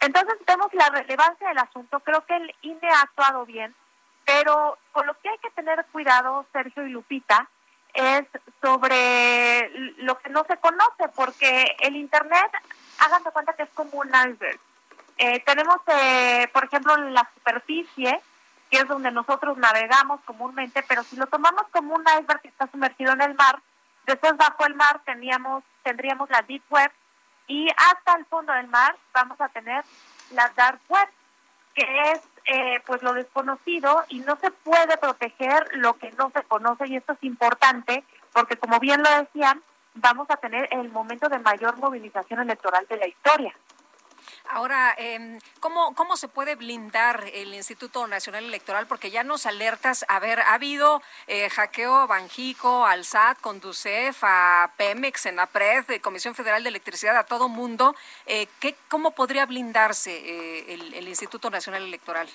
Entonces 0.02 0.36
vemos 0.45 0.72
la 0.74 0.90
relevancia 0.90 1.48
del 1.48 1.57
asunto, 1.57 1.99
creo 2.02 2.24
que 2.26 2.36
el 2.36 2.56
INE 2.62 2.90
ha 2.90 3.02
actuado 3.02 3.45
bien, 3.45 3.74
pero 4.24 4.78
con 4.91 5.07
lo 5.07 5.18
que 5.20 5.30
hay 5.30 5.38
que 5.40 5.49
tener 5.52 5.84
cuidado, 5.91 6.45
Sergio 6.52 6.86
y 6.86 6.91
Lupita, 6.91 7.49
es 7.96 8.26
sobre 8.62 9.70
lo 9.98 10.18
que 10.20 10.30
no 10.30 10.44
se 10.48 10.58
conoce, 10.58 11.08
porque 11.16 11.76
el 11.80 11.96
Internet, 11.96 12.52
hagan 13.00 13.24
de 13.24 13.32
cuenta 13.32 13.54
que 13.54 13.64
es 13.64 13.70
como 13.74 14.00
un 14.00 14.10
iceberg. 14.10 14.60
Eh, 15.18 15.40
tenemos, 15.46 15.78
eh, 15.88 16.50
por 16.52 16.66
ejemplo, 16.66 16.96
la 16.98 17.30
superficie, 17.34 18.22
que 18.70 18.78
es 18.78 18.88
donde 18.88 19.12
nosotros 19.12 19.58
navegamos 19.58 20.20
comúnmente, 20.22 20.84
pero 20.88 21.04
si 21.04 21.16
lo 21.16 21.28
tomamos 21.28 21.64
como 21.72 21.96
un 21.96 22.04
iceberg 22.04 22.42
que 22.42 22.50
está 22.50 22.68
sumergido 22.68 23.14
en 23.14 23.22
el 23.22 23.34
mar, 23.36 23.62
después 24.06 24.36
bajo 24.36 24.66
el 24.66 24.76
mar 24.76 25.02
teníamos, 25.06 25.64
tendríamos 25.84 26.30
la 26.30 26.42
deep 26.42 26.64
web 26.70 26.92
y 27.48 27.70
hasta 27.70 28.18
el 28.18 28.26
fondo 28.26 28.52
del 28.54 28.68
mar 28.68 28.96
vamos 29.14 29.40
a 29.40 29.50
tener 29.50 29.84
la 30.32 30.50
dark 30.56 30.80
web, 30.90 31.08
que 31.74 32.12
es 32.12 32.22
eh, 32.46 32.82
pues 32.86 33.02
lo 33.02 33.14
desconocido 33.14 34.04
y 34.10 34.20
no 34.20 34.36
se 34.38 34.52
puede 34.52 34.98
proteger 34.98 35.68
lo 35.74 35.94
que 35.98 36.12
no 36.12 36.32
se 36.32 36.44
conoce 36.44 36.88
y 36.88 36.96
esto 36.96 37.14
es 37.14 37.24
importante 37.24 38.04
porque 38.34 38.58
como 38.58 38.80
bien 38.80 39.02
lo 39.02 39.10
decían, 39.18 39.62
vamos 39.96 40.30
a 40.30 40.38
tener 40.38 40.68
el 40.72 40.90
momento 40.90 41.30
de 41.30 41.40
mayor 41.40 41.78
movilización 41.78 42.42
electoral 42.42 42.86
de 42.90 42.98
la 42.98 43.08
historia. 43.08 43.56
Ahora, 44.50 44.96
eh, 44.98 45.40
¿cómo, 45.60 45.96
¿cómo 45.96 46.18
se 46.18 46.28
puede 46.28 46.56
blindar 46.56 47.24
el 47.34 47.54
Instituto 47.54 48.08
Nacional 48.08 48.46
Electoral? 48.46 48.88
Porque 48.88 49.12
ya 49.12 49.24
nos 49.24 49.46
alertas, 49.46 50.06
a 50.08 50.20
ver, 50.20 50.40
ha 50.40 50.54
habido 50.54 51.02
eh, 51.28 51.50
hackeo 51.50 51.96
a 51.96 52.06
Banjico, 52.06 52.86
al 52.86 53.06
SAT, 53.06 53.40
Conducef, 53.42 54.20
a 54.24 54.72
Pemex, 54.78 55.26
en 55.26 55.38
la 55.38 55.48
PRED, 55.48 56.02
Comisión 56.02 56.36
Federal 56.36 56.64
de 56.64 56.70
Electricidad, 56.70 57.18
a 57.18 57.26
todo 57.26 57.50
mundo. 57.50 57.96
Eh, 58.26 58.48
¿qué, 58.60 58.76
¿Cómo 58.90 59.12
podría 59.12 59.46
blindarse 59.46 60.12
eh, 60.12 60.74
el, 60.74 60.94
el 60.94 61.08
Instituto 61.08 61.50
Nacional 61.50 61.84
Electoral? 61.84 62.28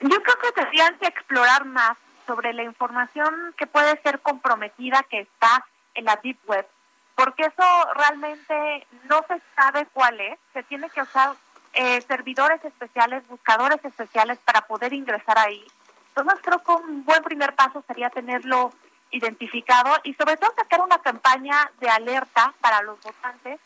Yo 0.00 0.22
creo 0.22 0.38
que 0.42 0.52
tendrían 0.52 0.98
que 0.98 1.06
explorar 1.06 1.64
más 1.64 1.96
sobre 2.26 2.52
la 2.52 2.62
información 2.62 3.54
que 3.56 3.66
puede 3.66 4.00
ser 4.02 4.20
comprometida 4.20 5.04
que 5.10 5.20
está 5.20 5.64
en 5.94 6.04
la 6.04 6.18
Deep 6.22 6.38
Web 6.46 6.66
porque 7.14 7.44
eso 7.44 7.92
realmente 7.94 8.86
no 9.04 9.24
se 9.28 9.40
sabe 9.54 9.86
cuál 9.92 10.20
es, 10.20 10.38
se 10.52 10.62
tiene 10.64 10.90
que 10.90 11.02
usar 11.02 11.34
eh, 11.72 12.00
servidores 12.02 12.64
especiales, 12.64 13.26
buscadores 13.28 13.84
especiales 13.84 14.38
para 14.44 14.62
poder 14.62 14.92
ingresar 14.92 15.38
ahí. 15.38 15.64
Entonces 16.08 16.40
creo 16.42 16.62
que 16.62 16.72
un 16.72 17.04
buen 17.04 17.22
primer 17.22 17.54
paso 17.54 17.82
sería 17.86 18.10
tenerlo 18.10 18.72
identificado 19.10 19.96
y 20.02 20.14
sobre 20.14 20.36
todo 20.36 20.52
sacar 20.56 20.80
una 20.80 20.98
campaña 20.98 21.70
de 21.80 21.88
alerta 21.88 22.52
para 22.60 22.82
los 22.82 23.00
votantes 23.00 23.60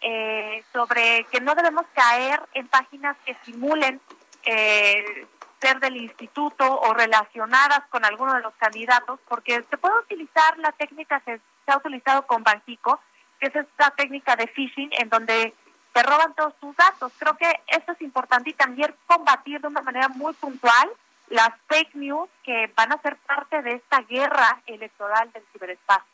eh, 0.00 0.62
sobre 0.72 1.24
que 1.30 1.40
no 1.40 1.54
debemos 1.54 1.84
caer 1.94 2.42
en 2.52 2.68
páginas 2.68 3.16
que 3.24 3.36
simulen 3.44 4.00
eh, 4.44 5.26
ser 5.60 5.80
del 5.80 5.96
instituto 5.96 6.80
o 6.80 6.92
relacionadas 6.92 7.80
con 7.88 8.04
alguno 8.04 8.34
de 8.34 8.42
los 8.42 8.54
candidatos, 8.56 9.18
porque 9.26 9.64
se 9.70 9.78
puede 9.78 9.98
utilizar 10.00 10.58
la 10.58 10.72
técnica 10.72 11.22
se 11.64 11.72
ha 11.72 11.76
utilizado 11.78 12.26
con 12.26 12.42
Banxico, 12.42 13.00
que 13.40 13.46
es 13.46 13.56
esta 13.56 13.90
técnica 13.90 14.36
de 14.36 14.46
phishing 14.46 14.90
en 14.98 15.08
donde 15.08 15.54
se 15.94 16.02
roban 16.02 16.34
todos 16.34 16.54
tus 16.60 16.76
datos. 16.76 17.12
Creo 17.18 17.36
que 17.36 17.60
esto 17.68 17.92
es 17.92 18.02
importante 18.02 18.50
y 18.50 18.54
también 18.54 18.94
combatir 19.06 19.60
de 19.60 19.68
una 19.68 19.82
manera 19.82 20.08
muy 20.08 20.32
puntual 20.34 20.90
las 21.28 21.50
fake 21.68 21.94
news 21.94 22.28
que 22.42 22.70
van 22.76 22.92
a 22.92 23.00
ser 23.00 23.16
parte 23.16 23.62
de 23.62 23.74
esta 23.74 24.02
guerra 24.02 24.60
electoral 24.66 25.30
del 25.32 25.42
ciberespacio. 25.52 26.04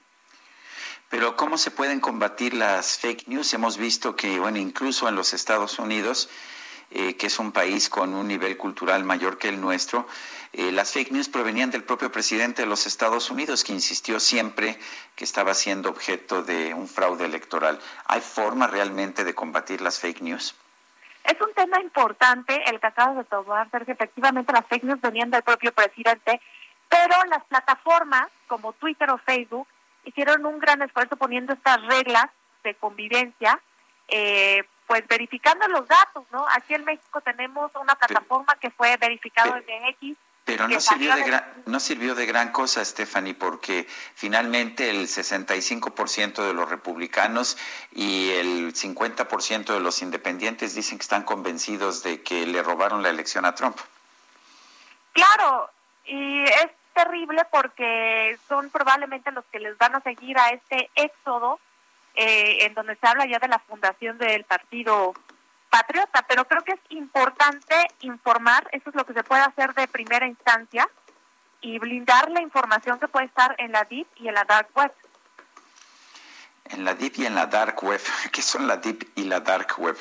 Pero 1.08 1.36
¿cómo 1.36 1.58
se 1.58 1.72
pueden 1.72 1.98
combatir 2.00 2.54
las 2.54 2.98
fake 2.98 3.26
news? 3.26 3.52
Hemos 3.52 3.76
visto 3.76 4.14
que, 4.14 4.38
bueno, 4.38 4.58
incluso 4.58 5.08
en 5.08 5.16
los 5.16 5.34
Estados 5.34 5.78
Unidos, 5.80 6.30
eh, 6.90 7.16
que 7.16 7.28
es 7.28 7.38
un 7.38 7.52
país 7.52 7.88
con 7.88 8.14
un 8.14 8.28
nivel 8.28 8.56
cultural 8.56 9.04
mayor 9.04 9.38
que 9.38 9.48
el 9.48 9.60
nuestro, 9.60 10.06
eh, 10.52 10.72
las 10.72 10.92
fake 10.92 11.12
news 11.12 11.28
provenían 11.28 11.70
del 11.70 11.84
propio 11.84 12.10
presidente 12.10 12.62
de 12.62 12.68
los 12.68 12.86
Estados 12.86 13.30
Unidos, 13.30 13.62
que 13.62 13.72
insistió 13.72 14.18
siempre 14.18 14.78
que 15.14 15.24
estaba 15.24 15.54
siendo 15.54 15.88
objeto 15.88 16.42
de 16.42 16.74
un 16.74 16.88
fraude 16.88 17.24
electoral. 17.24 17.78
¿Hay 18.06 18.20
forma 18.20 18.66
realmente 18.66 19.22
de 19.22 19.34
combatir 19.34 19.80
las 19.80 20.00
fake 20.00 20.22
news? 20.22 20.56
Es 21.22 21.40
un 21.40 21.52
tema 21.54 21.80
importante 21.80 22.62
el 22.68 22.80
que 22.80 22.86
acabas 22.86 23.16
de 23.16 23.24
tomar, 23.24 23.70
Sergio. 23.70 23.94
Efectivamente, 23.94 24.52
las 24.52 24.66
fake 24.66 24.84
news 24.84 25.00
venían 25.00 25.30
del 25.30 25.42
propio 25.42 25.70
presidente, 25.72 26.40
pero 26.88 27.14
las 27.26 27.44
plataformas 27.44 28.28
como 28.48 28.72
Twitter 28.72 29.10
o 29.10 29.18
Facebook 29.18 29.68
hicieron 30.04 30.44
un 30.46 30.58
gran 30.58 30.82
esfuerzo 30.82 31.16
poniendo 31.16 31.52
estas 31.52 31.80
reglas 31.86 32.26
de 32.64 32.74
convivencia, 32.74 33.60
eh, 34.08 34.64
pues 34.90 35.06
verificando 35.06 35.68
los 35.68 35.86
datos, 35.86 36.24
¿no? 36.32 36.44
Aquí 36.52 36.74
en 36.74 36.84
México 36.84 37.20
tenemos 37.20 37.70
una 37.76 37.94
plataforma 37.94 38.56
que 38.60 38.70
fue 38.70 38.96
verificado 38.96 39.54
en 39.54 39.62
MX 39.84 40.16
pero 40.44 40.66
no 40.66 40.80
sirvió, 40.80 41.14
de 41.14 41.22
gran, 41.22 41.44
no 41.66 41.78
sirvió 41.78 42.16
de 42.16 42.26
gran 42.26 42.50
cosa, 42.50 42.84
Stephanie, 42.84 43.34
porque 43.34 43.86
finalmente 44.16 44.90
el 44.90 45.06
65% 45.06 46.44
de 46.44 46.54
los 46.54 46.68
republicanos 46.68 47.56
y 47.92 48.30
el 48.30 48.74
50% 48.74 49.74
de 49.74 49.78
los 49.78 50.02
independientes 50.02 50.74
dicen 50.74 50.98
que 50.98 51.02
están 51.02 51.22
convencidos 51.22 52.02
de 52.02 52.24
que 52.24 52.44
le 52.44 52.60
robaron 52.60 53.04
la 53.04 53.10
elección 53.10 53.44
a 53.44 53.54
Trump. 53.54 53.78
Claro, 55.12 55.70
y 56.04 56.42
es 56.42 56.70
terrible 56.94 57.44
porque 57.52 58.36
son 58.48 58.70
probablemente 58.70 59.30
los 59.30 59.44
que 59.52 59.60
les 59.60 59.78
van 59.78 59.94
a 59.94 60.00
seguir 60.00 60.36
a 60.36 60.48
este 60.48 60.90
éxodo 60.96 61.60
eh, 62.22 62.66
en 62.66 62.74
donde 62.74 62.96
se 62.96 63.06
habla 63.06 63.24
ya 63.24 63.38
de 63.38 63.48
la 63.48 63.58
fundación 63.60 64.18
del 64.18 64.44
partido 64.44 65.14
patriota, 65.70 66.22
pero 66.28 66.44
creo 66.46 66.62
que 66.62 66.72
es 66.72 66.80
importante 66.90 67.74
informar, 68.00 68.68
eso 68.72 68.90
es 68.90 68.94
lo 68.94 69.06
que 69.06 69.14
se 69.14 69.24
puede 69.24 69.40
hacer 69.40 69.72
de 69.72 69.88
primera 69.88 70.26
instancia, 70.26 70.86
y 71.62 71.78
blindar 71.78 72.30
la 72.30 72.42
información 72.42 73.00
que 73.00 73.08
puede 73.08 73.24
estar 73.24 73.54
en 73.56 73.72
la 73.72 73.84
Deep 73.84 74.06
y 74.16 74.28
en 74.28 74.34
la 74.34 74.44
Dark 74.44 74.68
Web. 74.74 74.92
En 76.66 76.84
la 76.84 76.92
Deep 76.92 77.14
y 77.16 77.24
en 77.24 77.34
la 77.34 77.46
Dark 77.46 77.82
Web. 77.82 78.02
¿Qué 78.32 78.42
son 78.42 78.66
la 78.66 78.76
Deep 78.76 79.12
y 79.14 79.24
la 79.24 79.40
Dark 79.40 79.72
Web? 79.78 79.96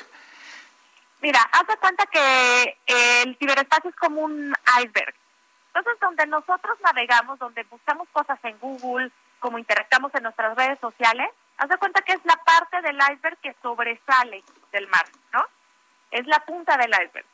Mira, 1.22 1.40
haz 1.52 1.66
de 1.68 1.76
cuenta 1.78 2.04
que 2.04 2.76
el 2.86 3.34
ciberespacio 3.38 3.88
es 3.88 3.96
como 3.96 4.20
un 4.20 4.54
iceberg. 4.78 5.14
Entonces, 5.68 5.98
donde 6.02 6.26
nosotros 6.26 6.76
navegamos, 6.82 7.38
donde 7.38 7.62
buscamos 7.62 8.06
cosas 8.12 8.38
en 8.42 8.58
Google, 8.58 9.10
como 9.38 9.58
interactuamos 9.58 10.14
en 10.14 10.24
nuestras 10.24 10.54
redes 10.54 10.78
sociales, 10.80 11.30
haz 11.60 11.68
de 11.68 11.78
cuenta 11.78 12.02
que 12.02 12.14
es 12.14 12.24
la 12.24 12.36
parte 12.36 12.82
del 12.82 12.96
iceberg 12.96 13.38
que 13.38 13.54
sobresale 13.62 14.42
del 14.72 14.88
mar, 14.88 15.06
¿no? 15.32 15.44
es 16.10 16.26
la 16.26 16.40
punta 16.40 16.76
del 16.76 16.90
iceberg. 16.90 17.26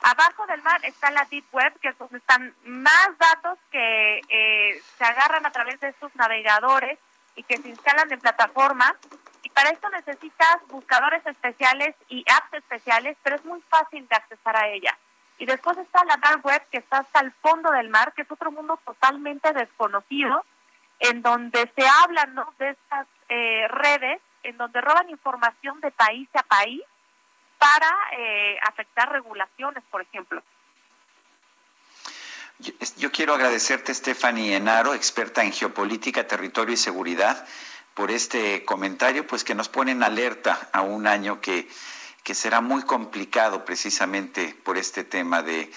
Abajo 0.00 0.46
del 0.46 0.62
mar 0.62 0.80
está 0.84 1.10
la 1.10 1.24
Deep 1.24 1.46
Web, 1.52 1.78
que 1.80 1.88
es 1.88 1.98
donde 1.98 2.18
están 2.18 2.54
más 2.64 3.10
datos 3.18 3.58
que 3.70 4.20
eh, 4.28 4.82
se 4.96 5.04
agarran 5.04 5.44
a 5.44 5.50
través 5.50 5.80
de 5.80 5.88
estos 5.88 6.14
navegadores 6.14 6.98
y 7.34 7.42
que 7.42 7.56
se 7.58 7.68
instalan 7.68 8.10
en 8.12 8.20
plataformas. 8.20 8.94
Y 9.42 9.50
para 9.50 9.70
esto 9.70 9.88
necesitas 9.90 10.58
buscadores 10.68 11.24
especiales 11.26 11.96
y 12.08 12.24
apps 12.30 12.54
especiales, 12.54 13.16
pero 13.22 13.36
es 13.36 13.44
muy 13.44 13.60
fácil 13.62 14.06
de 14.06 14.16
accesar 14.16 14.56
a 14.56 14.68
ella. 14.68 14.96
Y 15.38 15.46
después 15.46 15.76
está 15.78 16.04
la 16.04 16.16
Dark 16.16 16.44
Web, 16.44 16.62
que 16.70 16.78
está 16.78 16.98
hasta 16.98 17.20
el 17.20 17.32
fondo 17.32 17.70
del 17.72 17.88
mar, 17.88 18.12
que 18.14 18.22
es 18.22 18.30
otro 18.30 18.50
mundo 18.52 18.78
totalmente 18.84 19.52
desconocido, 19.52 20.44
en 21.00 21.22
donde 21.22 21.70
se 21.76 21.86
hablan 21.86 22.34
de 22.58 22.70
estas 22.70 23.06
eh, 23.28 23.68
redes, 23.68 24.20
en 24.42 24.56
donde 24.56 24.80
roban 24.80 25.10
información 25.10 25.80
de 25.80 25.90
país 25.90 26.28
a 26.34 26.42
país 26.42 26.82
para 27.58 27.88
eh, 28.16 28.58
afectar 28.62 29.10
regulaciones, 29.10 29.82
por 29.90 30.02
ejemplo. 30.02 30.42
Yo, 32.96 33.12
quiero 33.12 33.34
agradecerte, 33.34 33.94
Stephanie 33.94 34.56
Enaro, 34.56 34.92
experta 34.92 35.44
en 35.44 35.52
geopolítica, 35.52 36.26
territorio 36.26 36.74
y 36.74 36.76
seguridad, 36.76 37.46
por 37.94 38.10
este 38.10 38.64
comentario, 38.64 39.26
pues 39.26 39.44
que 39.44 39.54
nos 39.54 39.68
pone 39.68 39.92
en 39.92 40.02
alerta 40.02 40.68
a 40.72 40.80
un 40.80 41.06
año 41.06 41.40
que, 41.40 41.68
que 42.24 42.34
será 42.34 42.60
muy 42.60 42.82
complicado 42.82 43.64
precisamente 43.64 44.56
por 44.64 44.76
este 44.76 45.04
tema 45.04 45.42
de 45.42 45.70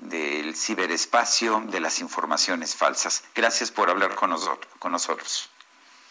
del 0.00 0.56
ciberespacio, 0.56 1.62
de 1.66 1.80
las 1.80 2.00
informaciones 2.00 2.74
falsas. 2.74 3.22
Gracias 3.34 3.70
por 3.70 3.90
hablar 3.90 4.14
con 4.14 4.30
nosotros. 4.30 5.50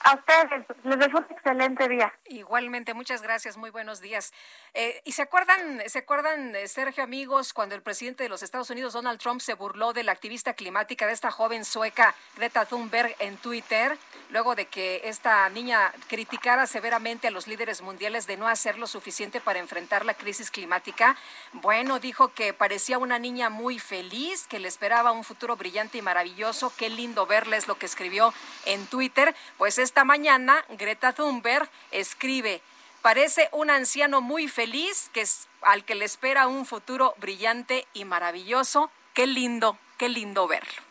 A 0.01 0.15
ustedes, 0.15 0.65
les 0.83 0.97
deseo 0.97 1.17
un 1.17 1.25
excelente 1.29 1.87
día. 1.89 2.13
Igualmente, 2.25 2.93
muchas 2.93 3.21
gracias, 3.21 3.57
muy 3.57 3.69
buenos 3.69 3.99
días. 3.99 4.33
Eh, 4.73 5.01
¿Y 5.03 5.11
se 5.11 5.23
acuerdan, 5.23 5.81
se 5.87 5.99
acuerdan, 5.99 6.55
eh, 6.55 6.69
Sergio, 6.69 7.03
amigos, 7.03 7.51
cuando 7.51 7.75
el 7.75 7.81
presidente 7.81 8.23
de 8.23 8.29
los 8.29 8.41
Estados 8.41 8.69
Unidos, 8.69 8.93
Donald 8.93 9.19
Trump, 9.19 9.41
se 9.41 9.55
burló 9.55 9.91
de 9.91 10.03
la 10.03 10.13
activista 10.13 10.53
climática 10.53 11.05
de 11.05 11.11
esta 11.11 11.31
joven 11.31 11.65
sueca, 11.65 12.15
Greta 12.37 12.65
Thunberg, 12.65 13.13
en 13.19 13.35
Twitter, 13.37 13.97
luego 14.29 14.55
de 14.55 14.67
que 14.67 15.01
esta 15.03 15.49
niña 15.49 15.91
criticara 16.07 16.65
severamente 16.65 17.27
a 17.27 17.31
los 17.31 17.47
líderes 17.47 17.81
mundiales 17.81 18.25
de 18.25 18.37
no 18.37 18.47
hacer 18.47 18.77
lo 18.77 18.87
suficiente 18.87 19.41
para 19.41 19.59
enfrentar 19.59 20.05
la 20.05 20.13
crisis 20.13 20.49
climática? 20.49 21.17
Bueno, 21.51 21.99
dijo 21.99 22.29
que 22.29 22.53
parecía 22.53 22.99
una 22.99 23.19
niña 23.19 23.49
muy 23.49 23.79
feliz, 23.79 24.47
que 24.47 24.59
le 24.59 24.69
esperaba 24.69 25.11
un 25.11 25.25
futuro 25.25 25.57
brillante 25.57 25.97
y 25.97 26.01
maravilloso. 26.01 26.71
Qué 26.77 26.89
lindo 26.89 27.25
verla, 27.25 27.57
es 27.57 27.67
lo 27.67 27.77
que 27.77 27.85
escribió 27.85 28.33
en 28.65 28.85
Twitter. 28.87 29.35
Pues 29.57 29.77
esta 29.89 30.03
mañana, 30.03 30.63
Greta 30.77 31.13
Thunberg 31.13 31.67
escribe, 31.89 32.61
Parece 33.01 33.49
un 33.53 33.71
anciano 33.71 34.21
muy 34.21 34.47
feliz 34.47 35.09
que 35.13 35.21
es, 35.21 35.47
al 35.63 35.83
que 35.83 35.95
le 35.95 36.05
espera 36.05 36.45
un 36.45 36.67
futuro 36.67 37.15
brillante 37.17 37.87
y 37.93 38.05
maravilloso. 38.05 38.91
Qué 39.15 39.25
lindo, 39.25 39.79
qué 39.97 40.09
lindo 40.09 40.47
verlo. 40.47 40.81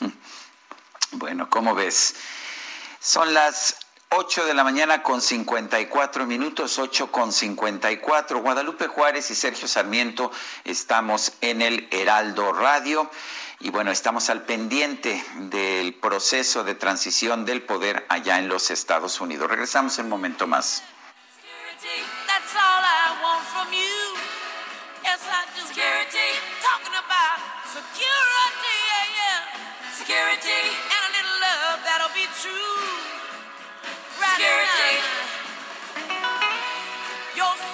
Bueno, 1.12 1.48
¿cómo 1.48 1.76
ves? 1.76 2.16
Son 2.98 3.32
las 3.32 3.78
8 4.10 4.46
de 4.46 4.54
la 4.54 4.64
mañana 4.64 5.04
con 5.04 5.22
54 5.22 6.26
minutos, 6.26 6.76
8 6.80 7.12
con 7.12 7.32
54. 7.32 8.40
Guadalupe 8.42 8.88
Juárez 8.88 9.30
y 9.30 9.36
Sergio 9.36 9.68
Sarmiento 9.68 10.32
estamos 10.64 11.34
en 11.40 11.62
el 11.62 11.86
Heraldo 11.92 12.52
Radio 12.52 13.08
y 13.64 13.70
bueno, 13.70 13.90
estamos 13.90 14.28
al 14.28 14.42
pendiente 14.42 15.24
del 15.36 15.94
proceso 15.94 16.64
de 16.64 16.74
transición 16.74 17.46
del 17.46 17.62
poder 17.62 18.04
allá 18.10 18.38
en 18.38 18.46
los 18.46 18.70
Estados 18.70 19.22
Unidos. 19.22 19.48
Regresamos 19.48 19.98
en 19.98 20.04
un 20.04 20.10
momento 20.10 20.46
más. 20.46 20.82
That's 37.46 37.73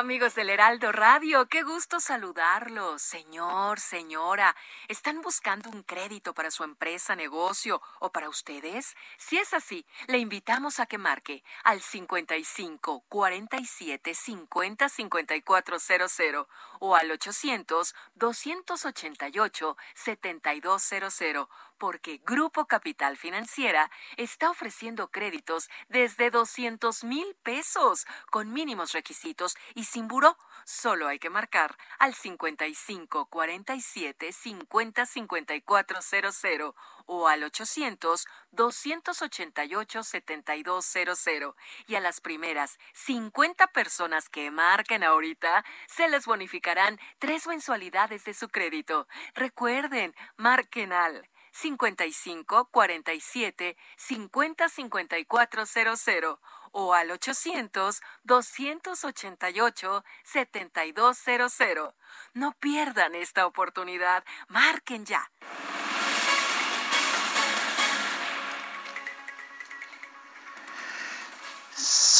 Amigos 0.00 0.34
del 0.34 0.48
Heraldo 0.48 0.92
Radio, 0.92 1.46
qué 1.50 1.62
gusto 1.62 2.00
saludarlos. 2.00 3.02
Señor, 3.02 3.78
señora, 3.80 4.56
¿están 4.88 5.20
buscando 5.20 5.68
un 5.68 5.82
crédito 5.82 6.32
para 6.32 6.50
su 6.50 6.64
empresa, 6.64 7.14
negocio 7.14 7.82
o 7.98 8.10
para 8.10 8.30
ustedes? 8.30 8.96
Si 9.18 9.36
es 9.36 9.52
así, 9.52 9.84
le 10.06 10.16
invitamos 10.16 10.80
a 10.80 10.86
que 10.86 10.96
marque 10.96 11.44
al 11.64 11.82
55 11.82 13.04
47 13.10 14.14
50 14.14 14.88
5400 14.88 16.46
o 16.78 16.96
al 16.96 17.10
800 17.10 17.94
288 18.14 19.76
7200 19.94 21.48
porque 21.80 22.20
Grupo 22.24 22.66
Capital 22.66 23.16
Financiera 23.16 23.90
está 24.18 24.50
ofreciendo 24.50 25.08
créditos 25.08 25.70
desde 25.88 26.30
200 26.30 27.02
mil 27.04 27.34
pesos 27.42 28.06
con 28.30 28.52
mínimos 28.52 28.92
requisitos 28.92 29.56
y 29.74 29.84
sin 29.84 30.06
buró. 30.06 30.36
Solo 30.64 31.08
hay 31.08 31.18
que 31.18 31.30
marcar 31.30 31.76
al 31.98 32.14
55 32.14 33.26
47 33.26 34.30
50 34.30 35.06
54 35.06 36.02
00 36.02 36.74
o 37.06 37.28
al 37.28 37.42
800 37.42 38.26
288 38.52 40.02
7200 40.02 41.54
y 41.86 41.94
a 41.94 42.00
las 42.00 42.20
primeras 42.20 42.78
50 42.92 43.68
personas 43.68 44.28
que 44.28 44.50
marquen 44.50 45.02
ahorita 45.02 45.64
se 45.86 46.08
les 46.08 46.26
bonificarán 46.26 47.00
tres 47.18 47.46
mensualidades 47.46 48.24
de 48.24 48.34
su 48.34 48.48
crédito. 48.48 49.08
Recuerden, 49.34 50.14
marquen 50.36 50.92
al 50.92 51.26
55 51.52 52.68
47 52.70 53.76
50 53.96 54.68
54 54.68 55.66
00 55.66 56.40
o 56.72 56.94
al 56.94 57.10
800 57.10 58.00
288 58.24 60.04
7200. 60.24 61.94
No 62.34 62.52
pierdan 62.52 63.14
esta 63.14 63.46
oportunidad. 63.46 64.24
Marquen 64.48 65.04
ya. 65.04 65.30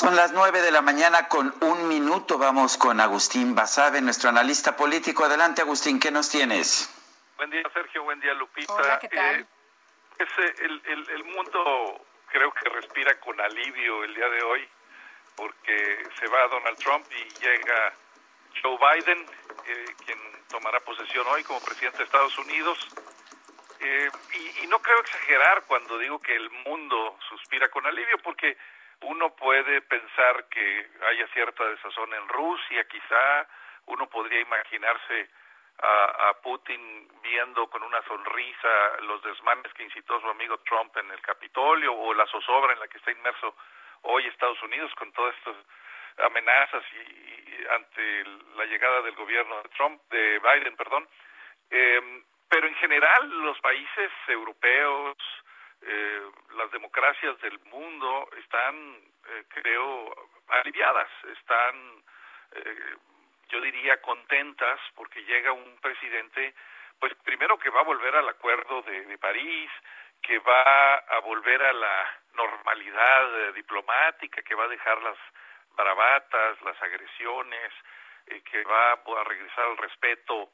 Son 0.01 0.17
las 0.17 0.33
nueve 0.33 0.63
de 0.63 0.71
la 0.71 0.81
mañana 0.81 1.29
con 1.29 1.55
un 1.61 1.87
minuto. 1.87 2.39
Vamos 2.39 2.79
con 2.79 3.01
Agustín 3.01 3.55
Basabe, 3.55 4.01
nuestro 4.01 4.31
analista 4.31 4.75
político. 4.75 5.25
Adelante, 5.25 5.61
Agustín, 5.61 6.01
¿qué 6.01 6.11
nos 6.11 6.31
tienes? 6.31 6.89
Buen 7.41 7.53
día, 7.53 7.63
Sergio. 7.73 8.03
Buen 8.03 8.21
día, 8.21 8.35
Lupita. 8.35 8.71
Hola, 8.75 8.99
¿qué 8.99 9.09
tal? 9.09 9.41
Eh, 9.41 10.55
el, 10.59 10.83
el, 10.85 11.09
el, 11.09 11.25
mundo 11.25 12.05
creo 12.27 12.53
que 12.53 12.69
respira 12.69 13.19
con 13.19 13.41
alivio 13.41 14.05
el 14.05 14.15
día 14.15 14.29
de 14.29 14.43
hoy 14.43 14.69
porque 15.37 16.05
se 16.19 16.27
va 16.27 16.49
Donald 16.49 16.77
Trump 16.77 17.07
y 17.11 17.41
llega 17.41 17.95
Joe 18.63 18.77
Biden, 18.77 19.27
eh, 19.67 19.87
quien 20.05 20.19
tomará 20.51 20.81
posesión 20.81 21.27
hoy 21.29 21.43
como 21.45 21.63
presidente 21.63 21.97
de 21.97 22.05
Estados 22.05 22.37
Unidos. 22.37 22.79
Eh, 23.81 24.11
y, 24.35 24.65
y 24.65 24.67
no 24.67 24.79
creo 24.83 25.01
exagerar 25.01 25.63
cuando 25.67 25.97
digo 25.97 26.21
que 26.21 26.37
el 26.37 26.51
mundo 26.67 27.17
suspira 27.27 27.71
con 27.71 27.87
alivio 27.87 28.19
porque 28.19 28.59
uno 29.01 29.35
puede 29.35 29.81
pensar 29.81 30.45
que 30.51 30.91
haya 31.09 31.27
cierta 31.29 31.65
desazón 31.71 32.13
en 32.13 32.29
Rusia, 32.29 32.87
quizá 32.87 33.49
uno 33.87 34.07
podría 34.11 34.41
imaginarse 34.41 35.31
a, 35.79 36.35
Putin 36.43 37.09
viendo 37.23 37.69
con 37.69 37.83
una 37.83 38.03
sonrisa 38.03 38.97
los 39.03 39.23
desmanes 39.23 39.73
que 39.75 39.85
incitó 39.85 40.21
su 40.21 40.29
amigo 40.29 40.59
Trump 40.59 40.97
en 40.97 41.11
el 41.11 41.21
Capitolio 41.21 41.93
o 41.93 42.15
la 42.15 42.27
zozobra 42.27 42.73
en 42.73 42.81
la 42.81 42.89
que 42.89 42.99
está 42.99 43.13
inmerso 43.13 43.55
hoy 44.03 44.27
Estados 44.27 44.63
Unidos 44.63 44.93
con 44.95 45.13
todas 45.13 45.35
estas 45.37 45.57
amenazas 46.25 46.83
y, 46.93 47.67
ante 47.75 48.25
la 48.57 48.65
llegada 48.65 49.03
del 49.03 49.15
gobierno 49.15 49.63
de 49.63 49.69
Trump, 49.71 50.01
de 50.11 50.39
Biden, 50.39 50.77
perdón. 50.77 51.07
Eh, 51.71 52.23
pero 52.51 52.67
en 52.67 52.75
general 52.77 53.31
los 53.45 53.61
países 53.61 54.11
europeos, 54.27 55.17
eh, 55.83 56.21
las 56.57 56.71
democracias 56.73 57.41
del 57.41 57.59
mundo 57.61 58.29
están, 58.37 58.75
eh, 59.29 59.45
creo, 59.49 60.29
aliviadas, 60.49 61.09
están 61.39 62.03
eh, 62.53 62.97
yo 63.51 63.61
diría, 63.61 64.01
contentas 64.01 64.81
porque 64.95 65.25
llega 65.25 65.53
un 65.53 65.79
presidente, 65.81 66.55
pues 66.99 67.15
primero 67.25 67.59
que 67.59 67.71
va 67.71 67.81
a 67.81 67.85
volver 67.85 68.15
al 68.17 68.29
acuerdo 68.29 68.83
de, 68.83 69.19
París, 69.19 69.71
que 70.23 70.39
va 70.39 70.95
a 70.95 71.19
volver 71.21 71.63
a 71.63 71.73
la 71.73 72.21
normalidad 72.35 73.49
eh, 73.49 73.53
diplomática, 73.53 74.43
que 74.43 74.55
va 74.55 74.65
a 74.65 74.69
dejar 74.69 75.03
las 75.03 75.17
bravatas, 75.77 76.61
las 76.63 76.81
agresiones, 76.83 77.73
eh, 78.27 78.43
que 78.43 78.63
va 78.65 78.93
a 78.93 79.25
regresar 79.25 79.67
al 79.67 79.77
respeto 79.77 80.53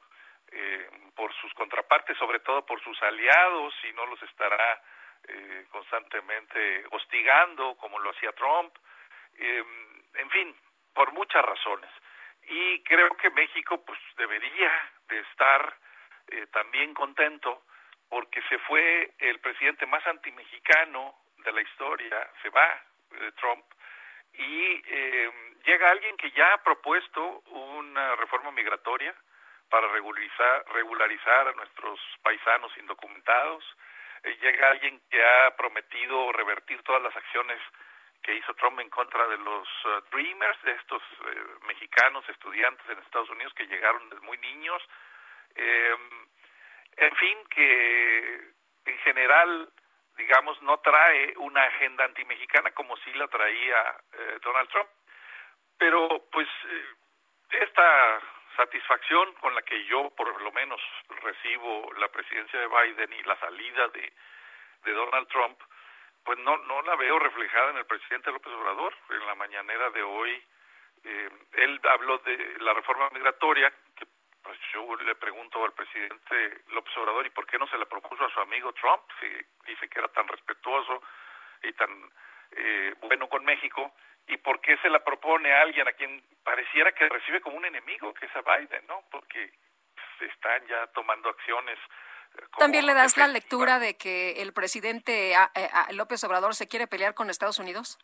eh, 0.53 0.89
por 1.15 1.33
sus 1.35 1.53
contrapartes, 1.55 2.17
sobre 2.19 2.41
todo 2.41 2.65
por 2.65 2.81
sus 2.83 3.01
aliados, 3.03 3.75
y 3.85 3.93
no 3.93 4.07
los 4.07 4.23
estará 4.23 4.81
eh, 5.29 5.67
constantemente 5.71 6.85
hostigando 6.93 7.75
como 7.77 7.99
lo 7.99 8.11
hacía 8.11 8.33
Trump. 8.33 8.73
Eh, 9.39 9.65
en 10.15 10.31
fin, 10.31 10.57
por 10.95 11.13
muchas 11.13 11.45
razones 11.45 11.91
y 12.49 12.83
creo 12.83 13.11
que 13.17 13.31
México 13.31 13.83
pues 13.85 13.99
debería 14.17 14.73
de 15.09 15.21
estar 15.21 15.77
eh, 16.29 16.47
también 16.53 16.95
contento 16.95 17.63
porque 18.09 18.41
se 18.49 18.59
fue 18.61 19.15
el 19.19 19.41
presidente 19.41 19.87
más 19.87 20.07
antimexicano 20.07 21.15
de 21.39 21.53
la 21.53 21.61
historia, 21.61 22.31
se 22.43 22.51
va 22.51 22.83
de 23.11 23.33
Trump 23.33 23.65
y 24.35 24.83
eh, 24.87 25.31
llega 25.65 25.91
alguien 25.91 26.17
que 26.17 26.31
ya 26.33 26.53
ha 26.53 26.63
propuesto 26.63 27.43
una 27.51 28.17
reforma 28.17 28.51
migratoria 28.53 29.15
para 29.69 29.89
regularizar, 29.89 30.65
regularizar 30.73 31.49
a 31.49 31.53
nuestros 31.53 31.99
paisanos 32.23 32.71
indocumentados, 32.79 33.65
eh, 34.23 34.37
llega 34.41 34.71
alguien 34.71 35.01
que 35.11 35.25
ha 35.25 35.57
prometido 35.57 36.33
revertir 36.33 36.83
todas 36.83 37.03
las 37.03 37.17
acciones 37.17 37.61
que 38.27 38.35
hizo 38.35 38.53
Trump 38.55 38.81
en 38.81 38.91
contra 38.91 39.25
de 39.29 39.39
los 39.39 39.69
uh, 39.85 40.03
Dreamers, 40.11 40.61
de 40.63 40.73
estos 40.73 41.01
eh, 41.01 41.45
mexicanos 41.69 42.29
estudiantes 42.29 42.85
en 42.89 42.99
Estados 42.99 43.31
Unidos 43.31 43.55
que 43.55 43.69
llegaron 43.69 44.03
muy 44.23 44.37
niños. 44.39 44.83
Eh, 45.55 45.97
en 46.97 47.17
fin, 47.17 47.39
que 47.51 48.51
en 48.87 48.99
general, 48.99 49.71
digamos, 50.17 50.61
no 50.63 50.77
trae 50.79 51.35
una 51.37 51.63
agenda 51.63 52.05
antimexicana 52.05 52.73
como 52.73 52.97
sí 52.97 53.13
la 53.15 53.29
traía 53.29 53.97
eh, 54.15 54.39
Donald 54.43 54.69
Trump. 54.71 54.89
Pero 55.79 56.27
pues 56.33 56.49
eh, 56.69 56.85
esta 57.63 58.21
satisfacción 58.57 59.35
con 59.35 59.55
la 59.55 59.63
que 59.63 59.85
yo 59.85 60.11
por 60.17 60.43
lo 60.43 60.51
menos 60.51 60.81
recibo 61.23 61.93
la 61.99 62.09
presidencia 62.09 62.59
de 62.59 62.67
Biden 62.67 63.13
y 63.13 63.23
la 63.23 63.39
salida 63.39 63.87
de 63.89 64.93
Donald 64.93 65.29
Trump, 65.29 65.61
pues 66.27 66.39
no, 66.41 66.59
no 66.59 66.83
la 66.83 66.97
veo 66.97 67.19
reflejada 67.21 67.71
en 67.71 67.79
el 67.79 67.87
presidente 67.87 68.33
López 68.33 68.53
Obrador. 68.53 68.93
En 69.11 69.27
la 69.27 69.37
mañanera 69.37 69.91
de 69.91 70.03
hoy, 70.03 70.45
eh, 71.05 71.31
él 71.53 71.81
habló 71.89 72.19
de 72.19 72.57
la 72.59 72.75
reforma 72.75 73.09
migratoria, 73.15 73.73
que 73.95 74.07
pues 74.43 74.59
yo 74.75 74.97
le 74.97 75.15
pregunto 75.15 75.65
al 75.65 75.73
presidente 75.73 76.63
López 76.73 76.97
Obrador, 76.97 77.27
¿y 77.27 77.31
por 77.31 77.47
qué 77.47 77.59
no 77.59 77.69
se 77.69 77.79
la 77.79 77.87
propuso 77.87 78.25
a 78.25 78.31
su 78.31 78.41
amigo 78.41 78.73
Trump? 78.73 79.03
Si 79.21 79.27
dice 79.71 79.89
que 79.89 80.01
era 80.01 80.09
tan 80.09 80.27
respetuoso 80.27 81.01
y 81.63 81.73
tan 81.75 81.91
eh, 82.51 82.95
bueno 83.03 83.29
con 83.29 83.45
México, 83.45 83.95
¿y 84.27 84.37
por 84.39 84.61
qué 84.61 84.77
se 84.79 84.91
la 84.91 85.05
propone 85.05 85.53
a 85.53 85.63
alguien 85.63 85.87
a 85.87 85.93
quien 85.93 86.25
pareciera 86.43 86.91
que 86.91 87.09
recibe 87.09 87.41
como 87.41 87.57
un 87.57 87.67
enemigo, 87.67 88.13
que 88.15 88.27
es 88.27 88.35
a 88.35 88.43
Biden, 88.43 88.85
¿no? 88.89 89.05
Porque 89.13 89.53
se 90.19 90.27
están 90.27 90.67
ya 90.67 90.89
tomando 90.89 91.29
acciones 91.29 91.79
¿También 92.59 92.87
le 92.87 92.95
das 92.95 93.17
la 93.17 93.29
lectura 93.29 93.79
de 93.79 93.97
que 93.97 94.43
el 94.43 94.53
presidente 94.53 95.35
López 95.91 96.23
Obrador 96.25 96.55
se 96.55 96.69
quiere 96.69 96.87
pelear 96.87 97.15
con 97.15 97.31
Estados 97.31 97.59
Unidos? 97.59 97.99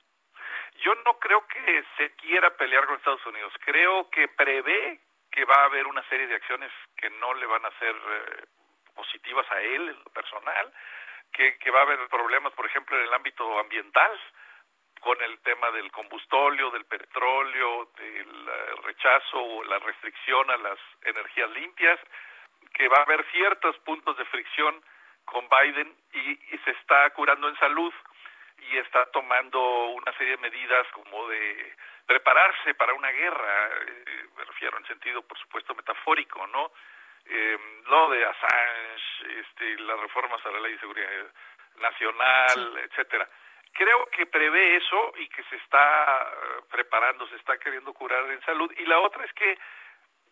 Yo 0.85 0.95
no 1.07 1.19
creo 1.19 1.47
que 1.47 1.85
se 1.97 2.11
quiera 2.17 2.57
pelear 2.57 2.87
con 2.87 2.97
Estados 2.97 3.25
Unidos. 3.27 3.53
Creo 3.65 4.11
que 4.11 4.29
prevé 4.29 5.01
que 5.31 5.45
va 5.45 5.55
a 5.57 5.65
haber 5.65 5.87
una 5.87 6.07
serie 6.09 6.27
de 6.27 6.35
acciones 6.35 6.71
que 6.97 7.09
no 7.11 7.35
le 7.35 7.47
van 7.47 7.65
a 7.65 7.79
ser 7.79 7.95
eh, 7.95 8.45
positivas 8.95 9.51
a 9.51 9.61
él, 9.61 9.89
en 9.89 9.99
lo 9.99 10.11
personal, 10.11 10.73
que, 11.33 11.57
que 11.59 11.71
va 11.71 11.81
a 11.81 11.83
haber 11.83 12.07
problemas, 12.09 12.53
por 12.53 12.67
ejemplo, 12.67 12.97
en 12.99 13.05
el 13.05 13.15
ámbito 13.15 13.59
ambiental, 13.59 14.11
con 15.01 15.21
el 15.23 15.41
tema 15.41 15.71
del 15.71 15.91
combustóleo, 15.91 16.71
del 16.71 16.85
petróleo, 16.85 17.91
del 17.97 18.49
eh, 18.49 18.75
rechazo 18.85 19.43
o 19.43 19.65
la 19.65 19.79
restricción 19.79 20.51
a 20.51 20.57
las 20.59 20.79
energías 21.03 21.51
limpias 21.51 21.99
que 22.73 22.89
va 22.89 22.99
a 22.99 23.03
haber 23.03 23.24
ciertos 23.31 23.77
puntos 23.81 24.16
de 24.16 24.24
fricción 24.27 24.82
con 25.24 25.49
Biden 25.49 25.94
y, 26.12 26.39
se 26.65 26.70
está 26.70 27.11
curando 27.11 27.49
en 27.49 27.57
salud 27.57 27.93
y 28.70 28.78
está 28.78 29.07
tomando 29.07 29.86
una 29.86 30.12
serie 30.12 30.36
de 30.36 30.43
medidas 30.43 30.86
como 30.93 31.27
de 31.28 31.74
prepararse 32.07 32.74
para 32.74 32.94
una 32.94 33.11
guerra, 33.11 33.69
eh, 33.86 34.27
me 34.36 34.44
refiero 34.44 34.78
en 34.78 34.86
sentido, 34.86 35.23
por 35.23 35.36
supuesto, 35.39 35.74
metafórico, 35.74 36.47
¿no? 36.47 36.70
Eh, 37.27 37.59
lo 37.86 38.11
de 38.11 38.24
Assange, 38.24 39.40
este, 39.40 39.78
las 39.81 39.99
reformas 40.01 40.44
a 40.47 40.51
la 40.51 40.61
ley 40.61 40.73
de 40.73 40.81
seguridad 40.81 41.09
nacional, 41.81 42.78
etcétera. 42.85 43.28
creo 43.73 44.07
que 44.07 44.27
prevé 44.27 44.77
eso 44.77 45.12
y 45.16 45.28
que 45.28 45.43
se 45.44 45.57
está 45.57 46.31
eh, 46.31 46.62
preparando, 46.70 47.27
se 47.28 47.36
está 47.36 47.59
queriendo 47.59 47.93
curar 47.93 48.31
en 48.31 48.40
salud. 48.43 48.70
Y 48.77 48.85
la 48.86 49.01
otra 49.01 49.24
es 49.24 49.32
que 49.32 49.59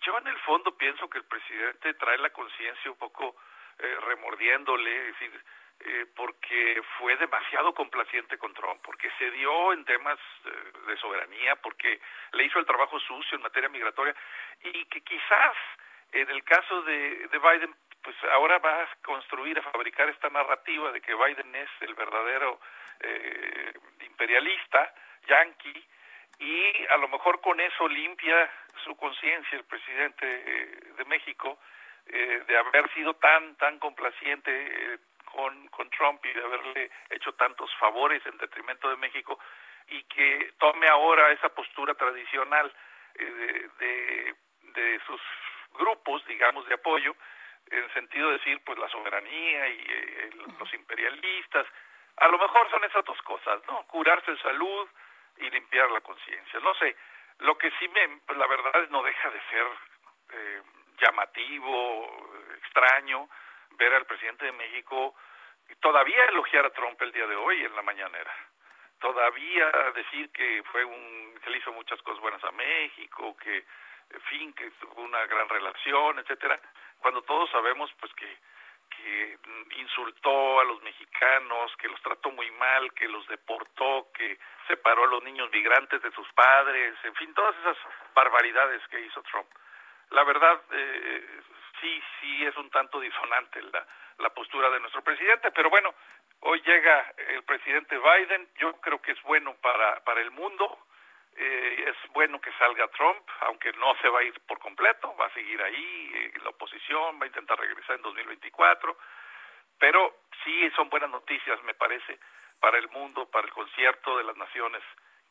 yo 0.01 0.19
en 0.19 0.27
el 0.27 0.39
fondo 0.41 0.77
pienso 0.77 1.09
que 1.09 1.19
el 1.19 1.25
presidente 1.25 1.95
trae 1.95 2.19
la 2.19 2.31
conciencia 2.31 2.91
un 2.91 2.99
poco 2.99 3.37
eh, 3.79 3.97
remordiéndole, 4.07 4.91
decir, 5.13 5.45
eh, 5.81 6.07
porque 6.15 6.83
fue 6.99 7.17
demasiado 7.17 7.73
complaciente 7.75 8.37
con 8.37 8.53
Trump, 8.53 8.81
porque 8.83 9.11
se 9.19 9.31
dio 9.31 9.73
en 9.73 9.85
temas 9.85 10.19
eh, 10.45 10.51
de 10.87 10.97
soberanía, 10.99 11.57
porque 11.57 12.01
le 12.33 12.45
hizo 12.45 12.59
el 12.59 12.67
trabajo 12.67 13.01
sucio 13.01 13.37
en 13.37 13.43
materia 13.43 13.69
migratoria 13.69 14.15
y 14.63 14.85
que 14.87 15.01
quizás 15.01 15.57
en 16.13 16.29
el 16.31 16.43
caso 16.45 16.83
de, 16.83 17.29
de 17.29 17.39
Biden, 17.39 17.75
pues 18.03 18.17
ahora 18.33 18.59
va 18.59 18.83
a 18.83 18.89
construir, 19.03 19.59
a 19.59 19.63
fabricar 19.63 20.09
esta 20.09 20.29
narrativa 20.29 20.91
de 20.93 21.01
que 21.01 21.15
Biden 21.15 21.55
es 21.55 21.71
el 21.81 21.95
verdadero 21.95 22.61
eh, 23.01 23.73
imperialista, 24.01 24.93
yanqui, 25.27 25.87
y 26.41 26.87
a 26.91 26.97
lo 26.97 27.09
mejor 27.09 27.41
con 27.41 27.61
eso 27.61 27.87
limpia 27.87 28.51
su 28.83 28.97
conciencia 28.97 29.59
el 29.59 29.65
presidente 29.65 30.25
eh, 30.25 30.81
de 30.97 31.05
México 31.05 31.59
eh, 32.07 32.43
de 32.47 32.57
haber 32.57 32.91
sido 32.95 33.15
tan 33.15 33.57
tan 33.57 33.79
complaciente 33.79 34.51
eh, 34.51 34.99
con, 35.27 35.69
con 35.69 35.89
Trump 35.91 36.25
y 36.25 36.33
de 36.33 36.43
haberle 36.43 36.91
hecho 37.11 37.33
tantos 37.35 37.71
favores 37.77 38.25
en 38.27 38.39
detrimento 38.39 38.89
de 38.89 38.97
México 38.97 39.39
y 39.89 40.03
que 40.05 40.55
tome 40.59 40.89
ahora 40.89 41.31
esa 41.31 41.51
postura 41.51 41.95
tradicional 41.95 42.73
de, 43.15 43.69
de, 43.79 44.35
de, 44.73 45.01
sus 45.07 45.21
grupos, 45.73 46.25
digamos, 46.27 46.67
de 46.67 46.75
apoyo, 46.75 47.15
en 47.71 47.93
sentido 47.93 48.29
de 48.29 48.39
decir, 48.39 48.63
pues 48.65 48.79
la 48.79 48.89
soberanía 48.89 49.69
y 49.69 50.31
los 50.59 50.73
imperialistas, 50.75 51.67
a 52.17 52.29
lo 52.29 52.39
mejor 52.39 52.71
son 52.71 52.85
esas 52.85 53.05
dos 53.05 53.21
cosas, 53.23 53.61
¿no? 53.67 53.83
Curarse 53.89 54.31
en 54.31 54.39
salud, 54.39 54.89
y 55.41 55.51
limpiar 55.51 55.91
la 55.91 56.01
conciencia. 56.01 56.61
No 56.61 56.75
sé, 56.75 56.97
lo 57.39 57.57
que 57.57 57.71
sí 57.79 57.89
me, 57.89 58.35
la 58.37 58.47
verdad 58.47 58.89
no 58.91 59.03
deja 59.03 59.31
de 59.31 59.41
ser 59.51 59.67
eh, 60.33 60.63
llamativo, 60.99 62.31
extraño, 62.59 63.29
ver 63.73 63.95
al 63.95 64.07
presidente 64.07 64.45
de 64.47 64.53
México 64.53 65.15
todavía 65.79 66.25
elogiar 66.27 66.67
a 66.67 66.71
Trump 66.71 67.01
el 67.03 67.13
día 67.13 67.27
de 67.27 67.37
hoy 67.37 67.65
en 67.65 67.75
la 67.77 67.83
mañanera, 67.83 68.35
todavía 68.99 69.71
decir 69.95 70.31
que 70.33 70.63
fue 70.65 70.85
un, 70.85 71.39
que 71.43 71.51
le 71.51 71.59
hizo 71.59 71.73
muchas 71.73 72.01
cosas 72.03 72.21
buenas 72.21 72.43
a 72.43 72.51
México, 72.51 73.37
que, 73.37 73.65
en 74.11 74.21
fin, 74.23 74.53
que 74.55 74.71
tuvo 74.73 75.03
una 75.03 75.25
gran 75.27 75.49
relación, 75.49 76.19
etcétera, 76.19 76.61
cuando 76.99 77.23
todos 77.23 77.49
sabemos 77.51 77.91
pues 78.01 78.13
que 78.15 78.39
que 79.03 79.39
insultó 79.77 80.61
a 80.61 80.65
los 80.65 80.83
mexicanos, 80.83 81.75
que 81.77 81.89
los 81.89 82.01
trató 82.03 82.31
muy 82.31 82.51
mal, 82.53 82.93
que 82.95 83.09
los 83.09 83.27
deportó, 83.29 84.11
que 84.13 84.39
separó 84.67 85.05
a 85.05 85.09
los 85.09 85.23
niños 85.23 85.51
migrantes 85.51 86.03
de 86.03 86.11
sus 86.13 86.31
padres, 86.33 86.95
en 87.05 87.15
fin, 87.15 87.35
todas 87.35 87.57
esas 87.59 87.77
barbaridades 88.15 88.83
que 88.89 89.01
hizo 89.01 89.23
Trump. 89.23 89.49
La 90.11 90.25
verdad, 90.25 90.61
eh, 90.73 91.41
sí, 91.81 92.03
sí 92.21 92.47
es 92.47 92.57
un 92.57 92.71
tanto 92.71 93.01
disonante 93.01 93.63
la, 93.63 93.87
la 94.19 94.31
postura 94.31 94.71
de 94.71 94.81
nuestro 94.81 95.03
presidente, 95.03 95.51
pero 95.53 95.71
bueno, 95.71 95.95
hoy 96.41 96.61
llega 96.63 97.13
el 97.29 97.43
presidente 97.45 97.99
Biden, 97.99 98.49
yo 98.59 98.73
creo 98.81 99.01
que 99.01 99.13
es 99.13 99.23
bueno 99.23 99.55
para, 99.63 100.01
para 100.05 100.21
el 100.21 100.31
mundo, 100.31 100.79
eh, 101.37 101.85
es 101.89 102.13
bueno 102.13 102.41
que 102.41 102.53
salga 102.59 102.89
Trump, 102.89 103.23
aunque 103.41 103.73
no 103.75 103.95
se 104.01 104.09
va 104.09 104.21
a 104.21 104.25
ir 104.25 104.39
por 104.41 104.59
completo, 104.59 105.15
va 105.17 105.27
a 105.27 105.35
seguir 105.35 105.61
ahí 105.63 106.11
eh, 106.15 106.33
la 106.43 106.51
oposición, 106.51 107.19
va 107.21 107.25
a 107.25 107.29
intentar 107.29 107.59
regresar 107.59 107.97
en 107.97 108.03
2024, 108.03 108.97
pero 109.79 110.23
sí 110.45 110.71
son 110.77 110.89
buenas 110.91 111.11
noticias, 111.11 111.63
me 111.65 111.75
parece, 111.75 112.19
para 112.61 112.79
el 112.79 112.89
mundo, 112.91 113.27
para 113.31 113.47
el 113.47 113.53
concierto 113.53 114.19
de 114.19 114.25
las 114.25 114.37
naciones, 114.37 114.83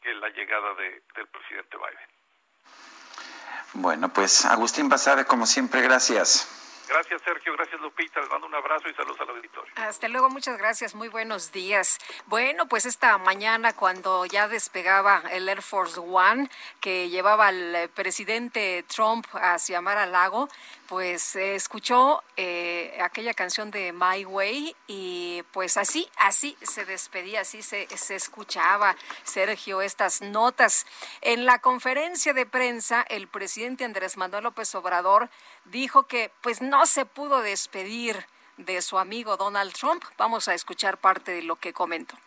que 0.02 0.14
la 0.14 0.30
llegada 0.30 0.74
de, 0.76 1.04
del 1.16 1.28
presidente 1.28 1.78
Biden. 1.78 2.20
Bueno, 3.74 4.10
pues 4.10 4.46
Agustín 4.46 4.90
Basabe, 4.90 5.26
como 5.26 5.46
siempre, 5.46 5.82
gracias. 5.82 6.69
Gracias, 6.90 7.22
Sergio. 7.22 7.54
Gracias, 7.54 7.80
Lupita. 7.82 8.20
Les 8.20 8.30
mando 8.30 8.48
un 8.48 8.56
abrazo 8.56 8.90
y 8.90 8.94
saludos 8.96 9.20
al 9.22 9.30
auditorio. 9.30 9.72
Hasta 9.76 10.08
luego. 10.08 10.30
Muchas 10.30 10.58
gracias. 10.58 10.96
Muy 10.96 11.08
buenos 11.08 11.52
días. 11.52 12.00
Bueno, 12.26 12.68
pues 12.68 12.86
esta 12.86 13.18
mañana, 13.20 13.74
cuando 13.74 14.26
ya 14.26 14.48
despegaba 14.48 15.22
el 15.32 15.48
Air 15.48 15.62
Force 15.62 16.00
One 16.00 16.50
que 16.80 17.10
llevaba 17.10 17.48
al 17.48 17.90
presidente 17.94 18.84
Trump 18.88 19.28
hacia 19.34 19.82
Mar 19.82 19.98
a 19.98 20.08
Lago, 20.08 20.50
pues 20.90 21.36
escuchó 21.36 22.24
eh, 22.36 22.98
aquella 23.00 23.36
canción 23.36 23.70
de 23.70 23.94
My 23.94 24.26
Way 24.26 24.76
y 24.88 25.44
pues 25.52 25.78
así, 25.78 26.10
así 26.18 26.58
se 26.64 26.84
despedía, 26.84 27.42
así 27.42 27.62
se, 27.62 27.88
se 27.96 28.16
escuchaba, 28.16 28.96
Sergio, 29.24 29.84
estas 29.84 30.22
notas. 30.22 30.88
En 31.22 31.46
la 31.46 31.60
conferencia 31.60 32.34
de 32.34 32.48
prensa, 32.48 33.04
el 33.04 33.28
presidente 33.28 33.86
Andrés 33.86 34.18
Manuel 34.18 34.46
López 34.46 34.74
Obrador 34.74 35.30
dijo 35.66 36.08
que 36.08 36.32
pues 36.42 36.60
no 36.60 36.88
se 36.88 37.06
pudo 37.06 37.42
despedir 37.42 38.26
de 38.58 38.82
su 38.82 38.98
amigo 38.98 39.38
Donald 39.38 39.74
Trump. 39.74 40.04
Vamos 40.18 40.48
a 40.48 40.56
escuchar 40.56 40.98
parte 40.98 41.34
de 41.34 41.44
lo 41.44 41.58
que 41.58 41.72
comentó. 41.72 42.18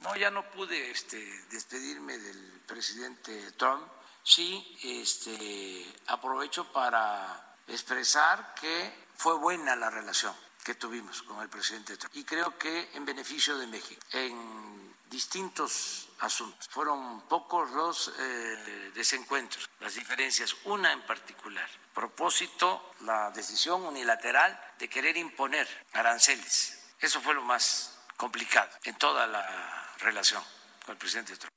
No, 0.00 0.16
ya 0.16 0.32
no 0.32 0.50
pude 0.50 0.90
este, 0.90 1.16
despedirme 1.50 2.18
del 2.18 2.60
presidente 2.66 3.52
Trump. 3.52 3.86
Sí, 4.24 4.76
este, 4.82 5.86
aprovecho 6.08 6.72
para 6.72 7.49
expresar 7.70 8.54
que 8.54 9.06
fue 9.16 9.36
buena 9.38 9.76
la 9.76 9.90
relación 9.90 10.34
que 10.62 10.74
tuvimos 10.74 11.22
con 11.22 11.40
el 11.40 11.48
presidente 11.48 11.96
Trump 11.96 12.14
y 12.14 12.24
creo 12.24 12.58
que 12.58 12.90
en 12.94 13.04
beneficio 13.04 13.56
de 13.58 13.66
México 13.66 14.00
en 14.12 14.90
distintos 15.10 16.08
asuntos. 16.20 16.68
Fueron 16.68 17.22
pocos 17.22 17.70
los 17.72 18.12
eh, 18.18 18.92
desencuentros, 18.94 19.68
las 19.80 19.94
diferencias, 19.94 20.56
una 20.64 20.92
en 20.92 21.02
particular. 21.02 21.68
Propósito, 21.92 22.94
la 23.00 23.30
decisión 23.32 23.82
unilateral 23.82 24.58
de 24.78 24.88
querer 24.88 25.16
imponer 25.16 25.66
aranceles. 25.92 26.80
Eso 27.00 27.20
fue 27.20 27.34
lo 27.34 27.42
más 27.42 27.98
complicado 28.16 28.70
en 28.84 28.96
toda 28.96 29.26
la 29.26 29.94
relación 29.98 30.42
con 30.84 30.92
el 30.92 30.98
presidente 30.98 31.36
Trump. 31.36 31.50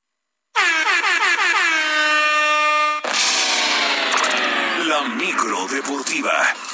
La 4.86 5.08
micro 5.16 5.66
deportiva. 5.68 6.73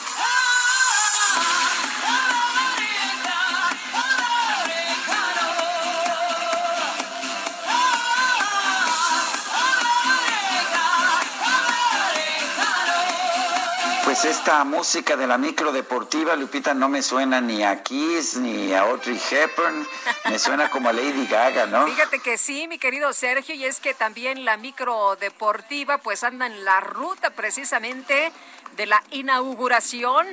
Pues 14.20 14.36
esta 14.36 14.64
música 14.64 15.16
de 15.16 15.26
la 15.26 15.38
micro 15.38 15.72
deportiva, 15.72 16.36
Lupita, 16.36 16.74
no 16.74 16.90
me 16.90 17.00
suena 17.00 17.40
ni 17.40 17.64
a 17.64 17.82
Kiss 17.82 18.36
ni 18.36 18.70
a 18.74 18.80
Audrey 18.82 19.18
Hepburn, 19.30 19.88
me 20.26 20.38
suena 20.38 20.68
como 20.68 20.90
a 20.90 20.92
Lady 20.92 21.26
Gaga, 21.26 21.64
¿no? 21.64 21.86
Fíjate 21.86 22.18
que 22.18 22.36
sí, 22.36 22.68
mi 22.68 22.78
querido 22.78 23.14
Sergio, 23.14 23.54
y 23.54 23.64
es 23.64 23.80
que 23.80 23.94
también 23.94 24.44
la 24.44 24.58
micro 24.58 25.16
deportiva 25.16 25.96
pues 25.96 26.22
anda 26.22 26.44
en 26.44 26.66
la 26.66 26.80
ruta 26.80 27.30
precisamente 27.30 28.30
de 28.76 28.84
la 28.84 29.02
inauguración 29.10 30.26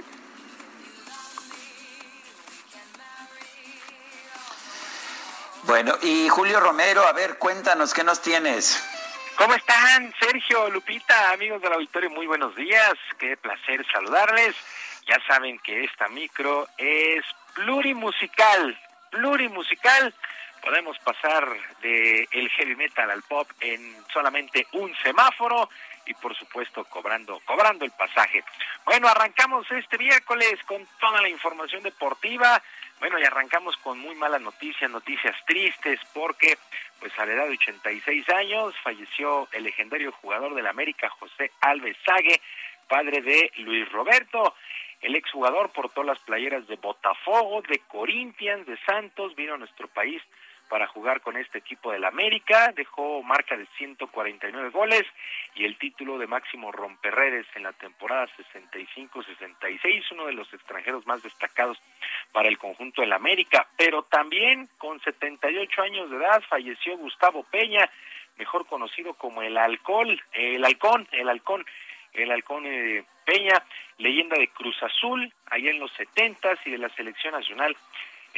Bueno, 5.64 5.94
y 6.02 6.28
Julio 6.28 6.60
Romero, 6.60 7.06
a 7.08 7.14
ver, 7.14 7.38
cuéntanos, 7.38 7.94
¿qué 7.94 8.04
nos 8.04 8.22
tienes? 8.22 8.82
¿Cómo 9.38 9.54
están, 9.54 10.12
Sergio, 10.20 10.68
Lupita, 10.72 11.32
amigos 11.32 11.62
del 11.62 11.74
auditorio? 11.74 12.10
Muy 12.10 12.26
buenos 12.26 12.56
días, 12.56 12.96
qué 13.20 13.38
placer 13.38 13.86
saludarles. 13.92 14.56
Ya 15.08 15.20
saben 15.28 15.60
que 15.60 15.84
esta 15.84 16.08
micro 16.08 16.68
es 16.76 17.24
plurimusical, 17.54 18.76
plurimusical. 19.12 20.12
Podemos 20.64 20.98
pasar 21.00 21.48
de 21.84 22.28
el 22.32 22.50
heavy 22.50 22.76
metal 22.76 23.12
al 23.12 23.22
pop 23.22 23.48
en 23.62 24.04
solamente 24.12 24.66
un 24.72 24.92
semáforo 25.04 25.70
y 26.08 26.16
por 26.16 26.36
supuesto 26.36 26.84
cobrando 26.86 27.40
cobrando 27.46 27.86
el 27.86 27.92
pasaje. 27.92 28.44
Bueno, 28.86 29.08
arrancamos 29.08 29.70
este 29.70 30.00
miércoles 30.00 30.56
con 30.66 30.84
toda 31.00 31.22
la 31.22 31.30
información 31.30 31.84
deportiva. 31.84 32.60
Bueno, 33.00 33.20
y 33.20 33.24
arrancamos 33.24 33.78
con 33.78 34.00
muy 34.00 34.16
malas 34.16 34.42
noticias, 34.42 34.90
noticias 34.90 35.36
tristes, 35.46 36.00
porque 36.14 36.58
pues 37.00 37.18
a 37.20 37.26
la 37.26 37.34
edad 37.34 37.46
de 37.46 37.52
86 37.52 38.28
años 38.30 38.74
falleció 38.84 39.48
el 39.52 39.64
legendario 39.64 40.12
jugador 40.14 40.56
del 40.56 40.66
América, 40.66 41.10
José 41.10 41.52
Alves 41.62 41.96
Sague, 42.04 42.42
padre 42.88 43.22
de 43.22 43.52
Luis 43.58 43.88
Roberto. 43.92 44.56
El 45.02 45.16
exjugador 45.16 45.70
portó 45.72 46.02
las 46.02 46.18
playeras 46.20 46.68
de 46.68 46.76
Botafogo, 46.78 47.62
de 47.62 47.80
Corinthians, 47.88 48.66
de 48.66 48.78
Santos, 48.78 49.36
vino 49.36 49.54
a 49.54 49.58
nuestro 49.58 49.88
país 49.90 50.24
para 50.70 50.88
jugar 50.88 51.22
con 51.22 51.38
este 51.38 51.58
equipo 51.58 51.92
del 51.92 52.06
América, 52.06 52.72
dejó 52.76 53.24
marca 53.24 53.56
de 53.56 53.66
149 53.78 54.70
goles 54.70 55.04
y 55.56 55.66
el 55.66 55.78
título 55.78 56.18
de 56.18 56.28
máximo 56.28 56.72
romperredes 56.72 57.46
en 57.56 57.64
la 57.64 57.74
temporada 57.74 58.28
65-66, 58.54 60.12
uno 60.12 60.26
de 60.26 60.34
los 60.34 60.52
extranjeros 60.54 61.06
más 61.08 61.24
destacados 61.24 61.78
para 62.32 62.50
el 62.50 62.58
conjunto 62.58 63.02
del 63.02 63.14
América, 63.14 63.68
pero 63.78 64.04
también 64.04 64.68
con 64.78 65.00
78 65.00 65.82
años 65.82 66.10
de 66.10 66.18
edad 66.18 66.44
falleció 66.50 66.98
Gustavo 66.98 67.44
Peña, 67.44 67.90
mejor 68.38 68.66
conocido 68.68 69.14
como 69.14 69.42
el 69.42 69.58
alcohol, 69.58 70.22
el 70.34 70.64
halcón, 70.64 71.08
el 71.12 71.30
halcón, 71.30 71.66
el 72.14 72.32
halcón 72.32 72.66
eh, 72.66 73.04
Peña, 73.26 73.64
leyenda 73.98 74.38
de 74.38 74.48
Cruz 74.50 74.82
Azul, 74.82 75.32
allá 75.48 75.72
en 75.72 75.80
los 75.80 75.92
70 75.94 76.60
y 76.66 76.72
de 76.72 76.78
la 76.78 76.90
selección 76.90 77.34
nacional. 77.34 77.76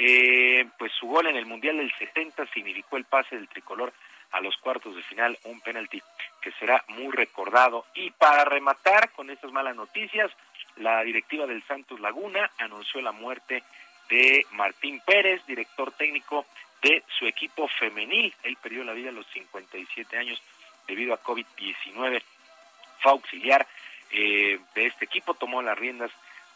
Eh, 0.02 0.66
pues 0.78 0.94
su 0.94 1.08
gol 1.08 1.28
en 1.28 1.36
el 1.36 1.46
Mundial 1.46 1.76
del 1.76 1.92
70 1.92 2.46
significó 2.54 2.96
el 2.96 3.04
pase 3.04 3.36
del 3.36 3.50
tricolor 3.50 3.92
a 4.32 4.40
los 4.40 4.56
cuartos 4.58 4.96
de 4.96 5.04
final, 5.04 5.38
un 5.44 5.60
penalti 5.60 6.02
que 6.42 6.54
será 6.54 6.82
muy 6.88 7.12
recordado. 7.12 7.86
Y 7.96 8.12
para 8.12 8.46
rematar 8.46 9.12
con 9.12 9.30
estas 9.30 9.52
malas 9.52 9.76
noticias, 9.76 10.32
la 10.78 11.04
directiva 11.04 11.46
del 11.46 11.64
Santos 11.64 12.00
Laguna 12.00 12.50
anunció 12.60 13.02
la 13.02 13.12
muerte 13.12 13.62
de 14.10 14.46
Martín 14.52 15.02
Pérez, 15.06 15.46
director 15.46 15.92
técnico 15.92 16.46
de 16.82 17.04
su 17.18 17.26
equipo 17.26 17.68
femenil. 17.68 18.34
Él 18.44 18.56
perdió 18.62 18.86
la 18.86 18.94
vida 18.94 19.10
a 19.10 19.14
los 19.14 19.28
57 19.28 20.18
años 20.18 20.42
debido 20.88 21.14
a 21.14 21.22
COVID-19. 21.22 22.22
Fue 23.02 23.12
auxiliar 23.12 23.68
eh, 24.12 24.60
de 24.76 24.86
este 24.86 25.04
equipo, 25.04 25.34
tomó 25.34 25.62
las 25.62 25.78
riendas 25.78 26.12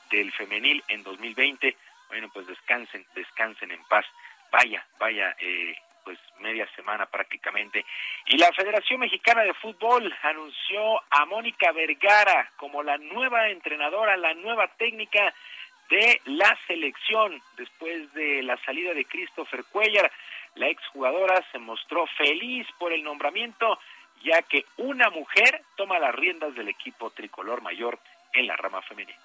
del 0.09 0.31
femenil 0.31 0.81
en 0.87 1.03
2020. 1.03 1.75
Bueno, 2.13 2.29
pues 2.31 2.45
descansen, 2.45 3.03
descansen 3.15 3.71
en 3.71 3.83
paz. 3.85 4.05
Vaya, 4.51 4.85
vaya, 4.99 5.35
eh, 5.39 5.75
pues 6.03 6.19
media 6.37 6.69
semana 6.75 7.07
prácticamente. 7.07 7.83
Y 8.27 8.37
la 8.37 8.51
Federación 8.53 8.99
Mexicana 8.99 9.41
de 9.41 9.55
Fútbol 9.55 10.15
anunció 10.21 11.01
a 11.09 11.25
Mónica 11.25 11.71
Vergara 11.71 12.51
como 12.55 12.83
la 12.83 12.99
nueva 12.99 13.49
entrenadora, 13.49 14.15
la 14.15 14.35
nueva 14.35 14.67
técnica 14.77 15.33
de 15.89 16.21
la 16.25 16.55
selección 16.67 17.41
después 17.57 18.13
de 18.13 18.43
la 18.43 18.57
salida 18.57 18.93
de 18.93 19.05
Christopher 19.05 19.63
Cuellar. 19.71 20.11
La 20.53 20.67
exjugadora 20.67 21.43
se 21.51 21.57
mostró 21.57 22.05
feliz 22.15 22.67
por 22.77 22.93
el 22.93 23.03
nombramiento 23.03 23.79
ya 24.23 24.43
que 24.43 24.65
una 24.77 25.09
mujer 25.09 25.63
toma 25.75 25.97
las 25.97 26.13
riendas 26.13 26.53
del 26.53 26.67
equipo 26.67 27.09
tricolor 27.09 27.63
mayor 27.63 27.97
en 28.33 28.45
la 28.45 28.55
rama 28.55 28.83
femenina. 28.83 29.17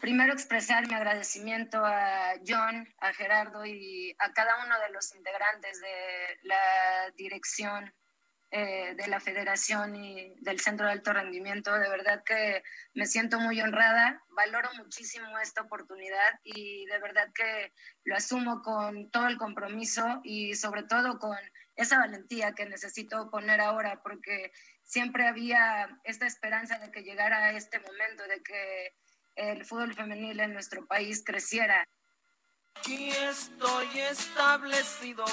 Primero 0.00 0.34
expresar 0.34 0.86
mi 0.86 0.94
agradecimiento 0.94 1.84
a 1.84 2.34
John, 2.46 2.86
a 2.98 3.12
Gerardo 3.14 3.64
y 3.64 4.14
a 4.18 4.32
cada 4.32 4.64
uno 4.64 4.78
de 4.80 4.90
los 4.92 5.14
integrantes 5.14 5.80
de 5.80 6.38
la 6.42 7.10
dirección 7.16 7.92
eh, 8.56 8.94
de 8.94 9.08
la 9.08 9.18
federación 9.18 9.96
y 9.96 10.34
del 10.40 10.60
Centro 10.60 10.86
de 10.86 10.92
Alto 10.92 11.12
Rendimiento. 11.12 11.72
De 11.72 11.88
verdad 11.88 12.22
que 12.22 12.62
me 12.92 13.06
siento 13.06 13.40
muy 13.40 13.60
honrada, 13.60 14.22
valoro 14.28 14.68
muchísimo 14.74 15.26
esta 15.40 15.62
oportunidad 15.62 16.38
y 16.44 16.86
de 16.86 16.98
verdad 17.00 17.32
que 17.34 17.72
lo 18.04 18.14
asumo 18.14 18.62
con 18.62 19.10
todo 19.10 19.26
el 19.26 19.38
compromiso 19.38 20.20
y 20.22 20.54
sobre 20.54 20.84
todo 20.84 21.18
con 21.18 21.36
esa 21.76 21.98
valentía 21.98 22.52
que 22.52 22.66
necesito 22.66 23.30
poner 23.30 23.60
ahora 23.60 24.00
porque 24.02 24.52
siempre 24.82 25.26
había 25.26 25.88
esta 26.04 26.26
esperanza 26.26 26.78
de 26.78 26.90
que 26.90 27.02
llegara 27.02 27.52
este 27.52 27.80
momento, 27.80 28.22
de 28.24 28.42
que 28.42 28.92
el 29.36 29.64
fútbol 29.64 29.94
femenil 29.94 30.38
en 30.40 30.52
nuestro 30.52 30.86
país 30.86 31.22
creciera. 31.24 31.84
Aquí 32.76 33.10
estoy 33.10 34.00
establecido 34.00 35.24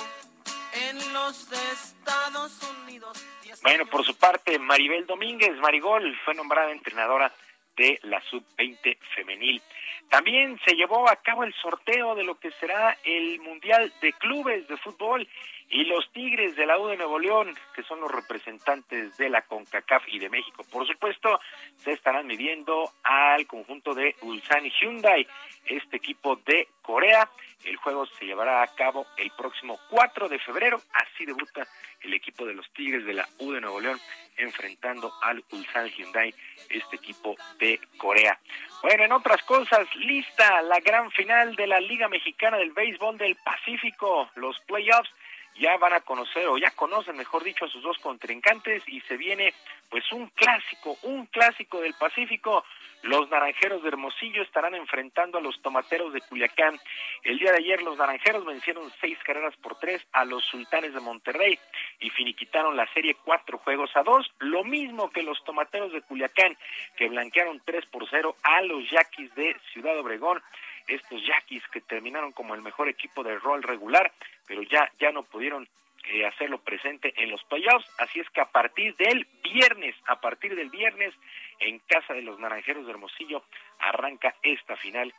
en 0.74 1.14
los 1.14 1.52
Estados 1.52 2.60
Unidos. 2.84 3.26
Bueno, 3.62 3.86
por 3.86 4.06
su 4.06 4.16
parte, 4.16 4.58
Maribel 4.58 5.06
Domínguez, 5.06 5.56
Marigol, 5.58 6.18
fue 6.24 6.34
nombrada 6.34 6.72
entrenadora 6.72 7.34
de 7.76 8.00
la 8.04 8.22
sub-20 8.30 8.98
femenil. 9.16 9.62
También 10.10 10.60
se 10.66 10.76
llevó 10.76 11.10
a 11.10 11.16
cabo 11.18 11.44
el 11.44 11.54
sorteo 11.54 12.16
de 12.16 12.24
lo 12.24 12.40
que 12.40 12.52
será 12.60 12.98
el 13.04 13.40
Mundial 13.40 13.94
de 14.02 14.14
Clubes 14.14 14.68
de 14.68 14.78
Fútbol 14.78 15.28
y 15.72 15.86
los 15.86 16.12
Tigres 16.12 16.56
de 16.56 16.66
la 16.66 16.78
U 16.78 16.88
de 16.88 16.98
Nuevo 16.98 17.18
León, 17.18 17.56
que 17.74 17.84
son 17.84 18.02
los 18.02 18.12
representantes 18.12 19.16
de 19.18 19.30
la 19.30 19.42
CONCACAF 19.44 20.04
y 20.10 20.20
de 20.20 20.30
México, 20.30 20.66
por 20.70 20.86
supuesto, 20.86 21.40
se 21.78 21.94
estarán 21.94 22.28
midiendo 22.28 22.92
al 23.04 23.48
conjunto 23.48 23.94
de 23.94 24.16
Ulsan 24.22 24.66
Hyundai, 24.66 25.26
este 25.66 25.98
equipo 25.98 26.36
de 26.46 26.68
Corea. 26.82 27.30
El 27.64 27.78
juego 27.78 28.06
se 28.06 28.26
llevará 28.26 28.64
a 28.64 28.76
cabo 28.76 29.06
el 29.18 29.32
próximo 29.32 29.80
4 29.90 30.28
de 30.28 30.40
febrero, 30.40 30.82
así 30.94 31.26
debuta 31.26 31.66
el 32.02 32.14
equipo 32.14 32.46
de 32.46 32.56
los 32.56 32.70
Tigres 32.74 33.06
de 33.06 33.14
la 33.14 33.28
U 33.40 33.52
de 33.52 33.62
Nuevo 33.62 33.80
León 33.80 34.00
enfrentando 34.38 35.14
al 35.22 35.44
Ulsan 35.52 35.88
Hyundai, 35.90 36.34
este 36.70 36.96
equipo 36.96 37.36
de 37.60 37.80
Corea. 37.98 38.40
Bueno, 38.82 39.04
en 39.04 39.12
otras 39.12 39.42
cosas, 39.44 39.88
lista 39.96 40.62
la 40.64 40.80
gran 40.80 41.12
final 41.12 41.56
de 41.56 41.68
la 41.68 41.80
Liga 41.80 42.08
Mexicana 42.08 42.58
del 42.58 42.72
Béisbol 42.72 43.18
del 43.18 43.36
Pacífico, 43.36 44.30
los 44.36 44.60
playoffs 44.62 45.12
ya 45.56 45.78
van 45.78 45.94
a 45.94 46.02
conocer 46.02 46.48
o 46.48 46.58
ya 46.58 46.72
conocen, 46.72 47.18
mejor 47.18 47.44
dicho, 47.44 47.66
a 47.66 47.70
sus 47.70 47.84
dos 47.84 47.98
contrincantes 48.00 48.84
y 48.88 49.02
se 49.02 49.18
viene 49.18 49.54
pues 49.90 50.10
un 50.12 50.28
clásico, 50.28 50.98
un 51.04 51.26
clásico 51.28 51.82
del 51.82 51.94
Pacífico. 51.94 52.64
Los 53.04 53.30
Naranjeros 53.30 53.82
de 53.82 53.90
Hermosillo 53.90 54.44
estarán 54.44 54.76
enfrentando 54.76 55.40
a 55.40 55.42
los 55.42 55.60
Tomateros 55.62 56.14
de 56.14 56.22
Culiacán. 56.22 56.80
El 57.24 57.40
día 57.40 57.52
de 57.52 57.58
ayer 57.58 57.82
los 57.82 57.98
Naranjeros 57.98 58.46
vencieron 58.46 58.92
seis 59.02 59.18
carreras 59.26 59.56
por 59.58 59.78
tres 59.80 60.02
a 60.14 60.24
los 60.24 60.44
Sultanes 60.46 60.94
de 60.94 61.00
Monterrey 61.00 61.60
y 62.00 62.10
finiquitaron 62.12 62.78
la 62.78 62.88
serie 62.94 63.16
cuatro 63.26 63.58
juegos 63.58 63.90
a 63.96 64.04
dos, 64.04 64.32
lo 64.40 64.64
mismo 64.64 65.10
que 65.10 65.24
los 65.24 65.44
Tomateros 65.44 65.92
de 65.92 66.02
Culiacán 66.02 66.56
que 66.96 67.10
blanquearon 67.10 67.62
tres 67.66 67.86
por 67.88 68.08
cero 68.10 68.36
a 68.44 68.62
los 68.62 68.90
Yaquis 68.90 69.34
de 69.36 69.58
Ciudad 69.74 69.98
Obregón 69.98 70.42
estos 70.88 71.26
Yaquis 71.26 71.64
que 71.72 71.82
terminaron 71.82 72.32
como 72.32 72.56
el 72.56 72.62
mejor 72.62 72.90
equipo 72.90 73.24
de 73.24 73.38
rol 73.40 73.64
regular, 73.64 74.12
pero 74.52 74.64
ya, 74.64 74.92
ya 75.00 75.14
no 75.14 75.24
pudieron 75.24 75.66
eh, 76.10 76.26
hacerlo 76.26 76.58
presente 76.58 77.14
en 77.16 77.32
los 77.32 77.42
playoffs. 77.46 77.90
Así 78.00 78.20
es 78.20 78.30
que 78.32 78.42
a 78.42 78.52
partir 78.52 78.94
del 78.98 79.26
viernes, 79.42 79.96
a 80.08 80.20
partir 80.20 80.58
del 80.58 80.70
viernes, 80.70 81.14
en 81.60 81.80
casa 81.88 82.14
de 82.14 82.22
los 82.22 82.38
Naranjeros 82.38 82.86
de 82.86 82.92
Hermosillo, 82.92 83.46
arranca 83.80 84.36
esta 84.44 84.76
final 84.76 85.14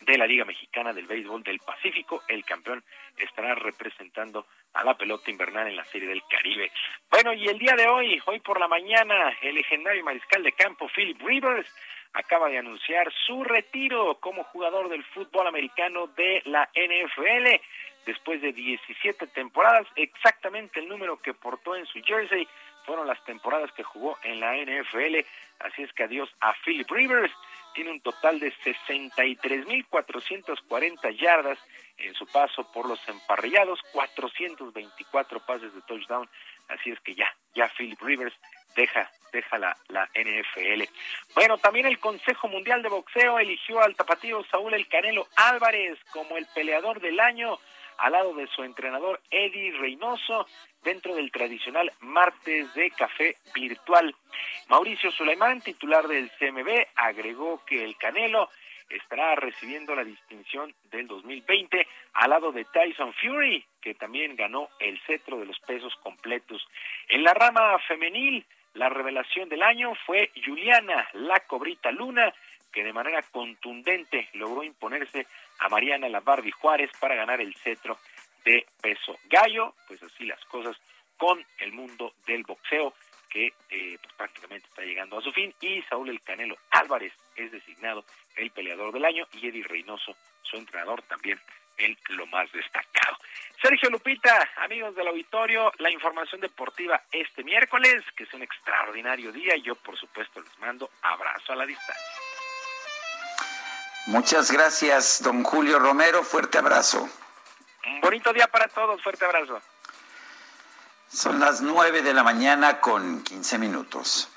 de 0.00 0.16
la 0.16 0.26
Liga 0.26 0.46
Mexicana 0.46 0.94
del 0.94 1.06
Béisbol 1.06 1.42
del 1.42 1.58
Pacífico. 1.58 2.22
El 2.26 2.42
campeón 2.46 2.82
estará 3.18 3.54
representando 3.54 4.46
a 4.72 4.82
la 4.82 4.96
pelota 4.96 5.30
invernal 5.30 5.68
en 5.68 5.76
la 5.76 5.84
Serie 5.84 6.08
del 6.08 6.22
Caribe. 6.26 6.72
Bueno, 7.10 7.34
y 7.34 7.46
el 7.46 7.58
día 7.58 7.74
de 7.76 7.86
hoy, 7.86 8.18
hoy 8.24 8.40
por 8.40 8.58
la 8.58 8.66
mañana, 8.66 9.36
el 9.42 9.56
legendario 9.56 10.02
mariscal 10.02 10.42
de 10.42 10.52
campo 10.52 10.88
Philip 10.88 11.20
Rivers 11.20 11.68
acaba 12.14 12.48
de 12.48 12.56
anunciar 12.56 13.12
su 13.26 13.44
retiro 13.44 14.18
como 14.20 14.44
jugador 14.44 14.88
del 14.88 15.04
fútbol 15.04 15.48
americano 15.48 16.06
de 16.06 16.40
la 16.46 16.70
NFL 16.74 17.60
después 18.06 18.40
de 18.40 18.52
17 18.52 19.26
temporadas, 19.28 19.86
exactamente 19.96 20.80
el 20.80 20.88
número 20.88 21.20
que 21.20 21.34
portó 21.34 21.76
en 21.76 21.84
su 21.86 22.00
jersey 22.02 22.48
fueron 22.84 23.06
las 23.06 23.22
temporadas 23.24 23.70
que 23.72 23.82
jugó 23.82 24.18
en 24.22 24.40
la 24.40 24.56
NFL, 24.56 25.16
así 25.60 25.82
es 25.82 25.92
que 25.92 26.04
adiós 26.04 26.34
a 26.40 26.54
Philip 26.64 26.90
Rivers, 26.90 27.32
tiene 27.74 27.90
un 27.90 28.00
total 28.00 28.38
de 28.38 28.52
63.440 28.52 31.18
yardas 31.18 31.58
en 31.98 32.14
su 32.14 32.26
paso 32.26 32.70
por 32.72 32.88
los 32.88 33.06
emparrillados, 33.08 33.80
424 33.92 35.40
pases 35.40 35.74
de 35.74 35.82
touchdown, 35.82 36.26
así 36.68 36.90
es 36.90 36.98
que 37.00 37.14
ya, 37.14 37.30
ya 37.54 37.70
Philip 37.76 38.00
Rivers 38.00 38.34
deja 38.76 39.10
deja 39.32 39.58
la, 39.58 39.76
la 39.88 40.08
NFL. 40.14 40.84
Bueno, 41.34 41.58
también 41.58 41.86
el 41.86 41.98
Consejo 41.98 42.48
Mundial 42.48 42.82
de 42.82 42.88
Boxeo 42.88 43.38
eligió 43.38 43.80
al 43.80 43.96
tapatío 43.96 44.44
Saúl 44.44 44.74
El 44.74 44.88
Canelo 44.88 45.26
Álvarez 45.36 45.98
como 46.12 46.36
el 46.36 46.46
peleador 46.54 47.00
del 47.00 47.18
año 47.18 47.58
al 47.98 48.12
lado 48.12 48.34
de 48.34 48.46
su 48.48 48.62
entrenador 48.62 49.20
Eddie 49.30 49.72
Reynoso 49.72 50.46
dentro 50.82 51.14
del 51.14 51.30
tradicional 51.30 51.92
martes 52.00 52.72
de 52.74 52.90
café 52.90 53.36
virtual. 53.54 54.14
Mauricio 54.68 55.10
Suleimán, 55.10 55.60
titular 55.60 56.06
del 56.06 56.30
CMB, 56.38 56.68
agregó 56.96 57.64
que 57.64 57.84
el 57.84 57.96
Canelo 57.96 58.48
estará 58.88 59.34
recibiendo 59.34 59.94
la 59.94 60.04
distinción 60.04 60.74
del 60.90 61.06
2020 61.06 61.86
al 62.14 62.30
lado 62.30 62.52
de 62.52 62.64
Tyson 62.66 63.12
Fury, 63.14 63.64
que 63.80 63.94
también 63.94 64.36
ganó 64.36 64.68
el 64.78 65.00
cetro 65.06 65.38
de 65.38 65.46
los 65.46 65.58
pesos 65.60 65.94
completos. 66.02 66.66
En 67.08 67.24
la 67.24 67.34
rama 67.34 67.78
femenil, 67.88 68.44
la 68.74 68.88
revelación 68.88 69.48
del 69.48 69.62
año 69.62 69.94
fue 70.06 70.30
Juliana 70.44 71.08
La 71.14 71.40
Cobrita 71.40 71.90
Luna, 71.92 72.32
que 72.72 72.82
de 72.82 72.92
manera 72.92 73.22
contundente 73.22 74.28
logró 74.32 74.64
imponerse 74.64 75.26
a 75.58 75.68
Mariana 75.68 76.08
La 76.08 76.22
Juárez 76.60 76.90
para 77.00 77.14
ganar 77.14 77.40
el 77.40 77.54
cetro 77.56 77.98
de 78.44 78.66
peso 78.80 79.18
gallo. 79.24 79.74
Pues 79.86 80.02
así 80.02 80.24
las 80.24 80.44
cosas 80.46 80.76
con 81.16 81.44
el 81.58 81.72
mundo 81.72 82.14
del 82.26 82.42
boxeo 82.42 82.94
que 83.34 83.52
eh, 83.70 83.98
pues 84.00 84.14
prácticamente 84.16 84.68
está 84.68 84.82
llegando 84.82 85.18
a 85.18 85.22
su 85.22 85.32
fin 85.32 85.52
y 85.60 85.82
Saúl 85.82 86.08
El 86.08 86.20
Canelo 86.20 86.56
Álvarez 86.70 87.12
es 87.34 87.50
designado 87.50 88.04
el 88.36 88.50
peleador 88.50 88.92
del 88.92 89.04
año 89.04 89.26
y 89.32 89.48
Eddie 89.48 89.64
Reynoso, 89.64 90.16
su 90.42 90.56
entrenador, 90.56 91.02
también 91.02 91.40
en 91.78 91.96
lo 92.10 92.26
más 92.26 92.50
destacado. 92.52 93.16
Sergio 93.60 93.90
Lupita, 93.90 94.50
amigos 94.58 94.94
del 94.94 95.08
auditorio, 95.08 95.72
la 95.78 95.90
información 95.90 96.40
deportiva 96.40 97.02
este 97.10 97.42
miércoles, 97.42 98.04
que 98.16 98.24
es 98.24 98.34
un 98.34 98.42
extraordinario 98.42 99.32
día. 99.32 99.56
Yo, 99.56 99.74
por 99.74 99.98
supuesto, 99.98 100.40
les 100.40 100.58
mando 100.58 100.90
abrazo 101.02 101.52
a 101.52 101.56
la 101.56 101.66
distancia. 101.66 102.23
Muchas 104.06 104.50
gracias, 104.50 105.22
don 105.22 105.42
Julio 105.42 105.78
Romero. 105.78 106.22
Fuerte 106.22 106.58
abrazo. 106.58 107.08
Un 107.86 108.00
bonito 108.02 108.32
día 108.32 108.46
para 108.48 108.68
todos. 108.68 109.02
Fuerte 109.02 109.24
abrazo. 109.24 109.60
Son 111.10 111.40
las 111.40 111.62
nueve 111.62 112.02
de 112.02 112.12
la 112.12 112.22
mañana 112.22 112.80
con 112.80 113.22
quince 113.22 113.56
minutos. 113.56 114.28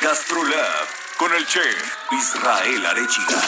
GastroLab 0.00 0.86
con 1.18 1.32
el 1.34 1.46
chef 1.46 1.96
Israel 2.12 2.86
Arechiga. 2.86 3.42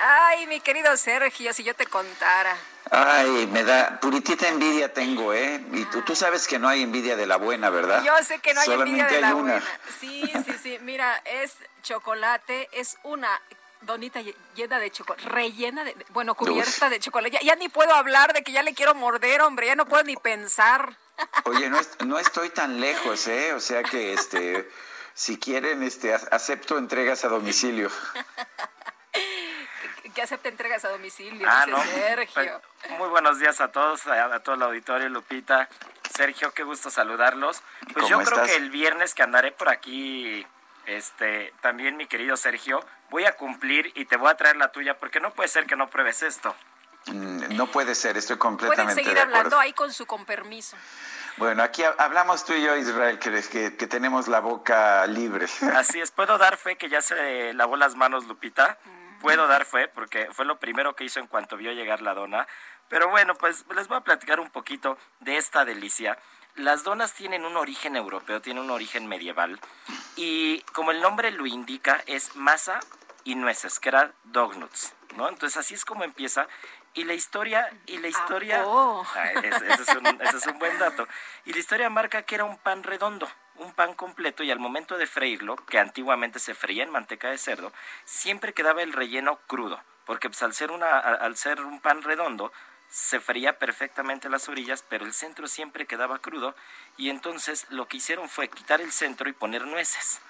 Ay, 0.00 0.46
mi 0.46 0.60
querido 0.60 0.96
Sergio, 0.96 1.52
si 1.52 1.62
yo 1.64 1.74
te 1.74 1.86
contara. 1.86 2.56
Ay, 2.94 3.46
me 3.50 3.64
da 3.64 3.98
puritita 4.00 4.48
envidia 4.48 4.92
tengo, 4.92 5.32
¿eh? 5.32 5.64
Y 5.72 5.86
tú, 5.86 6.02
tú 6.02 6.14
sabes 6.14 6.46
que 6.46 6.58
no 6.58 6.68
hay 6.68 6.82
envidia 6.82 7.16
de 7.16 7.24
la 7.24 7.36
buena, 7.38 7.70
¿verdad? 7.70 8.04
Yo 8.04 8.12
sé 8.22 8.38
que 8.40 8.52
no 8.52 8.60
hay 8.60 8.66
Solamente 8.66 9.00
envidia 9.00 9.08
de 9.08 9.16
hay 9.16 9.22
la 9.22 9.34
una. 9.34 9.52
buena. 9.54 9.66
Sí, 9.98 10.30
sí, 10.44 10.52
sí. 10.62 10.78
Mira, 10.82 11.16
es 11.24 11.54
chocolate, 11.82 12.68
es 12.72 12.98
una 13.02 13.40
donita 13.80 14.20
lle- 14.20 14.36
llena 14.54 14.78
de 14.78 14.90
chocolate, 14.90 15.26
rellena 15.26 15.84
de, 15.84 15.96
bueno, 16.10 16.34
cubierta 16.34 16.90
de 16.90 17.00
chocolate. 17.00 17.32
Ya, 17.32 17.40
ya 17.40 17.54
ni 17.56 17.70
puedo 17.70 17.94
hablar 17.94 18.34
de 18.34 18.42
que 18.42 18.52
ya 18.52 18.62
le 18.62 18.74
quiero 18.74 18.94
morder, 18.94 19.40
hombre, 19.40 19.68
ya 19.68 19.74
no 19.74 19.86
puedo 19.86 20.04
ni 20.04 20.16
pensar. 20.16 20.94
Oye, 21.44 21.70
no, 21.70 21.80
es- 21.80 21.96
no 22.04 22.18
estoy 22.18 22.50
tan 22.50 22.78
lejos, 22.78 23.26
¿eh? 23.26 23.54
O 23.54 23.60
sea 23.60 23.82
que, 23.84 24.12
este, 24.12 24.70
si 25.14 25.38
quieren, 25.38 25.82
este, 25.82 26.12
acepto 26.12 26.76
entregas 26.76 27.24
a 27.24 27.28
domicilio. 27.28 27.90
Que 30.14 30.22
acepte 30.22 30.48
entregas 30.50 30.84
a 30.84 30.90
domicilio, 30.90 31.46
Ah, 31.50 31.64
dice 31.64 31.70
no. 31.78 31.82
Sergio. 31.84 32.60
Pues, 32.82 32.98
muy 32.98 33.08
buenos 33.08 33.38
días 33.38 33.60
a 33.60 33.68
todos, 33.72 34.06
a, 34.06 34.26
a 34.34 34.40
todo 34.40 34.56
el 34.56 34.62
auditorio, 34.62 35.08
Lupita. 35.08 35.68
Sergio, 36.14 36.52
qué 36.52 36.62
gusto 36.64 36.90
saludarlos. 36.90 37.62
Pues 37.94 38.08
yo 38.08 38.18
¿Cómo 38.18 38.28
creo 38.30 38.44
que 38.44 38.56
el 38.56 38.70
viernes 38.70 39.14
que 39.14 39.22
andaré 39.22 39.52
por 39.52 39.70
aquí, 39.70 40.46
este, 40.86 41.54
también 41.62 41.96
mi 41.96 42.06
querido 42.06 42.36
Sergio, 42.36 42.84
voy 43.10 43.24
a 43.24 43.32
cumplir 43.36 43.90
y 43.94 44.04
te 44.04 44.16
voy 44.18 44.28
a 44.30 44.34
traer 44.36 44.56
la 44.56 44.70
tuya, 44.70 44.98
porque 44.98 45.18
no 45.20 45.32
puede 45.32 45.48
ser 45.48 45.66
que 45.66 45.76
no 45.76 45.88
pruebes 45.88 46.22
esto. 46.22 46.54
Mm, 47.06 47.56
No 47.56 47.66
puede 47.68 47.94
ser, 47.94 48.16
estoy 48.18 48.36
Pueden 48.36 48.56
completamente 48.58 48.94
seguir 48.94 49.14
de 49.14 49.20
acuerdo. 49.20 49.36
hablando 49.38 49.58
ahí 49.60 49.72
con 49.72 49.92
su 49.92 50.04
con 50.06 50.24
permiso. 50.26 50.76
Bueno, 51.38 51.62
aquí 51.62 51.82
ha- 51.82 51.94
hablamos 51.98 52.44
tú 52.44 52.52
y 52.52 52.62
yo, 52.62 52.76
Israel, 52.76 53.18
que, 53.18 53.30
que, 53.50 53.76
que 53.76 53.86
tenemos 53.86 54.28
la 54.28 54.40
boca 54.40 55.06
libre. 55.06 55.46
Así 55.74 56.00
es, 56.00 56.10
puedo 56.10 56.36
dar 56.36 56.58
fe 56.58 56.76
que 56.76 56.90
ya 56.90 57.00
se 57.00 57.54
lavó 57.54 57.76
las 57.76 57.94
manos 57.96 58.26
Lupita. 58.26 58.76
Puedo 59.22 59.46
dar 59.46 59.64
fe 59.64 59.88
porque 59.88 60.28
fue 60.32 60.44
lo 60.44 60.58
primero 60.58 60.96
que 60.96 61.04
hizo 61.04 61.20
en 61.20 61.28
cuanto 61.28 61.56
vio 61.56 61.72
llegar 61.72 62.02
la 62.02 62.12
dona. 62.12 62.46
Pero 62.88 63.08
bueno, 63.08 63.34
pues 63.36 63.64
les 63.74 63.88
voy 63.88 63.96
a 63.96 64.02
platicar 64.02 64.40
un 64.40 64.50
poquito 64.50 64.98
de 65.20 65.36
esta 65.36 65.64
delicia. 65.64 66.18
Las 66.56 66.82
donas 66.82 67.14
tienen 67.14 67.46
un 67.46 67.56
origen 67.56 67.96
europeo, 67.96 68.42
tienen 68.42 68.64
un 68.64 68.70
origen 68.70 69.06
medieval. 69.06 69.60
Y 70.16 70.60
como 70.74 70.90
el 70.90 71.00
nombre 71.00 71.30
lo 71.30 71.46
indica, 71.46 72.02
es 72.06 72.36
masa 72.36 72.80
y 73.24 73.36
nueces, 73.36 73.78
que 73.78 73.88
eran 73.88 74.12
dognuts, 74.24 74.92
¿no? 75.16 75.28
Entonces 75.28 75.56
así 75.56 75.74
es 75.74 75.84
como 75.84 76.04
empieza. 76.04 76.48
Y 76.94 77.04
la 77.04 77.14
historia, 77.14 77.70
y 77.86 77.96
la 77.98 78.08
historia, 78.08 78.64
oh. 78.66 79.06
Ah, 79.14 79.30
ese, 79.30 79.72
ese 79.72 79.82
es 79.82 79.96
un, 79.96 80.06
ese 80.20 80.36
es 80.36 80.46
un 80.46 80.58
buen 80.58 80.78
dato. 80.78 81.08
Y 81.46 81.52
la 81.52 81.58
historia 81.60 81.88
marca 81.88 82.22
que 82.22 82.34
era 82.34 82.44
un 82.44 82.58
pan 82.58 82.82
redondo, 82.82 83.26
un 83.56 83.72
pan 83.72 83.94
completo, 83.94 84.42
y 84.42 84.50
al 84.50 84.58
momento 84.58 84.96
de 84.98 85.06
freírlo, 85.06 85.56
que 85.56 85.78
antiguamente 85.78 86.38
se 86.38 86.54
freía 86.54 86.82
en 86.82 86.90
manteca 86.90 87.30
de 87.30 87.38
cerdo, 87.38 87.72
siempre 88.04 88.52
quedaba 88.52 88.82
el 88.82 88.92
relleno 88.92 89.38
crudo, 89.46 89.80
porque 90.06 90.28
pues, 90.28 90.42
al, 90.42 90.54
ser 90.54 90.70
una, 90.70 90.98
al 90.98 91.36
ser 91.36 91.60
un 91.60 91.80
pan 91.80 92.02
redondo, 92.02 92.52
se 92.88 93.20
freía 93.20 93.58
perfectamente 93.58 94.28
las 94.28 94.48
orillas, 94.48 94.84
pero 94.88 95.06
el 95.06 95.14
centro 95.14 95.46
siempre 95.48 95.86
quedaba 95.86 96.18
crudo, 96.18 96.54
y 96.96 97.10
entonces 97.10 97.66
lo 97.70 97.88
que 97.88 97.98
hicieron 97.98 98.28
fue 98.28 98.48
quitar 98.48 98.80
el 98.80 98.92
centro 98.92 99.28
y 99.28 99.32
poner 99.32 99.66
nueces, 99.66 100.20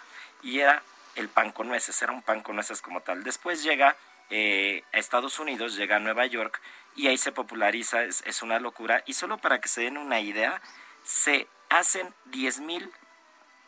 y 0.43 0.61
era 0.61 0.83
el 1.17 1.29
pan 1.29 1.53
con 1.53 1.69
nueces, 1.69 2.01
era 2.03 2.13
un 2.13 2.23
pan 2.23 2.41
con 2.41 2.57
nueces 2.57 2.81
como 2.83 3.01
tal. 3.01 3.23
Después 3.23 3.63
llega 3.63 3.97
eh, 4.31 4.85
a 4.93 4.99
Estados 4.99 5.39
Unidos, 5.39 5.77
llega 5.77 5.97
a 5.97 6.01
Nueva 6.01 6.27
York 6.27 6.61
y 6.97 7.09
ahí 7.09 7.19
se 7.19 7.33
populariza, 7.33 8.05
es, 8.05 8.23
es 8.27 8.43
una 8.43 8.59
locura. 8.59 9.03
Y 9.07 9.15
solo 9.15 9.39
para 9.39 9.61
que 9.61 9.69
se 9.69 9.83
den 9.83 9.99
una 9.99 10.21
idea, 10.21 10.61
se 11.05 11.49
hacen 11.69 12.15
10 12.27 12.61
mil, 12.61 12.91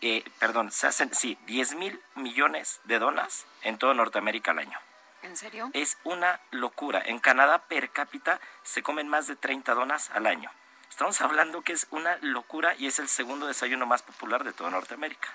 eh, 0.00 0.24
perdón, 0.38 0.70
se 0.70 0.86
hacen, 0.86 1.14
sí, 1.14 1.38
10 1.46 1.76
mil 1.76 2.02
millones 2.14 2.80
de 2.84 2.98
donas 2.98 3.46
en 3.62 3.78
todo 3.78 3.94
Norteamérica 3.94 4.50
al 4.50 4.58
año. 4.58 4.78
¿En 5.22 5.36
serio? 5.36 5.70
Es 5.72 5.96
una 6.04 6.40
locura. 6.50 7.02
En 7.04 7.18
Canadá 7.18 7.66
per 7.66 7.90
cápita 7.90 8.40
se 8.62 8.82
comen 8.82 9.08
más 9.08 9.26
de 9.26 9.36
30 9.36 9.74
donas 9.74 10.10
al 10.10 10.26
año. 10.26 10.50
Estamos 10.90 11.20
hablando 11.22 11.62
que 11.62 11.72
es 11.72 11.86
una 11.90 12.18
locura 12.20 12.74
y 12.76 12.86
es 12.86 12.98
el 12.98 13.08
segundo 13.08 13.46
desayuno 13.46 13.86
más 13.86 14.02
popular 14.02 14.44
de 14.44 14.52
toda 14.52 14.70
Norteamérica. 14.70 15.28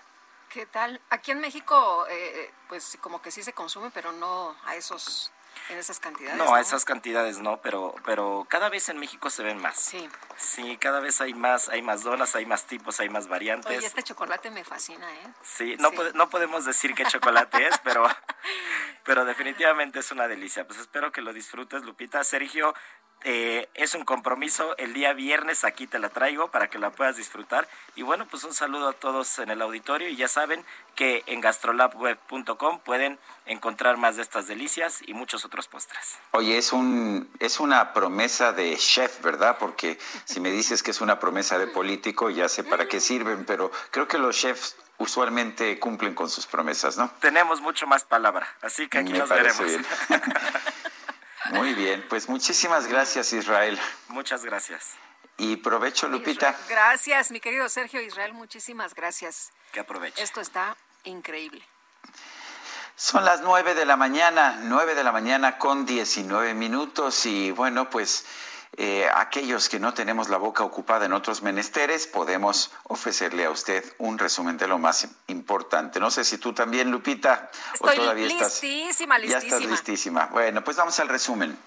¿Qué 0.49 0.65
tal? 0.65 1.02
Aquí 1.10 1.31
en 1.31 1.40
México, 1.40 2.06
eh, 2.10 2.52
pues 2.68 2.98
como 3.02 3.22
que 3.22 3.31
sí 3.31 3.44
se 3.44 3.53
consume, 3.53 3.91
pero 3.91 4.11
no 4.11 4.56
a 4.65 4.76
esos, 4.76 5.31
en 5.69 5.77
esas 5.77 5.99
cantidades. 5.99 6.38
No, 6.38 6.53
a 6.56 6.61
esas 6.61 6.86
cantidades 6.86 7.40
no, 7.40 7.61
pero, 7.61 7.94
pero 8.06 8.45
cada 8.49 8.69
vez 8.69 8.90
en 8.90 8.98
México 8.98 9.30
se 9.30 9.44
ven 9.44 9.57
más. 9.57 9.77
Sí. 9.77 10.10
Sí, 10.38 10.77
cada 10.77 10.99
vez 10.99 11.19
hay 11.22 11.34
más, 11.34 11.69
hay 11.69 11.81
más 11.81 12.03
donas, 12.03 12.36
hay 12.36 12.45
más 12.45 12.65
tipos, 12.65 12.99
hay 12.99 13.10
más 13.10 13.27
variantes. 13.27 13.77
Oye, 13.77 13.86
este 13.88 14.03
chocolate 14.03 14.49
me 14.52 14.64
fascina, 14.64 15.10
¿eh? 15.11 15.27
Sí, 15.44 15.76
no, 15.80 15.90
Sí. 15.91 15.98
no 16.14 16.30
podemos 16.30 16.65
decir 16.65 16.94
qué 16.95 17.06
chocolate 17.06 17.68
es, 17.68 17.77
pero, 17.84 18.07
pero 19.03 19.26
definitivamente 19.26 19.99
es 19.99 20.11
una 20.11 20.27
delicia. 20.27 20.65
Pues 20.65 20.80
espero 20.80 21.11
que 21.11 21.22
lo 21.22 21.34
disfrutes, 21.34 21.84
Lupita. 21.84 22.23
Sergio, 22.23 22.73
eh, 23.24 23.68
es 23.74 23.96
un 23.96 24.06
compromiso. 24.06 24.78
El 24.78 24.94
día 24.94 25.14
viernes 25.14 25.64
aquí 25.64 25.88
te 25.88 26.00
la 26.00 26.10
traigo 26.10 26.50
para 26.52 26.70
que 26.70 26.78
la 26.80 26.90
puedas 26.91 27.18
disfrutar. 27.18 27.68
Y 27.96 28.02
bueno, 28.04 28.28
pues 28.30 28.44
un 28.44 28.54
saludo 28.54 28.90
a 28.90 28.94
todos 28.94 29.40
en 29.40 29.50
el 29.50 29.62
auditorio. 29.62 30.08
Y 30.10 30.16
ya 30.16 30.28
saben 30.28 30.64
que 30.96 31.24
en 31.28 31.41
gastrolabweb.com 31.41 32.80
pueden 32.80 33.20
encontrar 33.46 33.98
más 33.98 34.16
de 34.16 34.22
estas 34.22 34.48
delicias 34.48 35.02
y 35.08 35.14
muchos 35.14 35.46
otros 35.46 35.68
postres. 35.68 36.18
Oye, 36.32 36.58
es 36.58 36.72
un 36.74 37.30
es 37.40 37.60
una 37.60 37.94
promesa 37.94 38.54
de 38.54 38.76
chef, 38.78 39.22
¿verdad? 39.22 39.58
Porque 39.60 39.98
si 40.26 40.40
me 40.40 40.52
dices 40.52 40.84
que 40.84 40.91
es 40.91 41.02
una 41.02 41.20
promesa 41.20 41.58
de 41.58 41.68
político, 41.68 42.30
ya 42.30 42.48
sé 42.50 42.64
para 42.64 42.88
qué 42.88 43.00
sirven, 43.00 43.46
pero 43.46 43.72
creo 43.91 44.08
que 44.08 44.18
los 44.18 44.36
chefs 44.38 44.76
usualmente 44.98 45.80
cumplen 45.80 46.14
con 46.14 46.30
sus 46.30 46.46
promesas, 46.46 46.98
¿no? 46.98 47.10
Tenemos 47.22 47.62
mucho 47.62 47.88
más 47.88 48.04
palabra, 48.04 48.48
así 48.62 48.88
que 48.90 49.00
aquí 49.00 49.14
Me 49.14 49.20
nos 49.20 49.30
veremos. 49.30 49.64
bien. 49.64 49.86
Muy 51.52 51.74
bien, 51.74 52.06
pues 52.10 52.30
muchísimas 52.30 52.88
gracias, 52.88 53.34
Israel. 53.34 53.80
Muchas 54.10 54.46
gracias. 54.46 54.96
Y 55.38 55.56
provecho, 55.58 56.08
Lupita. 56.08 56.56
Gracias, 56.68 57.32
mi 57.32 57.40
querido 57.40 57.70
Sergio 57.70 58.02
Israel, 58.02 58.34
muchísimas 58.34 58.94
gracias. 58.94 59.52
Que 59.72 59.80
aproveche. 59.80 60.22
Esto 60.22 60.42
está 60.42 60.76
increíble. 61.06 61.64
Son 62.96 63.24
las 63.24 63.42
nueve 63.42 63.76
de 63.76 63.86
la 63.86 63.96
mañana, 63.96 64.60
nueve 64.64 64.94
de 64.94 65.04
la 65.06 65.14
mañana 65.14 65.58
con 65.58 65.86
19 65.86 66.54
minutos 66.54 67.26
y 67.26 67.52
bueno, 67.52 67.90
pues 67.90 68.26
eh, 68.78 69.10
aquellos 69.14 69.68
que 69.68 69.80
no 69.80 69.94
tenemos 69.94 70.30
la 70.30 70.38
boca 70.38 70.64
ocupada 70.64 71.06
en 71.06 71.14
otros 71.14 71.41
menesteres, 71.41 72.08
podemos 72.08 72.72
ofrecerle 72.84 73.46
a 73.46 73.50
usted 73.50 73.84
un 73.98 74.18
resumen 74.18 74.58
de 74.58 74.68
lo 74.68 74.78
más 74.78 75.08
importante. 75.28 76.00
No 76.00 76.12
sé 76.12 76.24
si 76.24 76.38
tú 76.38 76.54
también, 76.54 76.91
Lupita, 76.91 77.50
Estoy 77.74 77.98
o 77.98 78.02
todavía 78.02 78.28
estás... 78.28 78.62
listísima, 78.62 79.20
Ya 79.20 79.38
estás 79.40 79.44
listísima. 79.44 79.72
listísima. 79.72 80.26
Bueno, 80.28 80.64
pues 80.64 80.78
vamos 80.78 81.00
al 81.00 81.10
resumen. 81.10 81.58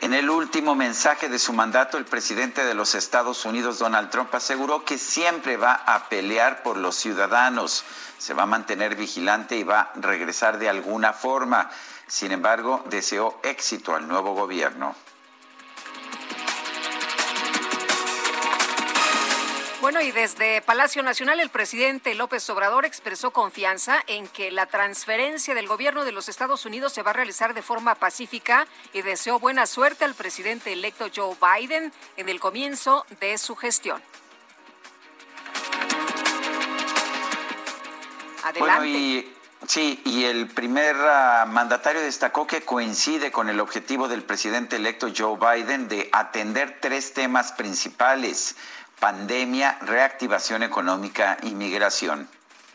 En 0.00 0.14
el 0.14 0.30
último 0.30 0.76
mensaje 0.76 1.28
de 1.28 1.38
su 1.38 1.52
mandato, 1.52 1.98
el 1.98 2.04
presidente 2.04 2.64
de 2.64 2.74
los 2.74 2.94
Estados 2.94 3.44
Unidos, 3.44 3.80
Donald 3.80 4.10
Trump, 4.10 4.32
aseguró 4.34 4.84
que 4.84 4.98
siempre 4.98 5.56
va 5.56 5.72
a 5.74 6.08
pelear 6.08 6.62
por 6.62 6.76
los 6.76 6.94
ciudadanos, 6.94 7.82
se 8.16 8.32
va 8.32 8.44
a 8.44 8.46
mantener 8.46 8.94
vigilante 8.94 9.56
y 9.56 9.64
va 9.64 9.80
a 9.80 9.92
regresar 9.96 10.58
de 10.58 10.68
alguna 10.68 11.12
forma. 11.12 11.70
Sin 12.06 12.32
embargo, 12.32 12.82
deseó 12.86 13.38
éxito 13.42 13.94
al 13.94 14.06
nuevo 14.06 14.34
gobierno. 14.34 14.94
Bueno, 19.86 20.00
y 20.00 20.10
desde 20.10 20.62
Palacio 20.62 21.02
Nacional 21.04 21.38
el 21.38 21.48
presidente 21.48 22.14
López 22.16 22.50
Obrador 22.50 22.84
expresó 22.84 23.30
confianza 23.30 24.02
en 24.08 24.26
que 24.26 24.50
la 24.50 24.66
transferencia 24.66 25.54
del 25.54 25.68
gobierno 25.68 26.04
de 26.04 26.10
los 26.10 26.28
Estados 26.28 26.66
Unidos 26.66 26.92
se 26.92 27.02
va 27.02 27.10
a 27.10 27.14
realizar 27.14 27.54
de 27.54 27.62
forma 27.62 27.94
pacífica 27.94 28.66
y 28.92 29.02
deseó 29.02 29.38
buena 29.38 29.64
suerte 29.64 30.04
al 30.04 30.14
presidente 30.14 30.72
electo 30.72 31.06
Joe 31.14 31.36
Biden 31.40 31.92
en 32.16 32.28
el 32.28 32.40
comienzo 32.40 33.06
de 33.20 33.38
su 33.38 33.54
gestión. 33.54 34.02
Bueno, 38.58 38.74
Adelante. 38.74 38.88
y 38.88 39.35
Sí, 39.66 40.00
y 40.04 40.24
el 40.24 40.48
primer 40.48 40.96
ah, 40.96 41.44
mandatario 41.48 42.00
destacó 42.00 42.46
que 42.46 42.62
coincide 42.62 43.32
con 43.32 43.48
el 43.48 43.58
objetivo 43.58 44.06
del 44.06 44.22
presidente 44.22 44.76
electo 44.76 45.08
Joe 45.16 45.38
Biden 45.38 45.88
de 45.88 46.08
atender 46.12 46.78
tres 46.80 47.14
temas 47.14 47.52
principales, 47.52 48.54
pandemia, 49.00 49.78
reactivación 49.80 50.62
económica 50.62 51.38
y 51.42 51.54
migración. 51.54 52.28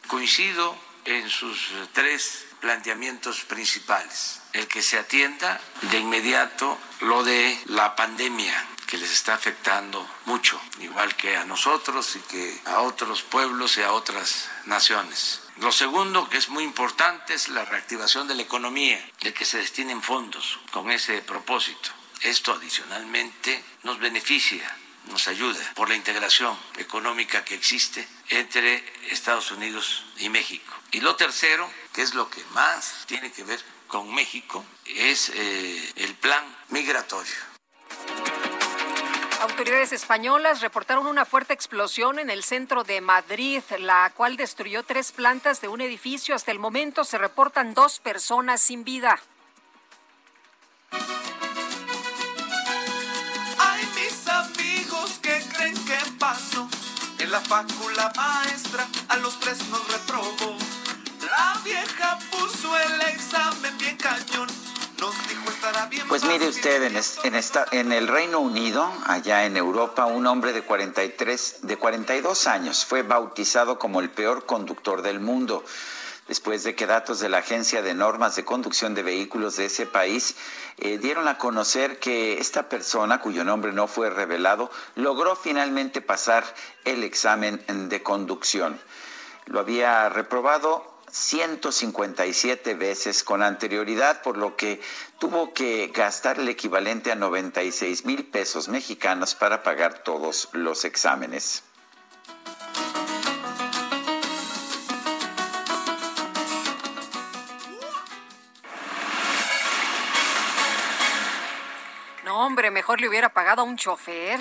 Coincido 0.07 0.75
en 1.05 1.29
sus 1.29 1.71
tres 1.93 2.45
planteamientos 2.59 3.43
principales. 3.45 4.41
El 4.53 4.67
que 4.67 4.81
se 4.81 4.97
atienda 4.99 5.59
de 5.83 5.99
inmediato 5.99 6.77
lo 7.01 7.23
de 7.23 7.57
la 7.65 7.95
pandemia 7.95 8.53
que 8.87 8.97
les 8.97 9.11
está 9.11 9.33
afectando 9.33 10.05
mucho, 10.25 10.59
igual 10.79 11.15
que 11.15 11.37
a 11.37 11.45
nosotros 11.45 12.17
y 12.17 12.19
que 12.19 12.61
a 12.65 12.81
otros 12.81 13.21
pueblos 13.21 13.77
y 13.77 13.83
a 13.83 13.93
otras 13.93 14.49
naciones. 14.65 15.40
Lo 15.57 15.71
segundo, 15.71 16.29
que 16.29 16.37
es 16.37 16.49
muy 16.49 16.63
importante, 16.63 17.33
es 17.33 17.49
la 17.49 17.65
reactivación 17.65 18.27
de 18.27 18.35
la 18.35 18.41
economía, 18.41 19.03
de 19.21 19.33
que 19.33 19.45
se 19.45 19.57
destinen 19.57 20.01
fondos 20.01 20.59
con 20.71 20.89
ese 20.89 21.21
propósito. 21.21 21.91
Esto 22.21 22.53
adicionalmente 22.53 23.63
nos 23.83 23.99
beneficia, 23.99 24.75
nos 25.09 25.27
ayuda 25.27 25.59
por 25.75 25.89
la 25.89 25.95
integración 25.95 26.57
económica 26.77 27.43
que 27.43 27.55
existe 27.55 28.07
entre 28.29 28.83
Estados 29.09 29.51
Unidos 29.51 30.05
y 30.17 30.29
México. 30.29 30.73
Y 30.91 31.01
lo 31.01 31.15
tercero, 31.15 31.69
que 31.93 32.01
es 32.01 32.13
lo 32.13 32.29
que 32.29 32.43
más 32.53 33.05
tiene 33.07 33.31
que 33.31 33.43
ver 33.43 33.63
con 33.87 34.13
México, 34.13 34.65
es 34.85 35.29
eh, 35.29 35.93
el 35.95 36.15
plan 36.15 36.43
migratorio 36.69 37.51
Autoridades 39.41 39.91
españolas 39.91 40.61
reportaron 40.61 41.07
una 41.07 41.25
fuerte 41.25 41.51
explosión 41.51 42.19
en 42.19 42.29
el 42.29 42.43
centro 42.43 42.83
de 42.83 43.01
Madrid, 43.01 43.63
la 43.79 44.11
cual 44.15 44.37
destruyó 44.37 44.83
tres 44.83 45.11
plantas 45.11 45.61
de 45.61 45.67
un 45.67 45.81
edificio. 45.81 46.35
Hasta 46.35 46.51
el 46.51 46.59
momento 46.59 47.03
se 47.03 47.17
reportan 47.17 47.73
dos 47.73 47.99
personas 47.99 48.61
sin 48.61 48.83
vida. 48.83 49.19
Ay, 53.57 53.89
mis 53.95 54.27
amigos 54.27 55.19
que 55.23 55.41
creen 55.55 55.85
que 55.85 55.97
pasó. 56.19 56.69
En 57.17 57.31
la 57.31 57.41
facula 57.41 58.13
maestra 58.15 58.87
a 59.09 59.17
los 59.17 59.39
tres 59.39 59.67
nos 59.69 59.87
reprobó. 59.91 60.55
La 61.21 61.59
vieja 61.63 62.19
puso 62.29 62.77
el 62.77 63.01
examen 63.01 63.75
bien 63.79 63.97
cañón 63.97 64.70
pues 66.07 66.23
mire 66.25 66.47
usted, 66.47 66.83
en, 67.71 67.91
el 67.91 68.07
Reino 68.07 68.39
Unido, 68.39 68.91
allá 69.05 69.45
en 69.45 69.57
Europa, 69.57 70.05
un 70.05 70.27
hombre 70.27 70.53
de 70.53 70.61
43, 70.61 71.59
de 71.63 71.77
42 71.77 72.47
años 72.47 72.85
fue 72.85 73.01
bautizado 73.01 73.79
como 73.79 73.99
el 73.99 74.09
peor 74.11 74.45
conductor 74.45 75.01
del 75.01 75.19
mundo 75.19 75.63
después 76.27 76.63
de 76.63 76.75
que 76.75 76.85
datos 76.85 77.19
de 77.19 77.29
la 77.29 77.39
Agencia 77.39 77.81
de 77.81 77.93
Normas 77.93 78.35
de 78.35 78.45
Conducción 78.45 78.93
de 78.93 79.03
Vehículos 79.03 79.57
de 79.57 79.65
ese 79.65 79.85
país 79.85 80.35
eh, 80.77 80.97
dieron 80.97 81.27
a 81.27 81.37
conocer 81.37 81.99
que 81.99 82.37
esta 82.37 82.69
persona, 82.69 83.19
cuyo 83.19 83.43
nombre 83.43 83.73
no 83.73 83.87
fue 83.87 84.09
revelado, 84.09 84.69
logró 84.95 85.35
finalmente 85.35 86.01
pasar 86.01 86.43
el 86.85 87.03
examen 87.03 87.61
de 87.89 88.03
conducción. 88.03 88.79
Lo 89.47 89.59
había 89.59 90.07
reprobado 90.09 90.90
157 91.11 92.73
veces 92.75 93.23
con 93.23 93.43
anterioridad, 93.43 94.21
por 94.21 94.37
lo 94.37 94.55
que 94.55 94.81
tuvo 95.19 95.53
que 95.53 95.87
gastar 95.93 96.39
el 96.39 96.47
equivalente 96.47 97.11
a 97.11 97.15
96 97.15 98.05
mil 98.05 98.25
pesos 98.25 98.69
mexicanos 98.69 99.35
para 99.35 99.61
pagar 99.61 100.03
todos 100.03 100.49
los 100.53 100.85
exámenes. 100.85 101.63
No, 112.23 112.45
hombre, 112.45 112.71
mejor 112.71 113.01
le 113.01 113.09
hubiera 113.09 113.29
pagado 113.29 113.61
a 113.61 113.65
un 113.65 113.75
chofer. 113.75 114.39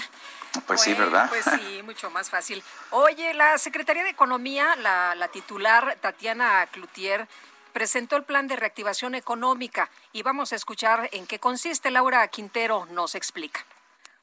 Pues 0.67 0.81
sí, 0.81 0.95
¿verdad? 0.95 1.29
Pues 1.29 1.45
sí, 1.45 1.83
mucho 1.85 2.11
más 2.11 2.31
fácil. 2.31 2.63
Oye, 2.91 3.35
la 3.35 3.59
Secretaría 3.59 4.05
de 4.05 4.11
Economía, 4.11 4.77
la, 4.77 5.15
la 5.15 5.29
titular 5.29 5.97
Tatiana 6.01 6.67
Cloutier, 6.71 7.29
presentó 7.73 8.17
el 8.17 8.25
plan 8.25 8.49
de 8.49 8.57
reactivación 8.57 9.15
económica 9.15 9.91
y 10.13 10.23
vamos 10.23 10.53
a 10.53 10.57
escuchar 10.57 11.09
en 11.13 11.27
qué 11.27 11.39
consiste. 11.39 11.91
Laura 11.91 12.27
Quintero 12.29 12.87
nos 12.87 13.15
explica. 13.15 13.65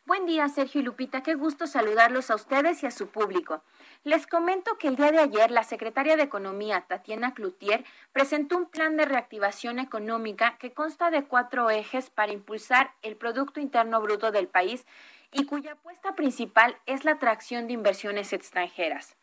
Buen 0.07 0.25
día, 0.25 0.47
Sergio 0.47 0.79
y 0.79 0.85
Lupita. 0.85 1.21
Qué 1.21 1.35
gusto 1.35 1.67
saludarlos 1.67 2.31
a 2.31 2.35
ustedes 2.35 2.81
y 2.81 2.85
a 2.85 2.91
su 2.91 3.09
público. 3.09 3.61
Les 4.05 4.25
comento 4.25 4.77
que 4.77 4.87
el 4.87 4.95
día 4.95 5.11
de 5.11 5.19
ayer 5.19 5.51
la 5.51 5.63
secretaria 5.63 6.15
de 6.15 6.23
Economía, 6.23 6.85
Tatiana 6.87 7.33
Cloutier, 7.33 7.83
presentó 8.13 8.55
un 8.55 8.69
plan 8.69 8.95
de 8.95 9.03
reactivación 9.03 9.79
económica 9.79 10.57
que 10.59 10.71
consta 10.71 11.11
de 11.11 11.25
cuatro 11.25 11.69
ejes 11.69 12.09
para 12.09 12.31
impulsar 12.31 12.93
el 13.01 13.17
Producto 13.17 13.59
Interno 13.59 13.99
Bruto 13.99 14.31
del 14.31 14.47
país 14.47 14.85
y 15.31 15.45
cuya 15.45 15.73
apuesta 15.73 16.15
principal 16.15 16.77
es 16.85 17.05
la 17.05 17.11
atracción 17.13 17.67
de 17.67 17.73
inversiones 17.73 18.33
extranjeras. 18.33 19.15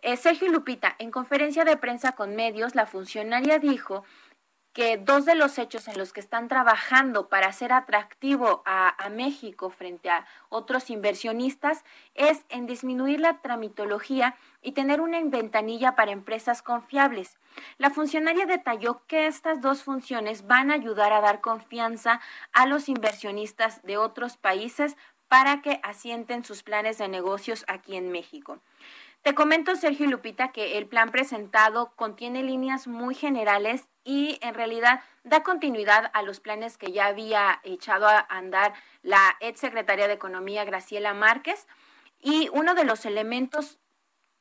Eh, 0.00 0.16
Sergio 0.16 0.48
Lupita, 0.48 0.96
en 0.98 1.10
conferencia 1.10 1.64
de 1.64 1.76
prensa 1.76 2.12
con 2.12 2.34
medios, 2.34 2.74
la 2.74 2.86
funcionaria 2.86 3.58
dijo 3.58 4.04
que 4.72 4.96
dos 4.96 5.26
de 5.26 5.34
los 5.34 5.58
hechos 5.58 5.86
en 5.86 5.98
los 5.98 6.12
que 6.12 6.20
están 6.20 6.48
trabajando 6.48 7.28
para 7.28 7.48
hacer 7.48 7.72
atractivo 7.72 8.62
a, 8.64 8.96
México 9.10 9.68
frente 9.68 10.08
a 10.08 10.26
otros 10.48 10.88
inversionistas 10.88 11.84
es 12.14 12.46
en 12.48 12.66
disminuir 12.66 13.20
la 13.20 13.42
tramitología 13.42 14.36
y 14.62 14.72
tener 14.72 15.02
una 15.02 15.20
ventanilla 15.22 15.94
para 15.94 16.12
empresas 16.12 16.62
confiables. 16.62 17.36
La 17.76 17.90
funcionaria 17.90 18.46
detalló 18.46 19.02
que 19.06 19.26
estas 19.26 19.60
dos 19.60 19.82
funciones 19.82 20.46
van 20.46 20.70
a 20.70 20.74
ayudar 20.74 21.12
a 21.12 21.20
dar 21.20 21.42
confianza 21.42 22.20
a 22.52 22.66
los 22.66 22.88
inversionistas 22.88 23.82
de 23.82 23.98
otros 23.98 24.38
países 24.38 24.96
para 25.32 25.62
que 25.62 25.80
asienten 25.82 26.44
sus 26.44 26.62
planes 26.62 26.98
de 26.98 27.08
negocios 27.08 27.64
aquí 27.66 27.96
en 27.96 28.12
México. 28.12 28.58
Te 29.22 29.34
comento, 29.34 29.74
Sergio 29.76 30.04
y 30.04 30.10
Lupita, 30.10 30.52
que 30.52 30.76
el 30.76 30.86
plan 30.86 31.10
presentado 31.10 31.94
contiene 31.96 32.42
líneas 32.42 32.86
muy 32.86 33.14
generales 33.14 33.88
y 34.04 34.38
en 34.42 34.52
realidad 34.52 35.00
da 35.24 35.42
continuidad 35.42 36.10
a 36.12 36.20
los 36.20 36.40
planes 36.40 36.76
que 36.76 36.92
ya 36.92 37.06
había 37.06 37.60
echado 37.62 38.08
a 38.08 38.26
andar 38.28 38.74
la 39.02 39.38
ex 39.40 39.58
secretaria 39.58 40.06
de 40.06 40.12
Economía, 40.12 40.66
Graciela 40.66 41.14
Márquez. 41.14 41.66
Y 42.20 42.50
uno 42.52 42.74
de 42.74 42.84
los 42.84 43.06
elementos 43.06 43.78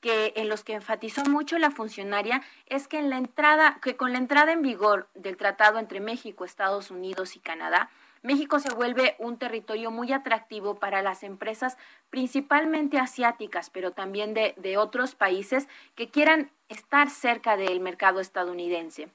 que 0.02 0.34
en 0.36 0.50
los 0.50 0.66
que 0.66 0.74
enfatizó 0.74 1.24
mucho 1.24 1.58
la 1.58 1.72
funcionaria 1.72 2.42
es 2.66 2.90
que 2.90 3.00
en 3.00 3.10
la 3.10 3.18
entrada, 3.18 3.80
que 3.82 3.96
con 3.96 4.12
la 4.12 4.18
entrada 4.18 4.52
en 4.52 4.62
vigor 4.62 5.08
del 5.14 5.38
tratado 5.38 5.80
entre 5.80 6.02
México, 6.02 6.44
Estados 6.44 6.92
Unidos 6.92 7.38
y 7.38 7.40
Canadá, 7.40 7.90
México 8.24 8.60
se 8.60 8.74
vuelve 8.74 9.16
un 9.18 9.38
territorio 9.38 9.90
muy 9.90 10.12
atractivo 10.12 10.76
para 10.76 11.02
las 11.02 11.24
empresas, 11.24 11.78
principalmente 12.10 13.00
asiáticas, 13.00 13.70
pero 13.72 13.92
también 13.92 14.34
de, 14.34 14.78
otros 14.78 15.16
países 15.16 15.68
que 15.96 16.10
quieran 16.10 16.52
estar 16.70 17.10
cerca 17.10 17.58
del 17.58 17.80
mercado 17.80 18.20
estadounidense. 18.20 19.10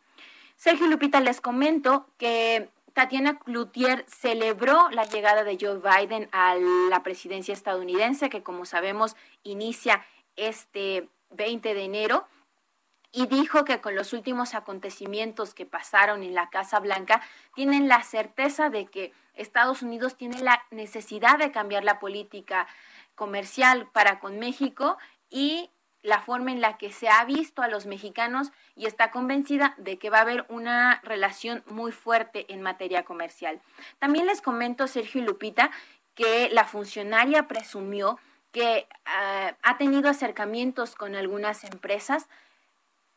Sergio 0.56 0.86
Lupita, 0.88 1.20
les 1.20 1.40
comento 1.40 2.08
que 2.18 2.68
Tatiana 2.94 3.38
Cloutier 3.38 4.04
celebró 4.08 4.88
la 4.90 5.04
llegada 5.04 5.44
de 5.44 5.58
Joe 5.60 5.78
Biden 5.78 6.28
a 6.32 6.56
la 6.90 7.02
presidencia 7.02 7.54
estadounidense, 7.54 8.30
que 8.30 8.42
como 8.42 8.64
sabemos 8.64 9.16
inicia 9.44 10.04
este 10.34 11.08
20 11.30 11.74
de 11.74 11.84
enero 11.84 12.26
y 13.12 13.26
dijo 13.26 13.64
que 13.64 13.80
con 13.80 13.94
los 13.94 14.12
últimos 14.12 14.54
acontecimientos 14.54 15.54
que 15.54 15.66
pasaron 15.66 16.22
en 16.22 16.34
la 16.34 16.50
Casa 16.50 16.80
Blanca 16.80 17.22
tienen 17.54 17.88
la 17.88 18.02
certeza 18.02 18.70
de 18.70 18.86
que 18.86 19.12
Estados 19.34 19.82
Unidos 19.82 20.16
tiene 20.16 20.40
la 20.42 20.64
necesidad 20.70 21.38
de 21.38 21.52
cambiar 21.52 21.84
la 21.84 21.98
política 21.98 22.66
comercial 23.14 23.88
para 23.92 24.18
con 24.18 24.38
México 24.38 24.98
y 25.30 25.70
la 26.02 26.20
forma 26.20 26.52
en 26.52 26.60
la 26.60 26.78
que 26.78 26.92
se 26.92 27.08
ha 27.08 27.24
visto 27.24 27.62
a 27.62 27.68
los 27.68 27.86
mexicanos 27.86 28.52
y 28.76 28.86
está 28.86 29.10
convencida 29.10 29.74
de 29.76 29.98
que 29.98 30.08
va 30.08 30.18
a 30.18 30.22
haber 30.22 30.46
una 30.48 31.00
relación 31.02 31.64
muy 31.66 31.90
fuerte 31.90 32.46
en 32.52 32.62
materia 32.62 33.04
comercial. 33.04 33.60
También 33.98 34.26
les 34.26 34.40
comento, 34.40 34.86
Sergio 34.86 35.20
y 35.20 35.24
Lupita, 35.24 35.72
que 36.14 36.48
la 36.52 36.64
funcionaria 36.64 37.48
presumió 37.48 38.18
que 38.52 38.86
ah, 39.04 39.56
ha 39.62 39.78
tenido 39.78 40.08
acercamientos 40.08 40.94
con 40.94 41.16
algunas 41.16 41.64
empresas 41.64 42.28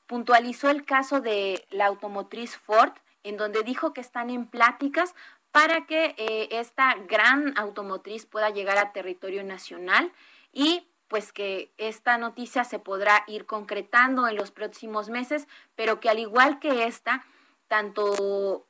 puntualizó 0.10 0.72
el 0.72 0.86
caso 0.86 1.22
de 1.22 1.68
la 1.70 1.86
automotriz 1.86 2.58
Ford, 2.58 2.94
en 3.22 3.38
donde 3.38 3.62
dijo 3.62 3.94
que 3.94 4.02
están 4.02 4.32
en 4.32 4.48
pláticas 4.48 5.14
para 5.52 5.86
que 5.86 6.16
eh, 6.18 6.50
esta 6.50 6.96
gran 7.08 7.56
automotriz 7.60 8.26
pueda 8.26 8.50
llegar 8.50 8.80
a 8.80 8.92
territorio 8.92 9.44
nacional 9.44 10.12
y 10.52 10.88
pues 11.10 11.32
que 11.32 11.72
esta 11.78 12.18
noticia 12.18 12.64
se 12.64 12.80
podrá 12.80 13.24
ir 13.28 13.46
concretando 13.46 14.28
en 14.28 14.36
los 14.36 14.50
próximos 14.50 15.10
meses, 15.10 15.48
pero 15.76 16.00
que 16.00 16.10
al 16.10 16.18
igual 16.18 16.60
que 16.60 16.86
esta, 16.86 17.24
tanto 17.68 18.66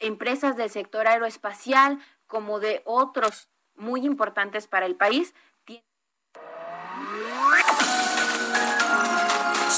empresas 0.00 0.56
del 0.56 0.70
sector 0.70 1.06
aeroespacial 1.06 2.00
como 2.26 2.58
de 2.58 2.82
otros 2.84 3.48
muy 3.76 4.04
importantes 4.04 4.66
para 4.66 4.86
el 4.86 4.96
país 4.96 5.34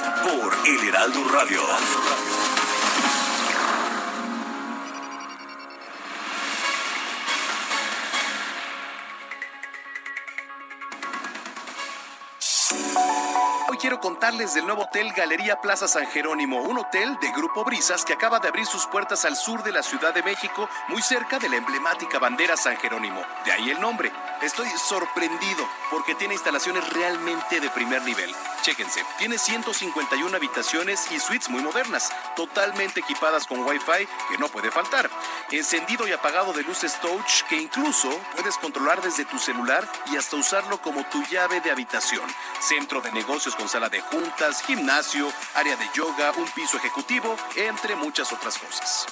Por 0.00 0.54
El 0.66 0.88
Heraldo 0.88 1.22
Radio. 1.28 2.01
Contarles 14.32 14.54
del 14.54 14.64
nuevo 14.64 14.84
hotel 14.84 15.12
Galería 15.12 15.60
Plaza 15.60 15.86
San 15.86 16.06
Jerónimo, 16.06 16.62
un 16.62 16.78
hotel 16.78 17.18
de 17.20 17.30
Grupo 17.32 17.64
Brisas 17.64 18.02
que 18.02 18.14
acaba 18.14 18.38
de 18.38 18.48
abrir 18.48 18.64
sus 18.64 18.86
puertas 18.86 19.26
al 19.26 19.36
sur 19.36 19.62
de 19.62 19.72
la 19.72 19.82
Ciudad 19.82 20.14
de 20.14 20.22
México, 20.22 20.70
muy 20.88 21.02
cerca 21.02 21.38
de 21.38 21.50
la 21.50 21.56
emblemática 21.56 22.18
bandera 22.18 22.56
San 22.56 22.76
Jerónimo. 22.78 23.22
De 23.44 23.52
ahí 23.52 23.70
el 23.70 23.80
nombre. 23.80 24.10
Estoy 24.40 24.68
sorprendido 24.70 25.68
porque 25.90 26.14
tiene 26.14 26.34
instalaciones 26.34 26.88
realmente 26.92 27.60
de 27.60 27.70
primer 27.70 28.02
nivel. 28.02 28.34
Chéquense, 28.62 29.04
tiene 29.18 29.38
151 29.38 30.36
habitaciones 30.36 31.10
y 31.12 31.20
suites 31.20 31.48
muy 31.48 31.62
modernas, 31.62 32.10
totalmente 32.34 33.00
equipadas 33.00 33.46
con 33.46 33.60
Wi-Fi 33.60 34.08
que 34.30 34.38
no 34.38 34.48
puede 34.48 34.70
faltar. 34.70 35.10
Encendido 35.50 36.08
y 36.08 36.12
apagado 36.12 36.52
de 36.52 36.62
luces 36.62 36.98
touch 37.00 37.42
que 37.48 37.56
incluso 37.56 38.08
puedes 38.34 38.56
controlar 38.58 39.02
desde 39.02 39.24
tu 39.24 39.38
celular 39.38 39.86
y 40.12 40.16
hasta 40.16 40.36
usarlo 40.36 40.80
como 40.80 41.04
tu 41.04 41.22
llave 41.24 41.60
de 41.60 41.70
habitación. 41.70 42.28
Centro 42.60 43.00
de 43.00 43.12
negocios 43.12 43.54
con 43.54 43.68
sala 43.68 43.88
de 43.88 44.00
gimnasio, 44.66 45.32
área 45.54 45.76
de 45.76 45.84
yoga, 45.94 46.32
un 46.36 46.46
piso 46.50 46.76
ejecutivo, 46.76 47.36
entre 47.56 47.96
muchas 47.96 48.32
otras 48.32 48.58
cosas. 48.58 49.06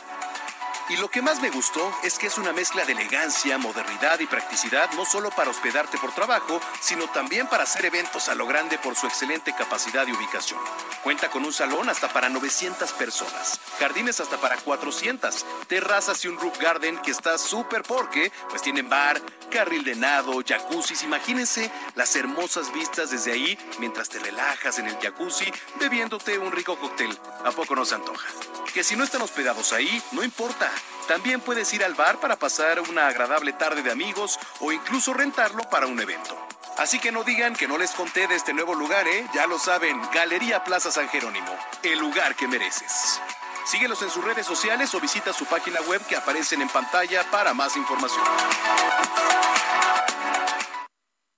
Y 0.89 0.97
lo 0.97 1.09
que 1.11 1.23
más 1.23 1.40
me 1.40 1.51
gustó 1.51 1.93
es 2.02 2.19
que 2.19 2.27
es 2.27 2.39
una 2.39 2.52
mezcla 2.52 2.85
de 2.85 2.93
elegancia, 2.93 3.59
modernidad 3.59 4.19
y 4.20 4.27
practicidad, 4.27 4.90
no 4.93 5.05
solo 5.05 5.31
para 5.31 5.51
hospedarte 5.51 5.98
por 5.98 6.12
trabajo, 6.12 6.61
sino 6.81 7.09
también 7.11 7.47
para 7.47 7.65
hacer 7.65 7.85
eventos 7.85 8.28
a 8.28 8.35
lo 8.35 8.47
grande 8.47 8.78
por 8.78 8.97
su 8.97 9.07
excelente 9.07 9.55
capacidad 9.55 10.07
y 10.07 10.12
ubicación. 10.12 10.61
Cuenta 11.05 11.31
con 11.31 11.44
un 11.44 11.52
salón 11.52 11.89
hasta 11.89 12.09
para 12.12 12.28
900 12.28 12.93
personas, 12.93 13.61
jardines 13.78 14.20
hasta 14.20 14.39
para 14.39 14.57
400, 14.57 15.47
terrazas 15.69 16.24
y 16.24 16.28
un 16.28 16.39
roof 16.39 16.59
garden 16.59 16.98
que 16.98 17.11
está 17.11 17.39
súper 17.39 17.82
porque 17.82 18.32
pues 18.48 18.62
tienen 18.62 18.89
bar, 18.89 19.20
carril 19.51 19.85
de 19.85 19.94
nado, 19.94 20.43
jacuzzis. 20.47 21.02
Imagínense 21.02 21.70
las 21.94 22.15
hermosas 22.16 22.73
vistas 22.73 23.11
desde 23.11 23.32
ahí 23.32 23.59
mientras 23.78 24.09
te 24.09 24.19
relajas 24.19 24.78
en 24.78 24.86
el 24.86 24.98
jacuzzi 24.98 25.52
bebiéndote 25.78 26.39
un 26.39 26.52
rico 26.52 26.78
cóctel. 26.78 27.16
¿A 27.44 27.51
poco 27.51 27.74
no 27.74 27.85
se 27.85 27.94
antoja? 27.94 28.28
Que 28.75 28.85
si 28.85 28.95
no 28.95 29.03
están 29.03 29.23
hospedados 29.23 29.73
ahí, 29.73 30.03
no 30.13 30.23
importa. 30.23 30.71
También 31.09 31.41
puedes 31.41 31.73
ir 31.75 31.83
al 31.83 31.95
bar 31.95 32.21
para 32.21 32.37
pasar 32.37 32.81
una 32.81 33.09
agradable 33.09 33.53
tarde 33.53 33.83
de 33.83 33.91
amigos 33.91 34.39
o 34.61 34.71
incluso 34.71 35.13
rentarlo 35.13 35.65
para 35.69 35.87
un 35.87 36.01
evento. 36.01 36.39
Así 36.79 37.01
que 37.01 37.11
no 37.11 37.25
digan 37.25 37.55
que 37.57 37.67
no 37.67 37.77
les 37.77 37.91
conté 37.91 38.29
de 38.29 38.37
este 38.37 38.55
nuevo 38.55 38.75
lugar, 38.75 39.09
¿eh? 39.09 39.27
Ya 39.35 39.49
lo 39.49 39.59
saben, 39.59 40.01
Galería 40.15 40.63
Plaza 40.63 40.93
San 40.93 41.09
Jerónimo, 41.09 41.53
el 41.83 41.99
lugar 41.99 42.37
que 42.37 42.47
mereces. 42.47 43.21
Síguelos 43.67 44.01
en 44.03 44.11
sus 44.11 44.25
redes 44.25 44.47
sociales 44.47 44.95
o 44.95 45.01
visita 45.01 45.33
su 45.33 45.47
página 45.47 45.81
web 45.83 46.01
que 46.07 46.17
aparecen 46.17 46.63
en 46.63 46.69
pantalla 46.69 47.29
para 47.31 47.53
más 47.53 47.77
información. 47.77 48.25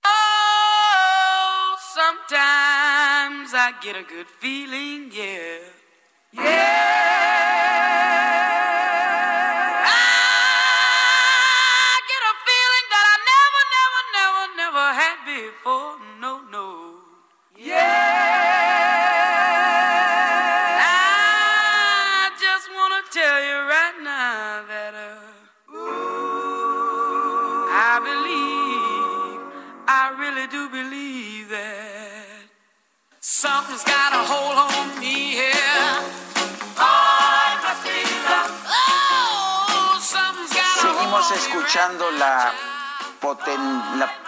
Oh, 0.05 1.77
sometimes 1.95 3.55
I 3.55 3.73
get 3.83 3.97
a 3.97 4.03
good 4.03 4.29
feeling, 4.39 5.11
yeah. 5.11 5.61
Yeah. 6.33 7.02
Seguimos 41.23 41.47
escuchando 41.47 42.11
la 42.13 42.53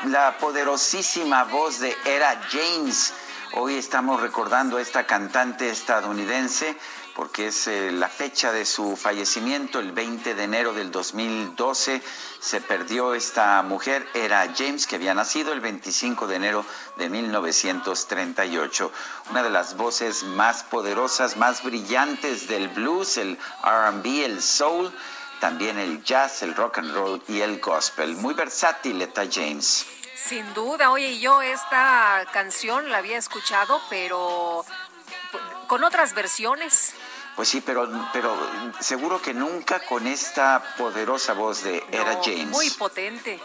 la, 0.07 0.37
poderosísima 0.39 1.43
voz 1.45 1.81
de 1.81 1.97
Era 2.05 2.41
James. 2.49 3.12
Hoy 3.55 3.75
estamos 3.77 4.21
recordando 4.21 4.77
a 4.77 4.81
esta 4.81 5.05
cantante 5.05 5.71
estadounidense 5.71 6.77
porque 7.16 7.49
es 7.49 7.66
eh, 7.66 7.91
la 7.91 8.09
fecha 8.09 8.53
de 8.53 8.65
su 8.65 8.97
fallecimiento, 8.97 9.81
el 9.81 9.91
20 9.91 10.37
de 10.37 10.45
enero 10.45 10.73
del 10.73 10.93
2012. 10.93 12.01
Se 12.39 12.61
perdió 12.61 13.15
esta 13.15 13.61
mujer, 13.62 14.07
era 14.15 14.53
James, 14.57 14.87
que 14.87 14.97
había 14.97 15.15
nacido 15.15 15.53
el 15.53 15.61
25 15.61 16.29
de 16.29 16.37
enero 16.37 16.65
de 16.97 17.09
1938. 17.09 18.93
Una 19.31 19.43
de 19.43 19.51
las 19.51 19.77
voces 19.77 20.23
más 20.23 20.62
poderosas, 20.62 21.37
más 21.37 21.65
brillantes 21.65 22.47
del 22.47 22.69
blues, 22.69 23.16
el 23.16 23.39
RB, 23.65 24.25
el 24.25 24.41
soul 24.41 24.93
también 25.40 25.78
el 25.78 26.02
jazz, 26.02 26.43
el 26.43 26.55
rock 26.55 26.78
and 26.78 26.94
roll 26.94 27.23
y 27.28 27.40
el 27.40 27.61
gospel. 27.61 28.16
Muy 28.16 28.35
versátil 28.35 29.01
está 29.02 29.24
James. 29.31 29.86
Sin 30.15 30.55
duda, 30.55 30.90
oye, 30.90 31.19
yo 31.19 31.43
esta 31.43 32.24
canción 32.32 32.90
la 32.90 32.98
había 32.98 33.19
escuchado, 33.19 33.81
pero 33.90 34.65
con 35.66 35.85
otras 35.85 36.15
versiones. 36.15 36.94
Pues 37.36 37.48
sí, 37.48 37.61
pero, 37.61 37.89
pero 38.12 38.36
seguro 38.81 39.20
que 39.20 39.35
nunca 39.35 39.81
con 39.86 40.06
esta 40.06 40.62
poderosa 40.78 41.32
voz 41.32 41.65
de 41.65 41.85
Era 41.90 42.20
James. 42.23 42.48
Muy 42.48 42.70
potente. 42.70 43.40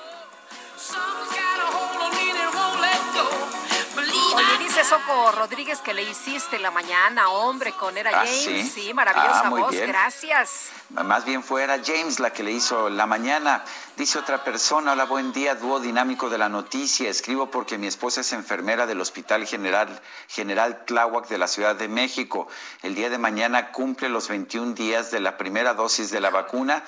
Soco 4.90 5.32
Rodríguez 5.34 5.82
que 5.82 5.94
le 5.94 6.02
hiciste 6.02 6.58
la 6.58 6.72
mañana, 6.72 7.30
hombre, 7.30 7.74
con 7.74 7.96
Era 7.96 8.10
¿Ah, 8.10 8.26
James. 8.26 8.72
¿sí? 8.72 8.92
maravillosa 8.92 9.44
ah, 9.46 9.50
voz, 9.50 9.76
gracias. 9.76 10.72
Más 10.90 11.26
bien 11.26 11.44
fue 11.44 11.62
Era 11.62 11.80
James 11.86 12.20
la 12.20 12.34
que 12.34 12.42
le 12.42 12.54
hizo 12.54 12.90
la 12.90 13.06
mañana. 13.06 13.64
Dice 13.98 14.18
otra 14.18 14.44
persona, 14.44 14.94
hola, 14.94 15.06
buen 15.06 15.32
día, 15.32 15.54
dúo 15.54 15.80
dinámico 15.80 16.32
de 16.32 16.40
la 16.40 16.50
noticia. 16.50 17.08
Escribo 17.08 17.52
porque 17.52 17.78
mi 17.78 17.86
esposa 17.86 18.22
es 18.22 18.34
enfermera 18.34 18.88
del 18.88 19.00
Hospital 19.00 19.46
General, 19.46 20.02
General 20.28 20.84
Tláhuac 20.86 21.28
de 21.28 21.38
la 21.38 21.48
Ciudad 21.48 21.76
de 21.76 21.88
México. 21.88 22.48
El 22.82 22.96
día 22.96 23.12
de 23.12 23.20
mañana 23.20 23.72
cumple 23.72 24.10
los 24.10 24.28
21 24.28 24.74
días 24.74 25.12
de 25.12 25.20
la 25.20 25.38
primera 25.38 25.76
dosis 25.76 26.10
de 26.10 26.20
la 26.20 26.32
vacuna 26.32 26.84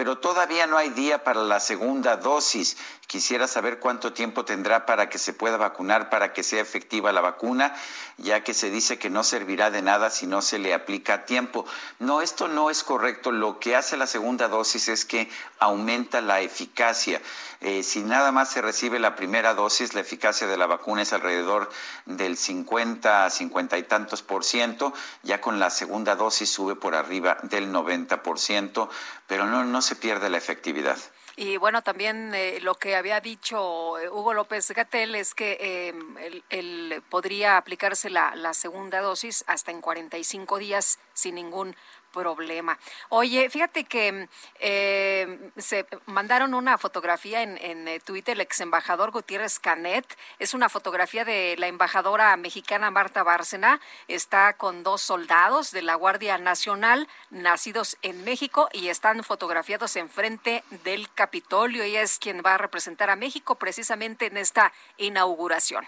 pero 0.00 0.16
todavía 0.16 0.66
no 0.66 0.78
hay 0.78 0.88
día 0.88 1.24
para 1.24 1.42
la 1.42 1.60
segunda 1.60 2.16
dosis. 2.16 2.78
Quisiera 3.06 3.46
saber 3.46 3.80
cuánto 3.80 4.14
tiempo 4.14 4.46
tendrá 4.46 4.86
para 4.86 5.10
que 5.10 5.18
se 5.18 5.34
pueda 5.34 5.58
vacunar, 5.58 6.08
para 6.08 6.32
que 6.32 6.42
sea 6.42 6.62
efectiva 6.62 7.12
la 7.12 7.20
vacuna, 7.20 7.74
ya 8.16 8.42
que 8.42 8.54
se 8.54 8.70
dice 8.70 8.98
que 8.98 9.10
no 9.10 9.24
servirá 9.24 9.70
de 9.70 9.82
nada 9.82 10.08
si 10.08 10.26
no 10.26 10.40
se 10.40 10.58
le 10.58 10.72
aplica 10.72 11.14
a 11.14 11.24
tiempo. 11.26 11.66
No, 11.98 12.22
esto 12.22 12.48
no 12.48 12.70
es 12.70 12.82
correcto. 12.82 13.30
Lo 13.30 13.58
que 13.58 13.76
hace 13.76 13.98
la 13.98 14.06
segunda 14.06 14.48
dosis 14.48 14.88
es 14.88 15.04
que 15.04 15.28
aumenta 15.58 16.22
la 16.22 16.40
eficacia. 16.40 17.20
Eh, 17.60 17.82
si 17.82 18.02
nada 18.02 18.32
más 18.32 18.50
se 18.50 18.62
recibe 18.62 18.98
la 18.98 19.16
primera 19.16 19.52
dosis, 19.52 19.92
la 19.92 20.00
eficacia 20.00 20.46
de 20.46 20.56
la 20.56 20.66
vacuna 20.66 21.02
es 21.02 21.12
alrededor 21.12 21.68
del 22.06 22.38
50 22.38 23.26
a 23.26 23.30
50 23.30 23.76
y 23.76 23.82
tantos 23.82 24.22
por 24.22 24.44
ciento. 24.44 24.94
Ya 25.22 25.42
con 25.42 25.58
la 25.58 25.68
segunda 25.68 26.16
dosis 26.16 26.48
sube 26.48 26.74
por 26.74 26.94
arriba 26.94 27.36
del 27.42 27.70
90 27.70 28.22
por 28.22 28.38
ciento, 28.38 28.88
pero 29.26 29.44
no, 29.44 29.64
no 29.64 29.82
se 29.82 29.89
pierde 29.96 30.28
la 30.30 30.38
efectividad. 30.38 30.98
Y 31.36 31.56
bueno, 31.56 31.82
también 31.82 32.34
eh, 32.34 32.58
lo 32.60 32.74
que 32.74 32.96
había 32.96 33.20
dicho 33.20 33.98
eh, 33.98 34.08
Hugo 34.08 34.34
López 34.34 34.70
Gatel 34.72 35.14
es 35.14 35.34
que 35.34 35.88
em, 35.88 37.02
podría 37.08 37.56
aplicarse 37.56 38.10
la, 38.10 38.34
la 38.34 38.52
segunda 38.52 39.00
dosis 39.00 39.44
hasta 39.46 39.70
en 39.70 39.80
45 39.80 40.58
días 40.58 40.98
sin 41.14 41.36
ningún 41.36 41.74
problema. 42.12 42.78
Oye, 43.08 43.48
fíjate 43.50 43.84
que 43.84 44.28
eh, 44.58 45.50
se 45.56 45.86
mandaron 46.06 46.54
una 46.54 46.78
fotografía 46.78 47.42
en, 47.42 47.88
eh, 47.88 48.00
Twitter, 48.00 48.34
el 48.34 48.40
ex 48.40 48.60
embajador 48.60 49.10
Gutiérrez 49.10 49.58
Canet. 49.58 50.06
Es 50.38 50.54
una 50.54 50.68
fotografía 50.68 51.24
de 51.24 51.56
la 51.58 51.66
embajadora 51.66 52.36
mexicana 52.36 52.90
Marta 52.90 53.22
Bárcena. 53.22 53.80
Está 54.08 54.54
con 54.54 54.82
dos 54.82 55.02
soldados 55.02 55.70
de 55.70 55.82
la 55.82 55.94
Guardia 55.94 56.38
Nacional 56.38 57.08
nacidos 57.30 57.96
en 58.02 58.24
México 58.24 58.68
y 58.72 58.88
están 58.88 59.24
fotografiados 59.24 59.96
enfrente 59.96 60.64
del 60.84 61.12
Capitolio. 61.12 61.82
Ella 61.82 62.02
es 62.02 62.18
quien 62.18 62.42
va 62.44 62.54
a 62.54 62.58
representar 62.58 63.10
a 63.10 63.16
México 63.16 63.56
precisamente 63.56 64.26
en 64.26 64.36
esta 64.36 64.72
inauguración. 64.96 65.86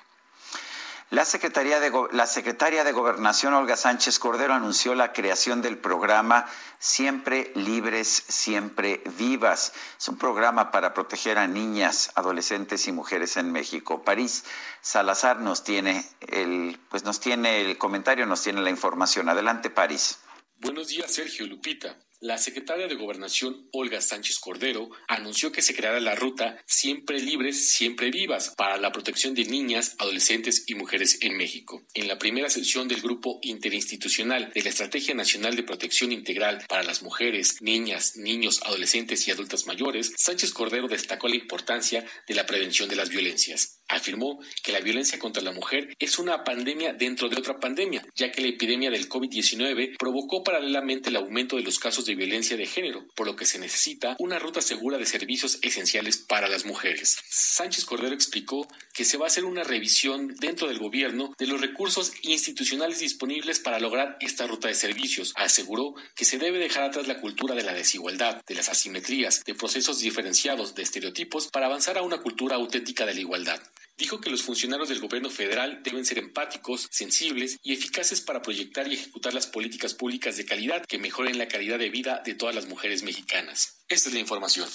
La, 1.12 1.26
Secretaría 1.26 1.78
de, 1.78 1.92
la 2.12 2.26
secretaria 2.26 2.84
de 2.84 2.92
Gobernación, 2.92 3.52
Olga 3.52 3.76
Sánchez 3.76 4.18
Cordero, 4.18 4.54
anunció 4.54 4.94
la 4.94 5.12
creación 5.12 5.60
del 5.60 5.76
programa 5.76 6.46
Siempre 6.78 7.52
Libres, 7.54 8.08
Siempre 8.08 9.02
Vivas. 9.18 9.74
Es 9.98 10.08
un 10.08 10.16
programa 10.16 10.70
para 10.70 10.94
proteger 10.94 11.36
a 11.36 11.46
niñas, 11.46 12.12
adolescentes 12.14 12.88
y 12.88 12.92
mujeres 12.92 13.36
en 13.36 13.52
México. 13.52 14.02
París 14.02 14.44
Salazar 14.80 15.38
nos 15.40 15.64
tiene 15.64 16.02
el, 16.28 16.80
pues 16.88 17.04
nos 17.04 17.20
tiene 17.20 17.60
el 17.60 17.76
comentario, 17.76 18.24
nos 18.24 18.42
tiene 18.42 18.62
la 18.62 18.70
información. 18.70 19.28
Adelante, 19.28 19.68
París. 19.68 20.18
Buenos 20.60 20.88
días, 20.88 21.12
Sergio 21.12 21.46
Lupita. 21.46 21.94
La 22.22 22.38
secretaria 22.38 22.86
de 22.86 22.94
Gobernación, 22.94 23.66
Olga 23.72 24.00
Sánchez 24.00 24.38
Cordero, 24.38 24.90
anunció 25.08 25.50
que 25.50 25.60
se 25.60 25.74
creará 25.74 25.98
la 25.98 26.14
ruta 26.14 26.62
Siempre 26.66 27.18
Libres, 27.18 27.70
Siempre 27.70 28.12
Vivas 28.12 28.54
para 28.56 28.76
la 28.76 28.92
protección 28.92 29.34
de 29.34 29.44
niñas, 29.44 29.96
adolescentes 29.98 30.62
y 30.68 30.76
mujeres 30.76 31.18
en 31.22 31.36
México. 31.36 31.82
En 31.94 32.06
la 32.06 32.20
primera 32.20 32.48
sesión 32.48 32.86
del 32.86 33.00
Grupo 33.00 33.40
Interinstitucional 33.42 34.52
de 34.54 34.62
la 34.62 34.68
Estrategia 34.68 35.16
Nacional 35.16 35.56
de 35.56 35.64
Protección 35.64 36.12
Integral 36.12 36.64
para 36.68 36.84
las 36.84 37.02
Mujeres, 37.02 37.60
Niñas, 37.60 38.16
Niños, 38.16 38.60
Adolescentes 38.66 39.26
y 39.26 39.32
Adultas 39.32 39.66
Mayores, 39.66 40.12
Sánchez 40.16 40.52
Cordero 40.52 40.86
destacó 40.86 41.26
la 41.26 41.34
importancia 41.34 42.06
de 42.28 42.34
la 42.36 42.46
prevención 42.46 42.88
de 42.88 42.94
las 42.94 43.08
violencias. 43.08 43.80
Afirmó 43.88 44.38
que 44.62 44.70
la 44.70 44.80
violencia 44.80 45.18
contra 45.18 45.42
la 45.42 45.50
mujer 45.50 45.92
es 45.98 46.20
una 46.20 46.44
pandemia 46.44 46.92
dentro 46.92 47.28
de 47.28 47.36
otra 47.36 47.58
pandemia, 47.58 48.06
ya 48.14 48.30
que 48.30 48.42
la 48.42 48.48
epidemia 48.48 48.92
del 48.92 49.08
COVID-19 49.08 49.96
provocó 49.98 50.44
paralelamente 50.44 51.10
el 51.10 51.16
aumento 51.16 51.56
de 51.56 51.62
los 51.62 51.80
casos 51.80 52.06
de 52.06 52.11
violencia 52.14 52.56
de 52.56 52.66
género, 52.66 53.06
por 53.14 53.26
lo 53.26 53.36
que 53.36 53.46
se 53.46 53.58
necesita 53.58 54.16
una 54.18 54.38
ruta 54.38 54.60
segura 54.60 54.98
de 54.98 55.06
servicios 55.06 55.58
esenciales 55.62 56.16
para 56.18 56.48
las 56.48 56.64
mujeres. 56.64 57.18
Sánchez 57.28 57.84
Cordero 57.84 58.14
explicó 58.14 58.66
que 58.92 59.04
se 59.04 59.16
va 59.16 59.24
a 59.24 59.28
hacer 59.28 59.44
una 59.44 59.64
revisión 59.64 60.34
dentro 60.38 60.68
del 60.68 60.78
gobierno 60.78 61.34
de 61.38 61.46
los 61.46 61.60
recursos 61.60 62.12
institucionales 62.22 63.00
disponibles 63.00 63.60
para 63.60 63.80
lograr 63.80 64.16
esta 64.20 64.46
ruta 64.46 64.68
de 64.68 64.74
servicios. 64.74 65.32
Aseguró 65.36 65.94
que 66.14 66.24
se 66.24 66.38
debe 66.38 66.58
dejar 66.58 66.84
atrás 66.84 67.06
la 67.06 67.20
cultura 67.20 67.54
de 67.54 67.62
la 67.62 67.74
desigualdad, 67.74 68.42
de 68.46 68.54
las 68.54 68.68
asimetrías, 68.68 69.44
de 69.44 69.54
procesos 69.54 70.00
diferenciados, 70.00 70.74
de 70.74 70.82
estereotipos, 70.82 71.48
para 71.48 71.66
avanzar 71.66 71.98
a 71.98 72.02
una 72.02 72.18
cultura 72.18 72.56
auténtica 72.56 73.06
de 73.06 73.14
la 73.14 73.20
igualdad. 73.20 73.60
Dijo 74.02 74.20
que 74.20 74.30
los 74.30 74.42
funcionarios 74.42 74.88
del 74.88 74.98
gobierno 74.98 75.30
federal 75.30 75.80
deben 75.84 76.04
ser 76.04 76.18
empáticos, 76.18 76.88
sensibles 76.90 77.60
y 77.62 77.72
eficaces 77.72 78.20
para 78.20 78.42
proyectar 78.42 78.88
y 78.88 78.94
ejecutar 78.94 79.32
las 79.32 79.46
políticas 79.46 79.94
públicas 79.94 80.36
de 80.36 80.44
calidad 80.44 80.84
que 80.84 80.98
mejoren 80.98 81.38
la 81.38 81.46
calidad 81.46 81.78
de 81.78 81.88
vida 81.88 82.20
de 82.24 82.34
todas 82.34 82.52
las 82.52 82.66
mujeres 82.66 83.04
mexicanas. 83.04 83.84
Esta 83.88 84.08
es 84.08 84.14
la 84.14 84.18
información. 84.18 84.68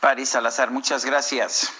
París 0.00 0.30
Salazar, 0.30 0.70
muchas 0.70 1.04
gracias. 1.04 1.70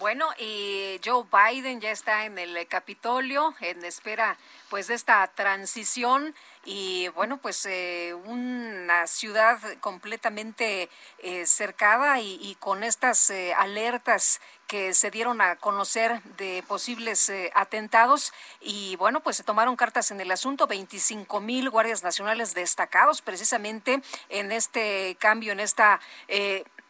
Bueno, 0.00 0.30
y 0.38 0.98
Joe 1.04 1.26
Biden 1.30 1.82
ya 1.82 1.90
está 1.90 2.24
en 2.24 2.38
el 2.38 2.66
Capitolio 2.68 3.54
en 3.60 3.84
espera 3.84 4.38
pues 4.70 4.86
de 4.86 4.94
esta 4.94 5.26
transición. 5.26 6.34
Y 6.64 7.08
bueno, 7.08 7.36
pues 7.36 7.66
eh, 7.66 8.14
una 8.24 9.06
ciudad 9.06 9.58
completamente 9.80 10.88
eh, 11.18 11.44
cercada 11.44 12.18
y, 12.18 12.56
con 12.60 12.82
estas 12.82 13.28
eh, 13.28 13.52
alertas 13.52 14.40
que 14.66 14.94
se 14.94 15.10
dieron 15.10 15.42
a 15.42 15.56
conocer 15.56 16.22
de 16.38 16.64
posibles 16.66 17.30
atentados. 17.54 18.32
Y 18.62 18.96
bueno, 18.96 19.20
pues 19.20 19.36
se 19.36 19.44
tomaron 19.44 19.76
cartas 19.76 20.10
en 20.12 20.22
el 20.22 20.30
asunto, 20.30 20.66
25 20.66 21.40
mil 21.40 21.68
guardias 21.68 22.02
nacionales 22.02 22.54
destacados 22.54 23.20
precisamente 23.20 24.00
en 24.30 24.50
este 24.50 25.16
cambio, 25.20 25.52
en 25.52 25.60
esta 25.60 26.00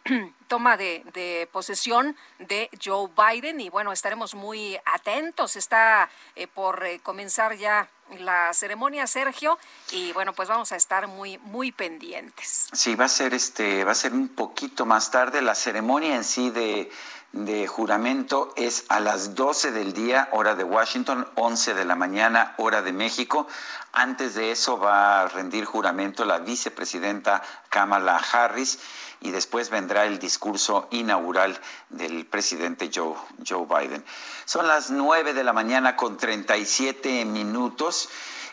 toma 0.49 0.77
de, 0.77 1.49
posesión 1.53 2.17
de 2.39 2.71
Joe 2.83 3.09
Biden 3.17 3.61
y 3.61 3.69
bueno, 3.69 3.93
estaremos 3.93 4.35
muy 4.35 4.79
atentos. 4.85 5.57
Está 5.57 6.11
eh, 6.37 6.47
por 6.47 6.85
eh, 6.85 7.01
comenzar 7.03 7.57
ya 7.57 7.89
la 8.19 8.53
ceremonia, 8.53 9.07
Sergio, 9.07 9.57
y 9.93 10.13
bueno, 10.13 10.33
pues 10.33 10.49
vamos 10.49 10.73
a 10.73 10.77
estar 10.77 11.07
muy 11.07 11.39
muy 11.39 11.71
pendientes. 11.71 12.69
Sí, 12.73 12.97
va 12.97 13.05
a 13.05 13.09
ser 13.09 13.35
este 13.35 13.85
va 13.85 13.93
a 13.93 13.95
ser 13.95 14.13
un 14.13 14.29
poquito 14.29 14.85
más 14.85 15.13
tarde 15.13 15.43
la 15.43 15.55
ceremonia 15.55 16.17
en 16.17 16.25
sí 16.25 16.51
de 16.51 16.91
de 17.33 17.69
juramento 17.69 18.53
es 18.57 18.87
a 18.89 18.99
las 18.99 19.37
12 19.37 19.71
del 19.71 19.93
día, 19.93 20.29
hora 20.33 20.57
de 20.57 20.65
Washington, 20.65 21.29
11 21.37 21.75
de 21.75 21.85
la 21.85 21.95
mañana, 21.95 22.55
hora 22.57 22.83
de 22.83 22.93
México. 22.93 23.47
Antes 23.93 24.35
de 24.35 24.51
eso 24.51 24.79
va 24.79 25.23
a 25.23 25.29
rendir 25.29 25.65
juramento 25.65 26.25
la 26.25 26.39
vicepresidenta 26.39 27.43
Kamala 27.69 28.17
Harris 28.17 28.81
y 29.21 29.31
después 29.31 29.71
vendrá 29.71 30.07
el 30.07 30.19
discurso 30.19 30.89
inaugural 30.91 31.59
del 31.91 32.27
presidente 32.27 32.91
Joe, 32.93 33.15
Joe 33.47 33.67
Biden. 33.67 34.05
Son 34.45 34.67
las 34.67 34.91
9 34.91 35.35
de 35.35 35.45
la 35.45 35.53
mañana 35.53 35.97
con 35.97 36.17
37 36.17 37.25
minutos. 37.25 38.09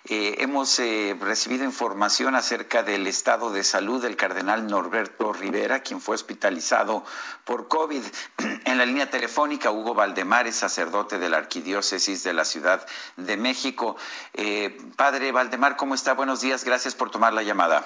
Eh, 0.09 0.37
hemos 0.39 0.79
eh, 0.79 1.17
recibido 1.19 1.65
información 1.65 2.35
acerca 2.35 2.81
del 2.81 3.07
estado 3.07 3.51
de 3.51 3.65
salud 3.65 4.01
del 4.01 4.15
cardenal 4.15 4.65
Norberto 4.65 5.33
Rivera, 5.33 5.81
quien 5.81 5.99
fue 5.99 6.15
hospitalizado 6.15 7.03
por 7.43 7.67
COVID. 7.67 8.03
En 8.65 8.77
la 8.77 8.85
línea 8.85 9.09
telefónica, 9.09 9.71
Hugo 9.71 9.93
Valdemar 9.93 10.47
es 10.47 10.55
sacerdote 10.55 11.19
de 11.19 11.29
la 11.29 11.37
Arquidiócesis 11.37 12.23
de 12.23 12.33
la 12.33 12.45
Ciudad 12.45 12.85
de 13.15 13.37
México. 13.37 13.97
Eh, 14.33 14.77
padre 14.95 15.31
Valdemar, 15.31 15.77
¿cómo 15.77 15.95
está? 15.95 16.13
Buenos 16.13 16.41
días, 16.41 16.63
gracias 16.63 16.93
por 16.93 17.09
tomar 17.09 17.33
la 17.33 17.43
llamada. 17.43 17.85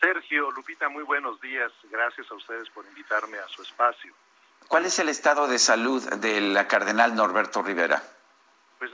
Sergio, 0.00 0.50
Lupita, 0.50 0.88
muy 0.88 1.04
buenos 1.04 1.40
días. 1.40 1.70
Gracias 1.90 2.30
a 2.30 2.34
ustedes 2.34 2.70
por 2.70 2.86
invitarme 2.86 3.38
a 3.38 3.46
su 3.48 3.62
espacio. 3.62 4.14
¿Cuál 4.66 4.86
es 4.86 4.98
el 4.98 5.08
estado 5.08 5.46
de 5.46 5.58
salud 5.58 6.02
del 6.14 6.56
cardenal 6.66 7.14
Norberto 7.14 7.62
Rivera? 7.62 8.02
Pues 8.78 8.92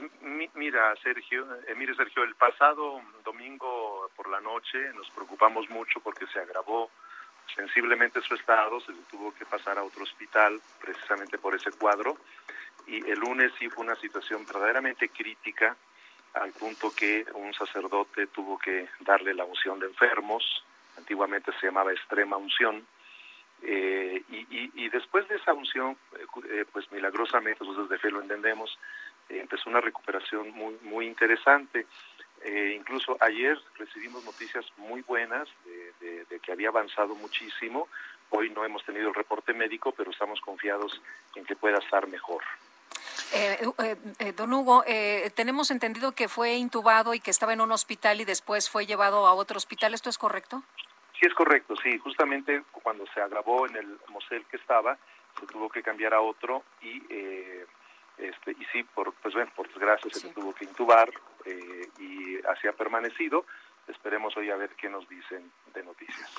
mira, 0.55 0.93
Sergio, 1.01 1.47
eh, 1.65 1.75
mire 1.75 1.95
Sergio, 1.95 2.23
el 2.23 2.35
pasado 2.35 3.01
domingo 3.23 4.09
por 4.17 4.27
la 4.29 4.41
noche 4.41 4.91
nos 4.95 5.09
preocupamos 5.11 5.69
mucho 5.69 6.01
porque 6.01 6.27
se 6.27 6.39
agravó 6.39 6.91
sensiblemente 7.55 8.21
su 8.21 8.35
estado, 8.35 8.81
se 8.81 8.91
le 8.91 9.01
tuvo 9.09 9.33
que 9.33 9.45
pasar 9.45 9.77
a 9.77 9.83
otro 9.83 10.03
hospital 10.03 10.59
precisamente 10.81 11.37
por 11.37 11.55
ese 11.55 11.71
cuadro 11.71 12.17
y 12.85 12.97
el 13.09 13.19
lunes 13.19 13.53
sí 13.57 13.69
fue 13.69 13.85
una 13.85 13.95
situación 13.95 14.45
verdaderamente 14.45 15.07
crítica 15.07 15.77
al 16.33 16.51
punto 16.51 16.91
que 16.93 17.25
un 17.33 17.53
sacerdote 17.53 18.27
tuvo 18.27 18.59
que 18.59 18.89
darle 18.99 19.33
la 19.33 19.45
unción 19.45 19.79
de 19.79 19.87
enfermos, 19.87 20.65
antiguamente 20.97 21.51
se 21.59 21.67
llamaba 21.67 21.91
extrema 21.91 22.37
unción, 22.37 22.85
eh, 23.63 24.23
y, 24.29 24.89
después 24.89 25.27
de 25.27 25.35
esa 25.35 25.53
unción, 25.53 25.97
eh, 26.49 26.65
pues 26.71 26.91
milagrosamente, 26.91 27.63
nosotros 27.63 27.89
de 27.89 27.97
fe 27.97 28.11
lo 28.11 28.21
entendemos, 28.21 28.77
eh, 29.29 29.39
empezó 29.39 29.69
una 29.69 29.81
recuperación 29.81 30.51
muy, 30.51 30.77
muy 30.81 31.07
interesante. 31.07 31.85
incluso 32.75 33.17
ayer 33.19 33.59
recibimos 33.77 34.23
noticias 34.23 34.65
muy 34.77 35.01
buenas 35.01 35.49
de, 35.99 36.39
que 36.39 36.51
había 36.51 36.69
avanzado 36.69 37.15
muchísimo. 37.15 37.89
Hoy 38.29 38.49
no 38.51 38.63
hemos 38.63 38.85
tenido 38.85 39.09
el 39.09 39.15
reporte 39.15 39.53
médico, 39.53 39.91
pero 39.91 40.11
estamos 40.11 40.39
confiados 40.39 41.01
en 41.35 41.45
que 41.45 41.55
pueda 41.55 41.79
estar 41.79 42.07
mejor. 42.07 42.43
don 44.35 44.53
Hugo, 44.53 44.85
tenemos 45.35 45.71
entendido 45.71 46.13
que 46.13 46.27
fue 46.27 46.55
intubado 46.55 47.13
y 47.15 47.19
que 47.19 47.31
estaba 47.31 47.53
en 47.53 47.61
un 47.61 47.71
hospital 47.71 48.21
y 48.21 48.25
después 48.25 48.69
fue 48.69 48.85
llevado 48.85 49.27
a 49.27 49.33
otro 49.33 49.57
hospital. 49.57 49.93
¿Esto 49.93 50.09
es 50.09 50.17
correcto? 50.17 50.63
Sí, 51.19 51.25
es 51.25 51.33
correcto, 51.33 51.75
sí. 51.81 51.97
Justamente 51.97 52.63
cuando 52.71 53.05
se 53.13 53.21
agravó 53.21 53.67
en 53.67 53.75
el 53.75 53.99
mosel 54.09 54.45
que 54.45 54.57
estaba, 54.57 54.97
se 55.39 55.47
tuvo 55.47 55.69
que 55.69 55.81
cambiar 55.81 56.13
a 56.13 56.21
otro 56.21 56.63
y 56.81 57.01
eh, 57.09 57.65
este 58.17 58.51
y 58.51 58.65
sí, 58.71 58.83
por 58.83 59.13
pues 59.13 59.33
bueno, 59.33 59.51
por 59.55 59.67
desgracia 59.67 60.09
se 60.11 60.29
tuvo 60.29 60.53
que 60.53 60.65
intubar 60.65 61.09
eh, 61.45 61.89
y 61.99 62.37
así 62.47 62.67
ha 62.67 62.73
permanecido. 62.73 63.45
Esperemos 63.87 64.35
hoy 64.37 64.51
a 64.51 64.57
ver 64.57 64.71
qué 64.75 64.89
nos 64.89 65.07
dicen 65.07 65.51
de 65.73 65.83
noticias. 65.83 66.29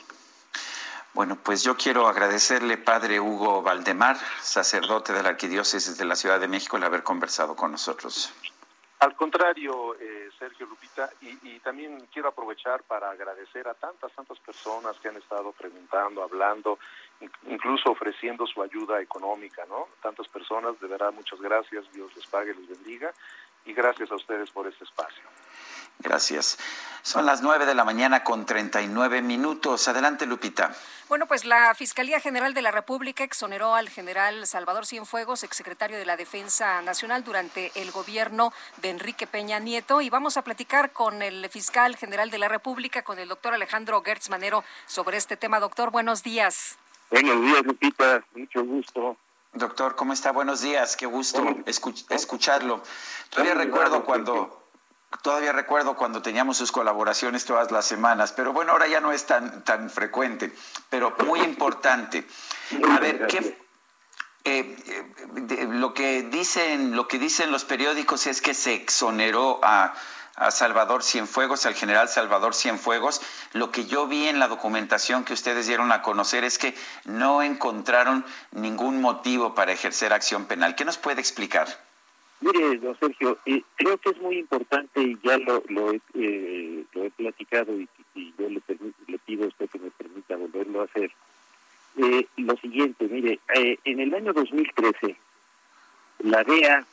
Bueno, 1.14 1.36
pues 1.42 1.64
yo 1.64 1.76
quiero 1.76 2.06
agradecerle, 2.06 2.76
Padre 2.76 3.18
Hugo 3.18 3.62
Valdemar, 3.62 4.16
sacerdote 4.40 5.12
de 5.12 5.22
la 5.22 5.30
Arquidiócesis 5.30 5.96
de 5.96 6.04
la 6.04 6.14
Ciudad 6.14 6.38
de 6.38 6.46
México, 6.46 6.76
el 6.76 6.84
haber 6.84 7.02
conversado 7.02 7.56
con 7.56 7.72
nosotros. 7.72 8.32
Al 9.00 9.14
contrario, 9.14 9.94
eh, 9.94 10.28
Sergio 10.36 10.66
Lupita, 10.66 11.08
y, 11.20 11.60
también 11.60 12.08
quiero 12.12 12.28
aprovechar 12.28 12.82
para 12.82 13.10
agradecer 13.10 13.68
a 13.68 13.74
tantas, 13.74 14.10
tantas 14.12 14.38
personas 14.40 14.98
que 14.98 15.08
han 15.08 15.16
estado 15.16 15.52
preguntando, 15.52 16.22
hablando, 16.22 16.78
incluso 17.46 17.90
ofreciendo 17.90 18.46
su 18.46 18.60
ayuda 18.60 19.00
económica, 19.00 19.64
¿no? 19.66 19.88
Tantas 20.02 20.26
personas, 20.28 20.80
de 20.80 20.88
verdad, 20.88 21.12
muchas 21.12 21.40
gracias, 21.40 21.84
Dios 21.92 22.14
les 22.16 22.26
pague, 22.26 22.54
les 22.54 22.68
bendiga, 22.68 23.12
y 23.64 23.72
gracias 23.72 24.10
a 24.10 24.16
ustedes 24.16 24.50
por 24.50 24.66
este 24.66 24.84
espacio. 24.84 25.24
Gracias. 25.98 26.58
Son 27.02 27.24
las 27.24 27.40
nueve 27.42 27.64
de 27.64 27.74
la 27.74 27.84
mañana 27.84 28.22
con 28.22 28.44
treinta 28.44 28.82
y 28.82 28.86
nueve 28.86 29.22
minutos. 29.22 29.88
Adelante, 29.88 30.26
Lupita. 30.26 30.74
Bueno, 31.08 31.26
pues 31.26 31.46
la 31.46 31.74
Fiscalía 31.74 32.20
General 32.20 32.52
de 32.52 32.60
la 32.60 32.70
República 32.70 33.24
exoneró 33.24 33.74
al 33.74 33.88
general 33.88 34.46
Salvador 34.46 34.84
Cienfuegos, 34.84 35.42
exsecretario 35.42 35.96
de 35.96 36.04
la 36.04 36.18
Defensa 36.18 36.82
Nacional, 36.82 37.24
durante 37.24 37.72
el 37.76 37.92
gobierno 37.92 38.52
de 38.82 38.90
Enrique 38.90 39.26
Peña 39.26 39.58
Nieto. 39.58 40.02
Y 40.02 40.10
vamos 40.10 40.36
a 40.36 40.42
platicar 40.42 40.92
con 40.92 41.22
el 41.22 41.48
fiscal 41.48 41.96
general 41.96 42.30
de 42.30 42.38
la 42.38 42.48
República, 42.48 43.02
con 43.02 43.18
el 43.18 43.28
doctor 43.28 43.54
Alejandro 43.54 44.02
Gertz 44.04 44.28
Manero, 44.28 44.62
sobre 44.86 45.16
este 45.16 45.38
tema. 45.38 45.60
Doctor, 45.60 45.90
buenos 45.90 46.22
días. 46.22 46.76
Buenos 47.10 47.40
días, 47.40 47.62
Lupita. 47.64 48.22
Mucho 48.34 48.64
gusto. 48.64 49.16
Doctor, 49.54 49.96
¿cómo 49.96 50.12
está? 50.12 50.30
Buenos 50.30 50.60
días. 50.60 50.94
Qué 50.94 51.06
gusto 51.06 51.42
escucharlo. 52.10 52.82
Todavía 53.30 53.54
recuerdo 53.54 54.04
cuando 54.04 54.57
Todavía 55.22 55.52
recuerdo 55.52 55.96
cuando 55.96 56.20
teníamos 56.20 56.58
sus 56.58 56.70
colaboraciones 56.70 57.44
todas 57.46 57.70
las 57.70 57.86
semanas, 57.86 58.32
pero 58.32 58.52
bueno, 58.52 58.72
ahora 58.72 58.86
ya 58.88 59.00
no 59.00 59.10
es 59.10 59.24
tan, 59.24 59.64
tan 59.64 59.88
frecuente, 59.88 60.52
pero 60.90 61.16
muy 61.26 61.40
importante. 61.40 62.26
A 62.90 63.00
ver, 63.00 63.26
¿qué, 63.26 63.56
eh, 64.44 64.76
eh, 64.86 65.66
lo 65.70 65.94
que 65.94 66.22
dicen 66.22 66.94
lo 66.94 67.08
que 67.08 67.18
dicen 67.18 67.50
los 67.50 67.64
periódicos 67.64 68.26
es 68.26 68.42
que 68.42 68.52
se 68.52 68.74
exoneró 68.74 69.60
a, 69.62 69.94
a, 70.36 70.50
Salvador 70.50 71.02
Cienfuegos, 71.02 71.64
al 71.64 71.74
general 71.74 72.08
Salvador 72.10 72.54
Cienfuegos. 72.54 73.22
Lo 73.52 73.70
que 73.72 73.86
yo 73.86 74.06
vi 74.06 74.28
en 74.28 74.38
la 74.38 74.48
documentación 74.48 75.24
que 75.24 75.32
ustedes 75.32 75.66
dieron 75.66 75.90
a 75.90 76.02
conocer 76.02 76.44
es 76.44 76.58
que 76.58 76.74
no 77.04 77.42
encontraron 77.42 78.24
ningún 78.52 79.00
motivo 79.00 79.54
para 79.54 79.72
ejercer 79.72 80.12
acción 80.12 80.44
penal. 80.44 80.74
¿Qué 80.76 80.84
nos 80.84 80.98
puede 80.98 81.20
explicar? 81.20 81.87
Mire, 82.40 82.78
don 82.78 82.96
Sergio, 83.00 83.38
eh, 83.46 83.62
creo 83.74 83.98
que 83.98 84.10
es 84.10 84.18
muy 84.18 84.38
importante 84.38 85.02
y 85.02 85.18
ya 85.24 85.38
lo, 85.38 85.92
he, 85.92 86.00
eh, 86.14 86.84
lo 86.92 87.04
he 87.04 87.10
platicado 87.10 87.72
y, 87.72 87.88
yo 88.38 88.48
le, 88.48 88.62
le, 89.06 89.18
pido 89.18 89.44
a 89.44 89.48
usted 89.48 89.68
que 89.68 89.78
me 89.78 89.90
permita 89.90 90.36
volverlo 90.36 90.82
a 90.82 90.84
hacer. 90.84 91.10
Eh, 91.96 92.26
lo 92.36 92.56
siguiente, 92.58 93.08
mire, 93.08 93.40
en 93.54 94.00
el 94.00 94.14
año 94.14 94.32
2013, 94.32 95.16
la 96.20 96.44
DEA, 96.44 96.86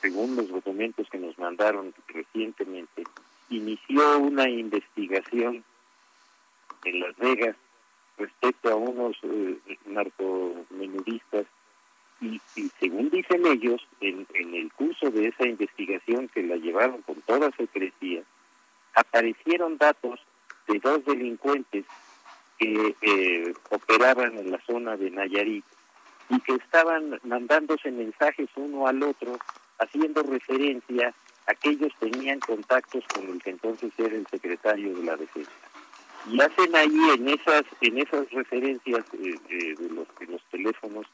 según 0.00 0.36
los 0.36 0.48
documentos 0.48 1.08
que 1.10 1.18
nos 1.18 1.36
mandaron 1.38 1.92
recientemente, 2.06 3.02
inició 3.50 4.18
una 4.18 4.48
investigación 4.48 5.64
en 6.84 7.00
Las 7.00 7.16
Vegas 7.16 7.56
respecto 8.16 8.70
a 8.70 8.76
unos 8.76 9.16
narcomenudistas 9.86 11.46
y, 12.20 12.40
según 12.80 13.10
dicen 13.10 13.46
ellos, 13.46 13.86
en, 14.00 14.26
el 14.34 14.72
curso 14.72 15.10
de 15.10 15.28
esa 15.28 15.46
investigación 15.46 16.28
que 16.28 16.42
la 16.42 16.56
llevaron 16.56 17.02
con 17.02 17.16
toda 17.22 17.50
secrecía, 17.56 18.22
aparecieron 18.94 19.78
datos 19.78 20.20
de 20.66 20.80
dos 20.80 21.04
delincuentes 21.04 21.84
que 22.58 22.96
eh, 23.00 23.54
operaban 23.70 24.36
en 24.36 24.50
la 24.50 24.60
zona 24.66 24.96
de 24.96 25.10
Nayarit 25.10 25.64
y 26.28 26.40
que 26.40 26.54
estaban 26.54 27.20
mandándose 27.22 27.90
mensajes 27.92 28.48
uno 28.56 28.86
al 28.88 29.02
otro 29.02 29.38
haciendo 29.78 30.22
referencia 30.24 31.14
a 31.46 31.54
que 31.54 31.70
ellos 31.70 31.92
tenían 32.00 32.40
contactos 32.40 33.04
con 33.14 33.28
el 33.28 33.40
que 33.40 33.50
entonces 33.50 33.92
era 33.96 34.14
el 34.14 34.26
secretario 34.26 34.94
de 34.94 35.04
la 35.04 35.16
defensa. 35.16 35.50
Y 36.26 36.40
hacen 36.40 36.74
ahí 36.74 36.98
en 37.14 37.28
esas 37.28 37.62
en 37.80 37.98
esas 37.98 38.30
referencias 38.32 39.04
eh, 39.14 39.38
eh, 39.48 39.74
de, 39.78 39.88
los, 39.90 40.06
de 40.18 40.26
los 40.26 40.42
teléfonos 40.50 41.06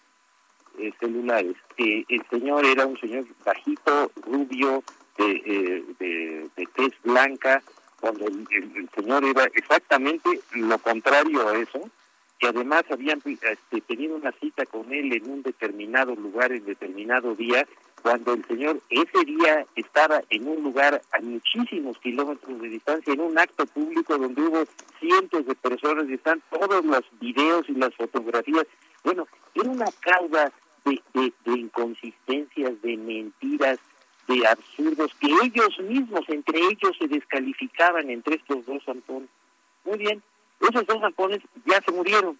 eh, 0.78 0.92
celulares, 1.00 1.56
que 1.76 2.04
el 2.08 2.24
señor 2.30 2.64
era 2.64 2.86
un 2.86 2.98
señor 2.98 3.24
bajito, 3.44 4.10
rubio, 4.26 4.82
de, 5.18 5.42
eh, 5.46 6.48
de, 6.56 6.66
tez 6.74 6.92
blanca, 7.02 7.62
cuando 8.00 8.26
el, 8.26 8.88
señor 8.94 9.24
era 9.24 9.44
exactamente 9.54 10.40
lo 10.52 10.78
contrario 10.78 11.48
a 11.48 11.56
eso, 11.56 11.90
que 12.38 12.48
además 12.48 12.82
habían 12.90 13.22
este, 13.24 13.80
tenido 13.86 14.16
una 14.16 14.32
cita 14.32 14.66
con 14.66 14.92
él 14.92 15.12
en 15.12 15.30
un 15.30 15.42
determinado 15.42 16.14
lugar, 16.14 16.52
en 16.52 16.64
determinado 16.64 17.34
día, 17.34 17.66
cuando 18.02 18.34
el 18.34 18.44
señor 18.44 18.80
ese 18.90 19.24
día 19.24 19.64
estaba 19.76 20.22
en 20.28 20.46
un 20.46 20.62
lugar 20.62 21.00
a 21.12 21.20
muchísimos 21.22 21.96
kilómetros 22.00 22.60
de 22.60 22.68
distancia, 22.68 23.14
en 23.14 23.20
un 23.20 23.38
acto 23.38 23.64
público 23.64 24.18
donde 24.18 24.42
hubo 24.42 24.64
cientos 25.00 25.46
de 25.46 25.54
personas 25.54 26.04
y 26.08 26.14
están 26.14 26.42
todos 26.50 26.84
los 26.84 27.02
videos 27.18 27.66
y 27.68 27.72
las 27.72 27.94
fotografías. 27.94 28.66
Bueno, 29.02 29.26
era 29.54 29.70
una 29.70 29.86
causa 30.00 30.52
de, 30.84 31.32
inconsistencias, 31.46 32.80
de 32.82 32.96
mentiras, 32.96 33.78
de 34.28 34.46
absurdos, 34.46 35.14
que 35.20 35.28
ellos 35.42 35.78
mismos, 35.80 36.28
entre 36.28 36.58
ellos, 36.58 36.96
se 36.98 37.08
descalificaban 37.08 38.10
entre 38.10 38.36
estos 38.36 38.64
dos 38.66 38.82
zampones. 38.84 39.28
Muy 39.84 39.98
bien, 39.98 40.22
esos 40.60 40.86
dos 40.86 41.00
zampones 41.00 41.40
ya 41.66 41.80
se 41.82 41.92
murieron. 41.92 42.38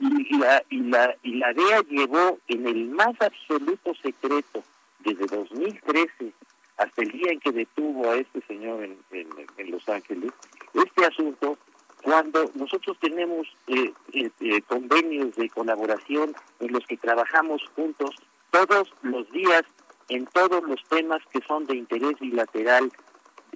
Y, 0.00 0.36
la, 0.38 0.62
y, 0.70 0.80
la, 0.80 1.16
y 1.22 1.34
la 1.34 1.52
DEA 1.52 1.82
llevó 1.88 2.38
en 2.48 2.66
el 2.66 2.88
más 2.90 3.14
absoluto 3.20 3.94
secreto, 3.94 4.62
desde 5.00 5.26
2013 5.26 6.32
hasta 6.76 7.02
el 7.02 7.12
día 7.12 7.30
en 7.30 7.40
que 7.40 7.52
detuvo 7.52 8.10
a 8.10 8.16
este 8.16 8.40
señor 8.48 8.82
en, 8.82 8.98
en 9.12 9.70
Los 9.70 9.88
Ángeles, 9.88 10.32
este 10.74 11.06
asunto 11.06 11.56
cuando 12.04 12.50
nosotros 12.54 12.98
tenemos 13.00 13.48
eh, 13.66 13.90
eh, 14.12 14.30
eh, 14.40 14.60
convenios 14.68 15.34
de 15.36 15.48
colaboración 15.48 16.36
en 16.60 16.72
los 16.72 16.86
que 16.86 16.98
trabajamos 16.98 17.62
juntos 17.74 18.14
todos 18.50 18.92
los 19.00 19.28
días 19.30 19.62
en 20.10 20.26
todos 20.26 20.62
los 20.64 20.84
temas 20.90 21.22
que 21.32 21.40
son 21.48 21.64
de 21.64 21.76
interés 21.76 22.20
bilateral 22.20 22.92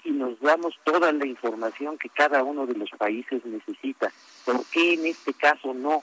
y 0.03 0.13
nos 0.13 0.41
damos 0.41 0.75
toda 0.85 1.13
la 1.13 1.27
información 1.27 1.99
que 1.99 2.09
cada 2.09 2.43
uno 2.43 2.67
de 2.67 2.75
los 2.75 2.89
países 2.93 3.45
necesita. 3.45 4.11
¿Por 4.47 4.65
qué 4.67 4.95
en 4.95 5.05
este 5.05 5.35
caso 5.35 5.75
no? 5.75 6.03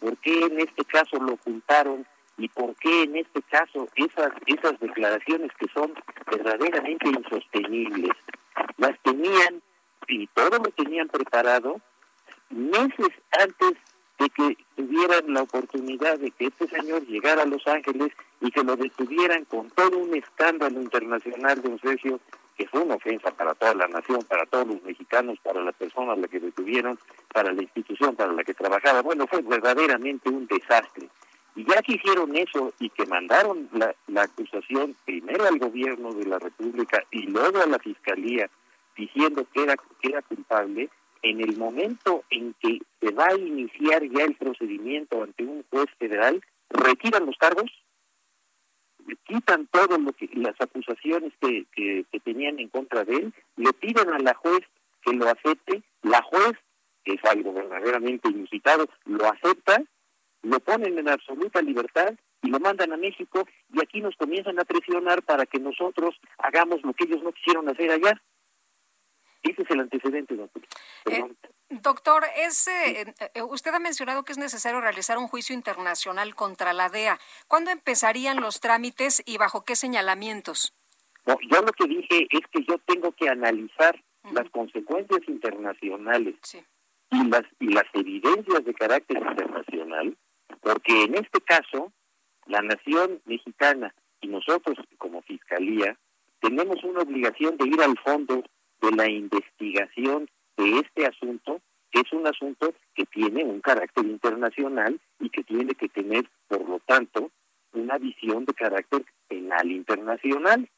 ¿Por 0.00 0.16
qué 0.16 0.40
en 0.40 0.58
este 0.58 0.84
caso 0.84 1.18
lo 1.18 1.34
ocultaron? 1.34 2.04
¿Y 2.36 2.48
por 2.48 2.74
qué 2.74 3.04
en 3.04 3.14
este 3.14 3.42
caso 3.42 3.86
esas, 3.94 4.32
esas 4.46 4.78
declaraciones 4.80 5.52
que 5.56 5.68
son 5.72 5.94
verdaderamente 6.28 7.08
insostenibles? 7.10 8.10
Las 8.76 8.98
tenían 9.02 9.62
y 10.08 10.26
todo 10.28 10.58
lo 10.58 10.70
tenían 10.70 11.08
preparado 11.08 11.80
meses 12.50 13.08
antes 13.38 13.74
de 14.18 14.30
que 14.30 14.56
tuvieran 14.76 15.34
la 15.34 15.42
oportunidad 15.42 16.18
de 16.18 16.30
que 16.30 16.46
este 16.46 16.68
señor 16.68 17.06
llegara 17.06 17.42
a 17.42 17.46
Los 17.46 17.66
Ángeles 17.66 18.12
y 18.40 18.50
que 18.50 18.62
lo 18.62 18.76
detuvieran 18.76 19.44
con 19.44 19.70
todo 19.70 19.98
un 19.98 20.14
escándalo 20.14 20.80
internacional 20.80 21.60
de 21.60 21.68
un 21.68 21.78
Sergio 21.80 22.20
que 22.56 22.66
fue 22.68 22.80
una 22.80 22.94
ofensa 22.94 23.30
para 23.32 23.54
toda 23.54 23.74
la 23.74 23.86
nación, 23.86 24.22
para 24.22 24.46
todos 24.46 24.66
los 24.66 24.82
mexicanos, 24.82 25.38
para 25.42 25.62
la 25.62 25.72
persona 25.72 26.14
a 26.14 26.16
la 26.16 26.26
que 26.26 26.40
detuvieron, 26.40 26.98
para 27.32 27.52
la 27.52 27.62
institución 27.62 28.16
para 28.16 28.32
la 28.32 28.44
que 28.44 28.54
trabajaba. 28.54 29.02
Bueno, 29.02 29.26
fue 29.26 29.42
verdaderamente 29.42 30.30
un 30.30 30.46
desastre. 30.46 31.08
Y 31.54 31.64
ya 31.64 31.82
que 31.82 31.94
hicieron 31.94 32.34
eso 32.34 32.72
y 32.78 32.88
que 32.90 33.04
mandaron 33.06 33.68
la, 33.72 33.94
la 34.08 34.22
acusación 34.22 34.96
primero 35.04 35.46
al 35.46 35.58
gobierno 35.58 36.12
de 36.14 36.24
la 36.24 36.38
República 36.38 37.04
y 37.10 37.26
luego 37.26 37.60
a 37.60 37.66
la 37.66 37.78
Fiscalía 37.78 38.48
diciendo 38.96 39.46
que 39.52 39.62
era, 39.62 39.76
que 39.76 40.08
era 40.08 40.22
culpable, 40.22 40.88
en 41.22 41.40
el 41.40 41.56
momento 41.56 42.24
en 42.30 42.54
que 42.60 42.80
se 43.00 43.12
va 43.12 43.26
a 43.26 43.36
iniciar 43.36 44.02
ya 44.04 44.24
el 44.24 44.34
procedimiento 44.36 45.22
ante 45.22 45.44
un 45.44 45.64
juez 45.70 45.86
federal, 45.98 46.40
retiran 46.70 47.26
los 47.26 47.36
cargos, 47.36 47.70
quitan 49.24 49.66
todas 49.66 49.98
las 50.34 50.54
acusaciones 50.60 51.32
que, 51.40 51.66
que, 51.74 52.20
tenían 52.20 52.58
en 52.58 52.68
contra 52.68 53.04
de 53.04 53.16
él, 53.16 53.34
le 53.56 53.72
piden 53.72 54.10
a 54.10 54.18
la 54.18 54.34
juez 54.34 54.60
que 55.02 55.12
lo 55.12 55.28
acepte, 55.28 55.82
la 56.02 56.22
juez, 56.22 56.52
que 57.04 57.12
es 57.14 57.24
algo 57.24 57.52
verdaderamente 57.52 58.28
inusitado, 58.28 58.88
lo 59.04 59.26
acepta, 59.26 59.82
lo 60.42 60.60
ponen 60.60 60.98
en 60.98 61.08
absoluta 61.08 61.62
libertad 61.62 62.14
y 62.42 62.50
lo 62.50 62.58
mandan 62.60 62.92
a 62.92 62.96
México 62.96 63.46
y 63.72 63.80
aquí 63.80 64.00
nos 64.00 64.16
comienzan 64.16 64.58
a 64.58 64.64
presionar 64.64 65.22
para 65.22 65.46
que 65.46 65.58
nosotros 65.58 66.16
hagamos 66.38 66.82
lo 66.82 66.92
que 66.92 67.04
ellos 67.04 67.22
no 67.22 67.32
quisieron 67.32 67.68
hacer 67.68 67.90
allá. 67.90 68.20
Ese 69.50 69.62
es 69.62 69.70
el 69.70 69.80
antecedente, 69.80 70.34
doctor. 70.34 70.62
Eh, 71.06 71.24
doctor, 71.70 72.24
es, 72.36 72.66
eh, 72.68 73.14
eh, 73.34 73.42
usted 73.42 73.72
ha 73.72 73.78
mencionado 73.78 74.24
que 74.24 74.32
es 74.32 74.38
necesario 74.38 74.80
realizar 74.80 75.18
un 75.18 75.28
juicio 75.28 75.54
internacional 75.54 76.34
contra 76.34 76.72
la 76.72 76.88
DEA. 76.88 77.18
¿Cuándo 77.46 77.70
empezarían 77.70 78.40
los 78.40 78.60
trámites 78.60 79.22
y 79.24 79.38
bajo 79.38 79.64
qué 79.64 79.76
señalamientos? 79.76 80.74
No, 81.26 81.36
yo 81.50 81.62
lo 81.62 81.72
que 81.72 81.86
dije 81.86 82.26
es 82.30 82.40
que 82.52 82.64
yo 82.64 82.78
tengo 82.86 83.12
que 83.12 83.28
analizar 83.28 84.00
las 84.32 84.48
consecuencias 84.50 85.20
internacionales 85.28 86.34
y 87.10 87.24
las 87.28 87.42
y 87.60 87.68
las 87.68 87.84
evidencias 87.92 88.64
de 88.64 88.74
carácter 88.74 89.18
internacional, 89.18 90.16
porque 90.60 91.04
en 91.04 91.14
este 91.14 91.40
caso 91.40 91.92
la 92.46 92.62
nación 92.62 93.20
mexicana 93.24 93.94
y 94.20 94.28
nosotros 94.28 94.76
como 94.98 95.22
fiscalía 95.22 95.96
tenemos 96.40 96.82
una 96.84 97.00
obligación 97.00 97.56
de 97.56 97.68
ir 97.68 97.80
al 97.82 97.96
fondo 97.98 98.44
de 98.80 98.90
la 98.92 99.08
investigación 99.08 100.28
de 100.56 100.78
este 100.80 101.06
asunto, 101.06 101.60
que 101.90 102.00
es 102.00 102.12
un 102.12 102.26
asunto 102.26 102.74
que 102.94 103.04
tiene 103.06 103.44
un 103.44 103.60
carácter 103.60 104.04
internacional 104.04 105.00
y 105.20 105.30
que 105.30 105.44
tiene 105.44 105.74
que 105.74 105.88
tener, 105.88 106.28
por 106.48 106.68
lo 106.68 106.78
tanto, 106.80 107.30
una 107.72 107.98
visión 107.98 108.44
de 108.44 108.54
carácter 108.54 109.04
penal 109.28 109.70
internacional. 109.70 110.68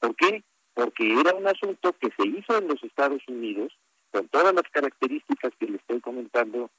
¿Por 0.00 0.14
qué? 0.16 0.44
Porque 0.74 1.18
era 1.18 1.34
un 1.34 1.46
asunto 1.46 1.94
que 1.94 2.10
se 2.16 2.26
hizo 2.28 2.58
en 2.58 2.68
los 2.68 2.82
Estados 2.82 3.22
Unidos, 3.28 3.72
con 4.10 4.28
todas 4.28 4.54
las 4.54 4.64
características 4.70 5.52
que 5.58 5.66
le 5.66 5.76
estoy 5.76 6.00
comentando, 6.00 6.70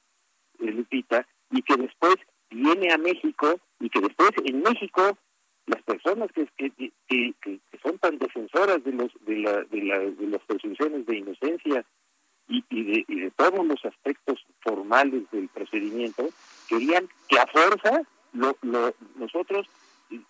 eh, 0.60 0.70
Lupita, 0.70 1.26
y 1.50 1.62
que 1.62 1.76
después 1.76 2.16
viene 2.50 2.92
a 2.92 2.98
México 2.98 3.60
y 3.80 3.90
que 3.90 4.00
después 4.00 4.30
en 4.44 4.62
México 4.62 5.18
las 5.68 5.82
personas 5.82 6.30
que, 6.32 6.46
que, 6.56 6.72
que, 7.08 7.60
son 7.82 7.98
tan 7.98 8.18
defensoras 8.18 8.82
de 8.84 8.92
los 8.92 9.12
de, 9.24 9.36
la, 9.38 9.62
de, 9.64 9.82
la, 9.82 9.98
de 9.98 10.26
las 10.26 10.42
presunciones 10.42 11.06
de 11.06 11.16
inocencia 11.16 11.84
y, 12.48 12.62
de, 12.70 13.04
y 13.06 13.20
de 13.20 13.30
todos 13.32 13.64
los 13.66 13.84
aspectos 13.84 14.44
formales 14.60 15.30
del 15.30 15.48
procedimiento 15.48 16.28
querían 16.68 17.08
que 17.28 17.38
a 17.38 17.46
fuerza 17.46 18.02
lo, 18.32 18.56
lo, 18.62 18.94
nosotros 19.16 19.68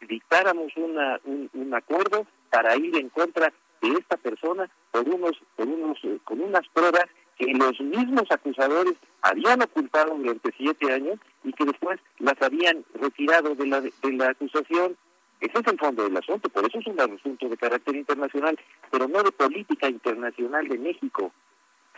dictáramos 0.09 0.73
una, 0.77 1.21
un, 1.25 1.49
un, 1.55 1.75
acuerdo 1.75 2.27
para 2.51 2.77
ir 2.77 2.97
en 2.97 3.09
contra 3.11 3.53
de 3.81 3.89
esta 3.91 4.17
persona 4.17 4.69
por 4.91 5.09
unos 5.09 5.33
por 5.55 5.69
unos 5.69 5.99
eh, 6.03 6.19
con 6.25 6.41
unas 6.41 6.67
pruebas 6.69 7.07
que 7.37 7.47
los 7.55 7.79
mismos 7.81 8.25
acusadores 8.31 8.95
habían 9.23 9.63
ocultado 9.63 10.17
durante 10.17 10.53
siete 10.57 10.93
años 10.93 11.21
y 11.45 11.53
que 11.53 11.65
después 11.65 12.01
las 12.19 12.41
habían 12.43 12.85
retirado 12.95 13.55
de 13.55 13.67
la 13.67 13.81
de 13.81 14.13
la 14.13 14.31
acusación 14.31 14.97
ese 15.41 15.59
es 15.59 15.67
el 15.67 15.79
fondo 15.79 16.05
del 16.05 16.17
asunto, 16.17 16.49
por 16.49 16.67
eso 16.67 16.79
es 16.79 16.87
un 16.87 17.01
asunto 17.01 17.49
de 17.49 17.57
carácter 17.57 17.97
internacional, 17.97 18.59
pero 18.91 19.07
no 19.09 19.23
de 19.23 19.33
política 19.33 19.89
internacional 19.89 20.67
de 20.69 20.79
México, 20.79 21.33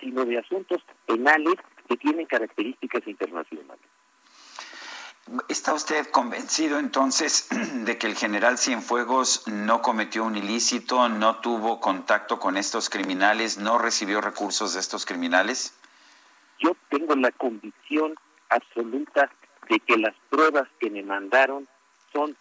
sino 0.01 0.25
de 0.25 0.39
asuntos 0.39 0.83
penales 1.07 1.55
que 1.89 1.97
tienen 1.97 2.27
características 2.27 3.07
internacionales. 3.07 3.85
¿Está 5.49 5.75
usted 5.75 6.07
convencido 6.11 6.79
entonces 6.79 7.49
de 7.85 7.99
que 7.99 8.07
el 8.09 8.17
general 8.17 8.59
Cienfuegos 8.59 9.47
no 9.47 9.81
cometió 9.81 10.25
un 10.25 10.37
ilícito, 10.37 11.09
no 11.09 11.37
tuvo 11.37 11.81
contacto 11.81 12.41
con 12.41 12.57
estos 12.57 12.91
criminales, 12.91 13.59
no 13.59 13.79
recibió 13.79 14.21
recursos 14.21 14.75
de 14.75 14.81
estos 14.81 15.07
criminales? 15.07 15.79
Yo 16.59 16.77
tengo 16.89 17.15
la 17.15 17.31
convicción 17.31 18.15
absoluta 18.49 19.31
de 19.69 19.79
que 19.81 19.97
las 19.99 20.15
pruebas 20.29 20.69
que 20.79 20.91
me 20.91 21.03
mandaron 21.03 21.69
son 22.13 22.37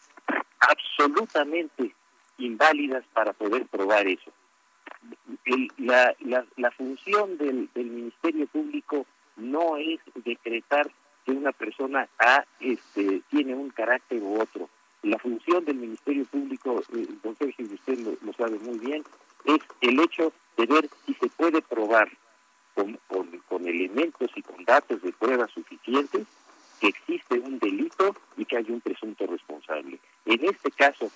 absolutamente 0.60 1.94
inválidas 2.38 3.04
para 3.14 3.34
poder 3.34 3.66
probar 3.68 4.08
eso. 4.08 4.32
la, 5.78 6.14
la, 6.20 6.46
la, 6.58 6.72
función 6.72 7.38
del, 7.38 7.70
del, 7.74 7.88
Ministerio 7.88 8.48
Público 8.48 9.06
no 9.38 9.78
es 9.78 10.00
decretar 10.16 10.90
que 11.26 11.32
una 11.32 11.52
persona 11.52 12.08
A 12.20 12.46
este, 12.60 13.22
tiene 13.30 13.56
un 13.56 13.70
carácter 13.70 14.22
u 14.22 14.42
otro. 14.42 14.70
La 15.04 15.18
función 15.18 15.64
del 15.64 15.76
Ministerio 15.76 16.26
Público, 16.26 16.82
eh, 16.94 17.08
don 17.24 17.36
Sergio, 17.38 17.66
usted 17.66 18.00
lo, 18.00 18.18
lo, 18.22 18.34
sabe 18.34 18.60
muy 18.60 18.80
bien, 18.80 19.04
es 19.46 19.60
el 19.82 20.00
hecho 20.00 20.34
de 20.58 20.66
ver 20.66 20.90
si 21.06 21.14
se 21.14 21.28
puede 21.28 21.62
probar 21.62 22.10
con, 22.76 23.00
con, 23.08 23.28
con 23.48 23.66
elementos 23.66 24.30
y 24.36 24.42
con 24.42 24.64
datos 24.66 25.02
de 25.02 25.14
pruebas 25.14 25.52
suficientes 25.52 26.28
que 26.80 26.88
existe 26.88 27.40
un 27.40 27.60
delito 27.60 28.16
y 28.38 28.46
que 28.46 28.58
hay 28.58 28.66
un 28.70 28.82
presunto 28.82 29.28
responsable. 29.28 30.00
En 30.26 30.46
este 30.46 30.72
caso, 30.72 31.12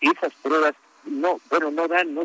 esas 0.00 0.34
pruebas 0.42 0.74
no, 1.04 1.38
bueno, 1.50 1.70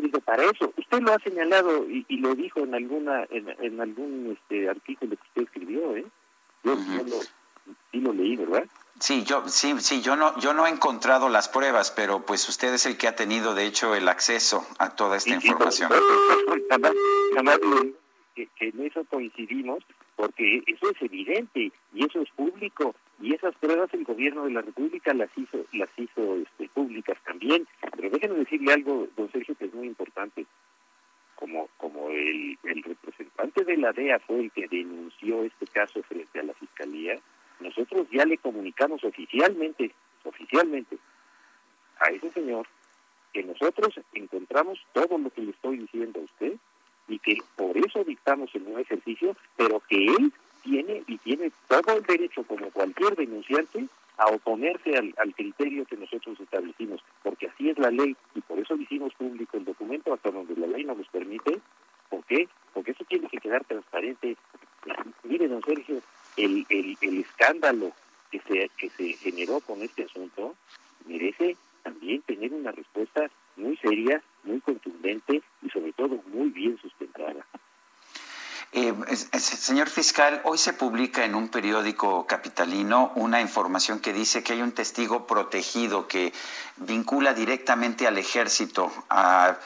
no 0.00 0.06
digo 0.06 0.20
para 0.20 0.44
eso. 0.44 0.72
Usted 0.76 1.00
lo 1.00 1.12
ha 1.12 1.18
señalado 1.18 1.88
y, 1.88 2.04
y 2.08 2.18
lo 2.18 2.34
dijo 2.34 2.60
en 2.60 2.74
alguna, 2.74 3.24
en, 3.30 3.48
en, 3.60 3.80
algún 3.80 4.38
este 4.40 4.68
artículo 4.68 5.16
que 5.16 5.28
usted 5.28 5.42
escribió, 5.42 5.96
¿eh? 5.96 6.06
Yo, 6.62 6.72
uh 6.72 6.76
-huh. 6.76 6.98
yo 6.98 7.16
lo, 7.16 7.22
sí 7.90 8.00
lo 8.00 8.12
leí, 8.12 8.36
¿verdad? 8.36 8.64
Sí, 8.98 9.24
yo 9.24 9.48
sí, 9.48 9.74
sí, 9.80 10.02
yo 10.02 10.16
no, 10.16 10.38
yo 10.40 10.52
no 10.52 10.66
he 10.66 10.70
encontrado 10.70 11.28
las 11.28 11.48
pruebas, 11.48 11.90
pero 11.90 12.24
pues 12.26 12.48
usted 12.48 12.74
es 12.74 12.84
el 12.86 12.98
que 12.98 13.08
ha 13.08 13.16
tenido, 13.16 13.54
de 13.54 13.66
hecho, 13.66 13.94
el 13.94 14.08
acceso 14.08 14.66
a 14.78 14.90
toda 14.90 15.16
esta 15.16 15.40
sí, 15.40 15.46
información. 15.46 15.90
Sí, 15.90 16.62
jamás, 16.70 16.92
jamás 17.34 17.58
que, 18.34 18.46
que 18.56 18.68
en 18.68 18.86
eso 18.86 19.04
coincidimos, 19.04 19.82
porque 20.20 20.62
eso 20.66 20.90
es 20.90 21.00
evidente 21.00 21.72
y 21.94 22.04
eso 22.04 22.20
es 22.20 22.28
público 22.32 22.94
y 23.22 23.34
esas 23.34 23.54
pruebas 23.56 23.92
el 23.94 24.04
gobierno 24.04 24.44
de 24.44 24.50
la 24.50 24.60
República 24.60 25.14
las 25.14 25.30
hizo 25.34 25.64
las 25.72 25.88
hizo 25.96 26.36
este, 26.36 26.68
públicas 26.68 27.16
también 27.24 27.66
pero 27.96 28.10
déjenme 28.10 28.40
decirle 28.40 28.74
algo 28.74 29.08
don 29.16 29.32
Sergio 29.32 29.54
que 29.54 29.64
es 29.64 29.74
muy 29.74 29.86
importante 29.86 30.44
como 31.36 31.68
como 31.78 32.09
el, 32.20 32.82
representante 32.82 33.64
de 33.64 33.76
la 33.76 33.92
DEA 33.92 34.18
fue 34.20 34.40
el 34.40 34.50
que 34.52 34.68
denunció 34.68 35.44
este 35.44 35.66
caso 35.66 36.02
frente 36.02 36.40
a 36.40 36.44
la 36.44 36.54
fiscalía 36.54 37.18
nosotros 37.60 38.06
ya 38.10 38.24
le 38.24 38.38
comunicamos 38.38 39.04
oficialmente 39.04 39.92
oficialmente 40.24 40.98
a 41.98 42.10
ese 42.10 42.30
señor 42.30 42.66
que 43.32 43.42
nosotros 43.42 43.94
encontramos 44.12 44.78
todo 44.92 45.18
lo 45.18 45.30
que 45.30 45.42
le 45.42 45.50
estoy 45.52 45.78
diciendo 45.78 46.20
a 46.20 46.24
usted 46.24 46.54
y 47.08 47.18
que 47.18 47.38
por 47.56 47.76
eso 47.76 48.04
dictamos 48.04 48.50
el 48.54 48.64
nuevo 48.64 48.78
ejercicio, 48.78 49.36
pero 49.56 49.80
que 49.88 50.04
él 50.04 50.32
tiene 50.62 51.02
y 51.06 51.18
tiene 51.18 51.52
todo 51.68 51.96
el 51.96 52.02
derecho, 52.02 52.44
como 52.44 52.70
cualquier 52.70 53.16
denunciante, 53.16 53.86
a 54.16 54.26
oponerse 54.26 54.96
al, 54.96 55.14
al, 55.16 55.34
criterio 55.34 55.86
que 55.86 55.96
nosotros 55.96 56.38
establecimos, 56.38 57.02
porque 57.22 57.48
así 57.48 57.70
es 57.70 57.78
la 57.78 57.90
ley 57.90 58.14
y 58.34 58.40
por 58.42 58.58
eso 58.58 58.76
hicimos 58.76 59.14
público 59.14 59.56
el 59.56 59.64
documento 59.64 60.12
hasta 60.12 60.30
donde 60.30 60.54
la 60.56 60.66
ley 60.66 60.84
nos 60.84 61.08
permite. 61.08 61.58
¿Por 62.30 62.38
qué? 62.38 62.48
Porque 62.72 62.92
eso 62.92 63.04
tiene 63.04 63.28
que 63.28 63.38
quedar 63.38 63.64
transparente. 63.64 64.36
Mire, 65.24 65.48
don 65.48 65.62
Sergio, 65.62 66.00
el, 66.36 66.64
el, 66.68 66.96
el 67.00 67.18
escándalo 67.18 67.92
que 68.30 68.40
se, 68.40 68.70
que 68.76 68.90
se 68.90 69.14
generó 69.14 69.60
con 69.60 69.82
este 69.82 70.04
asunto 70.04 70.54
merece 71.06 71.56
también 71.82 72.22
tener 72.22 72.52
una 72.52 72.70
respuesta 72.70 73.28
muy 73.56 73.76
seria, 73.78 74.22
muy 74.44 74.60
contundente 74.60 75.42
y 75.62 75.70
sobre 75.70 75.92
todo 75.92 76.22
muy 76.26 76.50
bien 76.50 76.78
sustentada. 76.80 77.44
Eh, 78.72 78.94
señor 79.16 79.88
fiscal, 79.88 80.40
hoy 80.44 80.56
se 80.56 80.72
publica 80.72 81.24
en 81.24 81.34
un 81.34 81.48
periódico 81.48 82.24
capitalino 82.28 83.10
una 83.16 83.40
información 83.40 83.98
que 83.98 84.12
dice 84.12 84.44
que 84.44 84.52
hay 84.52 84.62
un 84.62 84.70
testigo 84.70 85.26
protegido 85.26 86.06
que 86.06 86.32
vincula 86.76 87.34
directamente 87.34 88.06
al 88.06 88.16
ejército, 88.16 88.92
a, 89.08 89.58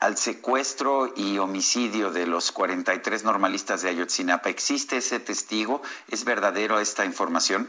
al 0.00 0.16
secuestro 0.16 1.12
y 1.16 1.38
homicidio 1.38 2.10
de 2.10 2.26
los 2.26 2.52
43 2.52 3.24
normalistas 3.24 3.82
de 3.82 3.90
Ayotzinapa. 3.90 4.50
¿Existe 4.50 4.98
ese 4.98 5.20
testigo? 5.20 5.82
¿Es 6.08 6.24
verdadero 6.24 6.78
esta 6.80 7.04
información? 7.04 7.68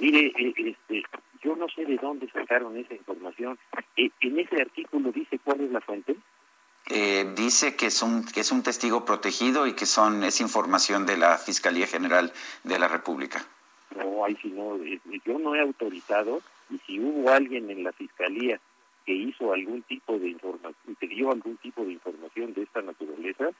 Mire, 0.00 0.32
este, 0.36 1.02
yo 1.42 1.56
no 1.56 1.68
sé 1.68 1.84
de 1.84 1.96
dónde 1.96 2.30
sacaron 2.30 2.76
esa 2.76 2.94
información. 2.94 3.58
En 3.96 4.38
ese 4.38 4.60
artículo 4.60 5.12
dice 5.12 5.38
cuál 5.38 5.60
es 5.60 5.70
la 5.70 5.80
fuente. 5.80 6.16
Eh, 6.88 7.32
dice 7.36 7.76
que 7.76 7.86
es 7.86 8.02
un 8.02 8.24
que 8.24 8.40
es 8.40 8.50
un 8.50 8.62
testigo 8.62 9.04
protegido 9.04 9.66
y 9.66 9.74
que 9.74 9.86
son 9.86 10.24
es 10.24 10.40
información 10.40 11.06
de 11.06 11.16
la 11.16 11.38
Fiscalía 11.38 11.86
General 11.86 12.32
de 12.64 12.78
la 12.78 12.88
República. 12.88 13.46
No, 13.96 14.24
ahí 14.24 14.36
sí 14.42 14.48
no, 14.48 14.76
yo 15.24 15.38
no 15.38 15.54
he 15.54 15.60
autorizado 15.60 16.42
y 16.70 16.78
si 16.78 16.98
hubo 16.98 17.30
alguien 17.30 17.70
en 17.70 17.84
la 17.84 17.92
Fiscalía 17.92 18.60
que 19.04 19.12
hizo 19.12 19.52
algún 19.52 19.82
tipo 19.82 20.18
de 20.18 20.28
información, 20.28 20.96
que 20.98 21.08
dio 21.08 21.30
algún 21.30 21.56
tipo 21.58 21.84
de 21.84 21.92
información 21.92 22.52
de 22.54 22.62
esta 22.62 22.82
naturaleza, 22.82 23.50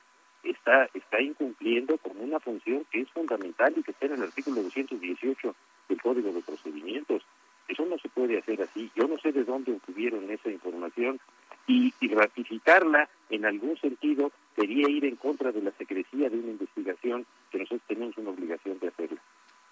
está 0.43 0.89
está 0.93 1.21
incumpliendo 1.21 1.97
con 1.97 2.17
una 2.17 2.39
función 2.39 2.85
que 2.91 3.01
es 3.01 3.09
fundamental 3.11 3.73
y 3.77 3.83
que 3.83 3.91
está 3.91 4.07
en 4.07 4.13
el 4.13 4.23
artículo 4.23 4.61
218 4.63 5.55
del 5.89 6.01
Código 6.01 6.31
de 6.31 6.41
Procedimientos. 6.41 7.23
Eso 7.67 7.85
no 7.85 7.97
se 7.97 8.09
puede 8.09 8.37
hacer 8.37 8.61
así. 8.61 8.91
Yo 8.95 9.07
no 9.07 9.17
sé 9.19 9.31
de 9.31 9.45
dónde 9.45 9.71
obtuvieron 9.71 10.29
esa 10.29 10.49
información 10.49 11.19
y, 11.65 11.93
y, 12.01 12.07
ratificarla 12.09 13.09
en 13.29 13.45
algún 13.45 13.77
sentido 13.77 14.31
sería 14.55 14.89
ir 14.89 15.05
en 15.05 15.15
contra 15.15 15.53
de 15.53 15.61
la 15.61 15.71
secrecía 15.71 16.29
de 16.29 16.37
una 16.37 16.51
investigación 16.51 17.25
que 17.51 17.59
nosotros 17.59 17.81
tenemos 17.87 18.17
una 18.17 18.31
obligación 18.31 18.79
de 18.79 18.89
hacerla. 18.89 19.21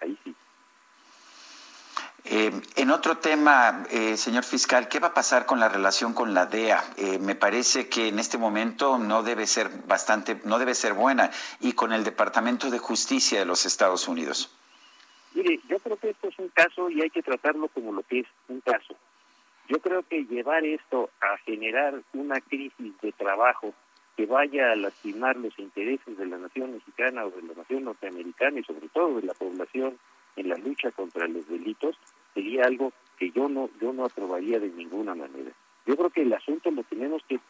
Ahí 0.00 0.16
sí. 0.24 0.34
Eh, 2.24 2.52
en 2.76 2.90
otro 2.90 3.18
tema, 3.18 3.84
eh, 3.90 4.16
señor 4.16 4.44
fiscal, 4.44 4.88
¿qué 4.88 5.00
va 5.00 5.08
a 5.08 5.14
pasar 5.14 5.44
con 5.44 5.58
la 5.58 5.68
relación 5.68 6.14
con 6.14 6.34
la 6.34 6.46
DEA? 6.46 6.82
Eh, 6.96 7.18
me 7.18 7.34
parece 7.34 7.88
que 7.88 8.08
en 8.08 8.20
este 8.20 8.38
momento 8.38 8.96
no 8.98 9.24
debe 9.24 9.46
ser 9.46 9.68
bastante, 9.86 10.40
no 10.44 10.58
debe 10.60 10.74
ser 10.74 10.92
buena, 10.94 11.30
y 11.60 11.72
con 11.72 11.92
el 11.92 12.04
Departamento 12.04 12.70
de 12.70 12.78
Justicia 12.78 13.40
de 13.40 13.44
los 13.44 13.66
Estados 13.66 14.06
Unidos. 14.06 14.54
Mire, 15.34 15.60
yo 15.68 15.78
creo 15.80 15.96
que 15.96 16.10
esto 16.10 16.28
es 16.28 16.38
un 16.38 16.48
caso 16.50 16.90
y 16.90 17.02
hay 17.02 17.10
que 17.10 17.22
tratarlo 17.22 17.68
como 17.68 17.92
lo 17.92 18.02
que 18.02 18.20
es 18.20 18.26
un 18.48 18.60
caso. 18.60 18.94
Yo 19.68 19.78
creo 19.80 20.02
que 20.02 20.24
llevar 20.24 20.64
esto 20.64 21.10
a 21.20 21.38
generar 21.38 22.02
una 22.12 22.40
crisis 22.40 23.00
de 23.00 23.12
trabajo 23.12 23.74
que 24.16 24.26
vaya 24.26 24.72
a 24.72 24.76
lastimar 24.76 25.36
los 25.36 25.58
intereses 25.58 26.18
de 26.18 26.26
la 26.26 26.36
nación 26.36 26.74
mexicana 26.74 27.24
o 27.24 27.30
de 27.30 27.42
la 27.42 27.54
nación 27.54 27.84
norteamericana 27.84 28.60
y 28.60 28.64
sobre 28.64 28.88
todo 28.88 29.16
de 29.16 29.26
la 29.26 29.34
población 29.34 29.98
en 30.36 30.48
la 30.48 30.56
lucha 30.56 30.90
contra 30.90 31.26
los 31.28 31.46
delitos 31.48 31.96
sería 32.34 32.64
algo 32.64 32.92
que 33.18 33.30
yo 33.30 33.48
no 33.48 33.68
yo 33.80 33.92
no 33.92 34.04
aprobaría 34.04 34.58
de 34.58 34.70
ninguna 34.70 35.14
manera. 35.14 35.52
Yo 35.86 35.96
creo 35.96 36.10
que 36.10 36.22
el 36.22 36.32
asunto 36.32 36.70
lo 36.70 36.84
tenemos 36.84 37.22
que, 37.28 37.40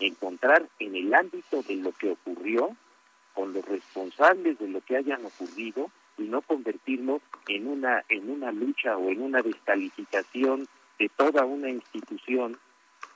encontrar 0.00 0.68
en 0.78 0.94
el 0.94 1.12
ámbito 1.14 1.62
de 1.62 1.76
lo 1.76 1.92
que 1.92 2.10
ocurrió, 2.10 2.76
con 3.34 3.52
los 3.52 3.64
responsables 3.64 4.58
de 4.58 4.68
lo 4.68 4.80
que 4.80 4.96
hayan 4.96 5.24
ocurrido 5.24 5.90
y 6.18 6.22
no 6.22 6.42
convertirlo 6.42 7.20
en 7.48 7.68
una 7.68 8.04
en 8.08 8.30
una 8.30 8.52
lucha 8.52 8.96
o 8.96 9.08
en 9.10 9.22
una 9.22 9.42
descalificación 9.42 10.66
de 10.98 11.08
toda 11.08 11.44
una 11.44 11.70
institución 11.70 12.58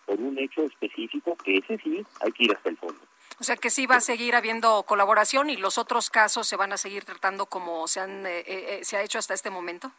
por 0.07 0.20
un 0.20 0.39
hecho 0.39 0.62
específico 0.62 1.36
que 1.44 1.59
ese 1.59 1.78
sí 1.78 2.05
hay 2.20 2.33
que 2.33 2.44
ir 2.44 2.52
hasta 2.52 2.69
el 2.69 2.77
fondo. 2.77 3.01
O 3.43 3.45
sea 3.45 3.57
que 3.57 3.71
sí 3.71 3.87
va 3.87 3.97
a 3.97 4.01
seguir 4.01 4.37
habiendo 4.37 4.85
colaboración 4.85 5.51
y 5.51 5.57
los 5.57 5.77
otros 5.77 6.11
casos 6.11 6.47
se 6.47 6.55
van 6.55 6.73
a 6.73 6.77
seguir 6.77 7.05
tratando 7.05 7.47
como 7.47 7.89
se 7.89 7.99
han 7.99 8.25
eh, 8.25 8.45
eh, 8.47 8.81
se 8.85 8.97
ha 8.97 9.03
hecho 9.03 9.19
hasta 9.19 9.35
este 9.35 9.51
momento. 9.51 9.91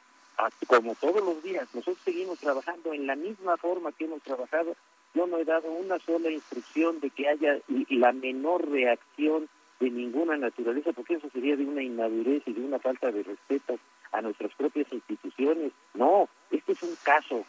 Como 0.66 0.96
todos 0.96 1.22
los 1.22 1.44
días, 1.44 1.68
nosotros 1.74 1.98
seguimos 2.06 2.40
trabajando 2.40 2.94
en 2.94 3.06
la 3.06 3.18
misma 3.18 3.58
forma 3.58 3.92
que 3.92 4.06
hemos 4.06 4.22
trabajado. 4.22 4.78
Yo 5.14 5.28
no 5.28 5.40
he 5.40 5.44
dado 5.44 5.70
una 5.70 6.00
sola 6.00 6.30
instrucción 6.30 7.02
de 7.02 7.10
que 7.10 7.28
haya 7.28 7.60
la 7.90 8.14
menor 8.14 8.66
reacción 8.70 9.50
de 9.82 9.90
ninguna 9.90 10.38
naturaleza, 10.38 10.94
porque 10.94 11.16
eso 11.16 11.30
sería 11.34 11.58
de 11.58 11.66
una 11.66 11.84
inmadurez 11.84 12.44
y 12.46 12.54
de 12.54 12.62
una 12.62 12.80
falta 12.80 13.12
de 13.12 13.24
respeto 13.24 13.78
a 14.14 14.22
nuestras 14.22 14.56
propias 14.56 14.88
instituciones. 14.94 15.74
No, 15.94 16.30
este 16.50 16.72
es 16.72 16.82
un 16.82 16.96
caso 17.04 17.44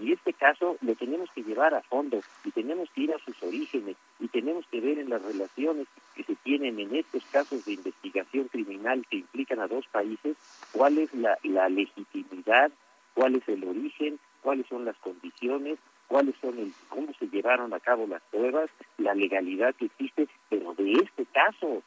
y 0.00 0.12
este 0.12 0.32
caso 0.32 0.76
lo 0.80 0.94
tenemos 0.94 1.30
que 1.34 1.42
llevar 1.42 1.74
a 1.74 1.82
fondo 1.82 2.20
y 2.44 2.50
tenemos 2.50 2.88
que 2.90 3.02
ir 3.02 3.12
a 3.12 3.18
sus 3.18 3.40
orígenes 3.42 3.96
y 4.20 4.28
tenemos 4.28 4.66
que 4.66 4.80
ver 4.80 4.98
en 4.98 5.10
las 5.10 5.22
relaciones 5.22 5.86
que 6.14 6.24
se 6.24 6.34
tienen 6.36 6.78
en 6.80 6.94
estos 6.94 7.24
casos 7.26 7.64
de 7.64 7.74
investigación 7.74 8.48
criminal 8.48 9.04
que 9.10 9.18
implican 9.18 9.60
a 9.60 9.68
dos 9.68 9.86
países 9.88 10.36
cuál 10.72 10.98
es 10.98 11.12
la, 11.14 11.38
la 11.42 11.68
legitimidad, 11.68 12.70
cuál 13.14 13.36
es 13.36 13.48
el 13.48 13.64
origen, 13.64 14.18
cuáles 14.40 14.66
son 14.66 14.84
las 14.84 14.96
condiciones, 14.98 15.78
cuáles 16.08 16.34
son 16.40 16.58
el, 16.58 16.72
cómo 16.88 17.12
se 17.18 17.26
llevaron 17.28 17.72
a 17.72 17.80
cabo 17.80 18.06
las 18.06 18.22
pruebas, 18.30 18.70
la 18.98 19.14
legalidad 19.14 19.74
que 19.74 19.86
existe, 19.86 20.28
pero 20.48 20.74
de 20.74 20.92
este 20.92 21.26
caso, 21.26 21.82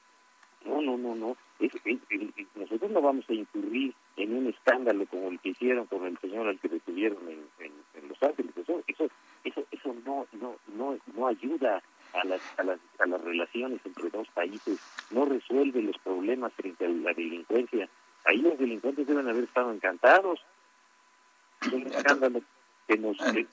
no, 0.66 0.82
no, 0.82 0.98
no, 0.98 1.16
no, 1.16 1.38
nosotros 2.56 2.92
no 2.92 3.02
vamos 3.02 3.26
a 3.30 3.34
incurrir 3.34 3.94
en 4.18 4.36
un 4.36 4.48
escándalo 4.48 5.06
como 5.06 5.30
el 5.30 5.40
que 5.40 5.50
hicieron 5.50 5.86
con 5.88 6.06
el 6.06 6.18
señor 6.20 6.48
al 6.48 6.60
que 6.60 6.70
detuvieron 6.70 7.20
en, 7.28 8.10
Los 8.10 8.22
Ángeles. 8.22 8.52
Eso, 8.58 8.82
eso, 8.88 9.08
eso, 9.44 9.66
eso 9.72 9.96
no, 10.06 10.28
no, 10.34 10.56
no, 10.76 10.98
no 11.16 11.28
ayuda 11.28 11.82
a 12.14 12.26
las, 12.26 12.42
a, 12.58 12.64
las, 12.64 12.80
a 13.00 13.06
las 13.08 13.22
relaciones 13.22 13.82
entre 13.86 14.10
dos 14.10 14.28
países, 14.30 14.80
no 15.12 15.26
resuelve 15.26 15.82
los 15.82 15.98
problemas 16.00 16.54
frente 16.54 16.86
a 16.86 16.90
la 16.90 17.14
delincuencia. 17.14 17.90
Ahí 18.26 18.38
los 18.38 18.58
delincuentes 18.58 19.06
deben 19.06 19.28
haber 19.28 19.44
estado 19.44 19.72
encantados. 19.72 20.40
un 21.72 21.88
escándalo 21.88 22.42
que 22.88 22.98
nos... 22.98 23.20
Eh, 23.36 23.46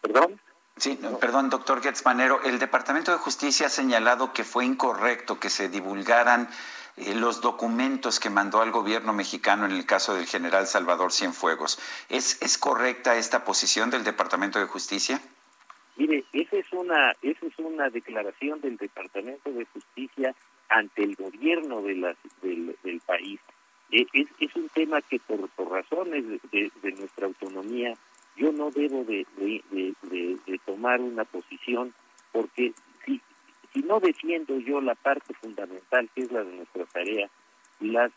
¿Perdón? 0.00 0.38
Sí, 0.76 0.98
perdón, 1.20 1.50
doctor 1.50 1.82
Getzmanero. 1.82 2.42
El 2.42 2.58
Departamento 2.58 3.12
de 3.12 3.18
Justicia 3.18 3.66
ha 3.66 3.70
señalado 3.70 4.32
que 4.32 4.42
fue 4.42 4.64
incorrecto 4.64 5.38
que 5.38 5.48
se 5.48 5.68
divulgaran 5.68 6.48
eh, 6.96 7.14
los 7.14 7.40
documentos 7.40 8.18
que 8.18 8.28
mandó 8.28 8.60
al 8.60 8.72
gobierno 8.72 9.12
mexicano 9.12 9.66
en 9.66 9.72
el 9.72 9.86
caso 9.86 10.14
del 10.14 10.26
general 10.26 10.66
Salvador 10.66 11.12
Cienfuegos. 11.12 11.78
¿Es, 12.08 12.42
¿Es 12.42 12.58
correcta 12.58 13.16
esta 13.16 13.44
posición 13.44 13.90
del 13.90 14.02
Departamento 14.04 14.58
de 14.58 14.66
Justicia? 14.66 15.20
Mire, 15.96 16.24
esa 16.32 16.56
es 16.56 16.72
una, 16.72 17.12
esa 17.22 17.46
es 17.46 17.58
una 17.58 17.88
declaración 17.88 18.60
del 18.60 18.76
Departamento 18.76 19.52
de 19.52 19.64
Justicia 19.66 20.34
ante 20.68 21.04
el 21.04 21.14
gobierno 21.14 21.82
de 21.82 21.94
la, 21.94 22.16
del, 22.42 23.00
país. 23.06 23.40
E, 23.90 24.06
es, 24.12 24.26
es, 24.40 24.56
un 24.56 24.68
tema 24.70 25.00
que 25.02 25.20
por, 25.20 25.48
por 25.50 25.70
razones 25.70 26.24
de, 26.50 26.72
de, 26.82 26.92
nuestra 26.92 27.26
autonomía 27.26 27.94
yo 28.36 28.52
no 28.52 28.70
debo 28.70 29.04
de, 29.04 29.26
de, 29.36 30.60
tomar 30.64 31.00
una 31.00 31.24
posición 31.24 31.94
porque 32.32 32.72
si 33.72 33.80
no 33.82 34.00
defiendo 34.00 34.58
yo 34.58 34.80
la 34.80 34.94
parte 34.94 35.34
fundamental, 35.34 36.08
que 36.14 36.22
es 36.22 36.32
la 36.32 36.44
de 36.44 36.56
nuestra 36.56 36.84
tarea, 36.86 37.28
las, 37.80 38.12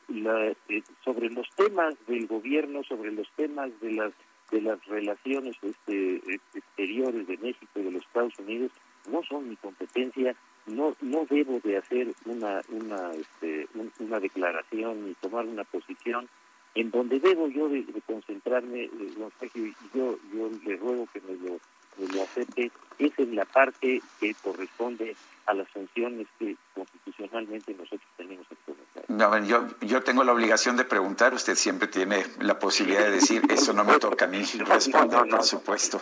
eh, 0.69 0.83
sobre 1.03 1.29
los 1.29 1.49
temas 1.55 1.95
del 2.07 2.27
gobierno, 2.27 2.83
sobre 2.83 3.11
los 3.11 3.27
temas 3.35 3.71
de 3.81 3.93
las 3.93 4.13
de 4.51 4.61
las 4.61 4.83
relaciones 4.85 5.57
este, 5.61 6.21
exteriores 6.53 7.27
de 7.27 7.37
México 7.37 7.71
y 7.75 7.81
de 7.81 7.91
los 7.91 8.01
Estados 8.03 8.39
Unidos, 8.39 8.71
no 9.11 9.21
son 9.23 9.49
mi 9.49 9.57
competencia, 9.57 10.35
no 10.67 10.95
no 11.01 11.25
debo 11.29 11.59
de 11.59 11.77
hacer 11.77 12.13
una 12.25 12.61
una 12.69 13.11
este, 13.11 13.67
una 13.99 14.19
declaración 14.19 15.05
ni 15.05 15.13
tomar 15.15 15.45
una 15.45 15.65
posición 15.65 16.29
en 16.79 16.91
donde 16.91 17.19
debo 17.19 17.47
yo 17.47 17.69
de, 17.69 17.85
concentrarme, 18.05 18.83
eh, 18.83 18.89
y 19.55 19.73
yo 19.97 20.17
yo 20.33 20.49
le 20.65 20.77
ruego 20.77 21.07
que 21.11 21.21
me 21.21 21.33
lo, 21.33 21.59
me 21.97 22.13
lo 22.13 22.23
acepte, 22.23 22.71
es 22.99 23.11
en 23.17 23.35
la 23.35 23.45
parte 23.45 24.01
que 24.19 24.33
corresponde 24.35 25.15
a 25.47 25.53
las 25.53 25.67
funciones 25.69 26.27
que 26.37 26.55
constitucionalmente 26.75 27.73
nosotros 27.73 28.09
tenemos 28.17 28.47
no, 29.07 29.43
yo, 29.45 29.67
yo 29.81 30.03
tengo 30.03 30.23
la 30.23 30.33
obligación 30.33 30.75
de 30.75 30.83
preguntar, 30.83 31.33
usted 31.33 31.55
siempre 31.55 31.87
tiene 31.87 32.25
la 32.39 32.59
posibilidad 32.59 33.03
de 33.03 33.11
decir, 33.11 33.41
eso 33.49 33.71
no 33.73 33.83
me 33.83 33.97
toca 33.99 34.25
a 34.25 34.27
mí 34.27 34.43
responder, 34.59 35.27
por 35.29 35.43
supuesto. 35.43 36.01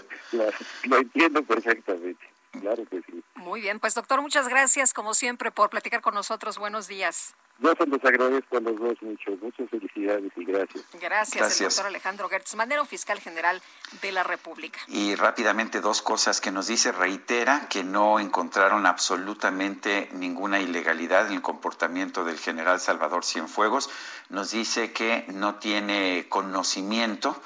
Lo, 0.84 0.98
entiendo 0.98 1.44
perfectamente, 1.44 2.26
claro 2.62 2.86
que 2.90 3.02
sí. 3.02 3.24
Muy 3.36 3.62
bien, 3.62 3.80
pues 3.80 3.94
doctor, 3.94 4.22
muchas 4.22 4.48
gracias 4.48 4.94
como 4.94 5.14
siempre 5.14 5.52
por 5.52 5.70
platicar 5.70 6.02
con 6.02 6.14
nosotros. 6.14 6.58
Buenos 6.58 6.88
días. 6.88 7.36
Yo 7.60 7.74
se 7.74 7.86
los 7.86 8.04
agradezco 8.04 8.58
a 8.58 8.60
los 8.60 8.78
dos 8.78 9.02
mucho. 9.02 9.32
Muchas 9.42 9.70
felicidades 9.70 10.32
y 10.36 10.44
gracias. 10.44 10.84
Gracias, 11.00 11.62
el 11.62 11.68
doctor 11.68 11.86
Alejandro 11.86 12.28
Gertz 12.28 12.56
Manero, 12.56 12.84
fiscal 12.86 13.20
general 13.20 13.62
de 14.02 14.12
la 14.12 14.24
República. 14.24 14.80
Y 14.88 15.16
rápidamente 15.16 15.80
dos 15.80 16.02
cosas 16.02 16.42
que 16.42 16.52
nos 16.52 16.68
dice, 16.68 16.92
reitera 16.92 17.70
que 17.70 17.84
no 17.84 18.20
encontraron 18.20 18.86
absolutamente 18.86 20.10
ninguna 20.14 20.60
ilegalidad 20.60 21.28
en 21.28 21.34
el 21.34 21.42
comportamiento 21.42 22.26
del 22.26 22.40
general 22.40 22.80
Salvador 22.82 23.24
Cienfuegos. 23.24 23.90
Nos 24.30 24.52
dice 24.52 24.92
que 24.92 25.26
no 25.34 25.56
tiene 25.56 26.28
conocimiento 26.28 27.42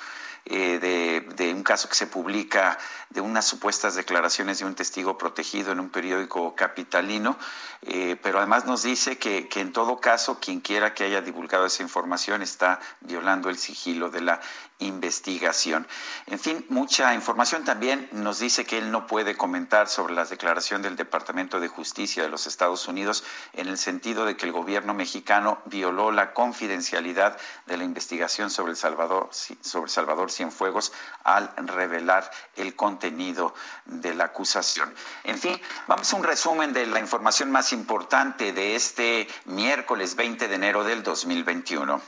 eh, 0.52 1.24
de, 1.36 1.54
un 1.54 1.62
caso 1.62 1.88
que 1.88 1.96
se 1.96 2.08
publica 2.08 2.80
de 3.12 3.22
unas 3.22 3.46
supuestas 3.46 3.94
declaraciones 3.94 4.58
de 4.58 4.66
un 4.66 4.74
testigo 4.74 5.16
protegido 5.16 5.72
en 5.72 5.80
un 5.80 5.90
periódico 5.90 6.56
capitalino, 6.56 7.38
eh, 7.84 8.18
pero 8.24 8.40
además 8.40 8.66
nos 8.66 8.82
dice 8.82 9.20
que, 9.20 9.48
que, 9.48 9.62
en 9.62 9.72
todo 9.74 10.00
caso 10.00 10.40
quien 10.40 10.60
quiera 10.60 10.96
que 10.96 11.04
haya 11.04 11.22
divulgado 11.22 11.68
esa 11.68 11.84
información 11.84 12.42
está 12.42 12.80
violando 13.02 13.50
el 13.50 13.60
sigilo 13.60 14.10
de 14.10 14.22
la 14.22 14.42
investigación. 14.80 15.88
En 16.28 16.40
fin, 16.40 16.66
mucha 16.70 17.14
información 17.14 17.66
también 17.66 18.10
nos 18.12 18.40
dice 18.40 18.66
que 18.66 18.78
él 18.78 18.92
no 18.92 19.08
puede 19.08 19.36
comentar 19.36 19.88
sobre 19.88 20.14
la 20.14 20.26
declaración 20.26 20.82
del 20.82 20.96
Departamento 20.96 21.60
de 21.60 21.68
Justicia 21.68 22.24
de 22.24 22.30
los 22.30 22.48
Estados 22.48 22.88
Unidos 22.88 23.24
en 23.54 23.68
el 23.68 23.78
sentido 23.78 24.26
de 24.26 24.38
que 24.38 24.46
el 24.46 24.52
gobierno 24.52 24.94
mexicano 24.94 25.62
violó 25.66 26.12
la 26.12 26.34
confidencialidad 26.34 27.38
de 27.66 27.78
la 27.78 27.84
investigación 27.84 28.50
sobre 28.50 28.72
el 28.72 28.78
Salvador, 28.78 29.30
sobre 29.62 29.92
Salvador 29.92 30.32
Cienfuegos 30.32 30.94
al 31.24 31.52
revelar 31.58 32.30
el 32.56 32.76
contenido 32.76 33.54
de 33.86 34.14
la 34.14 34.26
acusación. 34.26 34.94
En 35.24 35.38
fin, 35.38 35.60
vamos 35.88 36.12
a 36.12 36.16
un 36.16 36.24
resumen 36.24 36.74
de 36.74 36.86
la 36.88 37.00
información 37.00 37.52
más 37.52 37.74
importante 37.74 38.54
de 38.54 38.76
este 38.76 39.28
miércoles 39.46 40.16
20 40.16 40.48
de 40.48 40.56
enero 40.56 40.84
del 40.84 41.04
2021. 41.04 42.02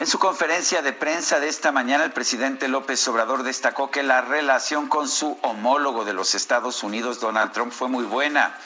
En 0.00 0.06
su 0.06 0.18
conferencia 0.18 0.80
de 0.80 0.94
prensa 0.94 1.40
de 1.40 1.48
esta 1.48 1.72
mañana, 1.72 2.04
el 2.04 2.12
presidente 2.12 2.68
López 2.68 3.06
Obrador 3.08 3.42
destacó 3.42 3.90
que 3.90 4.02
la 4.02 4.22
relación 4.22 4.88
con 4.88 5.06
su 5.06 5.38
homólogo 5.42 6.06
de 6.06 6.14
los 6.14 6.34
Estados 6.34 6.82
Unidos, 6.82 7.20
Donald 7.20 7.52
Trump, 7.52 7.70
fue 7.70 7.88
muy 7.88 8.04
buena 8.04 8.56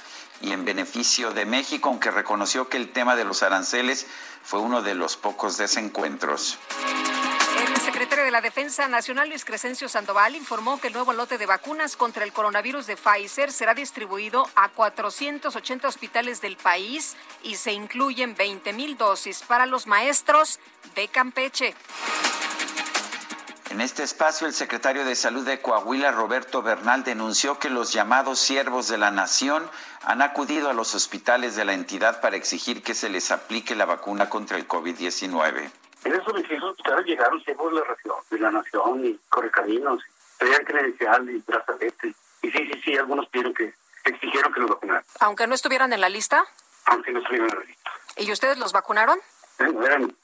y 0.40 0.52
en 0.52 0.64
beneficio 0.64 1.32
de 1.32 1.44
México, 1.44 1.88
aunque 1.88 2.12
reconoció 2.12 2.68
que 2.68 2.76
el 2.76 2.92
tema 2.92 3.16
de 3.16 3.24
los 3.24 3.42
aranceles 3.42 4.06
fue 4.44 4.60
uno 4.60 4.80
de 4.80 4.94
los 4.94 5.16
pocos 5.16 5.56
desencuentros. 5.56 6.56
Secretario 7.84 8.24
de 8.24 8.30
la 8.30 8.40
Defensa 8.40 8.88
Nacional, 8.88 9.28
Luis 9.28 9.44
Crescencio 9.44 9.90
Sandoval, 9.90 10.34
informó 10.36 10.80
que 10.80 10.86
el 10.86 10.94
nuevo 10.94 11.12
lote 11.12 11.36
de 11.36 11.44
vacunas 11.44 11.96
contra 11.96 12.24
el 12.24 12.32
coronavirus 12.32 12.86
de 12.86 12.96
Pfizer 12.96 13.52
será 13.52 13.74
distribuido 13.74 14.48
a 14.54 14.70
480 14.70 15.86
hospitales 15.86 16.40
del 16.40 16.56
país 16.56 17.14
y 17.42 17.56
se 17.56 17.72
incluyen 17.72 18.34
20 18.34 18.72
mil 18.72 18.96
dosis 18.96 19.42
para 19.42 19.66
los 19.66 19.86
maestros 19.86 20.60
de 20.94 21.08
Campeche. 21.08 21.74
En 23.68 23.82
este 23.82 24.02
espacio, 24.02 24.46
el 24.46 24.54
secretario 24.54 25.04
de 25.04 25.14
Salud 25.14 25.44
de 25.44 25.60
Coahuila, 25.60 26.10
Roberto 26.10 26.62
Bernal, 26.62 27.04
denunció 27.04 27.58
que 27.58 27.68
los 27.68 27.92
llamados 27.92 28.38
siervos 28.38 28.88
de 28.88 28.96
la 28.96 29.10
nación 29.10 29.68
han 30.04 30.22
acudido 30.22 30.70
a 30.70 30.74
los 30.74 30.94
hospitales 30.94 31.54
de 31.54 31.66
la 31.66 31.74
entidad 31.74 32.22
para 32.22 32.36
exigir 32.36 32.82
que 32.82 32.94
se 32.94 33.10
les 33.10 33.30
aplique 33.30 33.74
la 33.74 33.84
vacuna 33.84 34.30
contra 34.30 34.56
el 34.56 34.66
COVID-19. 34.66 35.70
En 36.04 36.12
esos 36.12 36.34
distintos 36.34 36.70
hospitales 36.70 37.06
llegaron 37.06 37.42
siervos 37.42 37.72
de 37.72 37.80
la, 37.80 37.86
nación, 37.86 38.16
de 38.30 38.38
la 38.38 38.50
nación 38.50 39.04
y 39.06 39.18
correcaminos, 39.28 40.02
pedían 40.38 40.64
credencial 40.64 41.30
y 41.30 41.38
brazalete. 41.46 42.14
Y 42.42 42.50
sí, 42.50 42.70
sí, 42.72 42.80
sí, 42.84 42.96
algunos 42.98 43.26
pidieron 43.28 43.54
que, 43.54 43.72
exigieron 44.04 44.52
que 44.52 44.60
los 44.60 44.70
vacunaran. 44.70 45.04
¿Aunque 45.20 45.46
no 45.46 45.54
estuvieran 45.54 45.92
en 45.92 46.00
la 46.00 46.10
lista? 46.10 46.44
Aunque 46.86 47.10
no 47.10 47.20
estuvieran 47.20 47.48
en 47.50 47.58
la 47.58 47.64
lista. 47.64 47.90
¿Y 48.18 48.30
ustedes 48.30 48.58
los 48.58 48.72
vacunaron? 48.72 49.18
eran, 49.58 50.14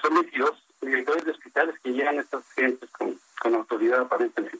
son 0.00 0.14
22 0.14 0.64
directores 0.80 1.24
de 1.24 1.30
hospitales 1.32 1.74
que 1.82 1.90
llegan 1.90 2.18
a 2.18 2.22
estas 2.22 2.46
diferentes 2.48 2.88
con, 2.90 3.20
con 3.40 3.54
autoridad 3.54 4.00
aparentemente. 4.00 4.58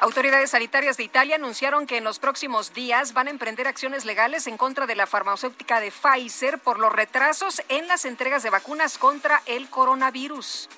Autoridades 0.00 0.50
sanitarias 0.50 0.96
de 0.96 1.02
Italia 1.02 1.34
anunciaron 1.34 1.84
que 1.84 1.96
en 1.96 2.04
los 2.04 2.20
próximos 2.20 2.72
días 2.72 3.14
van 3.14 3.26
a 3.26 3.30
emprender 3.30 3.66
acciones 3.66 4.04
legales 4.04 4.46
en 4.46 4.56
contra 4.56 4.86
de 4.86 4.94
la 4.94 5.08
farmacéutica 5.08 5.80
de 5.80 5.90
Pfizer 5.90 6.60
por 6.60 6.78
los 6.78 6.92
retrasos 6.92 7.62
en 7.68 7.88
las 7.88 8.04
entregas 8.04 8.44
de 8.44 8.50
vacunas 8.50 8.96
contra 8.96 9.42
el 9.46 9.68
coronavirus. 9.68 10.68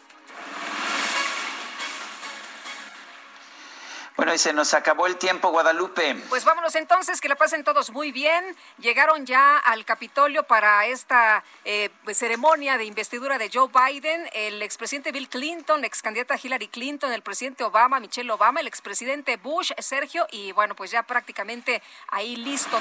Bueno, 4.21 4.35
y 4.35 4.39
se 4.39 4.53
nos 4.53 4.75
acabó 4.75 5.07
el 5.07 5.17
tiempo, 5.17 5.49
Guadalupe. 5.49 6.15
Pues 6.29 6.45
vámonos 6.45 6.75
entonces, 6.75 7.23
que 7.23 7.29
la 7.31 7.37
pasen 7.37 7.65
todos 7.65 7.91
muy 7.91 8.13
bien. 8.13 8.55
Llegaron 8.77 9.25
ya 9.25 9.57
al 9.57 9.87
Capitolio 9.87 10.43
para 10.43 10.85
esta 10.85 11.43
eh, 11.65 11.89
pues, 12.05 12.19
ceremonia 12.19 12.77
de 12.77 12.85
investidura 12.85 13.39
de 13.39 13.49
Joe 13.51 13.71
Biden, 13.73 14.29
el 14.35 14.61
expresidente 14.61 15.11
Bill 15.11 15.31
Clinton, 15.31 15.81
la 15.81 15.87
ex 15.87 16.03
candidata 16.03 16.35
Hillary 16.37 16.69
Clinton, 16.69 17.11
el 17.15 17.23
presidente 17.23 17.65
Obama, 17.65 17.99
Michelle 17.99 18.31
Obama, 18.31 18.61
el 18.61 18.67
expresidente 18.67 19.39
Bush, 19.39 19.73
Sergio, 19.79 20.27
y 20.31 20.53
bueno, 20.53 20.75
pues 20.75 20.91
ya 20.91 21.03
prácticamente 21.03 21.83
ahí 22.09 22.37
listo. 22.37 22.79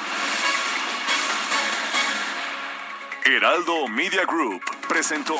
Heraldo 3.24 3.88
Media 3.88 4.26
Group 4.26 4.62
presentó 4.90 5.40